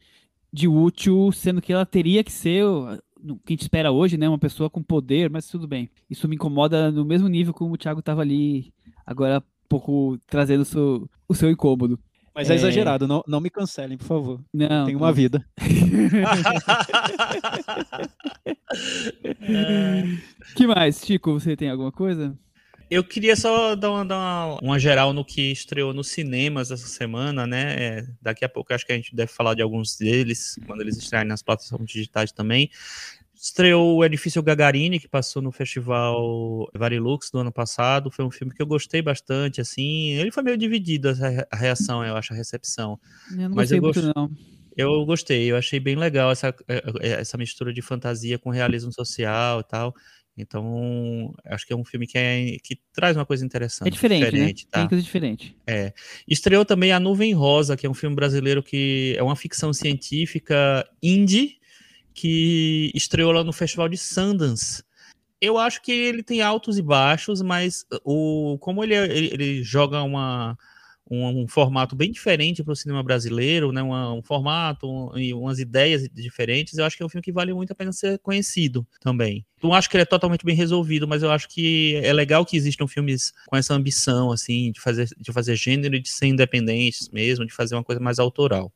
de 0.54 0.68
útil, 0.68 1.32
sendo 1.32 1.62
que 1.62 1.74
ela 1.74 1.86
teria 1.86 2.24
que 2.24 2.32
ser 2.32 2.64
o 2.64 2.98
no 3.24 3.36
que 3.38 3.54
a 3.54 3.56
gente 3.56 3.62
espera 3.62 3.92
hoje, 3.92 4.18
né? 4.18 4.28
Uma 4.28 4.40
pessoa 4.40 4.70
com 4.70 4.82
poder, 4.82 5.30
mas 5.30 5.48
tudo 5.48 5.68
bem. 5.68 5.90
Isso 6.10 6.28
me 6.28 6.36
incomoda 6.36 6.92
no 6.92 7.06
mesmo 7.06 7.28
nível 7.28 7.54
como 7.54 7.74
o 7.74 7.78
Thiago 7.78 8.00
estava 8.00 8.22
ali, 8.22 8.74
agora 9.06 9.38
há 9.38 9.44
pouco 9.70 10.18
trazendo 10.28 10.62
o 10.62 10.66
seu, 10.66 11.10
o 11.28 11.34
seu 11.36 11.50
incômodo. 11.50 12.00
Mas 12.34 12.50
é, 12.50 12.54
É. 12.54 12.56
exagerado, 12.56 13.08
não, 13.08 13.24
não 13.28 13.42
me 13.42 13.50
cancelem, 13.50 13.98
por 13.98 14.06
favor. 14.06 14.42
Não, 14.54 14.86
Tenho 14.86 14.98
uma 14.98 15.12
vida. 15.12 15.46
que 20.56 20.68
mais, 20.68 21.02
Chico? 21.04 21.34
Você 21.34 21.56
tem 21.56 21.70
alguma 21.70 21.92
coisa? 21.92 22.38
Eu 22.90 23.04
queria 23.06 23.38
só 23.38 23.74
dar 23.74 23.90
uma, 23.90 24.06
dar 24.06 24.18
uma, 24.18 24.60
uma 24.62 24.80
geral 24.80 25.14
no 25.14 25.24
que 25.24 25.52
estreou 25.52 25.94
nos 25.94 26.10
cinemas 26.10 26.72
essa 26.72 26.88
semana, 26.88 27.48
né? 27.48 27.76
É, 27.78 28.06
daqui 28.22 28.44
a 28.44 28.50
pouco 28.50 28.74
acho 28.74 28.86
que 28.86 28.92
a 28.92 28.96
gente 28.96 29.16
deve 29.16 29.32
falar 29.32 29.54
de 29.54 29.62
alguns 29.62 29.96
deles, 29.98 30.60
quando 30.66 30.82
eles 30.82 30.98
estrearem 30.98 31.30
nas 31.30 31.42
plataformas 31.42 31.90
digitais 31.90 32.34
também. 32.34 32.70
Estreou 33.42 33.96
o 33.98 34.06
Edifício 34.06 34.44
Gagarini, 34.44 35.00
que 35.00 35.08
passou 35.08 35.42
no 35.42 35.52
Festival 35.52 36.70
Varilux 36.76 37.32
do 37.32 37.40
ano 37.40 37.52
passado. 37.52 38.12
Foi 38.12 38.24
um 38.24 38.30
filme 38.30 38.54
que 38.54 38.62
eu 38.62 38.68
gostei 38.68 39.02
bastante, 39.02 39.60
assim. 39.60 40.12
Ele 40.12 40.32
foi 40.32 40.44
meio 40.44 40.58
dividido 40.58 41.10
a 41.10 41.14
re- 41.14 41.48
a 41.52 41.56
reação, 41.56 42.06
eu 42.06 42.16
acho, 42.16 42.34
a 42.34 42.36
recepção. 42.36 43.00
Eu 43.32 43.50
não 43.50 43.56
Mas 43.56 43.72
gostei 43.72 43.80
eu 43.80 43.82
muito, 43.82 44.02
gosto- 44.02 44.14
não. 44.16 44.30
Eu 44.78 45.06
gostei, 45.06 45.52
eu 45.52 45.58
achei 45.58 45.80
bem 45.80 45.96
legal 45.96 46.32
essa, 46.32 46.56
eh, 46.68 46.84
eh, 47.02 47.20
essa 47.20 47.38
mistura 47.38 47.74
de 47.74 47.82
fantasia 47.82 48.38
com 48.40 48.50
realismo 48.52 48.94
social 48.94 49.60
e 49.60 49.64
tal. 49.64 49.94
Então, 50.38 51.34
acho 51.46 51.68
que 51.68 51.74
é 51.74 51.76
um 51.76 51.84
filme 51.84 52.08
que, 52.08 52.18
é, 52.18 52.58
que 52.64 52.80
traz 52.94 53.18
uma 53.18 53.26
coisa 53.26 53.44
interessante. 53.46 53.88
É 53.88 53.92
diferente, 53.92 54.26
diferente 54.26 54.64
né? 54.66 54.70
tá? 54.72 54.80
Tem 54.80 54.88
coisa 54.88 55.04
diferente. 55.04 55.56
É. 55.68 55.94
Estreou 56.28 56.64
também 56.64 56.92
A 56.94 57.00
Nuvem 57.00 57.34
Rosa, 57.34 57.76
que 57.76 57.86
é 57.86 57.90
um 57.90 57.94
filme 57.94 58.16
brasileiro 58.16 58.64
que 58.64 59.14
é 59.18 59.24
uma 59.24 59.36
ficção 59.36 59.74
científica 59.74 60.88
indie, 61.04 61.60
que 62.14 62.92
estreou 62.94 63.32
lá 63.32 63.44
no 63.44 63.54
Festival 63.54 63.90
de 63.90 63.98
Sundance. 63.98 64.84
Eu 65.40 65.58
acho 65.58 65.82
que 65.82 65.92
ele 65.92 66.22
tem 66.22 66.42
altos 66.42 66.78
e 66.78 66.82
baixos, 66.82 67.42
mas 67.42 67.86
o, 68.04 68.58
como 68.60 68.84
ele, 68.84 68.94
é, 68.94 69.06
ele, 69.06 69.30
ele 69.34 69.64
joga 69.64 70.04
uma, 70.04 70.56
um, 71.12 71.44
um, 71.44 71.48
formato 71.48 71.94
bem 71.94 72.10
diferente 72.10 72.64
para 72.64 72.72
o 72.72 72.76
cinema 72.76 73.04
brasileiro, 73.04 73.74
né? 73.74 73.82
Uma, 73.82 74.14
um 74.14 74.24
formato 74.24 74.88
um, 74.88 75.18
e 75.18 75.34
umas 75.34 75.60
ideias 75.60 76.08
diferentes. 76.14 76.78
Eu 76.78 76.86
acho 76.86 76.96
que 76.96 77.04
é 77.04 77.06
um 77.06 77.10
filme 77.10 77.22
que 77.22 77.34
vale 77.34 77.54
muito 77.54 77.72
a 77.72 77.76
pena 77.76 77.92
ser 77.92 78.18
conhecido 78.20 78.88
também. 79.02 79.46
Não 79.62 79.74
acho 79.74 79.90
que 79.90 79.98
ele 79.98 80.04
é 80.04 80.06
totalmente 80.06 80.46
bem 80.46 80.56
resolvido, 80.56 81.06
mas 81.06 81.22
eu 81.22 81.30
acho 81.30 81.50
que 81.50 82.00
é 82.04 82.14
legal 82.14 82.46
que 82.46 82.56
existam 82.56 82.88
filmes 82.88 83.34
com 83.46 83.58
essa 83.58 83.74
ambição, 83.74 84.32
assim, 84.32 84.72
de 84.72 84.80
fazer, 84.80 85.10
de 85.18 85.34
fazer 85.34 85.56
gênero 85.56 85.96
e 85.96 86.00
de 86.00 86.10
ser 86.10 86.28
independentes 86.28 87.10
mesmo, 87.10 87.46
de 87.46 87.54
fazer 87.54 87.76
uma 87.76 87.84
coisa 87.84 88.00
mais 88.00 88.18
autoral. 88.18 88.72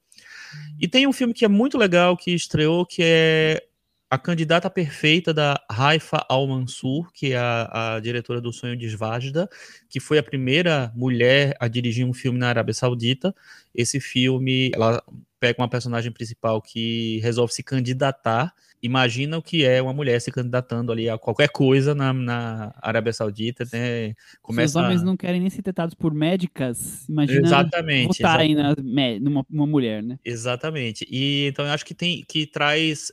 E 0.80 0.88
tem 0.88 1.08
um 1.08 1.14
filme 1.14 1.34
que 1.34 1.46
é 1.46 1.48
muito 1.48 1.78
legal 1.78 2.18
que 2.18 2.32
estreou, 2.32 2.86
que 2.86 3.02
é 3.04 3.64
a 4.10 4.18
candidata 4.18 4.70
perfeita 4.70 5.34
da 5.34 5.60
Haifa 5.70 6.26
Al-Mansur, 6.30 7.12
que 7.12 7.34
é 7.34 7.38
a, 7.38 7.96
a, 7.96 8.00
diretora 8.00 8.40
do 8.40 8.54
Sonho 8.54 8.78
de 8.78 8.88
Svajda, 8.88 9.50
que 9.90 10.00
foi 10.00 10.18
a 10.18 10.24
primeira 10.24 10.92
mulher 10.96 11.56
a 11.60 11.68
dirigir 11.68 12.06
um 12.06 12.14
filme 12.14 12.38
na 12.38 12.50
Arábia 12.50 12.74
Saudita. 12.74 13.36
Esse 13.74 14.00
filme, 14.00 14.72
ela 14.74 15.04
pega 15.40 15.62
uma 15.62 15.70
personagem 15.70 16.12
principal 16.12 16.62
que 16.62 17.20
resolve 17.22 17.54
se 17.54 17.64
candidatar. 17.64 18.54
Imagina 18.82 19.38
o 19.38 19.42
que 19.42 19.66
é 19.66 19.82
uma 19.82 19.94
mulher 19.94 20.20
se 20.22 20.32
candidatando 20.32 20.92
ali 20.92 21.10
a 21.10 21.18
qualquer 21.18 21.50
coisa 21.50 21.96
na, 21.96 22.14
na 22.14 22.74
Arábia 22.82 23.14
Saudita, 23.14 23.66
né? 23.72 24.14
Começa... 24.42 24.78
Os 24.78 24.86
homens 24.86 25.04
não 25.04 25.18
querem 25.18 25.42
nem 25.42 25.50
ser 25.50 25.62
tratados 25.62 25.96
por 25.96 26.14
médicas, 26.14 27.08
imagina 27.10 27.48
exatamente, 27.48 28.20
votarem 28.20 28.54
exatamente. 28.54 29.20
Na, 29.20 29.30
numa, 29.30 29.46
numa 29.50 29.68
mulher, 29.68 30.04
né? 30.04 30.20
Exatamente. 30.24 31.08
E 31.10 31.48
então 31.48 31.66
eu 31.66 31.72
acho 31.72 31.86
que 31.86 31.96
tem 31.96 32.24
que 32.28 32.46
traz 32.46 33.12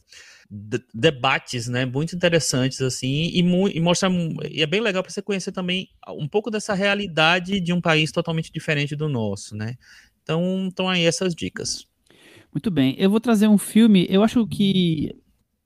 debates, 0.92 1.66
né, 1.66 1.86
muito 1.86 2.14
interessantes 2.14 2.82
assim 2.82 3.30
e, 3.32 3.38
e 3.38 3.80
mostra 3.80 4.10
e 4.50 4.60
é 4.60 4.66
bem 4.66 4.82
legal 4.82 5.02
para 5.02 5.10
você 5.10 5.22
conhecer 5.22 5.50
também 5.50 5.88
um 6.08 6.28
pouco 6.28 6.50
dessa 6.50 6.74
realidade 6.74 7.58
de 7.58 7.72
um 7.72 7.80
país 7.80 8.12
totalmente 8.12 8.52
diferente 8.52 8.94
do 8.94 9.08
nosso, 9.08 9.56
né? 9.56 9.76
Então, 10.22 10.68
estão 10.68 10.88
aí 10.88 11.04
essas 11.04 11.34
dicas. 11.34 11.86
Muito 12.52 12.70
bem, 12.70 12.94
eu 12.98 13.10
vou 13.10 13.18
trazer 13.18 13.48
um 13.48 13.58
filme. 13.58 14.06
Eu 14.10 14.22
acho 14.22 14.46
que 14.46 15.16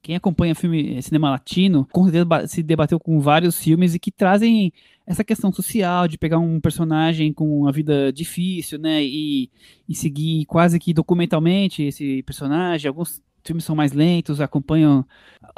quem 0.06 0.14
acompanha 0.14 0.54
filme 0.54 1.02
cinema 1.02 1.30
latino 1.30 1.84
com 1.90 2.04
certeza 2.04 2.46
se 2.46 2.62
debateu 2.62 3.00
com 3.00 3.18
vários 3.18 3.58
filmes 3.58 3.92
e 3.92 3.98
que 3.98 4.12
trazem 4.12 4.72
essa 5.04 5.24
questão 5.24 5.52
social 5.52 6.06
de 6.06 6.16
pegar 6.16 6.38
um 6.38 6.60
personagem 6.60 7.32
com 7.32 7.62
uma 7.62 7.72
vida 7.72 8.12
difícil, 8.12 8.78
né, 8.78 9.02
e, 9.02 9.50
e 9.88 9.96
seguir 9.96 10.44
quase 10.46 10.78
que 10.78 10.94
documentalmente 10.94 11.82
esse 11.82 12.22
personagem. 12.22 12.88
Alguns 12.88 13.20
filmes 13.44 13.64
são 13.64 13.74
mais 13.74 13.90
lentos, 13.90 14.40
acompanham 14.40 15.04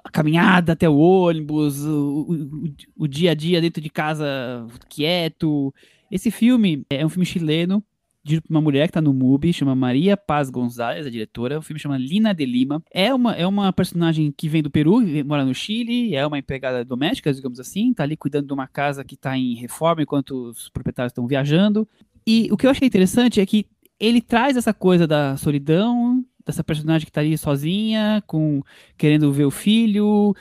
a 0.02 0.10
caminhada 0.10 0.72
até 0.72 0.88
o 0.88 0.96
ônibus, 0.96 1.84
o, 1.84 2.26
o, 2.30 3.04
o 3.04 3.06
dia 3.06 3.32
a 3.32 3.34
dia 3.34 3.60
dentro 3.60 3.82
de 3.82 3.90
casa 3.90 4.66
quieto. 4.88 5.74
Esse 6.10 6.30
filme 6.30 6.86
é 6.88 7.04
um 7.04 7.10
filme 7.10 7.26
chileno, 7.26 7.84
de 8.28 8.42
uma 8.48 8.60
mulher 8.60 8.86
que 8.86 8.90
está 8.90 9.00
no 9.00 9.14
MUBI, 9.14 9.52
chama 9.52 9.74
Maria 9.74 10.16
Paz 10.16 10.50
Gonzalez, 10.50 11.06
a 11.06 11.10
diretora. 11.10 11.58
O 11.58 11.62
filme 11.62 11.80
chama 11.80 11.96
Lina 11.96 12.34
de 12.34 12.44
Lima. 12.44 12.82
É 12.92 13.12
uma, 13.14 13.34
é 13.34 13.46
uma 13.46 13.72
personagem 13.72 14.32
que 14.36 14.48
vem 14.48 14.62
do 14.62 14.70
Peru, 14.70 15.00
mora 15.24 15.44
no 15.44 15.54
Chile, 15.54 16.14
é 16.14 16.26
uma 16.26 16.38
empregada 16.38 16.84
doméstica, 16.84 17.32
digamos 17.32 17.58
assim, 17.58 17.90
está 17.90 18.02
ali 18.02 18.16
cuidando 18.16 18.46
de 18.46 18.52
uma 18.52 18.66
casa 18.66 19.02
que 19.02 19.14
está 19.14 19.36
em 19.36 19.54
reforma 19.54 20.02
enquanto 20.02 20.50
os 20.50 20.68
proprietários 20.68 21.10
estão 21.10 21.26
viajando. 21.26 21.88
E 22.26 22.48
o 22.52 22.56
que 22.56 22.66
eu 22.66 22.70
achei 22.70 22.86
interessante 22.86 23.40
é 23.40 23.46
que 23.46 23.66
ele 23.98 24.20
traz 24.20 24.56
essa 24.56 24.74
coisa 24.74 25.06
da 25.06 25.36
solidão, 25.36 26.24
dessa 26.48 26.64
personagem 26.64 27.04
que 27.04 27.12
tá 27.12 27.20
ali 27.20 27.36
sozinha, 27.36 28.22
com 28.26 28.62
querendo 28.96 29.30
ver 29.30 29.44
o 29.44 29.50
filho, 29.50 30.34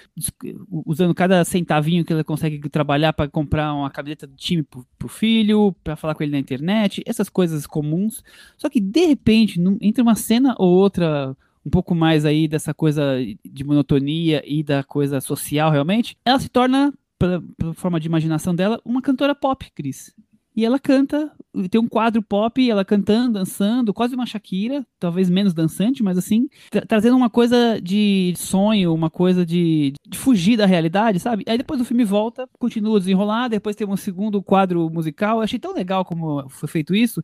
usando 0.86 1.14
cada 1.14 1.44
centavinho 1.44 2.06
que 2.06 2.14
ela 2.14 2.24
consegue 2.24 2.70
trabalhar 2.70 3.12
para 3.12 3.30
comprar 3.30 3.74
uma 3.74 3.92
camiseta 3.92 4.26
do 4.26 4.34
time 4.34 4.64
pro, 4.64 4.88
pro 4.98 5.10
filho, 5.10 5.76
para 5.84 5.98
falar 5.98 6.16
com 6.16 6.24
ele 6.24 6.32
na 6.32 6.40
internet, 6.40 7.04
essas 7.06 7.28
coisas 7.28 7.68
comuns. 7.68 8.24
Só 8.58 8.70
que 8.70 8.80
de 8.80 9.06
repente, 9.06 9.62
entre 9.82 10.02
uma 10.02 10.16
cena 10.16 10.56
ou 10.58 10.70
outra, 10.70 11.36
um 11.66 11.70
pouco 11.70 11.94
mais 11.94 12.24
aí 12.24 12.48
dessa 12.48 12.74
coisa 12.74 13.18
de 13.44 13.64
monotonia 13.66 14.42
e 14.46 14.64
da 14.64 14.86
coisa 14.86 15.20
social 15.20 15.70
realmente, 15.70 16.18
ela 16.24 16.40
se 16.40 16.48
torna 16.48 16.94
pela, 17.20 17.44
pela 17.58 17.74
forma 17.74 18.00
de 18.00 18.08
imaginação 18.08 18.56
dela, 18.56 18.80
uma 18.86 19.02
cantora 19.02 19.36
pop, 19.36 19.70
Cris 19.76 20.16
e 20.58 20.66
ela 20.66 20.80
canta, 20.80 21.32
tem 21.70 21.80
um 21.80 21.88
quadro 21.88 22.20
pop, 22.20 22.68
ela 22.68 22.84
cantando, 22.84 23.34
dançando, 23.34 23.94
quase 23.94 24.16
uma 24.16 24.26
Shakira, 24.26 24.84
talvez 25.00 25.30
menos 25.30 25.54
dançante, 25.54 26.02
mas 26.02 26.18
assim, 26.18 26.50
tra 26.72 26.84
trazendo 26.84 27.16
uma 27.16 27.30
coisa 27.30 27.80
de 27.80 28.34
sonho, 28.36 28.92
uma 28.92 29.08
coisa 29.08 29.46
de, 29.46 29.94
de, 30.10 30.18
fugir 30.18 30.58
da 30.58 30.66
realidade, 30.66 31.20
sabe? 31.20 31.44
Aí 31.48 31.60
depois 31.60 31.80
o 31.80 31.86
filme 31.86 32.04
volta, 32.04 32.50
continua 32.58 32.98
a 32.98 33.00
desenrolar, 33.00 33.50
depois 33.50 33.76
tem 33.76 33.88
um 33.88 33.96
segundo 33.96 34.42
quadro 34.42 34.90
musical. 34.90 35.38
Eu 35.38 35.44
achei 35.44 35.60
tão 35.60 35.76
legal 35.76 36.04
como 36.04 36.50
foi 36.50 36.68
feito 36.68 36.96
isso. 36.96 37.24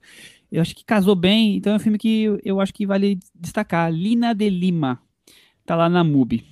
Eu 0.52 0.62
acho 0.62 0.76
que 0.76 0.86
casou 0.86 1.16
bem, 1.16 1.56
então 1.56 1.74
é 1.74 1.78
um 1.78 1.80
filme 1.80 1.98
que 1.98 2.22
eu, 2.22 2.40
eu 2.46 2.62
acho 2.62 2.72
que 2.72 2.86
vale 2.86 3.18
destacar. 3.34 3.92
Lina 3.92 4.36
de 4.36 4.48
Lima, 4.48 5.02
tá 5.66 5.76
lá 5.76 5.90
na 5.90 6.04
MUBI. 6.04 6.46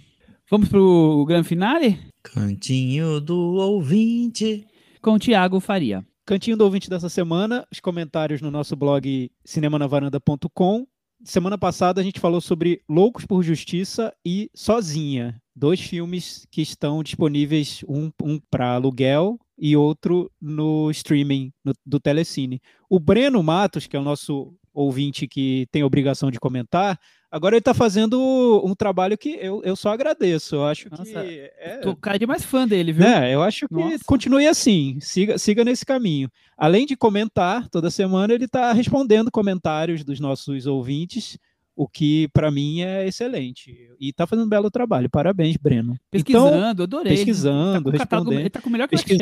Vamos 0.49 0.67
pro 0.67 1.25
grande 1.27 1.47
finale? 1.47 1.99
Cantinho 2.23 3.21
do 3.21 3.37
ouvinte. 3.37 4.65
Com 4.99 5.13
o 5.13 5.19
Thiago 5.19 5.59
Faria. 5.59 6.03
Cantinho 6.31 6.55
do 6.55 6.63
ouvinte 6.63 6.89
dessa 6.89 7.09
semana, 7.09 7.67
os 7.69 7.81
comentários 7.81 8.39
no 8.39 8.49
nosso 8.49 8.73
blog 8.73 9.29
cinemanavaranda.com. 9.43 10.87
Semana 11.25 11.57
passada 11.57 11.99
a 11.99 12.03
gente 12.05 12.21
falou 12.21 12.39
sobre 12.39 12.81
Loucos 12.87 13.25
por 13.25 13.43
Justiça 13.43 14.13
e 14.25 14.49
Sozinha, 14.55 15.41
dois 15.53 15.81
filmes 15.81 16.47
que 16.49 16.61
estão 16.61 17.03
disponíveis, 17.03 17.83
um, 17.85 18.09
um 18.23 18.39
para 18.49 18.75
aluguel 18.75 19.37
e 19.57 19.75
outro 19.75 20.31
no 20.39 20.89
streaming 20.91 21.51
no, 21.65 21.73
do 21.85 21.99
Telecine. 21.99 22.61
O 22.89 22.97
Breno 22.97 23.43
Matos, 23.43 23.85
que 23.85 23.97
é 23.97 23.99
o 23.99 24.03
nosso 24.03 24.53
ouvinte 24.73 25.27
que 25.27 25.67
tem 25.71 25.83
obrigação 25.83 26.31
de 26.31 26.39
comentar, 26.39 26.99
Agora 27.31 27.55
ele 27.55 27.61
tá 27.61 27.73
fazendo 27.73 28.61
um 28.65 28.75
trabalho 28.75 29.17
que 29.17 29.37
eu, 29.41 29.61
eu 29.63 29.73
só 29.73 29.93
agradeço. 29.93 30.55
Eu 30.55 30.65
acho 30.65 30.89
Nossa, 30.91 31.05
que. 31.05 31.49
É... 31.57 31.77
Tô 31.77 31.95
cara 31.95 32.19
de 32.19 32.27
mais 32.27 32.43
fã 32.43 32.67
dele, 32.67 32.91
viu? 32.91 33.05
É, 33.05 33.33
eu 33.33 33.41
acho 33.41 33.69
que 33.69 33.73
Nossa. 33.73 34.03
continue 34.05 34.45
assim, 34.45 34.97
siga, 34.99 35.37
siga 35.37 35.63
nesse 35.63 35.85
caminho. 35.85 36.29
Além 36.57 36.85
de 36.85 36.97
comentar, 36.97 37.69
toda 37.69 37.89
semana 37.89 38.33
ele 38.33 38.49
tá 38.49 38.73
respondendo 38.73 39.31
comentários 39.31 40.03
dos 40.03 40.19
nossos 40.19 40.67
ouvintes, 40.67 41.37
o 41.73 41.87
que 41.87 42.27
para 42.33 42.51
mim 42.51 42.81
é 42.81 43.07
excelente. 43.07 43.89
E 43.97 44.11
tá 44.11 44.27
fazendo 44.27 44.45
um 44.45 44.49
belo 44.49 44.69
trabalho. 44.69 45.09
Parabéns, 45.09 45.55
Breno. 45.55 45.97
Pesquisando, 46.11 46.49
então, 46.49 46.83
adorei. 46.83 47.15
Pesquisando, 47.15 47.91
ele 47.91 47.97
tá 47.97 48.17
respondendo. 48.17 48.39
Ele 48.41 48.49
tá 48.49 48.61
com 48.61 48.67
o 48.67 48.71
melhor 48.73 48.89
que 48.89 48.97
Pesquis... 48.97 49.17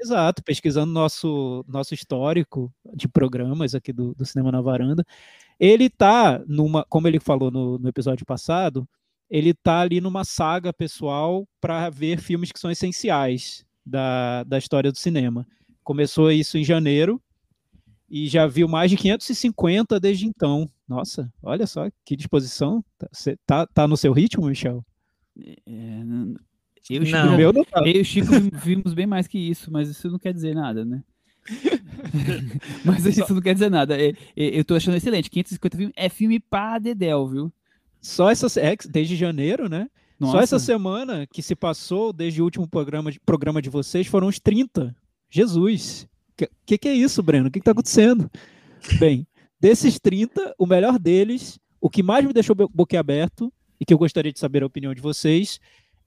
Exato, 0.00 0.42
pesquisando 0.42 0.92
nosso, 0.92 1.64
nosso 1.66 1.94
histórico 1.94 2.72
de 2.94 3.08
programas 3.08 3.74
aqui 3.74 3.92
do, 3.92 4.14
do 4.14 4.24
Cinema 4.24 4.52
na 4.52 4.60
Varanda. 4.60 5.04
Ele 5.58 5.88
tá 5.88 6.42
numa, 6.46 6.84
como 6.84 7.08
ele 7.08 7.20
falou 7.20 7.50
no, 7.50 7.78
no 7.78 7.88
episódio 7.88 8.26
passado, 8.26 8.88
ele 9.30 9.54
tá 9.54 9.80
ali 9.80 10.00
numa 10.00 10.24
saga 10.24 10.72
pessoal 10.72 11.48
para 11.60 11.88
ver 11.90 12.20
filmes 12.20 12.52
que 12.52 12.60
são 12.60 12.70
essenciais 12.70 13.64
da, 13.84 14.44
da 14.44 14.58
história 14.58 14.92
do 14.92 14.98
cinema. 14.98 15.46
Começou 15.82 16.30
isso 16.30 16.56
em 16.58 16.64
janeiro 16.64 17.20
e 18.08 18.28
já 18.28 18.46
viu 18.46 18.68
mais 18.68 18.90
de 18.90 18.96
550 18.96 19.98
desde 19.98 20.26
então. 20.26 20.70
Nossa, 20.86 21.32
olha 21.42 21.66
só 21.66 21.88
que 22.04 22.16
disposição. 22.16 22.84
Você 23.10 23.36
tá, 23.46 23.66
tá 23.66 23.88
no 23.88 23.96
seu 23.96 24.12
ritmo, 24.12 24.46
Michel? 24.46 24.84
É, 25.66 26.02
eu, 26.90 27.04
Chico, 27.04 27.18
não. 27.18 27.40
eu 27.40 27.52
e 27.86 28.00
o 28.00 28.04
Chico 28.04 28.32
vimos 28.52 28.92
bem 28.92 29.06
mais 29.06 29.26
que 29.26 29.38
isso, 29.38 29.70
mas 29.72 29.88
isso 29.88 30.10
não 30.10 30.18
quer 30.18 30.32
dizer 30.32 30.54
nada, 30.54 30.84
né? 30.84 31.02
Mas 32.84 33.04
isso 33.04 33.34
não 33.34 33.42
quer 33.42 33.52
dizer 33.52 33.70
nada. 33.70 34.00
É, 34.00 34.08
é, 34.08 34.58
eu 34.58 34.64
tô 34.64 34.74
achando 34.74 34.96
excelente. 34.96 35.28
550 35.28 35.76
filmes 35.76 35.94
é 35.96 36.08
filme 36.08 36.40
pra 36.40 36.78
Dedel, 36.78 37.26
viu? 37.26 37.52
Só 38.00 38.30
essa. 38.30 38.46
É, 38.58 38.74
desde 38.88 39.14
janeiro, 39.14 39.68
né? 39.68 39.88
Nossa. 40.18 40.32
Só 40.32 40.42
essa 40.42 40.58
semana 40.58 41.26
que 41.26 41.42
se 41.42 41.54
passou, 41.54 42.12
desde 42.12 42.40
o 42.40 42.44
último 42.44 42.68
programa 42.68 43.10
de, 43.10 43.20
programa 43.20 43.60
de 43.60 43.68
vocês, 43.68 44.06
foram 44.06 44.28
os 44.28 44.38
30. 44.38 44.94
Jesus! 45.28 46.04
O 46.04 46.36
que, 46.36 46.50
que, 46.66 46.78
que, 46.78 46.88
é 46.88 46.94
isso, 46.94 47.22
Breno? 47.22 47.48
O 47.48 47.50
que, 47.50 47.58
que 47.58 47.64
tá 47.64 47.72
acontecendo? 47.72 48.30
Bem, 48.98 49.26
desses 49.60 49.98
30, 49.98 50.54
o 50.58 50.66
melhor 50.66 50.98
deles, 50.98 51.58
o 51.80 51.90
que 51.90 52.02
mais 52.02 52.24
me 52.24 52.32
deixou 52.32 52.56
boquiaberto, 52.72 53.52
e 53.80 53.84
que 53.84 53.92
eu 53.92 53.98
gostaria 53.98 54.32
de 54.32 54.38
saber 54.38 54.62
a 54.62 54.66
opinião 54.66 54.94
de 54.94 55.00
vocês, 55.00 55.60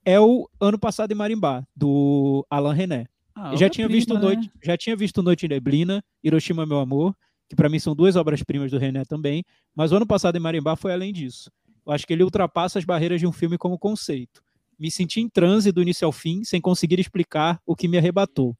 é 0.08 0.18
o 0.22 0.50
Ano 0.58 0.80
Passado 0.80 1.12
em 1.12 1.16
Marimbá, 1.16 1.68
do 1.76 2.48
Alain 2.50 2.74
René. 2.74 3.08
Ah, 3.36 3.54
já 3.58 3.70
tinha 3.70 3.86
prima, 3.88 4.00
visto 4.00 4.14
né? 4.14 4.22
Noite, 4.22 4.50
já 4.64 4.78
tinha 4.78 4.96
visto 4.96 5.22
Noite 5.22 5.46
em 5.46 5.50
Neblina, 5.50 6.02
Hiroshima 6.24 6.66
Meu 6.66 6.80
Amor, 6.80 7.14
que 7.50 7.58
para 7.58 7.68
mim 7.68 7.78
são 7.78 7.94
duas 7.94 8.16
obras-primas 8.16 8.72
do 8.72 8.78
René 8.78 9.04
também, 9.04 9.44
mas 9.76 9.92
o 9.92 9.98
ano 9.98 10.08
passado 10.08 10.38
em 10.38 10.40
Marimbá 10.40 10.78
foi 10.78 10.94
além 10.94 11.12
disso. 11.12 11.52
Eu 11.86 11.92
acho 11.92 12.08
que 12.08 12.14
ele 12.14 12.24
ultrapassa 12.24 12.80
as 12.80 12.86
barreiras 12.86 13.20
de 13.20 13.28
um 13.28 13.34
filme 13.34 13.58
como 13.58 13.78
conceito. 13.78 14.42
Me 14.80 14.90
senti 14.90 15.20
em 15.20 15.28
transe 15.28 15.74
do 15.74 15.82
início 15.82 16.06
ao 16.06 16.14
fim, 16.14 16.42
sem 16.46 16.62
conseguir 16.62 17.02
explicar 17.02 17.60
o 17.66 17.76
que 17.76 17.90
me 17.90 17.98
arrebatou. 17.98 18.56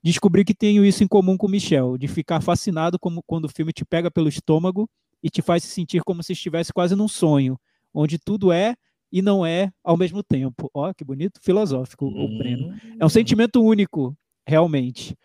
Descobri 0.00 0.44
que 0.44 0.54
tenho 0.54 0.84
isso 0.84 1.02
em 1.02 1.08
comum 1.08 1.36
com 1.36 1.48
Michel, 1.48 1.98
de 1.98 2.06
ficar 2.06 2.40
fascinado 2.40 3.00
como 3.00 3.20
quando 3.26 3.46
o 3.46 3.52
filme 3.52 3.72
te 3.72 3.84
pega 3.84 4.12
pelo 4.12 4.28
estômago 4.28 4.88
e 5.20 5.28
te 5.28 5.42
faz 5.42 5.64
se 5.64 5.70
sentir 5.70 6.04
como 6.04 6.22
se 6.22 6.34
estivesse 6.34 6.72
quase 6.72 6.94
num 6.94 7.08
sonho, 7.08 7.58
onde 7.92 8.16
tudo 8.16 8.52
é 8.52 8.76
e 9.14 9.22
não 9.22 9.46
é 9.46 9.72
ao 9.84 9.96
mesmo 9.96 10.24
tempo. 10.24 10.68
Ó, 10.74 10.92
que 10.92 11.04
bonito, 11.04 11.38
filosófico 11.40 12.04
o 12.04 12.36
Breno. 12.36 12.74
É 12.98 13.06
um 13.06 13.08
sentimento 13.08 13.62
único, 13.62 14.12
realmente. 14.44 15.16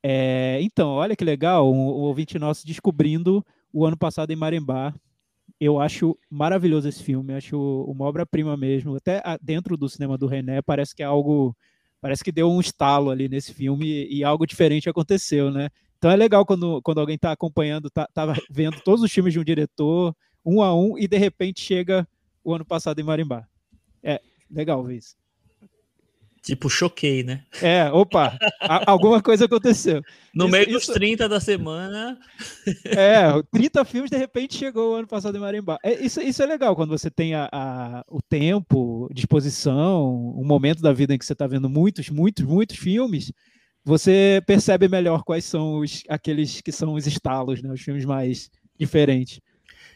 É, 0.00 0.60
então, 0.62 0.90
olha 0.90 1.16
que 1.16 1.24
legal, 1.24 1.68
um, 1.68 1.76
um 1.76 2.02
ouvinte 2.02 2.38
nosso 2.38 2.64
descobrindo 2.64 3.44
o 3.72 3.84
ano 3.84 3.98
passado 3.98 4.30
em 4.30 4.36
Marembá. 4.36 4.94
Eu 5.58 5.80
acho 5.80 6.16
maravilhoso 6.30 6.88
esse 6.88 7.02
filme, 7.02 7.34
acho 7.34 7.58
uma 7.88 8.04
obra-prima 8.04 8.56
mesmo. 8.56 8.94
Até 8.94 9.20
dentro 9.42 9.76
do 9.76 9.88
cinema 9.88 10.16
do 10.16 10.28
René, 10.28 10.62
parece 10.62 10.94
que 10.94 11.02
é 11.02 11.06
algo. 11.06 11.56
Parece 12.00 12.22
que 12.22 12.30
deu 12.30 12.48
um 12.48 12.60
estalo 12.60 13.10
ali 13.10 13.28
nesse 13.28 13.52
filme 13.52 14.06
e 14.08 14.22
algo 14.22 14.46
diferente 14.46 14.88
aconteceu, 14.88 15.50
né? 15.50 15.70
Então 15.98 16.08
é 16.08 16.14
legal 16.14 16.46
quando, 16.46 16.80
quando 16.82 17.00
alguém 17.00 17.16
está 17.16 17.32
acompanhando, 17.32 17.90
tá, 17.90 18.06
tá 18.14 18.32
vendo 18.48 18.80
todos 18.84 19.02
os 19.02 19.10
filmes 19.10 19.32
de 19.32 19.40
um 19.40 19.44
diretor, 19.44 20.14
um 20.44 20.62
a 20.62 20.72
um, 20.72 20.96
e 20.96 21.08
de 21.08 21.16
repente 21.16 21.60
chega 21.60 22.06
o 22.44 22.54
ano 22.54 22.64
passado 22.64 23.00
em 23.00 23.04
Marimbá. 23.04 23.46
É 24.02 24.20
legal 24.50 24.84
ver 24.84 24.96
isso. 24.98 25.16
Tipo, 26.44 26.68
choquei, 26.68 27.22
né? 27.22 27.42
É, 27.62 27.90
opa, 27.90 28.38
alguma 28.86 29.22
coisa 29.22 29.46
aconteceu. 29.46 30.02
No 30.34 30.44
isso, 30.44 30.52
meio 30.52 30.66
dos 30.66 30.82
isso... 30.82 30.92
30 30.92 31.26
da 31.26 31.40
semana. 31.40 32.18
É, 32.84 33.42
30 33.50 33.82
filmes, 33.86 34.10
de 34.10 34.18
repente 34.18 34.58
chegou 34.58 34.92
o 34.92 34.94
ano 34.96 35.08
passado 35.08 35.34
em 35.38 35.40
Marimbá. 35.40 35.78
É, 35.82 36.04
isso, 36.04 36.20
isso 36.20 36.42
é 36.42 36.46
legal, 36.46 36.76
quando 36.76 36.90
você 36.90 37.10
tem 37.10 37.34
a, 37.34 37.48
a, 37.50 38.04
o 38.10 38.20
tempo, 38.20 39.08
disposição, 39.10 40.04
o 40.04 40.44
momento 40.44 40.82
da 40.82 40.92
vida 40.92 41.14
em 41.14 41.18
que 41.18 41.24
você 41.24 41.32
está 41.32 41.46
vendo 41.46 41.70
muitos, 41.70 42.10
muitos, 42.10 42.44
muitos 42.44 42.76
filmes, 42.76 43.32
você 43.82 44.42
percebe 44.46 44.86
melhor 44.86 45.24
quais 45.24 45.46
são 45.46 45.78
os, 45.78 46.02
aqueles 46.10 46.60
que 46.60 46.72
são 46.72 46.92
os 46.92 47.06
estalos, 47.06 47.62
né? 47.62 47.72
Os 47.72 47.80
filmes 47.80 48.04
mais 48.04 48.50
diferentes. 48.78 49.40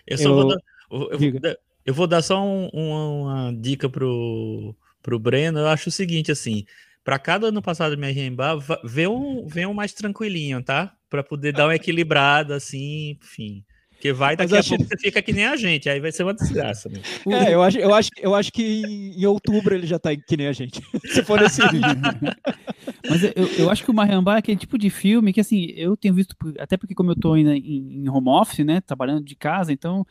Eu 0.07 0.17
só 0.17 0.29
eu... 0.29 0.35
vou 0.35 0.49
dar. 0.49 0.57
Eu, 0.91 1.19
vou, 1.19 1.41
eu 1.89 1.95
vou 1.95 2.07
dar 2.07 2.21
só 2.21 2.45
um, 2.45 2.69
uma 2.75 3.51
dica 3.51 3.89
pro, 3.89 4.77
pro 5.03 5.19
Breno. 5.19 5.59
Eu 5.59 5.69
acho 5.69 5.89
o 5.89 5.93
seguinte, 5.93 6.31
assim, 6.31 6.67
para 7.03 7.19
cada 7.19 7.47
ano 7.47 7.63
passado 7.63 7.97
me 7.97 8.07
arrembar, 8.07 8.59
vê 8.85 9.09
um, 9.09 9.47
vê 9.47 9.65
um 9.65 9.73
mais 9.73 9.95
tranquilinho, 9.95 10.63
tá? 10.63 10.93
Para 11.09 11.25
poder 11.25 11.55
dar 11.55 11.65
uma 11.65 11.75
equilibrada, 11.75 12.57
assim, 12.57 13.13
enfim. 13.13 13.65
Porque 13.89 14.13
vai 14.13 14.37
daqui 14.37 14.53
Mas 14.53 14.67
a 14.67 14.69
pouco 14.69 14.85
você 14.85 14.99
fica 14.99 15.23
que 15.23 15.33
nem 15.33 15.47
a 15.47 15.57
gente, 15.57 15.89
aí 15.89 15.99
vai 15.99 16.13
ser 16.13 16.25
uma 16.25 16.35
desgraça. 16.35 16.91
Né? 16.91 17.01
É, 17.27 17.55
eu 17.55 17.63
acho, 17.63 17.79
eu, 17.79 17.95
acho, 17.95 18.11
eu 18.19 18.35
acho 18.35 18.53
que 18.53 18.83
em 19.17 19.25
outubro 19.25 19.75
ele 19.75 19.87
já 19.87 19.99
tá 19.99 20.15
que 20.15 20.37
nem 20.37 20.47
a 20.47 20.53
gente. 20.53 20.83
Se 21.09 21.25
for 21.25 21.41
nesse 21.41 21.63
Mas 23.09 23.25
eu, 23.25 23.33
eu 23.61 23.71
acho 23.71 23.83
que 23.83 23.91
o 23.91 23.95
Mariambá 23.95 24.35
é 24.35 24.39
aquele 24.41 24.59
tipo 24.59 24.77
de 24.77 24.91
filme 24.91 25.33
que, 25.33 25.41
assim, 25.41 25.73
eu 25.75 25.97
tenho 25.97 26.13
visto, 26.13 26.37
até 26.59 26.77
porque 26.77 26.95
como 26.95 27.13
eu 27.13 27.17
tô 27.17 27.35
em, 27.35 27.49
em 27.49 28.09
home 28.11 28.29
office, 28.29 28.59
né, 28.59 28.83
trabalhando 28.83 29.25
de 29.25 29.35
casa, 29.35 29.73
então 29.73 30.07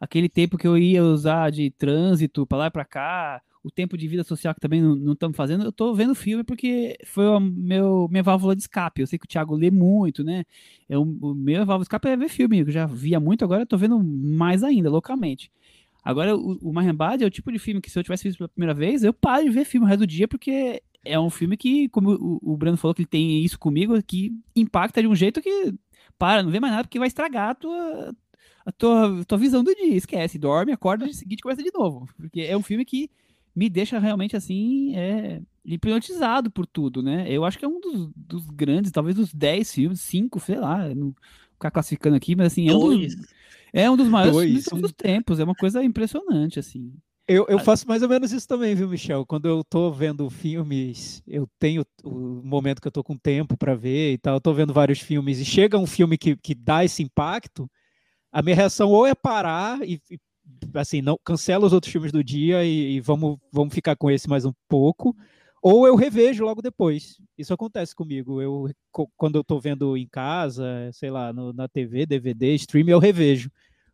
aquele 0.00 0.28
tempo 0.28 0.58
que 0.58 0.66
eu 0.66 0.76
ia 0.78 1.02
usar 1.04 1.50
de 1.50 1.70
trânsito 1.70 2.46
para 2.46 2.58
lá 2.58 2.66
e 2.66 2.70
para 2.70 2.84
cá, 2.84 3.42
o 3.62 3.70
tempo 3.70 3.96
de 3.98 4.06
vida 4.06 4.24
social 4.24 4.54
que 4.54 4.60
também 4.60 4.80
não 4.80 5.12
estamos 5.12 5.36
fazendo, 5.36 5.64
eu 5.64 5.70
estou 5.70 5.94
vendo 5.94 6.14
filme 6.14 6.44
porque 6.44 6.96
foi 7.04 7.26
a 7.26 7.40
meu, 7.40 8.08
minha 8.10 8.22
válvula 8.22 8.54
de 8.54 8.62
escape. 8.62 9.00
Eu 9.00 9.06
sei 9.06 9.18
que 9.18 9.24
o 9.24 9.28
Thiago 9.28 9.54
lê 9.54 9.70
muito, 9.70 10.22
né? 10.22 10.44
Eu, 10.88 11.02
o 11.02 11.34
meu 11.34 11.58
válvula 11.66 11.80
de 11.80 11.84
escape 11.84 12.08
é 12.08 12.16
ver 12.16 12.28
filme, 12.28 12.60
eu 12.60 12.70
já 12.70 12.86
via 12.86 13.20
muito, 13.20 13.44
agora 13.44 13.64
estou 13.64 13.78
vendo 13.78 14.02
mais 14.02 14.62
ainda, 14.62 14.88
loucamente. 14.88 15.50
Agora, 16.04 16.36
o, 16.36 16.58
o 16.62 16.72
Mahembad 16.72 17.22
é 17.22 17.26
o 17.26 17.30
tipo 17.30 17.52
de 17.52 17.58
filme 17.58 17.80
que 17.80 17.90
se 17.90 17.98
eu 17.98 18.02
tivesse 18.02 18.24
visto 18.24 18.38
pela 18.38 18.48
primeira 18.48 18.72
vez, 18.72 19.02
eu 19.02 19.12
paro 19.12 19.44
de 19.44 19.50
ver 19.50 19.64
filme 19.64 19.84
o 19.84 19.88
resto 19.88 20.00
do 20.00 20.06
dia, 20.06 20.28
porque 20.28 20.82
é 21.04 21.18
um 21.18 21.30
filme 21.30 21.56
que, 21.56 21.88
como 21.90 22.12
o, 22.12 22.54
o 22.54 22.56
Breno 22.56 22.76
falou 22.76 22.94
que 22.94 23.02
ele 23.02 23.08
tem 23.08 23.44
isso 23.44 23.58
comigo, 23.58 24.00
que 24.02 24.32
impacta 24.54 25.02
de 25.02 25.08
um 25.08 25.14
jeito 25.14 25.42
que 25.42 25.74
para, 26.18 26.42
não 26.42 26.50
vê 26.50 26.60
mais 26.60 26.72
nada, 26.72 26.84
porque 26.84 26.98
vai 26.98 27.08
estragar 27.08 27.50
a 27.50 27.54
tua, 27.54 28.14
a 28.68 28.72
tua, 28.72 29.24
tua 29.24 29.38
visão 29.38 29.64
do 29.64 29.74
dia. 29.74 29.96
Esquece, 29.96 30.38
dorme, 30.38 30.72
acorda, 30.72 31.06
no 31.06 31.14
seguinte 31.14 31.42
começa 31.42 31.62
de 31.62 31.72
novo. 31.72 32.06
Porque 32.18 32.42
é 32.42 32.54
um 32.54 32.62
filme 32.62 32.84
que 32.84 33.10
me 33.56 33.70
deixa 33.70 33.98
realmente 33.98 34.36
assim, 34.36 34.94
é, 34.94 35.40
hipnotizado 35.64 36.50
por 36.50 36.66
tudo, 36.66 37.02
né? 37.02 37.26
Eu 37.30 37.46
acho 37.46 37.58
que 37.58 37.64
é 37.64 37.68
um 37.68 37.80
dos, 37.80 38.10
dos 38.14 38.46
grandes, 38.50 38.92
talvez 38.92 39.16
dos 39.16 39.32
10 39.32 39.72
filmes, 39.72 40.00
5, 40.02 40.38
sei 40.38 40.56
lá, 40.56 40.94
não 40.94 41.14
ficar 41.54 41.70
classificando 41.70 42.14
aqui, 42.14 42.36
mas 42.36 42.48
assim, 42.48 42.68
é 42.68 42.74
um 42.74 42.78
dos, 42.78 43.16
é 43.72 43.90
um 43.90 43.96
dos 43.96 44.06
maiores 44.06 44.34
Dois. 44.34 44.64
filmes 44.64 44.82
dos 44.82 44.92
tempos, 44.92 45.40
é 45.40 45.44
uma 45.44 45.54
coisa 45.54 45.82
impressionante, 45.82 46.58
assim. 46.58 46.92
Eu, 47.26 47.46
eu 47.48 47.58
faço 47.58 47.88
mais 47.88 48.02
ou 48.02 48.08
menos 48.08 48.32
isso 48.32 48.46
também, 48.46 48.74
viu, 48.74 48.88
Michel? 48.88 49.24
Quando 49.26 49.48
eu 49.48 49.64
tô 49.64 49.90
vendo 49.90 50.28
filmes, 50.30 51.22
eu 51.26 51.48
tenho 51.58 51.84
o 52.04 52.42
momento 52.44 52.80
que 52.80 52.88
eu 52.88 52.92
tô 52.92 53.02
com 53.02 53.16
tempo 53.16 53.56
para 53.56 53.74
ver 53.74 54.12
e 54.12 54.18
tal, 54.18 54.36
eu 54.36 54.40
tô 54.40 54.52
vendo 54.52 54.72
vários 54.74 55.00
filmes 55.00 55.38
e 55.38 55.44
chega 55.44 55.78
um 55.78 55.86
filme 55.86 56.18
que, 56.18 56.36
que 56.36 56.54
dá 56.54 56.84
esse 56.84 57.02
impacto, 57.02 57.68
a 58.32 58.42
minha 58.42 58.56
reação 58.56 58.90
ou 58.90 59.06
é 59.06 59.14
parar 59.14 59.80
e, 59.86 60.00
e 60.10 60.18
assim, 60.74 61.00
não 61.00 61.18
cancela 61.24 61.66
os 61.66 61.72
outros 61.72 61.92
filmes 61.92 62.12
do 62.12 62.22
dia 62.22 62.64
e, 62.64 62.96
e, 62.96 63.00
vamos, 63.00 63.38
vamos 63.52 63.74
ficar 63.74 63.96
com 63.96 64.10
esse 64.10 64.28
mais 64.28 64.44
um 64.44 64.52
pouco, 64.68 65.16
ou 65.62 65.86
eu 65.86 65.96
revejo 65.96 66.44
logo 66.44 66.62
depois. 66.62 67.20
Isso 67.36 67.52
acontece 67.52 67.94
comigo. 67.94 68.40
Eu 68.40 68.70
quando 69.16 69.36
eu 69.36 69.42
estou 69.42 69.60
vendo 69.60 69.96
em 69.96 70.06
casa, 70.06 70.90
sei 70.92 71.10
lá, 71.10 71.32
no, 71.32 71.52
na 71.52 71.68
TV, 71.68 72.06
DVD, 72.06 72.54
stream, 72.54 72.88
eu 72.88 72.98
revejo. 72.98 73.50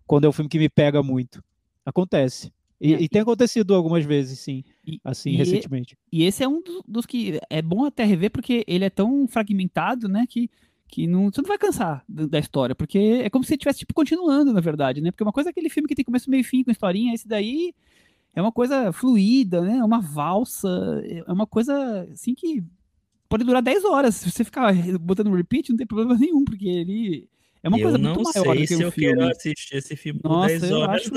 Quando 0.07 0.25
é 0.25 0.29
um 0.29 0.33
filme 0.33 0.49
que 0.49 0.59
me 0.59 0.69
pega 0.69 1.03
muito. 1.03 1.43
Acontece. 1.85 2.53
E, 2.81 2.93
e, 2.93 3.09
tem 3.09 3.23
acontecido 3.23 3.75
algumas 3.75 4.05
vezes, 4.05 4.41
sim, 4.41 4.63
e, 4.85 5.01
assim, 5.03 5.31
e 5.31 5.37
recentemente. 5.37 5.97
E 6.13 6.25
esse 6.25 6.43
é 6.43 6.49
um 6.49 6.61
dos, 6.61 6.83
dos, 6.87 7.07
que 7.07 7.41
é 7.49 7.63
bom 7.63 7.85
até 7.85 8.05
rever, 8.05 8.31
porque 8.31 8.63
ele 8.67 8.85
é 8.85 8.91
tão 8.91 9.27
fragmentado, 9.27 10.07
né, 10.07 10.27
que 10.29 10.51
que 10.95 11.09
não, 11.09 11.25
você 11.25 11.43
não 11.43 11.49
vai 11.49 11.59
cansar 11.59 12.05
da 12.09 12.39
história, 12.39 12.73
porque 12.73 12.99
é 13.25 13.29
como 13.29 13.43
se 13.43 13.49
você 13.49 13.55
estivesse 13.55 13.81
tipo, 13.81 13.93
continuando, 13.93 14.53
na 14.53 14.61
verdade, 14.61 15.01
né? 15.01 15.11
Porque 15.11 15.25
uma 15.25 15.33
coisa 15.33 15.49
é 15.49 15.51
aquele 15.51 15.69
filme 15.69 15.89
que 15.89 15.95
tem 15.95 16.05
começo, 16.05 16.31
meio 16.31 16.43
e 16.43 16.45
fim 16.45 16.63
com 16.63 16.71
historinha, 16.71 17.13
esse 17.13 17.27
daí 17.27 17.75
é 18.33 18.41
uma 18.41 18.53
coisa 18.53 18.93
fluida, 18.93 19.61
né? 19.61 19.79
É 19.79 19.85
uma 19.85 20.01
valsa, 20.01 20.69
é 21.05 21.33
uma 21.33 21.49
coisa 21.49 22.07
assim 22.13 22.33
que 22.33 22.63
pode 23.29 23.43
durar 23.43 23.61
10 23.61 23.85
horas. 23.85 24.15
Se 24.15 24.31
você 24.31 24.45
ficar 24.45 24.73
botando 25.01 25.35
repeat, 25.35 25.71
não 25.71 25.77
tem 25.77 25.87
problema 25.87 26.17
nenhum, 26.17 26.45
porque 26.45 26.69
ele 26.69 27.29
é 27.65 27.69
uma 27.69 27.79
eu 27.79 27.83
coisa 27.83 27.97
muito 27.99 28.23
maior 28.23 28.57
do 28.57 28.67
que 28.67 28.77
um 28.77 28.83
eu 28.83 28.93
filme. 28.93 29.15
quero 29.17 29.31
assistir 29.31 29.77
esse 29.77 29.97
filme 29.97 30.21
por 30.21 30.29
Nossa, 30.29 30.49
10 30.49 30.65
eu 30.65 30.79
horas. 30.81 31.03
Acho, 31.03 31.13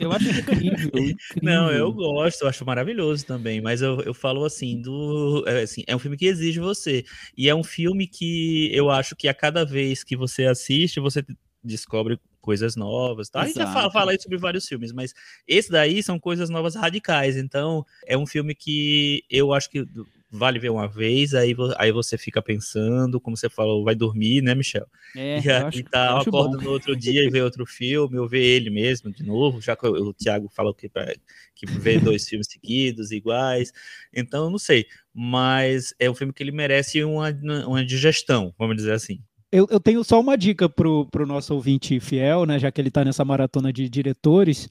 eu 0.00 0.12
acho 0.12 0.30
incrível, 0.30 0.86
incrível, 0.86 1.16
Não, 1.42 1.72
eu 1.72 1.92
gosto, 1.92 2.42
eu 2.42 2.48
acho 2.48 2.64
maravilhoso 2.64 3.26
também, 3.26 3.60
mas 3.60 3.82
eu, 3.82 4.00
eu 4.02 4.14
falo 4.14 4.44
assim, 4.44 4.80
do, 4.80 5.42
é, 5.44 5.62
assim, 5.62 5.82
é 5.88 5.96
um 5.96 5.98
filme 5.98 6.16
que 6.16 6.26
exige 6.26 6.60
você. 6.60 7.04
E 7.36 7.48
é 7.48 7.54
um 7.54 7.64
filme 7.64 8.06
que 8.06 8.70
eu 8.72 8.90
acho 8.90 9.16
que 9.16 9.26
a 9.26 9.34
cada 9.34 9.64
vez 9.64 10.04
que 10.04 10.16
você 10.16 10.44
assiste, 10.44 11.00
você 11.00 11.24
descobre 11.64 12.20
coisas 12.40 12.76
novas. 12.76 13.28
Tá? 13.28 13.40
A 13.40 13.46
gente 13.46 13.56
já 13.56 13.66
fala, 13.66 13.90
fala 13.90 14.12
aí 14.12 14.20
sobre 14.22 14.38
vários 14.38 14.68
filmes, 14.68 14.92
mas 14.92 15.12
esse 15.48 15.68
daí 15.68 16.00
são 16.00 16.16
coisas 16.16 16.48
novas 16.48 16.76
radicais. 16.76 17.36
Então, 17.36 17.84
é 18.06 18.16
um 18.16 18.24
filme 18.24 18.54
que 18.54 19.24
eu 19.28 19.52
acho 19.52 19.68
que 19.68 19.84
vale 20.30 20.58
ver 20.58 20.70
uma 20.70 20.86
vez, 20.86 21.34
aí, 21.34 21.54
aí 21.78 21.90
você 21.90 22.18
fica 22.18 22.42
pensando, 22.42 23.20
como 23.20 23.36
você 23.36 23.48
falou, 23.48 23.84
vai 23.84 23.94
dormir, 23.94 24.42
né, 24.42 24.54
Michel? 24.54 24.86
É, 25.16 25.40
e 25.40 25.50
aí 25.50 25.82
tá, 25.82 26.20
acorda 26.20 26.58
no 26.58 26.70
outro 26.70 26.94
dia 26.94 27.24
e 27.24 27.30
vê 27.30 27.40
outro 27.40 27.64
filme, 27.64 28.18
ou 28.18 28.28
vê 28.28 28.44
ele 28.44 28.70
mesmo 28.70 29.10
de 29.10 29.24
novo, 29.24 29.60
já 29.60 29.74
que 29.74 29.86
o, 29.86 30.08
o 30.08 30.14
Thiago 30.14 30.48
falou 30.48 30.74
que, 30.74 30.88
pra, 30.88 31.06
que 31.54 31.66
vê 31.66 31.98
dois 32.00 32.28
filmes 32.28 32.46
seguidos, 32.48 33.10
iguais. 33.10 33.72
Então, 34.14 34.50
não 34.50 34.58
sei. 34.58 34.86
Mas 35.14 35.94
é 35.98 36.10
um 36.10 36.14
filme 36.14 36.32
que 36.32 36.42
ele 36.42 36.52
merece 36.52 37.02
uma, 37.02 37.30
uma 37.66 37.84
digestão, 37.84 38.54
vamos 38.58 38.76
dizer 38.76 38.92
assim. 38.92 39.20
Eu, 39.50 39.66
eu 39.70 39.80
tenho 39.80 40.04
só 40.04 40.20
uma 40.20 40.36
dica 40.36 40.68
pro, 40.68 41.06
pro 41.06 41.26
nosso 41.26 41.54
ouvinte 41.54 41.98
fiel, 42.00 42.44
né? 42.44 42.58
Já 42.58 42.70
que 42.70 42.80
ele 42.80 42.88
está 42.88 43.02
nessa 43.02 43.24
maratona 43.24 43.72
de 43.72 43.88
diretores. 43.88 44.68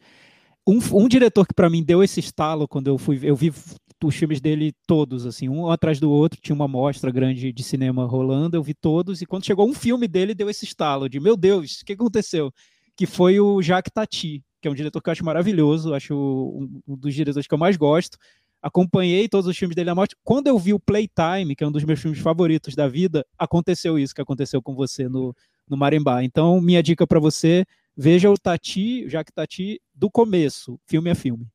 Um, 0.68 0.80
um, 0.94 1.08
diretor 1.08 1.48
que 1.48 1.54
para 1.54 1.70
mim 1.70 1.84
deu 1.84 2.04
esse 2.04 2.20
estalo 2.20 2.68
quando 2.68 2.88
eu 2.88 2.98
fui 2.98 3.20
eu 3.24 3.36
vi 3.36 3.54
os 4.04 4.16
filmes 4.16 4.40
dele 4.40 4.74
todos, 4.86 5.26
assim, 5.26 5.50
um 5.50 5.70
atrás 5.72 6.00
do 6.00 6.12
outro, 6.12 6.40
tinha 6.42 6.56
uma 6.56 6.68
mostra 6.68 7.10
grande 7.10 7.52
de 7.52 7.64
cinema 7.64 8.06
rolando, 8.06 8.56
eu 8.56 8.62
vi 8.62 8.74
todos, 8.74 9.22
e 9.22 9.26
quando 9.26 9.46
chegou 9.46 9.68
um 9.68 9.74
filme 9.74 10.08
dele, 10.08 10.36
deu 10.36 10.50
esse 10.50 10.66
estalo 10.66 11.10
de, 11.10 11.20
meu 11.20 11.36
Deus, 11.36 11.82
o 11.82 11.86
que 11.86 11.94
aconteceu? 11.94 12.54
Que 12.96 13.06
foi 13.06 13.40
o 13.40 13.62
Jacques 13.62 13.92
Tati, 13.92 14.44
que 14.62 14.68
é 14.68 14.72
um 14.72 14.76
diretor 14.76 15.02
que 15.02 15.10
eu 15.10 15.12
acho 15.12 15.26
maravilhoso, 15.26 15.94
acho 15.94 16.14
um, 16.16 16.96
dos 16.96 17.14
diretores 17.14 17.48
que 17.48 17.54
eu 17.54 17.58
mais 17.58 17.76
gosto, 17.76 18.18
acompanhei 18.62 19.28
todos 19.28 19.48
os 19.48 19.58
filmes 19.58 19.76
dele 19.76 19.90
à 19.90 19.96
morte. 19.96 20.16
Quando 20.24 20.48
eu 20.48 20.60
vi 20.60 20.74
o 20.74 20.80
Playtime, 20.80 21.56
que 21.56 21.64
é 21.64 21.68
um 21.68 21.72
dos 21.72 21.84
meus 21.84 22.00
filmes 22.00 22.20
favoritos 22.20 22.76
da 22.76 22.88
vida, 22.88 23.26
aconteceu 23.38 23.98
isso 23.98 24.14
que 24.14 24.22
aconteceu 24.22 24.62
com 24.62 24.76
você 24.76 25.08
no, 25.08 25.36
no 25.68 25.78
Marimbá. 25.78 26.24
Então, 26.24 26.60
minha 26.62 26.84
dica 26.84 27.08
para 27.08 27.20
você, 27.20 27.66
veja 27.96 28.30
o 28.30 28.38
Tati, 28.38 29.06
o 29.06 29.10
Jacques 29.10 29.34
Tati, 29.34 29.82
do 29.94 30.10
começo, 30.10 30.80
filme 30.86 31.10
a 31.10 31.16
filme. 31.16 31.48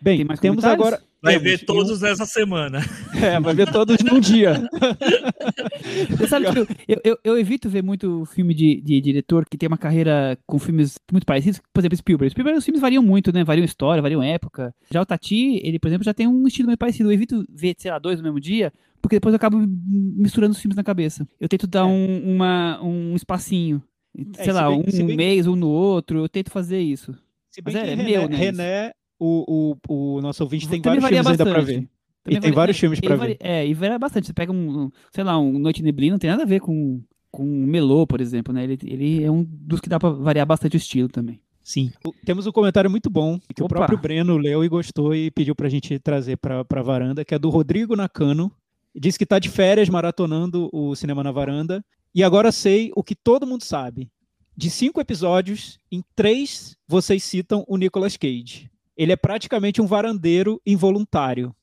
Bem, 0.00 0.26
temos 0.40 0.64
agora 0.64 1.00
Vai 1.22 1.38
ver 1.38 1.64
todos 1.64 2.00
nessa 2.00 2.26
semana. 2.26 2.80
É, 3.22 3.38
vai 3.38 3.54
ver 3.54 3.70
todos 3.70 3.98
num 4.02 4.18
dia. 4.18 4.68
Você 6.18 6.26
sabe 6.26 6.46
que 6.50 6.58
eu, 6.58 7.00
eu, 7.04 7.18
eu- 7.22 7.38
evito 7.38 7.68
ver 7.68 7.82
muito 7.82 8.24
filme 8.26 8.52
de, 8.54 8.80
de 8.80 9.00
diretor 9.00 9.44
que 9.48 9.56
tem 9.56 9.68
uma 9.68 9.78
carreira 9.78 10.36
com 10.46 10.58
filmes 10.58 10.98
muito 11.12 11.24
parecidos. 11.24 11.60
Por 11.72 11.80
exemplo, 11.80 11.96
Spielberg. 11.98 12.30
Spielberg, 12.30 12.58
os 12.58 12.64
filmes 12.64 12.80
variam 12.80 13.02
muito, 13.02 13.32
né? 13.32 13.44
Variam 13.44 13.64
história, 13.64 14.02
variam 14.02 14.22
época. 14.22 14.74
Já 14.90 15.00
o 15.00 15.06
Tati, 15.06 15.60
ele, 15.62 15.78
por 15.78 15.88
exemplo, 15.88 16.04
já 16.04 16.14
tem 16.14 16.26
um 16.26 16.46
estilo 16.46 16.66
meio 16.66 16.78
parecido. 16.78 17.08
Eu 17.10 17.12
evito 17.14 17.44
ver, 17.48 17.74
sei 17.78 17.90
lá, 17.90 17.98
dois 17.98 18.18
no 18.18 18.24
mesmo 18.24 18.40
dia, 18.40 18.72
porque 19.00 19.16
depois 19.16 19.32
eu 19.32 19.36
acabo 19.36 19.58
misturando 19.58 20.52
os 20.52 20.58
filmes 20.60 20.76
na 20.76 20.82
cabeça. 20.84 21.26
Eu 21.40 21.48
tento 21.48 21.66
dar 21.66 21.86
um, 21.86 22.34
uma, 22.34 22.82
um 22.82 23.14
espacinho. 23.14 23.82
É, 24.16 24.22
Sei 24.36 24.44
se 24.46 24.52
lá, 24.52 24.68
bem- 24.68 24.84
um 25.04 25.14
mês, 25.16 25.46
um 25.46 25.54
no 25.56 25.68
outro. 25.68 26.18
Eu 26.18 26.28
tento 26.28 26.50
fazer 26.50 26.80
isso. 26.80 27.14
Se 27.50 27.60
bem 27.60 27.74
Mas 27.74 27.82
que 27.82 27.88
é, 27.88 27.92
é 27.92 27.94
René, 27.96 28.10
meu, 28.10 28.28
né, 28.28 28.36
René, 28.36 28.92
o, 29.22 29.76
o, 29.88 30.16
o 30.16 30.20
nosso 30.20 30.42
ouvinte 30.42 30.68
tem 30.68 30.80
Também 30.80 31.00
vários 31.00 31.18
filmes 31.20 31.40
ainda 31.40 31.50
pra 31.52 31.60
ver. 31.62 31.74
Também 31.74 31.88
E 32.26 32.30
tem 32.30 32.40
varia- 32.40 32.54
vários 32.54 32.78
filmes 32.78 33.00
pra 33.00 33.16
varia- 33.16 33.36
ver. 33.40 33.46
É, 33.46 33.66
e 33.66 33.74
varia 33.74 33.98
bastante. 33.98 34.26
Você 34.26 34.32
pega 34.32 34.52
um, 34.52 34.90
sei 35.12 35.24
lá, 35.24 35.38
um 35.38 35.58
Noite 35.58 35.82
Neblina, 35.82 36.12
não 36.14 36.18
tem 36.18 36.30
nada 36.30 36.42
a 36.42 36.46
ver 36.46 36.60
com, 36.60 37.02
com 37.30 37.42
o 37.42 37.66
Melô, 37.66 38.06
por 38.06 38.20
exemplo, 38.20 38.52
né? 38.54 38.64
Ele, 38.64 38.78
ele 38.84 39.24
é 39.24 39.30
um 39.30 39.44
dos 39.48 39.80
que 39.80 39.88
dá 39.88 39.98
pra 39.98 40.10
variar 40.10 40.46
bastante 40.46 40.76
o 40.76 40.78
estilo 40.78 41.08
também. 41.08 41.40
Sim. 41.64 41.92
O- 42.04 42.12
Temos 42.24 42.46
um 42.46 42.52
comentário 42.52 42.90
muito 42.90 43.08
bom 43.10 43.38
que 43.54 43.62
o 43.62 43.66
Opa. 43.66 43.76
próprio 43.76 43.98
Breno 43.98 44.36
leu 44.36 44.64
e 44.64 44.68
gostou 44.68 45.14
e 45.14 45.30
pediu 45.30 45.54
pra 45.54 45.68
gente 45.68 45.98
trazer 45.98 46.36
pra, 46.36 46.64
pra 46.64 46.82
varanda, 46.82 47.24
que 47.24 47.34
é 47.34 47.38
do 47.38 47.50
Rodrigo 47.50 47.94
Nakano. 47.96 48.50
Diz 48.94 49.16
que 49.16 49.24
tá 49.24 49.38
de 49.38 49.48
férias 49.48 49.88
maratonando 49.88 50.68
o 50.72 50.94
Cinema 50.94 51.22
na 51.24 51.32
Varanda. 51.32 51.84
E 52.14 52.22
agora 52.22 52.52
sei 52.52 52.92
o 52.94 53.02
que 53.02 53.14
todo 53.14 53.46
mundo 53.46 53.64
sabe. 53.64 54.10
De 54.54 54.68
cinco 54.68 55.00
episódios, 55.00 55.78
em 55.90 56.04
três 56.14 56.76
vocês 56.86 57.24
citam 57.24 57.64
o 57.66 57.78
Nicolas 57.78 58.18
Cage. 58.18 58.70
Ele 58.96 59.12
é 59.12 59.16
praticamente 59.16 59.80
um 59.80 59.86
varandeiro 59.86 60.60
involuntário. 60.66 61.54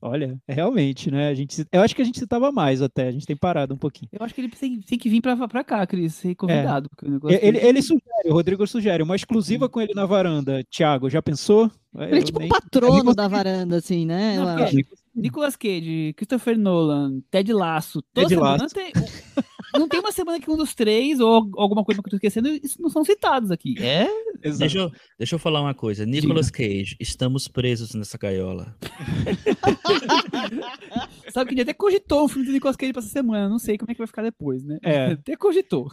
Olha, 0.00 0.40
é 0.46 0.54
realmente, 0.54 1.10
né? 1.10 1.28
A 1.28 1.34
gente, 1.34 1.66
eu 1.72 1.80
acho 1.80 1.94
que 1.94 2.00
a 2.00 2.04
gente 2.04 2.20
citava 2.20 2.52
mais 2.52 2.80
até, 2.80 3.08
a 3.08 3.10
gente 3.10 3.26
tem 3.26 3.36
parado 3.36 3.74
um 3.74 3.76
pouquinho. 3.76 4.08
Eu 4.12 4.24
acho 4.24 4.32
que 4.32 4.40
ele 4.40 4.48
tem, 4.48 4.80
tem 4.80 4.96
que 4.96 5.08
vir 5.08 5.20
pra, 5.20 5.48
pra 5.48 5.64
cá, 5.64 5.84
Cris, 5.88 6.14
ser 6.14 6.36
convidado. 6.36 6.88
É. 7.28 7.44
Ele, 7.48 7.58
ele 7.58 7.82
sugere, 7.82 8.28
o 8.28 8.32
Rodrigo 8.32 8.64
sugere, 8.64 9.02
uma 9.02 9.16
exclusiva 9.16 9.68
com 9.68 9.80
ele 9.80 9.92
na 9.94 10.06
varanda. 10.06 10.62
Tiago, 10.70 11.10
já 11.10 11.20
pensou? 11.20 11.68
Ele 11.96 12.20
é 12.20 12.22
tipo 12.22 12.38
nem- 12.38 12.48
patrono 12.48 13.12
da 13.12 13.26
varanda, 13.26 13.78
assim, 13.78 14.06
né? 14.06 14.36
Não. 14.36 14.56
Nicolas 15.16 15.56
Cage, 15.56 16.14
Christopher 16.16 16.56
Nolan, 16.56 17.20
Ted 17.28 17.52
Lasso, 17.52 18.00
toda 18.14 18.28
Ted 18.28 18.38
semana 18.38 18.62
Lasso. 18.62 18.74
tem. 18.76 18.92
Não 19.78 19.88
tem 19.88 20.00
uma 20.00 20.12
semana 20.12 20.40
que 20.40 20.50
um 20.50 20.56
dos 20.56 20.74
três, 20.74 21.20
ou 21.20 21.50
alguma 21.56 21.84
coisa 21.84 22.02
que 22.02 22.06
eu 22.06 22.10
tô 22.10 22.16
esquecendo, 22.16 22.48
isso 22.48 22.80
não 22.80 22.88
são 22.88 23.04
citados 23.04 23.50
aqui. 23.50 23.74
É? 23.78 24.08
Exato. 24.42 24.58
Deixa 24.58 24.78
eu, 24.78 24.90
deixa 25.18 25.34
eu 25.34 25.38
falar 25.38 25.60
uma 25.60 25.74
coisa. 25.74 26.06
Nicolas 26.06 26.50
Cage, 26.50 26.96
estamos 27.00 27.48
presos 27.48 27.94
nessa 27.94 28.18
gaiola. 28.18 28.76
Sabe 31.32 31.48
que 31.48 31.54
ele 31.54 31.62
até 31.62 31.74
cogitou 31.74 32.24
um 32.24 32.28
filme 32.28 32.46
do 32.46 32.52
Nicolas 32.52 32.76
Cage 32.76 32.92
pra 32.92 33.00
essa 33.00 33.10
semana. 33.10 33.48
Não 33.48 33.58
sei 33.58 33.78
como 33.78 33.90
é 33.90 33.94
que 33.94 33.98
vai 33.98 34.06
ficar 34.06 34.22
depois, 34.22 34.62
né? 34.64 34.78
É. 34.82 35.12
Até 35.12 35.36
cogitou. 35.36 35.90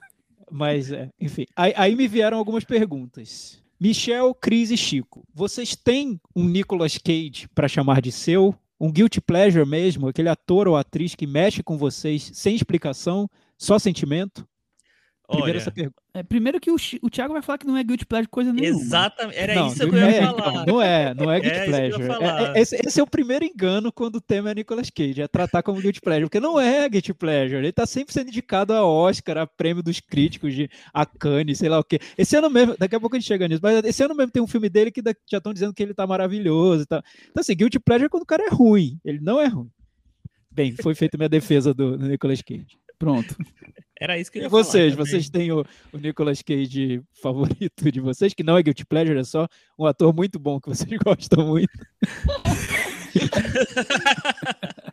Mas, 0.51 0.91
é, 0.91 1.09
enfim. 1.19 1.45
Aí, 1.55 1.73
aí 1.75 1.95
me 1.95 2.07
vieram 2.07 2.37
algumas 2.37 2.63
perguntas. 2.63 3.61
Michel, 3.79 4.33
Cris 4.33 4.71
e 4.71 4.77
Chico, 4.77 5.27
vocês 5.33 5.75
têm 5.75 6.19
um 6.35 6.45
Nicolas 6.45 6.97
Cage 6.97 7.47
para 7.53 7.67
chamar 7.67 8.01
de 8.01 8.11
seu? 8.11 8.55
Um 8.79 8.91
guilty 8.91 9.21
pleasure 9.21 9.67
mesmo? 9.67 10.07
Aquele 10.07 10.29
ator 10.29 10.67
ou 10.67 10.77
atriz 10.77 11.15
que 11.15 11.27
mexe 11.27 11.63
com 11.63 11.77
vocês 11.77 12.31
sem 12.33 12.55
explicação, 12.55 13.29
só 13.57 13.77
sentimento? 13.79 14.47
Primeiro 15.27 15.53
Olha, 15.53 15.57
essa 15.57 15.71
pergunta. 15.71 15.95
É, 16.13 16.21
primeiro 16.21 16.59
que 16.59 16.69
o, 16.69 16.75
o 17.01 17.09
Thiago 17.09 17.33
vai 17.33 17.41
falar 17.41 17.57
que 17.57 17.65
não 17.65 17.75
é 17.75 17.83
guilty 17.83 18.05
pleasure 18.05 18.29
coisa 18.29 18.53
nenhuma. 18.53 18.79
exatamente. 18.79 19.35
Era 19.35 19.55
Não, 19.55 19.67
isso 19.69 19.79
que 19.79 19.85
não 19.87 19.97
eu 19.97 20.07
ia 20.11 20.15
é, 20.17 20.21
falar. 20.23 20.51
então, 20.51 20.65
não 20.67 20.81
é, 20.83 21.13
não 21.15 21.31
é 21.31 21.39
guilty 21.39 21.55
É 21.57 21.59
eu 21.61 21.65
ia 21.65 21.67
pleasure. 21.97 22.03
É- 22.03 22.43
é- 22.59 22.61
esse, 22.61 22.75
esse 22.75 22.99
é 22.99 23.03
o 23.03 23.07
primeiro 23.07 23.43
engano 23.43 23.91
quando 23.91 24.17
o 24.17 24.21
tema 24.21 24.51
é 24.51 24.53
Nicolas 24.53 24.91
Cage, 24.91 25.23
é 25.23 25.27
tratar 25.27 25.63
como 25.63 25.81
guilty 25.81 25.99
pleasure, 25.99 26.25
porque 26.27 26.39
não 26.39 26.59
é 26.59 26.87
guilty 26.87 27.11
pleasure. 27.11 27.57
Ele 27.57 27.71
tá 27.71 27.87
sempre 27.87 28.13
sendo 28.13 28.27
indicado 28.27 28.71
a 28.71 28.85
Oscar, 28.85 29.39
a 29.39 29.47
prêmio 29.47 29.81
dos 29.81 29.99
críticos 29.99 30.53
de 30.53 30.69
a 30.93 31.07
Cannes, 31.07 31.57
sei 31.57 31.69
lá 31.69 31.79
o 31.79 31.83
quê. 31.83 31.97
Esse 32.15 32.35
ano 32.37 32.51
mesmo, 32.51 32.75
daqui 32.77 32.95
a 32.95 32.99
pouco 32.99 33.15
a 33.15 33.19
gente 33.19 33.27
chega 33.27 33.47
nisso, 33.47 33.61
mas 33.63 33.83
esse 33.83 34.03
ano 34.03 34.13
mesmo 34.13 34.31
tem 34.31 34.43
um 34.43 34.47
filme 34.47 34.69
dele 34.69 34.91
que 34.91 35.01
da- 35.01 35.15
já 35.27 35.39
estão 35.39 35.51
dizendo 35.53 35.73
que 35.73 35.81
ele 35.81 35.95
tá 35.95 36.05
maravilhoso 36.05 36.83
e 36.83 36.85
tal. 36.85 37.01
Então 37.31 37.41
assim, 37.41 37.55
guilty 37.55 37.79
pleasure 37.79 38.05
é 38.05 38.09
quando 38.09 38.21
o 38.23 38.27
cara 38.27 38.43
é 38.45 38.49
ruim, 38.49 38.99
ele 39.03 39.19
não 39.21 39.41
é 39.41 39.47
ruim. 39.47 39.71
Bem, 40.51 40.71
foi 40.75 40.93
feita 40.93 41.17
minha 41.17 41.27
defesa 41.27 41.73
do, 41.73 41.97
do 41.97 42.07
Nicolas 42.07 42.43
Cage. 42.43 42.77
Pronto. 42.97 43.35
Era 43.99 44.19
isso 44.19 44.29
que 44.29 44.39
eu 44.39 44.41
E 44.41 44.45
ia 44.45 44.49
falar 44.49 44.63
vocês, 44.63 44.91
também. 44.93 45.05
vocês 45.05 45.29
têm 45.29 45.51
o, 45.53 45.63
o 45.93 45.97
Nicolas 45.97 46.41
Cage 46.41 47.01
favorito 47.21 47.89
de 47.91 48.01
vocês, 48.01 48.33
que 48.33 48.43
não 48.43 48.57
é 48.57 48.63
guilty 48.63 48.85
pleasure, 48.85 49.17
é 49.17 49.23
só 49.23 49.47
um 49.79 49.85
ator 49.85 50.13
muito 50.13 50.37
bom 50.37 50.59
que 50.59 50.67
vocês 50.67 50.89
gostam 51.03 51.47
muito. 51.47 51.71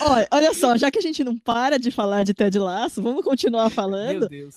Olha, 0.00 0.28
olha 0.30 0.54
só, 0.54 0.76
já 0.76 0.90
que 0.90 0.98
a 0.98 1.02
gente 1.02 1.22
não 1.24 1.36
para 1.36 1.78
de 1.78 1.90
falar 1.90 2.24
de 2.24 2.34
Ted 2.34 2.58
Lasso, 2.58 3.02
vamos 3.02 3.24
continuar 3.24 3.70
falando. 3.70 4.20
Meu 4.20 4.28
Deus. 4.28 4.54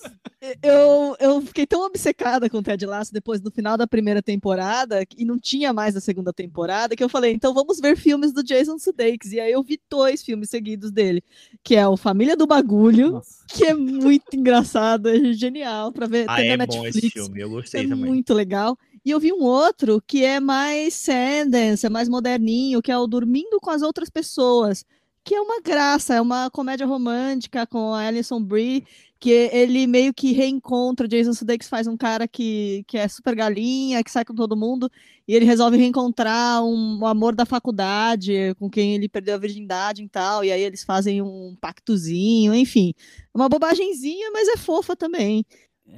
Eu, 0.62 1.16
eu 1.20 1.40
fiquei 1.42 1.66
tão 1.66 1.82
obcecada 1.86 2.50
com 2.50 2.58
o 2.58 2.62
Ted 2.62 2.84
Lasso 2.84 3.12
depois 3.12 3.40
do 3.40 3.50
final 3.50 3.76
da 3.76 3.86
primeira 3.86 4.20
temporada 4.22 5.04
e 5.16 5.24
não 5.24 5.38
tinha 5.38 5.72
mais 5.72 5.96
a 5.96 6.00
segunda 6.00 6.32
temporada 6.32 6.96
que 6.96 7.02
eu 7.04 7.08
falei, 7.08 7.32
então 7.32 7.54
vamos 7.54 7.78
ver 7.80 7.96
filmes 7.96 8.32
do 8.32 8.42
Jason 8.42 8.78
Sudeikis. 8.78 9.32
E 9.32 9.40
aí 9.40 9.52
eu 9.52 9.62
vi 9.62 9.80
dois 9.88 10.22
filmes 10.22 10.50
seguidos 10.50 10.90
dele, 10.90 11.22
que 11.62 11.76
é 11.76 11.86
o 11.86 11.96
Família 11.96 12.36
do 12.36 12.46
Bagulho, 12.46 13.12
Nossa. 13.12 13.44
que 13.48 13.64
é 13.64 13.74
muito 13.74 14.34
engraçado, 14.34 15.08
é 15.08 15.32
genial 15.32 15.92
pra 15.92 16.06
ver 16.06 16.24
Ah, 16.28 16.36
tem 16.36 16.50
é 16.50 16.56
na 16.56 16.66
bom 16.66 16.82
Netflix. 16.82 16.96
esse 16.96 17.10
filme. 17.10 17.40
Eu 17.40 17.50
gostei 17.50 17.84
É 17.84 17.88
também. 17.88 18.04
muito 18.06 18.34
legal. 18.34 18.76
E 19.04 19.10
eu 19.10 19.18
vi 19.18 19.32
um 19.32 19.42
outro 19.42 20.02
que 20.06 20.24
é 20.24 20.38
mais 20.40 20.94
Sundance, 20.94 21.84
é 21.86 21.88
mais 21.88 22.08
moderninho, 22.08 22.80
que 22.82 22.90
é 22.92 22.98
o 22.98 23.06
Dormindo 23.06 23.58
com 23.60 23.70
as 23.70 23.82
Outras 23.82 24.08
Pessoas, 24.10 24.84
que 25.24 25.34
é 25.34 25.40
uma 25.40 25.60
graça, 25.60 26.14
é 26.14 26.20
uma 26.20 26.50
comédia 26.50 26.86
romântica 26.86 27.66
com 27.66 27.94
a 27.94 28.06
Alison 28.06 28.42
Brie, 28.42 28.84
que 29.20 29.30
ele 29.30 29.86
meio 29.86 30.12
que 30.12 30.32
reencontra, 30.32 31.06
Jason 31.06 31.32
Sudeikis 31.32 31.68
faz 31.68 31.86
um 31.86 31.96
cara 31.96 32.26
que, 32.26 32.84
que 32.88 32.98
é 32.98 33.06
super 33.06 33.36
galinha, 33.36 34.02
que 34.02 34.10
sai 34.10 34.24
com 34.24 34.34
todo 34.34 34.56
mundo, 34.56 34.90
e 35.28 35.34
ele 35.34 35.44
resolve 35.44 35.76
reencontrar 35.76 36.64
um, 36.64 36.98
o 37.00 37.06
amor 37.06 37.34
da 37.34 37.46
faculdade, 37.46 38.52
com 38.58 38.68
quem 38.68 38.96
ele 38.96 39.08
perdeu 39.08 39.36
a 39.36 39.38
virgindade 39.38 40.02
e 40.02 40.08
tal, 40.08 40.44
e 40.44 40.50
aí 40.50 40.60
eles 40.60 40.82
fazem 40.82 41.22
um 41.22 41.56
pactozinho, 41.60 42.52
enfim. 42.52 42.92
Uma 43.32 43.48
bobagenzinha, 43.48 44.30
mas 44.32 44.48
é 44.48 44.56
fofa 44.56 44.96
também. 44.96 45.44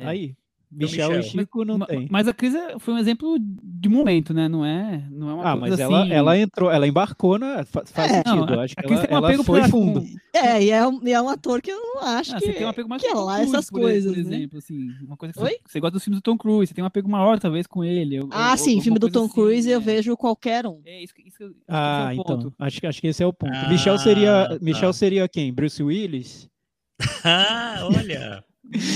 Aí, 0.01 0.37
Michel, 0.77 1.09
Michel. 1.11 1.21
e 1.21 1.23
Chico 1.23 1.65
não 1.65 1.79
Ma- 1.79 1.87
tem. 1.87 2.09
Mas 2.11 2.27
a 2.29 2.33
Cris 2.35 2.55
é- 2.55 2.79
foi 2.79 2.95
um 2.95 2.99
exemplo 2.99 3.37
de 3.41 3.89
momento, 3.89 4.33
né? 4.35 4.49
Não 4.49 4.65
é, 4.65 5.05
não 5.11 5.31
é 5.31 5.35
uma 5.35 5.43
Ah, 5.53 5.57
coisa 5.57 5.71
mas 5.77 5.81
ela, 5.81 6.03
assim- 6.03 6.13
ela 6.13 6.39
entrou, 6.39 6.71
ela 6.71 6.87
embarcou 6.87 7.39
na. 7.39 7.65
fa- 7.65 7.85
Faz 7.87 8.11
É. 8.13 8.15
sentido. 8.17 8.47
Não, 8.47 8.55
eu 8.55 8.61
a- 8.61 8.65
acho 8.65 8.75
a 8.77 8.83
que 8.83 8.89
Cris 8.89 8.99
ela, 8.99 9.07
tem 9.07 9.15
um 9.15 9.19
ela 9.19 9.29
apego 9.29 9.45
foi 9.45 9.63
fundo. 9.69 10.05
É, 10.33 10.63
e 10.65 10.71
é 10.71 10.87
um, 10.87 11.01
e 11.07 11.13
é 11.13 11.21
um 11.23 11.29
ator 11.29 11.63
que 11.63 11.71
eu 11.71 11.79
não 11.79 12.03
acho 12.03 12.35
Ah, 12.35 12.39
que, 12.39 12.47
você 12.47 12.53
tem 12.55 12.67
um 12.67 12.71
apego 12.71 12.89
mais 12.89 13.01
que 13.03 13.09
é 13.09 13.15
lá 13.15 13.37
Cruise, 13.37 13.55
essas 13.55 13.71
por, 13.71 13.81
coisas, 13.81 14.13
por 14.15 14.23
né? 14.31 14.37
exemplo, 14.37 14.59
assim, 14.59 14.89
uma 15.07 15.17
coisa 15.17 15.35
Oi? 15.39 15.51
você, 15.51 15.59
você 15.67 15.81
gosta 15.81 15.93
dos 15.93 16.05
filmes 16.05 16.19
do 16.21 16.23
Tom 16.23 16.37
Cruise, 16.37 16.67
você 16.69 16.75
tem 16.75 16.83
um 16.83 16.87
apego 16.87 17.09
maior 17.09 17.39
talvez 17.39 17.67
com 17.67 17.85
ele. 17.85 18.21
ou- 18.21 18.29
Ah, 18.33 18.51
ou- 18.53 18.57
sim, 18.59 18.81
filme 18.81 18.99
do 18.99 19.09
Tom 19.11 19.25
assim, 19.27 19.33
Cruise 19.35 19.69
eu 19.71 19.79
né? 19.81 19.85
vejo 19.87 20.17
qualquer 20.17 20.67
um. 20.67 20.81
É 20.85 21.03
isso, 21.03 21.15
que- 21.15 21.23
isso, 21.23 21.43
esse 21.45 21.55
Ah, 21.69 22.09
é 22.11 22.15
então. 22.17 22.53
Acho, 22.59 22.81
que- 22.81 22.87
acho 22.87 23.01
que 23.01 23.07
esse 23.07 23.23
é 23.23 23.27
o 23.27 23.33
ponto. 23.33 23.53
Ah, 23.55 23.69
Michel 23.69 23.97
seria. 23.99 24.49
tá. 24.49 24.59
Michel 24.61 24.93
seria 24.93 25.29
quem? 25.29 25.53
Bruce 25.53 25.83
Willis? 25.83 26.49
Ah, 27.25 27.81
olha. 27.83 28.45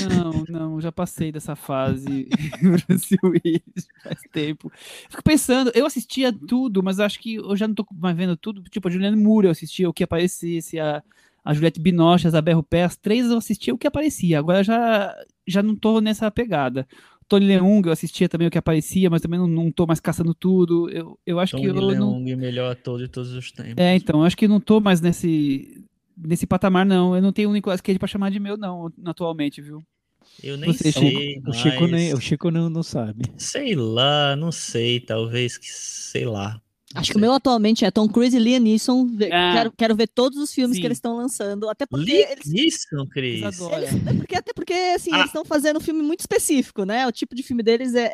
Não, 0.09 0.45
não, 0.49 0.81
já 0.81 0.91
passei 0.91 1.31
dessa 1.31 1.55
fase. 1.55 2.29
Bruce 2.63 3.17
Willis, 3.23 3.89
faz 4.03 4.21
tempo. 4.33 4.73
Fico 5.09 5.23
pensando, 5.23 5.71
eu 5.75 5.87
assistia 5.87 6.33
tudo, 6.33 6.83
mas 6.83 6.99
acho 6.99 7.21
que 7.21 7.37
eu 7.37 7.57
já 7.57 7.69
não 7.69 7.75
tô 7.75 7.87
mais 7.95 8.17
vendo 8.17 8.37
tudo. 8.37 8.63
Tipo, 8.65 8.89
a 8.89 8.91
Juliane 8.91 9.17
Moore 9.17 9.47
eu 9.47 9.51
assistia 9.53 9.89
o 9.89 9.93
que 9.93 10.03
aparecesse, 10.03 10.79
a, 10.79 11.03
a 11.45 11.55
Juliette 11.55 11.81
Binoche, 11.81 12.27
a 12.27 12.29
Isabel 12.29 12.57
Rupé, 12.57 12.85
as 12.85 12.97
três 12.97 13.27
eu 13.27 13.39
assistia 13.39 13.75
o 13.75 13.79
que 13.79 13.87
aparecia. 13.87 14.39
Agora 14.39 14.65
já, 14.65 15.15
já 15.47 15.63
não 15.63 15.77
tô 15.77 16.01
nessa 16.01 16.31
pegada. 16.31 16.87
Tony 17.29 17.47
Leung 17.47 17.83
eu 17.85 17.93
assistia 17.93 18.29
também 18.29 18.49
o 18.49 18.51
que 18.51 18.57
aparecia, 18.57 19.11
mas 19.11 19.21
também 19.21 19.39
não, 19.39 19.47
não 19.47 19.71
tô 19.71 19.87
mais 19.87 20.01
caçando 20.01 20.35
tudo. 20.35 20.89
Eu, 20.89 21.19
eu 21.27 21.39
acho 21.39 21.57
Tony 21.57 21.65
que 21.65 21.69
eu 21.71 21.75
não. 21.75 22.13
Leung, 22.19 22.37
melhor 22.37 22.73
ator 22.73 22.99
de 22.99 23.07
todos 23.07 23.33
os 23.33 23.53
tempos. 23.53 23.75
É, 23.77 23.95
então, 23.95 24.21
eu 24.21 24.25
acho 24.27 24.37
que 24.37 24.49
não 24.49 24.59
tô 24.59 24.81
mais 24.81 25.01
nesse. 25.01 25.85
Nesse 26.21 26.47
patamar, 26.47 26.85
não. 26.85 27.15
Eu 27.15 27.23
não 27.23 27.33
tenho 27.33 27.51
o 27.51 27.53
Nicolas 27.53 27.81
Cage 27.81 27.99
pra 27.99 28.09
chamar 28.09 28.31
de 28.31 28.41
meu, 28.41 28.57
não, 28.57 28.93
atualmente, 29.05 29.63
viu? 29.63 29.83
Eu 30.43 30.57
nem 30.57 30.73
Você, 30.73 30.93
sei, 30.93 31.41
O 31.47 31.53
Chico, 31.53 31.87
nem, 31.87 32.11
o 32.13 32.17
mas- 32.17 32.25
Chico 32.25 32.51
não, 32.51 32.69
não 32.69 32.83
sabe. 32.83 33.25
Sei 33.39 33.75
lá, 33.75 34.37
não 34.37 34.53
sei, 34.53 35.01
talvez 35.01 35.57
que 35.57 35.67
sei 35.67 36.25
lá. 36.25 36.61
Acho 36.95 37.11
que 37.13 37.17
o 37.19 37.21
meu 37.21 37.33
atualmente 37.33 37.85
é 37.85 37.91
Tom 37.91 38.09
Cruise 38.09 38.35
e 38.37 38.41
Liam 38.41 38.61
Neeson. 38.61 39.07
Ah. 39.31 39.53
Quero, 39.55 39.73
quero 39.77 39.95
ver 39.97 40.09
todos 40.09 40.39
os 40.39 40.53
filmes 40.53 40.77
Sim. 40.77 40.81
que 40.81 40.87
eles 40.87 40.97
estão 40.99 41.17
lançando. 41.17 41.69
Até 41.69 41.85
porque 41.87 42.05
Liam 42.13 42.31
eles. 42.31 42.47
Neeson, 42.47 43.07
Cris. 43.11 43.43
Eles 43.43 44.07
é 44.07 44.13
porque, 44.15 44.37
até 44.37 44.53
porque, 44.55 44.73
assim, 44.73 45.11
Ah. 45.13 45.17
eles 45.19 45.27
estão 45.27 45.45
fazendo 45.45 45.77
um 45.77 45.81
filme 45.81 46.03
muito 46.03 46.21
específico, 46.21 46.85
né? 46.85 47.07
O 47.07 47.13
tipo 47.13 47.35
de 47.35 47.43
filme 47.43 47.63
deles 47.63 47.95
é, 47.95 48.11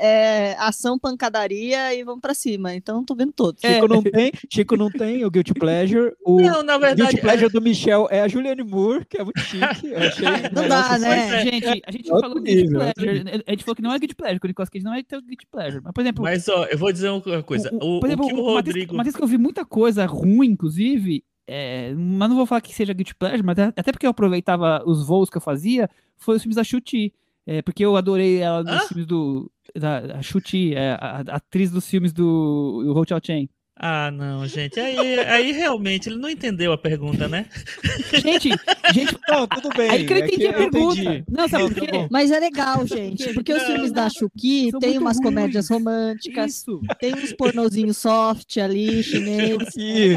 é 0.53 0.57
ação, 0.59 0.99
pancadaria 0.99 1.95
e 1.95 2.03
vamos 2.03 2.21
pra 2.21 2.35
cima. 2.35 2.75
Então, 2.75 3.05
tô 3.05 3.15
vendo 3.15 3.33
todos. 3.33 3.63
É. 3.63 3.75
Chico 3.75 3.89
não 3.89 4.03
tem, 4.03 4.33
Chico 4.53 4.77
não 4.77 4.91
tem 4.91 5.25
o 5.25 5.31
Guilty 5.31 5.55
Pleasure. 5.55 6.13
O 6.27 6.41
Não, 6.41 6.63
na 6.63 6.79
verdade, 6.79 7.03
Guilty 7.03 7.21
Pleasure 7.21 7.53
do 7.53 7.61
Michel 7.61 8.09
é 8.11 8.23
a 8.23 8.29
Juliane 8.29 8.63
Moore, 8.65 9.05
que 9.05 9.19
é 9.19 9.25
muito 9.25 9.39
chique. 9.41 9.87
Eu 9.87 9.99
achei 9.99 10.25
Não 10.55 10.69
dá, 10.69 10.99
né? 10.99 11.41
é. 11.41 11.45
Gente, 11.45 11.83
a 11.87 11.91
gente 11.93 12.09
falou 12.09 12.41
Guilty 12.41 12.69
Pleasure. 12.71 13.25
A 13.47 13.51
gente 13.51 13.65
falou 13.65 13.77
que 13.77 13.83
não 13.83 13.93
é 13.93 13.99
Guilty 13.99 14.15
Pleasure, 14.15 14.41
que 14.41 14.47
o 14.47 14.49
Nicolas 14.49 14.69
Cage 14.71 14.85
não 14.85 14.95
é 14.95 15.03
teu 15.03 15.21
Guilty 15.21 15.47
Pleasure. 15.51 15.81
Mas, 15.85 15.93
por 15.93 16.01
exemplo, 16.01 16.25
Mas 16.25 16.49
ó, 16.49 16.65
eu 16.65 16.79
vou 16.79 16.91
dizer 16.93 17.11
uma 17.11 17.43
coisa. 17.43 17.71
O- 17.75 17.99
o- 17.99 18.01
O, 18.01 18.41
o 18.41 18.59
o 18.59 18.63
Rodrigo. 18.67 18.97
Mas 18.97 19.07
isso 19.09 19.17
que 19.17 19.23
eu 19.23 19.29
vi 19.29 19.39
muita 19.39 19.65
coisa 19.65 20.07
ruim, 20.07 20.49
inclusive, 20.49 21.25
é, 21.47 21.95
mas 21.95 22.29
não 22.29 22.37
vou 22.37 22.47
falar 22.47 22.61
que 22.61 22.75
seja 22.75 22.93
Guilty 22.93 23.15
Pleasure, 23.15 23.43
mas 23.43 23.59
até 23.59 23.81
até 23.81 23.93
porque 23.93 24.07
eu 24.07 24.11
aproveitava 24.11 24.83
os 24.87 25.07
voos 25.07 25.29
que 25.29 25.37
eu 25.37 25.41
fazia, 25.41 25.89
foi 26.17 26.37
os 26.37 26.43
filmes 26.43 26.57
da 26.57 26.65
Chuti. 26.65 27.13
É, 27.47 27.61
porque 27.61 27.85
eu 27.85 27.95
adorei 27.95 28.39
ela 28.39 28.63
nos 28.63 28.73
Hã? 28.73 28.89
filmes 28.89 29.07
do. 29.07 29.51
Da, 29.77 29.99
a 30.19 30.23
Chuti, 30.23 30.75
é, 30.75 30.93
a, 30.93 31.23
a 31.29 31.37
atriz 31.37 31.71
dos 31.71 31.87
filmes 31.87 32.13
do, 32.13 32.83
do 32.85 32.97
Hotel 32.97 33.21
Chain. 33.23 33.49
Ah, 33.77 34.09
não, 34.11 34.47
gente. 34.47 34.79
Aí, 34.79 35.19
aí 35.21 35.53
realmente 35.53 36.09
ele 36.09 36.17
não 36.17 36.31
entendeu 36.31 36.73
a 36.73 36.79
pergunta, 36.79 37.29
né? 37.29 37.47
Gente, 38.23 38.51
gente, 38.95 39.19
Não, 39.29 39.49
tudo 39.49 39.69
bem. 39.77 39.91
aí 39.91 40.07
que 40.07 40.13
eu 40.13 40.17
é 40.17 40.21
entendi 40.21 40.47
a 40.47 40.51
eu 40.51 40.71
pergunta. 40.71 41.01
entendi. 41.01 41.25
Não, 41.29 41.49
sabe 41.49 41.65
por 41.65 41.75
tá 41.75 41.81
quê? 41.81 41.93
bom. 41.93 42.09
Mas 42.11 42.31
é 42.31 42.39
legal, 42.39 42.87
gente, 42.87 43.35
porque 43.35 43.53
os 43.53 43.63
filmes 43.65 43.91
da 43.91 44.09
São 44.09 44.29
tem 44.81 44.97
umas 44.97 45.17
ruins. 45.17 45.25
comédias 45.27 45.69
românticas, 45.69 46.53
Isso. 46.53 46.81
tem 47.01 47.15
uns 47.15 47.33
pornozinhos 47.33 47.97
soft 47.99 48.57
ali, 48.59 49.03
chinês. 49.03 49.59
é 49.77 50.15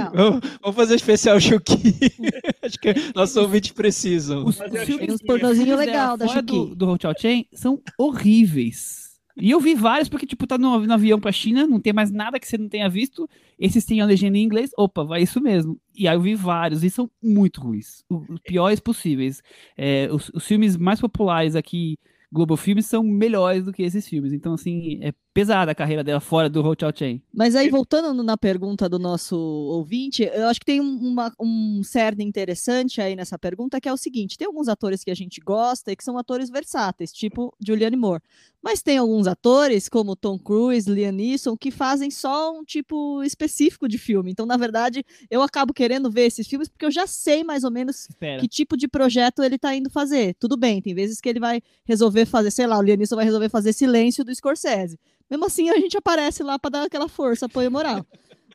vamos, 0.62 0.76
fazer 0.76 0.96
especial 0.96 1.40
Chucky. 1.40 1.78
Acho 2.62 2.78
que 2.80 2.94
nossos 3.16 3.38
ouvintes 3.38 3.72
precisam. 3.72 4.46
Os, 4.46 4.60
os 4.60 4.84
filmes 4.84 4.98
Tem 4.98 5.12
uns 5.12 5.20
que 5.22 5.26
pornozinhos 5.26 5.80
fizeram 5.80 5.80
legal 5.80 6.18
da 6.18 6.28
fora 6.28 6.42
do, 6.44 6.76
do 6.76 6.90
Hotel 6.90 7.14
Chain 7.20 7.48
são 7.54 7.82
horríveis. 7.98 9.07
E 9.39 9.51
eu 9.51 9.59
vi 9.59 9.76
vários, 9.76 10.09
porque, 10.09 10.26
tipo, 10.26 10.47
tá 10.47 10.57
no, 10.57 10.80
no 10.80 10.93
avião 10.93 11.19
pra 11.19 11.31
China, 11.31 11.68
não 11.68 11.80
tem 11.80 11.93
mais 11.93 12.11
nada 12.11 12.39
que 12.39 12.47
você 12.47 12.57
não 12.57 12.68
tenha 12.68 12.89
visto. 12.89 13.30
Esses 13.59 13.85
têm 13.85 14.01
a 14.01 14.05
legenda 14.05 14.38
em 14.38 14.43
inglês. 14.43 14.72
Opa, 14.77 15.03
vai 15.03 15.22
isso 15.22 15.39
mesmo. 15.39 15.80
E 15.95 16.07
aí 16.07 16.15
eu 16.15 16.22
vi 16.22 16.34
vários, 16.34 16.84
e 16.84 16.89
são 16.89 17.09
muito 17.22 17.61
ruins. 17.61 18.03
Os 18.09 18.39
piores 18.41 18.80
possíveis. 18.80 19.41
É, 19.77 20.09
os, 20.11 20.30
os 20.34 20.45
filmes 20.45 20.76
mais 20.76 20.99
populares 20.99 21.55
aqui, 21.55 21.97
Global 22.31 22.57
Filmes, 22.57 22.88
são 22.88 23.03
melhores 23.03 23.64
do 23.64 23.72
que 23.72 23.84
esses 23.84 24.07
filmes. 24.07 24.34
Então, 24.34 24.53
assim, 24.53 24.99
é 25.03 25.14
pesada 25.38 25.72
a 25.72 25.76
carreira 25.76 26.03
dela 26.03 26.19
fora 26.19 26.49
do 26.49 26.65
Hotel 26.65 26.91
Chain. 26.95 27.22
Mas 27.31 27.55
aí, 27.55 27.69
voltando 27.69 28.23
na 28.23 28.35
pergunta 28.35 28.89
do 28.89 28.97
nosso 28.97 29.38
ouvinte, 29.38 30.23
eu 30.23 30.47
acho 30.47 30.59
que 30.59 30.65
tem 30.65 30.81
um, 30.81 30.95
uma- 30.97 31.31
um 31.39 31.84
cerne 31.84 32.23
interessante 32.23 32.99
aí 32.99 33.15
nessa 33.15 33.38
pergunta, 33.38 33.80
que 33.80 33.88
é 33.88 33.93
o 33.93 33.97
seguinte: 33.97 34.35
tem 34.35 34.47
alguns 34.47 34.68
atores 34.68 35.03
que 35.03 35.11
a 35.11 35.15
gente 35.15 35.39
gosta 35.39 35.91
e 35.91 35.95
que 35.95 36.03
são 36.03 36.18
atores 36.18 36.49
versáteis, 36.49 37.11
tipo 37.11 37.53
Julianne 37.64 37.95
Moore. 37.95 38.23
Mas 38.64 38.81
tem 38.81 38.97
alguns 38.97 39.27
atores, 39.27 39.88
como 39.88 40.15
Tom 40.15 40.39
Cruise, 40.39 40.91
Liam 40.91 41.11
Neeson, 41.11 41.55
que 41.55 41.69
fazem 41.69 42.09
só 42.09 42.51
um 42.51 42.64
tipo 42.65 43.23
específico 43.23 43.88
de 43.88 43.99
filme. 43.99 44.31
Então, 44.31 44.45
na 44.47 44.57
verdade, 44.57 45.05
eu 45.30 45.43
acabo 45.43 45.72
querendo 45.72 46.09
ver 46.09 46.26
esses 46.26 46.47
filmes 46.47 46.68
porque 46.68 46.84
eu 46.84 46.91
já 46.91 47.05
sei 47.05 47.43
mais 47.43 47.64
ou 47.64 47.69
menos 47.69 48.09
Espera. 48.09 48.41
que 48.41 48.47
tipo 48.47 48.76
de 48.76 48.88
projeto 48.88 49.43
ele 49.43 49.59
tá 49.59 49.76
indo 49.76 49.89
fazer. 49.91 50.35
Tudo 50.39 50.57
bem, 50.57 50.81
tem 50.81 50.95
vezes 50.95 51.22
que 51.22 51.30
ele 51.30 51.39
vai 51.39 51.61
resolver 51.85 52.26
fazer, 52.26 52.49
sei 52.49 52.65
lá, 52.65 52.77
o 52.80 52.81
Lianisson 52.81 53.15
vai 53.15 53.26
resolver 53.26 53.49
fazer 53.49 53.72
Silêncio 53.72 54.26
do 54.26 54.34
Scorsese. 54.34 54.97
Mesmo 55.30 55.45
assim, 55.45 55.70
a 55.70 55.78
gente 55.78 55.98
aparece 55.98 56.44
lá 56.44 56.58
para 56.58 56.72
dar 56.72 56.84
aquela 56.84 57.08
força, 57.08 57.45
apoio 57.45 57.72
moral. 57.72 58.06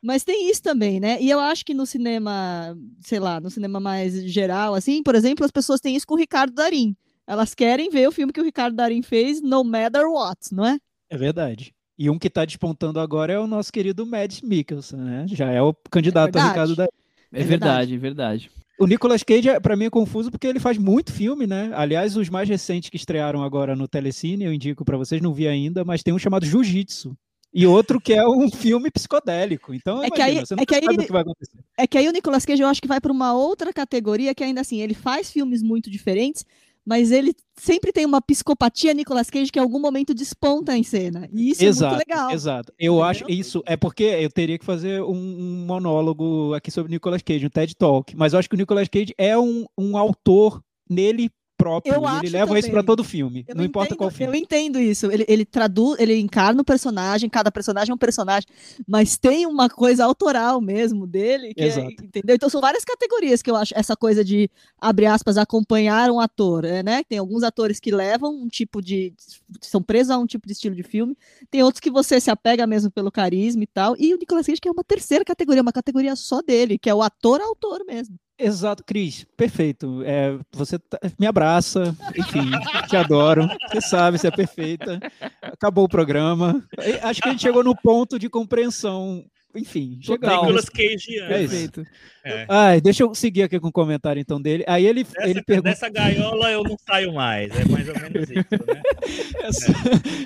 Mas 0.02 0.24
tem 0.24 0.50
isso 0.50 0.62
também, 0.62 0.98
né? 0.98 1.18
E 1.20 1.30
eu 1.30 1.38
acho 1.38 1.64
que 1.64 1.74
no 1.74 1.86
cinema, 1.86 2.76
sei 3.00 3.20
lá, 3.20 3.40
no 3.40 3.50
cinema 3.50 3.78
mais 3.78 4.24
geral, 4.24 4.74
assim, 4.74 5.02
por 5.02 5.14
exemplo, 5.14 5.44
as 5.44 5.52
pessoas 5.52 5.80
têm 5.80 5.94
isso 5.94 6.06
com 6.06 6.14
o 6.14 6.18
Ricardo 6.18 6.52
Darim. 6.52 6.96
Elas 7.24 7.54
querem 7.54 7.88
ver 7.88 8.08
o 8.08 8.12
filme 8.12 8.32
que 8.32 8.40
o 8.40 8.44
Ricardo 8.44 8.74
Darim 8.74 9.00
fez, 9.00 9.40
no 9.40 9.62
matter 9.62 10.06
what, 10.06 10.52
não 10.52 10.66
é? 10.66 10.76
É 11.08 11.16
verdade. 11.16 11.72
E 11.96 12.10
um 12.10 12.18
que 12.18 12.26
está 12.26 12.44
despontando 12.44 12.98
agora 12.98 13.32
é 13.32 13.38
o 13.38 13.46
nosso 13.46 13.72
querido 13.72 14.04
Mads 14.04 14.40
Mikkelsen, 14.40 14.98
né? 14.98 15.26
Já 15.28 15.50
é 15.52 15.62
o 15.62 15.72
candidato 15.72 16.36
a 16.36 16.40
verdade. 16.40 16.48
Ricardo 16.48 16.76
da... 16.76 16.88
É 17.32 17.40
É 17.40 17.44
verdade, 17.44 17.94
é 17.94 17.98
verdade. 17.98 18.50
O 18.78 18.86
Nicolas 18.86 19.22
Cage, 19.22 19.48
é- 19.48 19.60
pra 19.60 19.76
mim, 19.76 19.84
é 19.84 19.90
confuso 19.90 20.30
porque 20.30 20.46
ele 20.46 20.58
faz 20.58 20.76
muito 20.78 21.12
filme, 21.12 21.46
né? 21.46 21.70
Aliás, 21.74 22.16
os 22.16 22.28
mais 22.28 22.48
recentes 22.48 22.90
que 22.90 22.96
estrearam 22.96 23.42
agora 23.42 23.76
no 23.76 23.86
Telecine, 23.86 24.44
eu 24.44 24.52
indico 24.52 24.84
pra 24.84 24.96
vocês, 24.96 25.20
não 25.22 25.32
vi 25.32 25.46
ainda, 25.46 25.84
mas 25.84 26.02
tem 26.02 26.12
um 26.12 26.18
chamado 26.18 26.44
Jiu-Jitsu. 26.46 27.16
E 27.54 27.66
outro 27.66 28.00
que 28.00 28.14
é 28.14 28.26
um 28.26 28.50
filme 28.50 28.90
psicodélico. 28.90 29.74
Então, 29.74 30.02
É 30.02 30.08
que 30.10 30.16
imagina, 30.16 30.40
aí- 30.40 30.46
você 30.46 30.54
é 30.54 30.56
nunca 30.56 30.66
que 30.66 30.74
aí 30.74 30.84
sabe 30.84 31.02
o 31.02 31.06
que 31.06 31.12
vai 31.12 31.20
acontecer. 31.22 31.58
É 31.78 31.86
que 31.86 31.98
aí 31.98 32.08
o 32.08 32.12
Nicolas 32.12 32.44
Cage 32.46 32.62
eu 32.62 32.68
acho 32.68 32.80
que 32.80 32.88
vai 32.88 32.98
para 33.00 33.12
uma 33.12 33.34
outra 33.34 33.72
categoria 33.74 34.34
que 34.34 34.42
ainda 34.42 34.62
assim, 34.62 34.80
ele 34.80 34.94
faz 34.94 35.30
filmes 35.30 35.62
muito 35.62 35.90
diferentes, 35.90 36.46
mas 36.84 37.10
ele 37.10 37.34
sempre 37.58 37.92
tem 37.92 38.04
uma 38.04 38.20
psicopatia 38.20 38.92
Nicolas 38.92 39.30
Cage 39.30 39.52
que 39.52 39.58
em 39.58 39.62
algum 39.62 39.78
momento 39.78 40.12
desponta 40.12 40.76
em 40.76 40.82
cena. 40.82 41.28
E 41.32 41.50
isso 41.50 41.64
exato, 41.64 41.94
é 41.94 41.96
muito 41.96 42.08
legal. 42.08 42.30
exato. 42.30 42.72
Eu 42.78 42.94
Entendeu? 42.94 43.04
acho 43.04 43.30
isso 43.30 43.62
é 43.66 43.76
porque 43.76 44.04
eu 44.04 44.30
teria 44.30 44.58
que 44.58 44.64
fazer 44.64 45.02
um, 45.02 45.64
monólogo 45.66 46.54
aqui 46.54 46.70
sobre 46.70 46.90
Nicolas 46.92 47.22
Cage, 47.22 47.46
um 47.46 47.50
TED 47.50 47.76
Talk, 47.76 48.16
mas 48.16 48.32
eu 48.32 48.38
acho 48.38 48.48
que 48.48 48.54
o 48.54 48.58
Nicolas 48.58 48.88
Cage 48.88 49.14
é 49.16 49.38
um, 49.38 49.64
um 49.78 49.96
autor 49.96 50.62
nele 50.88 51.30
próprio, 51.62 51.94
Eu 51.94 52.06
acho 52.06 52.24
ele 52.24 52.30
leva 52.30 52.58
isso 52.58 52.68
também. 52.68 52.72
para 52.72 52.82
todo 52.82 53.04
filme, 53.04 53.44
Eu 53.48 53.54
não 53.54 53.64
importa 53.64 53.88
entendo- 53.94 53.98
qual 53.98 54.10
filme. 54.10 54.32
Eu 54.36 54.40
entendo 54.42 54.78
isso. 54.80 55.10
Ele, 55.10 55.24
ele 55.28 55.44
traduz, 55.44 55.98
ele 56.00 56.18
encarna 56.18 56.60
o 56.60 56.64
personagem, 56.64 57.28
cada 57.30 57.50
personagem 57.52 57.92
é 57.92 57.94
um 57.94 57.98
personagem, 57.98 58.46
mas 58.86 59.16
tem 59.16 59.46
uma 59.46 59.68
coisa 59.68 60.04
autoral 60.04 60.60
mesmo 60.60 61.06
dele, 61.06 61.54
que 61.54 61.62
é- 61.62 61.84
entendeu? 61.84 62.34
Então 62.36 62.48
são 62.48 62.60
várias 62.60 62.84
categorias 62.84 63.42
que 63.42 63.50
eu 63.50 63.56
acho 63.56 63.72
essa 63.76 63.96
coisa 63.96 64.24
de 64.24 64.50
abre 64.80 65.06
aspas 65.06 65.36
acompanhar 65.38 66.10
um 66.10 66.18
ator, 66.20 66.64
é, 66.64 66.82
né? 66.82 67.02
Tem 67.08 67.18
alguns 67.18 67.42
atores 67.42 67.78
que 67.78 67.90
levam 67.90 68.34
um 68.34 68.48
tipo 68.48 68.80
de 68.82 69.12
são 69.60 69.82
presos 69.82 70.10
a 70.10 70.18
um 70.18 70.26
tipo 70.26 70.46
de 70.46 70.52
estilo 70.52 70.74
de 70.74 70.82
filme, 70.82 71.16
tem 71.50 71.62
outros 71.62 71.80
que 71.80 71.90
você 71.90 72.20
se 72.20 72.30
apega 72.30 72.66
mesmo 72.66 72.90
pelo 72.90 73.10
carisma 73.12 73.62
e 73.62 73.66
tal, 73.66 73.94
e 73.98 74.14
o 74.14 74.18
Nicolas 74.18 74.46
Cage 74.46 74.60
que 74.60 74.68
é 74.68 74.72
uma 74.72 74.84
terceira 74.84 75.24
categoria, 75.24 75.62
uma 75.62 75.72
categoria 75.72 76.16
só 76.16 76.40
dele, 76.42 76.78
que 76.78 76.88
é 76.90 76.94
o 76.94 77.02
ator 77.02 77.40
autor 77.40 77.84
mesmo. 77.86 78.16
Exato, 78.38 78.82
Cris, 78.84 79.24
perfeito. 79.36 80.02
É, 80.04 80.36
você 80.52 80.78
tá- 80.78 80.98
me 81.18 81.26
abraça, 81.26 81.96
enfim, 82.16 82.50
te 82.88 82.96
adoro. 82.96 83.46
Você 83.70 83.80
sabe, 83.80 84.18
você 84.18 84.28
é 84.28 84.30
perfeita. 84.30 84.98
Acabou 85.40 85.84
o 85.84 85.88
programa. 85.88 86.62
Acho 87.02 87.20
que 87.20 87.28
a 87.28 87.32
gente 87.32 87.42
chegou 87.42 87.62
no 87.62 87.76
ponto 87.76 88.18
de 88.18 88.28
compreensão. 88.28 89.24
Enfim, 89.54 89.98
chegamos. 90.00 90.38
Nicolas 90.46 90.68
Cage. 90.68 91.18
É. 91.20 91.28
Perfeito. 91.28 91.84
É. 92.24 92.46
Ai, 92.48 92.80
deixa 92.80 93.02
eu 93.02 93.14
seguir 93.14 93.42
aqui 93.42 93.60
com 93.60 93.68
o 93.68 93.72
comentário 93.72 94.20
então 94.20 94.40
dele. 94.40 94.64
Aí 94.66 94.86
ele, 94.86 95.04
Dessa, 95.04 95.28
ele 95.28 95.42
pergunta 95.42 95.68
dessa 95.70 95.88
gaiola 95.88 96.50
eu 96.50 96.62
não 96.62 96.76
saio 96.78 97.12
mais. 97.12 97.50
É 97.58 97.64
mais 97.66 97.88
ou 97.88 97.94
menos 97.94 98.30
isso, 98.30 98.64
né? 98.66 98.82
essa, 99.42 99.72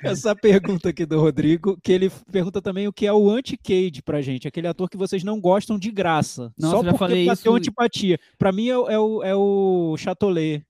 essa 0.03 0.37
pergunta 0.37 0.91
aqui 0.91 1.05
do 1.07 1.19
Rodrigo, 1.21 1.79
que 1.83 1.91
ele 1.93 2.11
pergunta 2.31 2.61
também 2.63 2.87
o 2.87 2.93
que 2.93 3.07
é 3.07 3.13
o 3.13 3.31
anti-Cage 3.31 4.03
pra 4.05 4.21
gente, 4.23 4.47
aquele 4.47 4.67
ator 4.69 4.89
que 4.89 4.97
vocês 4.97 5.25
não 5.25 5.41
gostam 5.41 5.79
de 5.79 5.91
graça. 5.91 6.53
Nossa, 6.59 6.77
só 6.77 6.83
já 6.85 6.91
porque 6.91 6.99
falei 6.99 7.27
bateu 7.27 7.53
isso. 7.53 7.57
antipatia. 7.59 8.19
Pra 8.39 8.53
mim 8.53 8.69
é, 8.69 8.79
o- 8.79 8.89
é 8.89 8.99
o, 8.99 9.23
é 9.25 9.35
o 9.35 9.97
Chatolet. 9.99 10.63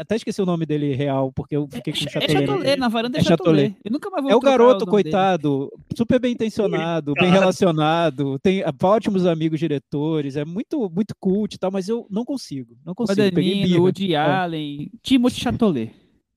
Até 0.00 0.16
esqueci 0.16 0.40
o 0.40 0.46
nome 0.46 0.64
dele 0.64 0.94
real, 0.94 1.30
porque 1.32 1.54
eu 1.54 1.68
fiquei 1.70 1.92
com 1.92 1.98
o 1.98 2.02
É 2.02 2.10
Chatolet. 2.10 2.32
Chatolet, 2.46 2.76
na 2.78 2.88
varanda 2.88 3.18
é, 3.18 3.20
É 3.20 3.24
Chatolet. 3.24 3.62
Chatolet. 3.68 3.76
Eu 3.84 3.90
nunca 3.92 4.08
mais 4.10 4.22
vou 4.22 4.32
É 4.32 4.36
o 4.36 4.40
garoto, 4.40 4.78
dele. 4.86 4.90
coitado, 4.90 5.70
super 5.94 6.18
bem 6.18 6.32
intencionado, 6.32 7.12
bem 7.14 7.30
relacionado, 7.30 8.38
tem 8.38 8.62
ah, 8.62 8.72
ótimos 8.82 9.26
amigos 9.26 9.58
diretores, 9.60 10.36
é 10.36 10.44
muito, 10.44 10.90
muito 10.90 11.14
cult 11.20 11.54
e 11.54 11.58
tal, 11.58 11.70
mas 11.70 11.88
eu 11.88 12.06
não 12.10 12.24
consigo, 12.24 12.76
não 12.84 12.94
consigo. 12.94 13.34
Birra. 13.34 13.80
Woody 13.80 14.14
É. 14.14 14.16
Allen, 14.16 14.90
Timothy 15.02 15.40
Chatolet. 15.40 15.92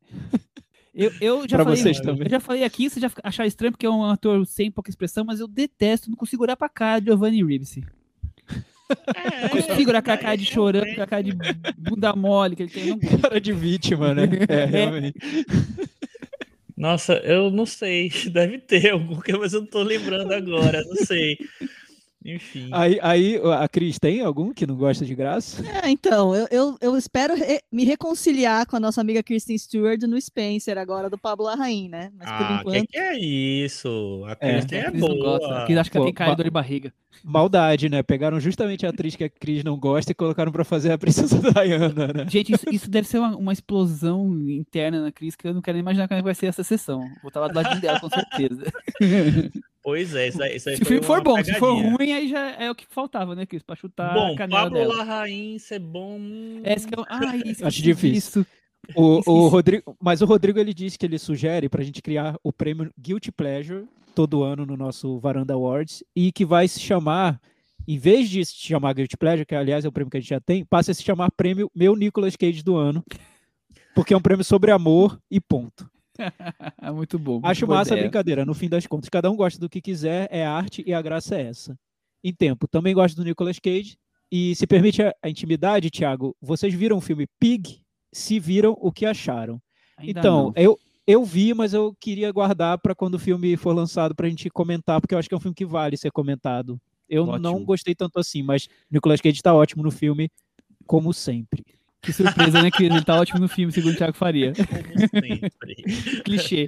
Eu, 0.94 1.10
eu 1.22 1.48
já 1.48 1.56
Pra 1.56 1.64
falei, 1.64 1.80
vocês 1.82 2.02
também. 2.02 2.24
eu 2.26 2.30
já 2.30 2.40
falei 2.42 2.66
aqui, 2.66 2.90
você 2.90 3.00
já 3.00 3.10
acharam 3.24 3.48
estranho 3.48 3.72
porque 3.72 3.86
é 3.86 3.90
um 3.90 4.04
ator 4.04 4.46
sem 4.46 4.70
pouca 4.70 4.90
expressão, 4.90 5.24
mas 5.24 5.40
eu 5.40 5.48
detesto, 5.48 6.10
não 6.10 6.18
consigo 6.18 6.44
olhar 6.44 6.58
pra 6.58 6.68
cara 6.68 7.00
de 7.00 7.06
Giovanni 7.06 7.42
Ribisi. 7.42 7.86
É, 9.16 9.42
Não 9.44 9.50
consigo 9.50 9.90
olhar 9.90 10.02
com 10.02 10.12
a 10.12 10.18
cara 10.18 10.36
de 10.36 10.46
chorando, 10.46 10.96
com 10.96 11.02
a 11.02 11.08
cara 11.08 11.24
de 11.24 11.34
bunda 11.78 12.16
mole 12.16 12.56
que 12.56 12.64
ele 12.64 12.72
tem. 12.72 12.88
Não... 12.88 13.00
Cara 13.22 13.40
de 13.40 13.54
vítima, 13.54 14.14
né? 14.14 14.24
É, 14.48 14.66
realmente. 14.66 15.18
Nossa, 16.78 17.14
eu 17.18 17.52
não 17.52 17.66
sei. 17.66 18.12
Deve 18.34 18.58
ter 18.58 18.92
algum, 18.92 19.20
mas 19.40 19.54
eu 19.54 19.62
não 19.62 19.68
tô 19.68 19.84
lembrando 19.84 20.34
agora. 20.34 20.84
Não 20.84 21.06
sei. 21.06 21.38
Enfim. 22.24 22.70
Aí, 22.72 23.00
aí 23.02 23.42
a 23.60 23.68
Cris 23.68 23.98
tem 23.98 24.22
algum 24.22 24.54
que 24.54 24.68
não 24.68 24.76
gosta 24.76 25.04
de 25.04 25.16
graça? 25.16 25.64
É, 25.84 25.90
então, 25.90 26.36
eu, 26.36 26.48
eu, 26.52 26.78
eu 26.80 26.96
espero 26.98 27.34
re- 27.36 27.62
me 27.72 27.84
reconciliar 27.84 28.66
com 28.68 28.76
a 28.76 28.80
nossa 28.80 29.02
amiga 29.02 29.24
Kristen 29.24 29.58
Stewart 29.58 30.00
no 30.04 30.22
Spencer, 30.22 30.78
agora 30.78 31.10
do 31.10 31.18
Pablo 31.18 31.46
Larraín, 31.46 31.90
né? 31.90 32.12
Mas 32.16 32.28
por 32.30 32.36
Ah, 32.36 32.48
que, 32.48 32.54
enquanto. 32.70 32.88
que 32.90 32.98
é 32.98 33.18
isso? 33.18 34.24
A 34.28 34.32
É. 34.32 34.36
Kristen 34.36 34.80
é, 34.80 34.86
A 34.88 34.92
Cris 34.92 35.02
não 35.02 35.18
gosta. 35.18 35.48
boa. 35.48 35.60
A 35.64 35.66
Cris 35.66 35.78
acha 35.80 35.90
que 35.90 35.98
ela 35.98 36.06
Pô, 36.06 36.14
tem 36.14 36.26
ma- 36.26 36.32
de 36.32 36.38
dor 36.38 36.44
de 36.44 36.50
barriga. 36.52 36.94
Maldade, 37.24 37.90
né? 37.90 38.02
Pegaram 38.04 38.40
justamente 38.40 38.86
a 38.86 38.90
atriz 38.90 39.16
que 39.16 39.24
a 39.24 39.30
Cris 39.30 39.64
não 39.64 39.78
gosta 39.78 40.12
e 40.12 40.16
colocaram 40.16 40.52
pra 40.52 40.64
fazer 40.64 40.92
a 40.92 40.98
Princesa 40.98 41.40
Diana, 41.54 42.08
né? 42.14 42.26
Gente, 42.30 42.54
isso, 42.54 42.66
isso 42.72 42.90
deve 42.90 43.08
ser 43.08 43.18
uma, 43.20 43.36
uma 43.36 43.54
explosão 43.54 44.28
interna 44.50 45.02
na 45.02 45.12
Cris 45.12 45.36
que 45.36 45.48
eu 45.48 45.54
não 45.54 45.62
quero 45.62 45.76
nem 45.76 45.82
imaginar 45.82 46.08
como 46.08 46.18
é 46.18 46.22
que 46.22 46.26
vai 46.26 46.36
ser 46.36 46.48
essa 46.48 46.64
sessão. 46.64 47.00
Vou 47.22 47.28
estar 47.30 47.40
lá 47.40 47.48
do 47.48 47.56
ladinho 47.56 47.82
dela, 47.82 48.00
com 48.00 48.10
certeza. 48.10 48.64
Pois 49.84 50.14
é, 50.14 50.28
isso 50.28 50.44
aí, 50.44 50.56
isso 50.56 50.70
aí 50.70 50.78
Se 50.78 50.84
o 50.84 50.86
filme 50.86 51.04
for 51.04 51.24
bom, 51.24 51.44
se 51.44 51.54
for 51.56 51.76
pegadinha. 51.76 51.98
ruim, 51.98 52.12
aí 52.14 52.28
já 52.28 52.52
é 52.52 52.70
o 52.70 52.76
que 52.76 52.86
faltava, 52.88 53.34
né, 53.34 53.46
Cris? 53.46 53.64
Pra 53.64 53.76
chutar 53.76 54.14
Bom, 54.14 54.34
a 54.34 54.38
canela 54.38 54.62
Pablo 54.64 54.78
dela. 54.78 54.96
Larraín 54.98 55.58
ser 55.58 55.80
bom. 55.80 56.18
hum, 56.20 56.62
É, 56.64 56.74
esse 56.74 56.88
que 56.88 56.98
eu... 56.98 57.04
Ai, 57.10 57.38
esqueci 57.46 57.64
Acho 57.64 57.82
difícil. 57.82 58.46
O, 58.96 59.22
o. 59.26 59.48
Rodrigo, 59.48 59.96
mas 60.02 60.22
o 60.22 60.26
Rodrigo 60.26 60.60
ele 60.60 60.74
disse 60.74 60.98
que 60.98 61.06
ele 61.06 61.20
sugere 61.20 61.70
pra 61.70 61.84
gente 61.84 62.02
criar 62.02 62.36
o 62.44 62.52
prêmio 62.52 62.92
Guilty 63.00 63.32
Pleasure 63.32 63.86
todo 64.16 64.44
ano 64.44 64.66
no 64.66 64.76
nosso 64.76 65.20
Varanda 65.20 65.54
Awards 65.54 66.04
e 66.16 66.32
que 66.32 66.44
vai 66.44 66.68
se 66.68 66.80
chamar, 66.80 67.40
em 67.88 67.98
vez 67.98 68.30
de 68.30 68.44
se 68.44 68.56
chamar 68.56 68.94
Guilty 68.94 69.18
Pleasure, 69.18 69.46
que 69.46 69.56
aliás 69.56 69.86
é 69.86 69.88
o 69.88 69.92
prêmio 69.92 70.10
que 70.10 70.18
a 70.18 70.20
gente 70.20 70.30
já 70.30 70.40
tem, 70.40 70.66
passa 70.66 70.92
a 70.92 70.94
se 70.94 71.04
chamar 71.04 71.32
prêmio 71.32 71.72
Meu 71.76 71.96
Nicolas 71.96 72.36
Cage 72.36 72.64
do 72.64 72.76
ano, 72.76 73.04
porque 73.94 74.14
é 74.14 74.18
um 74.18 74.22
prêmio 74.22 74.44
sobre 74.44 74.72
amor 74.72 75.20
e 75.30 75.40
ponto. 75.40 75.90
muito 76.94 77.18
bom. 77.18 77.40
Acho 77.44 77.62
muito 77.62 77.68
boa 77.68 77.80
massa 77.80 77.94
a 77.94 77.96
ideia. 77.96 78.08
brincadeira. 78.08 78.46
No 78.46 78.54
fim 78.54 78.70
das 78.70 78.86
contas, 78.88 79.10
cada 79.10 79.30
um 79.30 79.36
gosta 79.36 79.60
do 79.60 79.70
que 79.70 79.82
quiser, 79.82 80.28
é 80.32 80.46
arte 80.46 80.84
e 80.86 80.94
a 80.94 81.02
graça 81.02 81.36
é 81.36 81.48
essa. 81.48 81.78
Em 82.24 82.34
tempo, 82.34 82.68
também 82.68 82.94
gosto 82.94 83.16
do 83.16 83.24
Nicolas 83.24 83.60
Cage. 83.60 83.98
E 84.32 84.56
se 84.56 84.66
permite 84.66 85.02
a, 85.02 85.14
a 85.22 85.30
intimidade, 85.30 85.90
Thiago, 85.90 86.36
vocês 86.42 86.74
viram 86.74 86.98
o 86.98 87.02
filme 87.02 87.28
Pig? 87.40 87.82
Se 88.14 88.40
viram, 88.40 88.78
o 88.80 88.92
que 88.92 89.06
acharam? 89.06 89.62
Ainda 89.98 90.20
então, 90.20 90.46
não. 90.46 90.54
eu, 90.56 90.80
eu 91.06 91.26
vi, 91.26 91.54
mas 91.54 91.74
eu 91.74 91.96
queria 92.00 92.32
guardar 92.32 92.78
para 92.78 92.96
quando 92.96 93.16
o 93.16 93.20
filme 93.20 93.58
for 93.58 93.76
lançado 93.76 94.16
para 94.16 94.28
a 94.28 94.30
gente 94.30 94.50
comentar, 94.50 95.02
porque 95.02 95.14
eu 95.14 95.20
acho 95.20 95.28
que 95.28 95.36
é 95.36 95.38
um 95.38 95.42
filme 95.42 95.56
que 95.56 95.66
vale 95.66 95.98
ser 95.98 96.12
comentado. 96.12 96.80
Eu 97.10 97.26
não 97.26 97.56
Ótimo. 97.56 97.66
gostei 97.66 97.94
tanto 97.94 98.20
assim, 98.20 98.42
mas 98.42 98.70
Nicolas 98.90 99.20
Cage 99.20 99.36
está 99.36 99.54
ótimo 99.54 99.84
no 99.84 99.92
filme, 99.92 100.30
como 100.88 101.14
sempre. 101.14 101.66
Que 102.02 102.12
surpresa, 102.12 102.62
né, 102.62 102.72
Cris? 102.72 102.90
Ele 102.90 103.04
tá 103.04 103.20
ótimo 103.20 103.40
no 103.40 103.48
filme, 103.48 103.72
segundo 103.72 103.94
o 103.94 103.98
Thiago 103.98 104.16
Faria. 104.18 104.54
Como 104.58 105.00
sempre. 105.00 106.22
Clichê. 106.24 106.68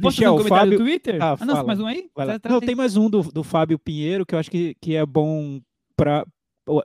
Posso 0.00 0.16
Michel, 0.18 0.22
fazer 0.22 0.28
um 0.28 0.36
comentário 0.36 0.48
Fábio- 0.48 0.78
no 0.78 0.84
Twitter? 0.84 1.22
Ah, 1.22 1.36
Ah, 1.38 1.44
não, 1.44 1.54
fala. 1.56 1.66
mais 1.66 1.80
um 1.80 1.86
aí? 1.86 2.08
Tá- 2.14 2.38
tá- 2.38 2.48
Não, 2.48 2.60
tem 2.60 2.74
mais 2.74 2.96
um 2.96 3.10
do, 3.10 3.22
do 3.22 3.42
Fábio 3.44 3.78
Pinheiro 3.78 4.24
que 4.24 4.34
eu 4.34 4.38
acho 4.38 4.50
que, 4.50 4.74
que 4.80 4.94
é 4.94 5.04
bom 5.04 5.60
para. 5.96 6.24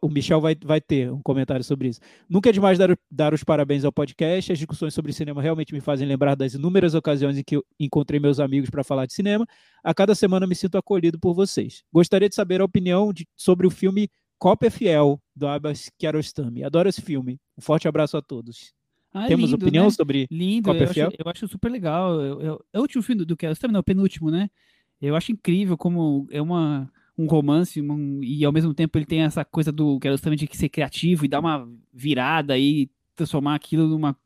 O 0.02 0.10
Michel 0.10 0.42
vai, 0.42 0.56
vai 0.66 0.82
ter 0.82 1.12
um 1.12 1.22
comentário 1.22 1.64
sobre 1.64 1.90
isso. 1.90 2.00
Nunca 2.28 2.50
é 2.50 2.52
demais 2.52 2.76
dar, 2.80 2.98
dar 3.12 3.36
os 3.36 3.44
parabéns 3.44 3.86
ao 3.86 3.92
podcast. 3.92 4.52
As 4.52 4.58
discussões 4.58 4.96
sobre 4.96 5.14
cinema 5.14 5.42
realmente 5.44 5.74
me 5.74 5.80
fazem 5.80 6.08
lembrar 6.08 6.34
das 6.34 6.56
inúmeras 6.56 6.96
ocasiões 6.96 7.38
em 7.38 7.44
que 7.44 7.58
eu 7.58 7.64
encontrei 7.80 8.20
meus 8.20 8.40
amigos 8.40 8.70
para 8.70 8.84
falar 8.84 9.06
de 9.06 9.14
cinema. 9.14 9.46
A 9.84 9.94
cada 9.94 10.16
semana 10.16 10.48
me 10.48 10.56
sinto 10.56 10.76
acolhido 10.78 11.20
por 11.20 11.36
vocês. 11.36 11.84
Gostaria 11.94 12.28
de 12.28 12.34
saber 12.34 12.62
a 12.62 12.66
opinião 12.66 13.14
de- 13.14 13.28
sobre 13.36 13.68
o 13.68 13.70
filme 13.70 14.10
Cópia 14.38 14.70
Fiel, 14.70 15.20
do 15.36 15.48
Abbas 15.48 15.90
Kiarostami. 15.98 16.64
Adoro 16.64 16.90
esse 16.90 17.02
filme. 17.02 17.40
Um 17.58 17.62
forte 17.62 17.88
abraço 17.88 18.18
a 18.18 18.22
todos. 18.22 18.74
Ah, 19.14 19.28
Temos 19.28 19.52
lindo, 19.52 19.64
opinião 19.66 19.86
né? 19.86 19.92
sobre. 19.92 20.28
Lindo, 20.30 20.66
Cópia 20.70 20.80
eu 20.82 20.86
acho, 20.86 20.94
Fiel? 20.94 21.12
eu 21.18 21.32
acho 21.32 21.48
super 21.48 21.72
legal. 21.72 22.20
Eu, 22.22 22.42
eu- 22.42 22.66
é 22.74 22.78
o 22.80 22.82
último 22.82 23.02
filme 23.02 23.20
do, 23.20 23.26
do 23.26 23.38
Kiarostami, 23.38 23.72
não, 23.74 23.80
é 23.80 23.82
o 23.82 23.84
penúltimo, 23.84 24.30
né? 24.30 24.50
Eu 25.02 25.16
acho 25.16 25.32
incrível 25.32 25.78
como 25.78 26.28
é 26.32 26.42
uma, 26.42 26.92
um 27.18 27.26
romance 27.28 27.82
um- 27.82 28.22
e 28.24 28.44
ao 28.44 28.52
mesmo 28.52 28.74
tempo 28.74 28.98
ele 28.98 29.06
tem 29.06 29.22
essa 29.22 29.44
coisa 29.46 29.72
do 29.72 30.00
Kiarostami 30.00 30.36
de 30.36 30.50
ser 30.56 30.70
criativo 30.70 31.26
e 31.26 31.28
dar 31.30 31.40
uma 31.40 31.68
virada 31.94 32.58
e 32.58 32.90
transformar 33.16 33.56
aquilo 33.56 33.88
numa 33.88 34.18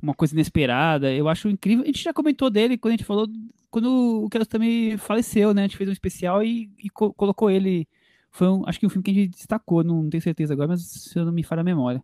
uma 0.00 0.14
coisa 0.14 0.34
inesperada. 0.34 1.12
Eu 1.12 1.28
acho 1.28 1.48
incrível. 1.48 1.82
A 1.84 1.86
gente 1.86 2.02
já 2.02 2.12
comentou 2.12 2.50
dele 2.50 2.76
quando 2.78 2.94
a 2.94 2.96
gente 2.96 3.06
falou 3.06 3.28
quando 3.70 4.24
o 4.24 4.28
Kiarostami 4.28 4.96
faleceu, 4.98 5.52
né? 5.54 5.62
A 5.62 5.66
gente 5.66 5.76
fez 5.76 5.88
um 5.88 5.92
especial 5.92 6.42
e, 6.44 6.70
e 6.78 6.88
co- 6.90 7.12
colocou 7.14 7.50
ele. 7.50 7.88
Foi 8.32 8.48
um, 8.48 8.62
acho 8.66 8.80
que 8.80 8.86
um 8.86 8.88
filme 8.88 9.04
que 9.04 9.10
a 9.10 9.14
gente 9.14 9.30
destacou, 9.30 9.84
não 9.84 10.08
tenho 10.08 10.22
certeza 10.22 10.54
agora, 10.54 10.68
mas 10.68 10.82
se 10.82 11.18
eu 11.18 11.24
não 11.24 11.32
me 11.32 11.42
falha 11.42 11.60
a 11.60 11.64
memória. 11.64 12.02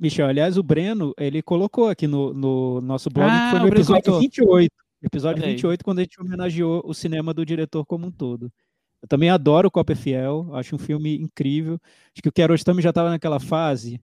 Michel, 0.00 0.26
aliás, 0.26 0.58
o 0.58 0.62
Breno, 0.62 1.14
ele 1.18 1.40
colocou 1.40 1.88
aqui 1.88 2.06
no, 2.06 2.34
no 2.34 2.80
nosso 2.82 3.08
blog, 3.08 3.30
Ah, 3.30 3.44
que 3.44 3.50
foi 3.50 3.58
o 3.60 3.62
no 3.62 3.68
episódio 3.68 4.02
comentou. 4.02 4.20
28. 4.20 4.72
Episódio 5.02 5.42
Olha 5.42 5.48
aí. 5.48 5.54
28, 5.54 5.84
quando 5.84 6.00
a 6.00 6.02
gente 6.02 6.20
homenageou 6.20 6.82
o 6.84 6.92
cinema 6.92 7.32
do 7.32 7.46
diretor 7.46 7.86
como 7.86 8.06
um 8.06 8.10
todo. 8.10 8.52
Eu 9.00 9.08
também 9.08 9.30
adoro 9.30 9.70
Cópia 9.70 9.96
Fiel, 9.96 10.50
acho 10.54 10.74
um 10.74 10.78
filme 10.78 11.16
incrível. 11.16 11.80
Acho 12.12 12.20
que 12.22 12.28
o 12.28 12.32
Kiarostami 12.32 12.82
já 12.82 12.90
estava 12.90 13.08
naquela 13.08 13.38
fase. 13.40 14.00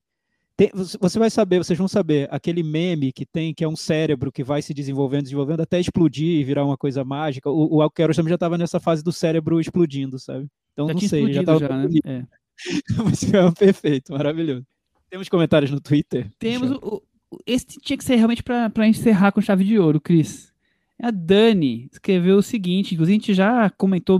Tem- 0.56 0.70
você 0.74 0.96
você 0.98 1.18
vai 1.18 1.28
saber, 1.30 1.58
vocês 1.58 1.78
vão 1.78 1.86
saber, 1.86 2.26
aquele 2.32 2.62
meme 2.62 3.12
que 3.12 3.26
tem, 3.26 3.54
que 3.54 3.62
é 3.62 3.68
um 3.68 3.76
cérebro 3.76 4.32
que 4.32 4.42
vai 4.42 4.62
se 4.62 4.72
desenvolvendo, 4.72 5.24
desenvolvendo, 5.24 5.60
até 5.60 5.78
explodir 5.78 6.40
e 6.40 6.44
virar 6.44 6.64
uma 6.64 6.78
coisa 6.78 7.04
mágica. 7.04 7.50
O, 7.50 7.84
o 7.84 7.90
Kiarostami 7.90 8.30
já 8.30 8.36
estava 8.36 8.56
nessa 8.56 8.80
fase 8.80 9.04
do 9.04 9.12
cérebro 9.12 9.60
explodindo, 9.60 10.18
sabe? 10.18 10.48
Então 10.76 10.88
Já 10.88 10.92
não 10.94 11.00
sei, 11.00 11.32
já 11.32 11.40
estava 11.40 11.58
já, 11.58 11.68
né? 11.68 11.88
É. 12.04 12.22
Mas 13.02 13.32
é 13.32 13.50
perfeito, 13.52 14.12
maravilhoso. 14.12 14.66
Temos 15.08 15.28
comentários 15.28 15.70
no 15.70 15.80
Twitter? 15.80 16.30
Temos 16.38 16.70
o, 16.70 17.02
o- 17.30 17.38
esse 17.46 17.66
tinha 17.80 17.96
que 17.96 18.04
ser 18.04 18.16
realmente 18.16 18.42
pra 18.42 18.86
encerrar 18.86 19.32
com 19.32 19.40
chave 19.40 19.64
de 19.64 19.78
ouro, 19.78 20.00
Cris. 20.00 20.52
A 21.00 21.10
Dani 21.10 21.88
escreveu 21.92 22.36
o 22.38 22.42
seguinte, 22.42 22.94
inclusive 22.94 23.16
a 23.16 23.20
gente 23.20 23.34
já 23.34 23.70
comentou, 23.70 24.18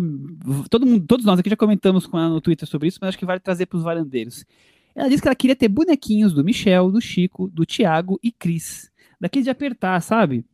todo 0.70 0.84
mundo, 0.86 1.06
todos 1.06 1.24
nós 1.24 1.38
aqui 1.38 1.48
já 1.48 1.56
comentamos 1.56 2.06
com 2.06 2.18
ela 2.18 2.28
no 2.28 2.40
Twitter 2.40 2.68
sobre 2.68 2.88
isso, 2.88 2.98
mas 3.00 3.08
acho 3.08 3.18
que 3.18 3.24
vale 3.24 3.40
trazer 3.40 3.66
para 3.66 3.78
os 3.78 3.82
varandeiros. 3.84 4.44
Ela 4.94 5.08
disse 5.08 5.22
que 5.22 5.28
ela 5.28 5.34
queria 5.34 5.56
ter 5.56 5.68
bonequinhos 5.68 6.32
do 6.34 6.44
Michel, 6.44 6.90
do 6.90 7.00
Chico, 7.00 7.48
do 7.48 7.64
Thiago 7.66 8.18
e 8.22 8.30
Cris. 8.30 8.90
Daqueles 9.20 9.44
de 9.44 9.50
apertar, 9.50 10.00
sabe? 10.02 10.44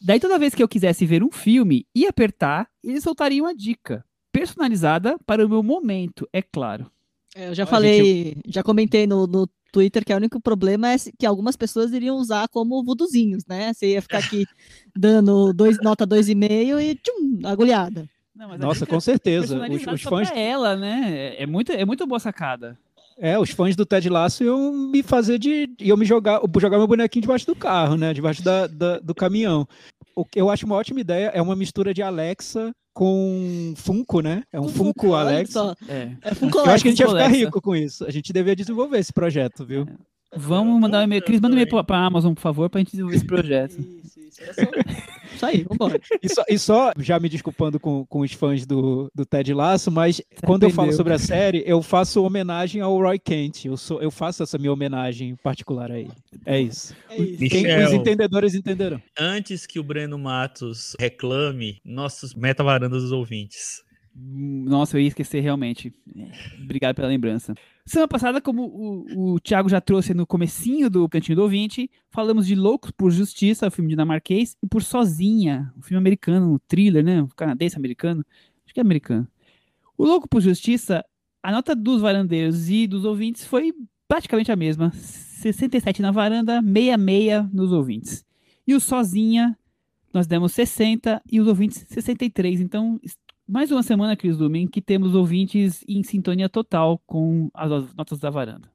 Daí 0.00 0.20
toda 0.20 0.38
vez 0.38 0.54
que 0.54 0.62
eu 0.62 0.68
quisesse 0.68 1.04
ver 1.04 1.24
um 1.24 1.32
filme 1.32 1.84
e 1.94 2.06
apertar, 2.06 2.68
eles 2.84 3.02
soltariam 3.02 3.46
uma 3.46 3.54
dica. 3.54 4.04
Personalizada 4.38 5.16
para 5.24 5.44
o 5.44 5.48
meu 5.48 5.62
momento, 5.62 6.28
é 6.32 6.42
claro. 6.42 6.90
É, 7.34 7.48
Eu 7.48 7.54
já 7.54 7.62
A 7.64 7.66
falei, 7.66 8.36
já 8.46 8.62
comentei 8.62 9.06
no, 9.06 9.26
no 9.26 9.48
Twitter 9.72 10.04
que 10.04 10.12
o 10.12 10.16
único 10.16 10.38
problema 10.40 10.92
é 10.92 10.96
que 11.18 11.24
algumas 11.24 11.56
pessoas 11.56 11.90
iriam 11.92 12.16
usar 12.16 12.46
como 12.48 12.84
vuduzinhos, 12.84 13.44
né? 13.46 13.72
Você 13.72 13.92
ia 13.92 14.02
ficar 14.02 14.18
aqui 14.18 14.44
dando 14.94 15.52
dois, 15.54 15.78
nota 15.82 16.06
2,5 16.06 16.78
e 16.80 16.94
tchum, 16.96 17.46
agulhada. 17.46 18.06
Não, 18.34 18.58
Nossa, 18.58 18.84
com 18.84 19.00
certeza. 19.00 19.58
Os, 19.70 19.86
os 19.86 20.02
fãs, 20.02 20.30
ela, 20.34 20.76
né? 20.76 21.34
É 21.38 21.46
muito, 21.46 21.72
é 21.72 21.86
muito 21.86 22.06
boa 22.06 22.20
sacada. 22.20 22.78
é, 23.16 23.38
os 23.38 23.48
fãs 23.48 23.74
do 23.74 23.86
Ted 23.86 24.06
Lasso 24.10 24.44
iam 24.44 24.70
me 24.70 25.02
fazer 25.02 25.38
de. 25.38 25.66
iam 25.80 25.96
me 25.96 26.04
jogar, 26.04 26.42
jogar 26.60 26.76
meu 26.76 26.86
bonequinho 26.86 27.22
debaixo 27.22 27.46
do 27.46 27.56
carro, 27.56 27.96
né? 27.96 28.12
Debaixo 28.12 28.42
da, 28.42 28.66
da- 28.66 28.98
do 28.98 29.14
caminhão. 29.14 29.66
O 30.14 30.26
que 30.26 30.38
eu 30.38 30.50
acho 30.50 30.66
uma 30.66 30.74
ótima 30.76 31.00
ideia 31.00 31.28
é 31.28 31.40
uma 31.40 31.56
mistura 31.56 31.94
de 31.94 32.02
Alexa 32.02 32.70
com 32.96 33.74
Funko, 33.76 34.22
né? 34.22 34.42
É 34.50 34.58
um 34.58 34.62
Com 34.62 34.68
Funko 34.70 35.12
Alexa. 35.14 35.52
só, 35.52 35.74
É. 35.86 36.12
É 36.22 36.32
Funko 36.34 36.58
Eu 36.60 36.64
acho 36.70 36.82
que 36.82 36.88
a 36.88 36.92
gente 36.92 37.00
ia 37.00 37.06
Funko 37.06 37.18
ficar 37.18 37.28
rico 37.36 37.60
com 37.60 37.76
isso. 37.76 38.06
A 38.06 38.10
gente 38.10 38.32
devia 38.32 38.56
desenvolver 38.56 38.98
esse 38.98 39.12
projeto, 39.12 39.66
viu? 39.66 39.86
Vamos 40.34 40.80
mandar 40.80 41.00
um 41.00 41.02
e-mail. 41.04 41.22
Cris, 41.22 41.38
manda 41.38 41.52
um 41.54 41.58
e-mail 41.58 41.68
pra, 41.68 41.84
pra 41.84 41.98
Amazon, 42.06 42.32
por 42.32 42.40
favor, 42.40 42.70
pra 42.70 42.78
gente 42.78 42.92
desenvolver 42.92 43.16
esse 43.16 43.24
projeto. 43.28 43.78
Isso, 43.78 44.18
isso, 44.18 44.40
é 44.42 44.52
só- 44.54 44.70
Isso 45.36 45.46
aí, 45.46 45.64
vambora. 45.68 46.00
E 46.22 46.28
só, 46.28 46.44
e 46.48 46.58
só, 46.58 46.92
já 46.98 47.20
me 47.20 47.28
desculpando 47.28 47.78
com, 47.78 48.04
com 48.06 48.20
os 48.20 48.32
fãs 48.32 48.66
do, 48.66 49.10
do 49.14 49.24
Ted 49.24 49.52
Lasso, 49.52 49.90
mas 49.90 50.20
quando 50.44 50.64
eu 50.64 50.70
falo 50.70 50.92
sobre 50.92 51.12
a 51.12 51.18
série, 51.18 51.62
eu 51.66 51.82
faço 51.82 52.22
homenagem 52.22 52.80
ao 52.80 52.96
Roy 52.98 53.18
Kent. 53.18 53.66
Eu, 53.66 53.76
sou, 53.76 54.00
eu 54.00 54.10
faço 54.10 54.42
essa 54.42 54.58
minha 54.58 54.72
homenagem 54.72 55.36
particular 55.36 55.90
aí. 55.90 56.08
É 56.44 56.60
isso. 56.60 56.94
É 57.10 57.20
isso. 57.20 57.40
Michel. 57.40 57.86
Os 57.86 57.92
entendedores 57.92 58.54
entenderão. 58.54 59.00
Antes 59.18 59.66
que 59.66 59.78
o 59.78 59.82
Breno 59.84 60.18
Matos 60.18 60.96
reclame, 60.98 61.80
nossos 61.84 62.34
meta-varandas 62.34 63.02
dos 63.02 63.12
ouvintes. 63.12 63.82
Hum, 64.16 64.64
Nossa, 64.66 64.96
eu 64.96 65.00
ia 65.02 65.08
esquecer 65.08 65.40
realmente. 65.40 65.92
Obrigado 66.62 66.96
pela 66.96 67.08
lembrança. 67.08 67.54
Semana 67.86 68.08
passada, 68.08 68.40
como 68.40 68.64
o, 68.64 69.34
o 69.34 69.40
Thiago 69.40 69.68
já 69.68 69.80
trouxe 69.80 70.12
no 70.12 70.26
comecinho 70.26 70.90
do 70.90 71.08
Cantinho 71.08 71.36
do 71.36 71.42
Ouvinte, 71.42 71.88
falamos 72.10 72.44
de 72.44 72.56
Loucos 72.56 72.90
por 72.90 73.12
Justiça, 73.12 73.68
o 73.68 73.70
filme 73.70 73.90
dinamarquês, 73.90 74.56
e 74.60 74.66
por 74.66 74.82
Sozinha, 74.82 75.72
o 75.78 75.82
filme 75.82 75.98
americano, 75.98 76.54
um 76.54 76.58
thriller, 76.66 77.04
né? 77.04 77.22
Um 77.22 77.28
canadense 77.28 77.76
americano. 77.76 78.26
Acho 78.64 78.74
que 78.74 78.80
é 78.80 78.82
americano. 78.82 79.28
O 79.96 80.04
Louco 80.04 80.28
por 80.28 80.40
Justiça, 80.40 81.04
a 81.40 81.52
nota 81.52 81.76
dos 81.76 82.00
varandeiros 82.00 82.68
e 82.68 82.88
dos 82.88 83.04
ouvintes 83.04 83.46
foi 83.46 83.72
praticamente 84.08 84.50
a 84.50 84.56
mesma. 84.56 84.90
67 84.92 86.02
na 86.02 86.10
varanda, 86.10 86.60
66 86.60 87.52
nos 87.52 87.70
ouvintes. 87.70 88.24
E 88.66 88.74
o 88.74 88.80
Sozinha, 88.80 89.56
nós 90.12 90.26
demos 90.26 90.52
60 90.52 91.22
e 91.30 91.38
os 91.38 91.46
ouvintes 91.46 91.86
63. 91.88 92.60
Então, 92.60 92.98
mais 93.48 93.70
uma 93.70 93.82
semana, 93.82 94.16
Cris 94.16 94.36
Lumen, 94.38 94.66
que 94.66 94.80
temos 94.80 95.14
ouvintes 95.14 95.84
em 95.88 96.02
sintonia 96.02 96.48
total 96.48 97.00
com 97.06 97.50
as 97.54 97.94
notas 97.94 98.18
da 98.18 98.30
varanda. 98.30 98.68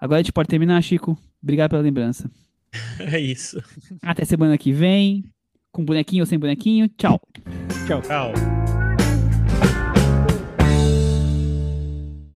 Agora 0.00 0.20
a 0.20 0.22
gente 0.22 0.32
pode 0.32 0.48
terminar, 0.48 0.80
Chico. 0.82 1.18
Obrigado 1.42 1.70
pela 1.70 1.82
lembrança. 1.82 2.30
É 3.00 3.18
isso. 3.18 3.62
Até 4.02 4.24
semana 4.26 4.58
que 4.58 4.70
vem, 4.70 5.24
com 5.72 5.82
bonequinho 5.82 6.22
ou 6.22 6.26
sem 6.26 6.38
bonequinho. 6.38 6.88
Tchau. 6.88 7.18
Tchau. 7.86 8.02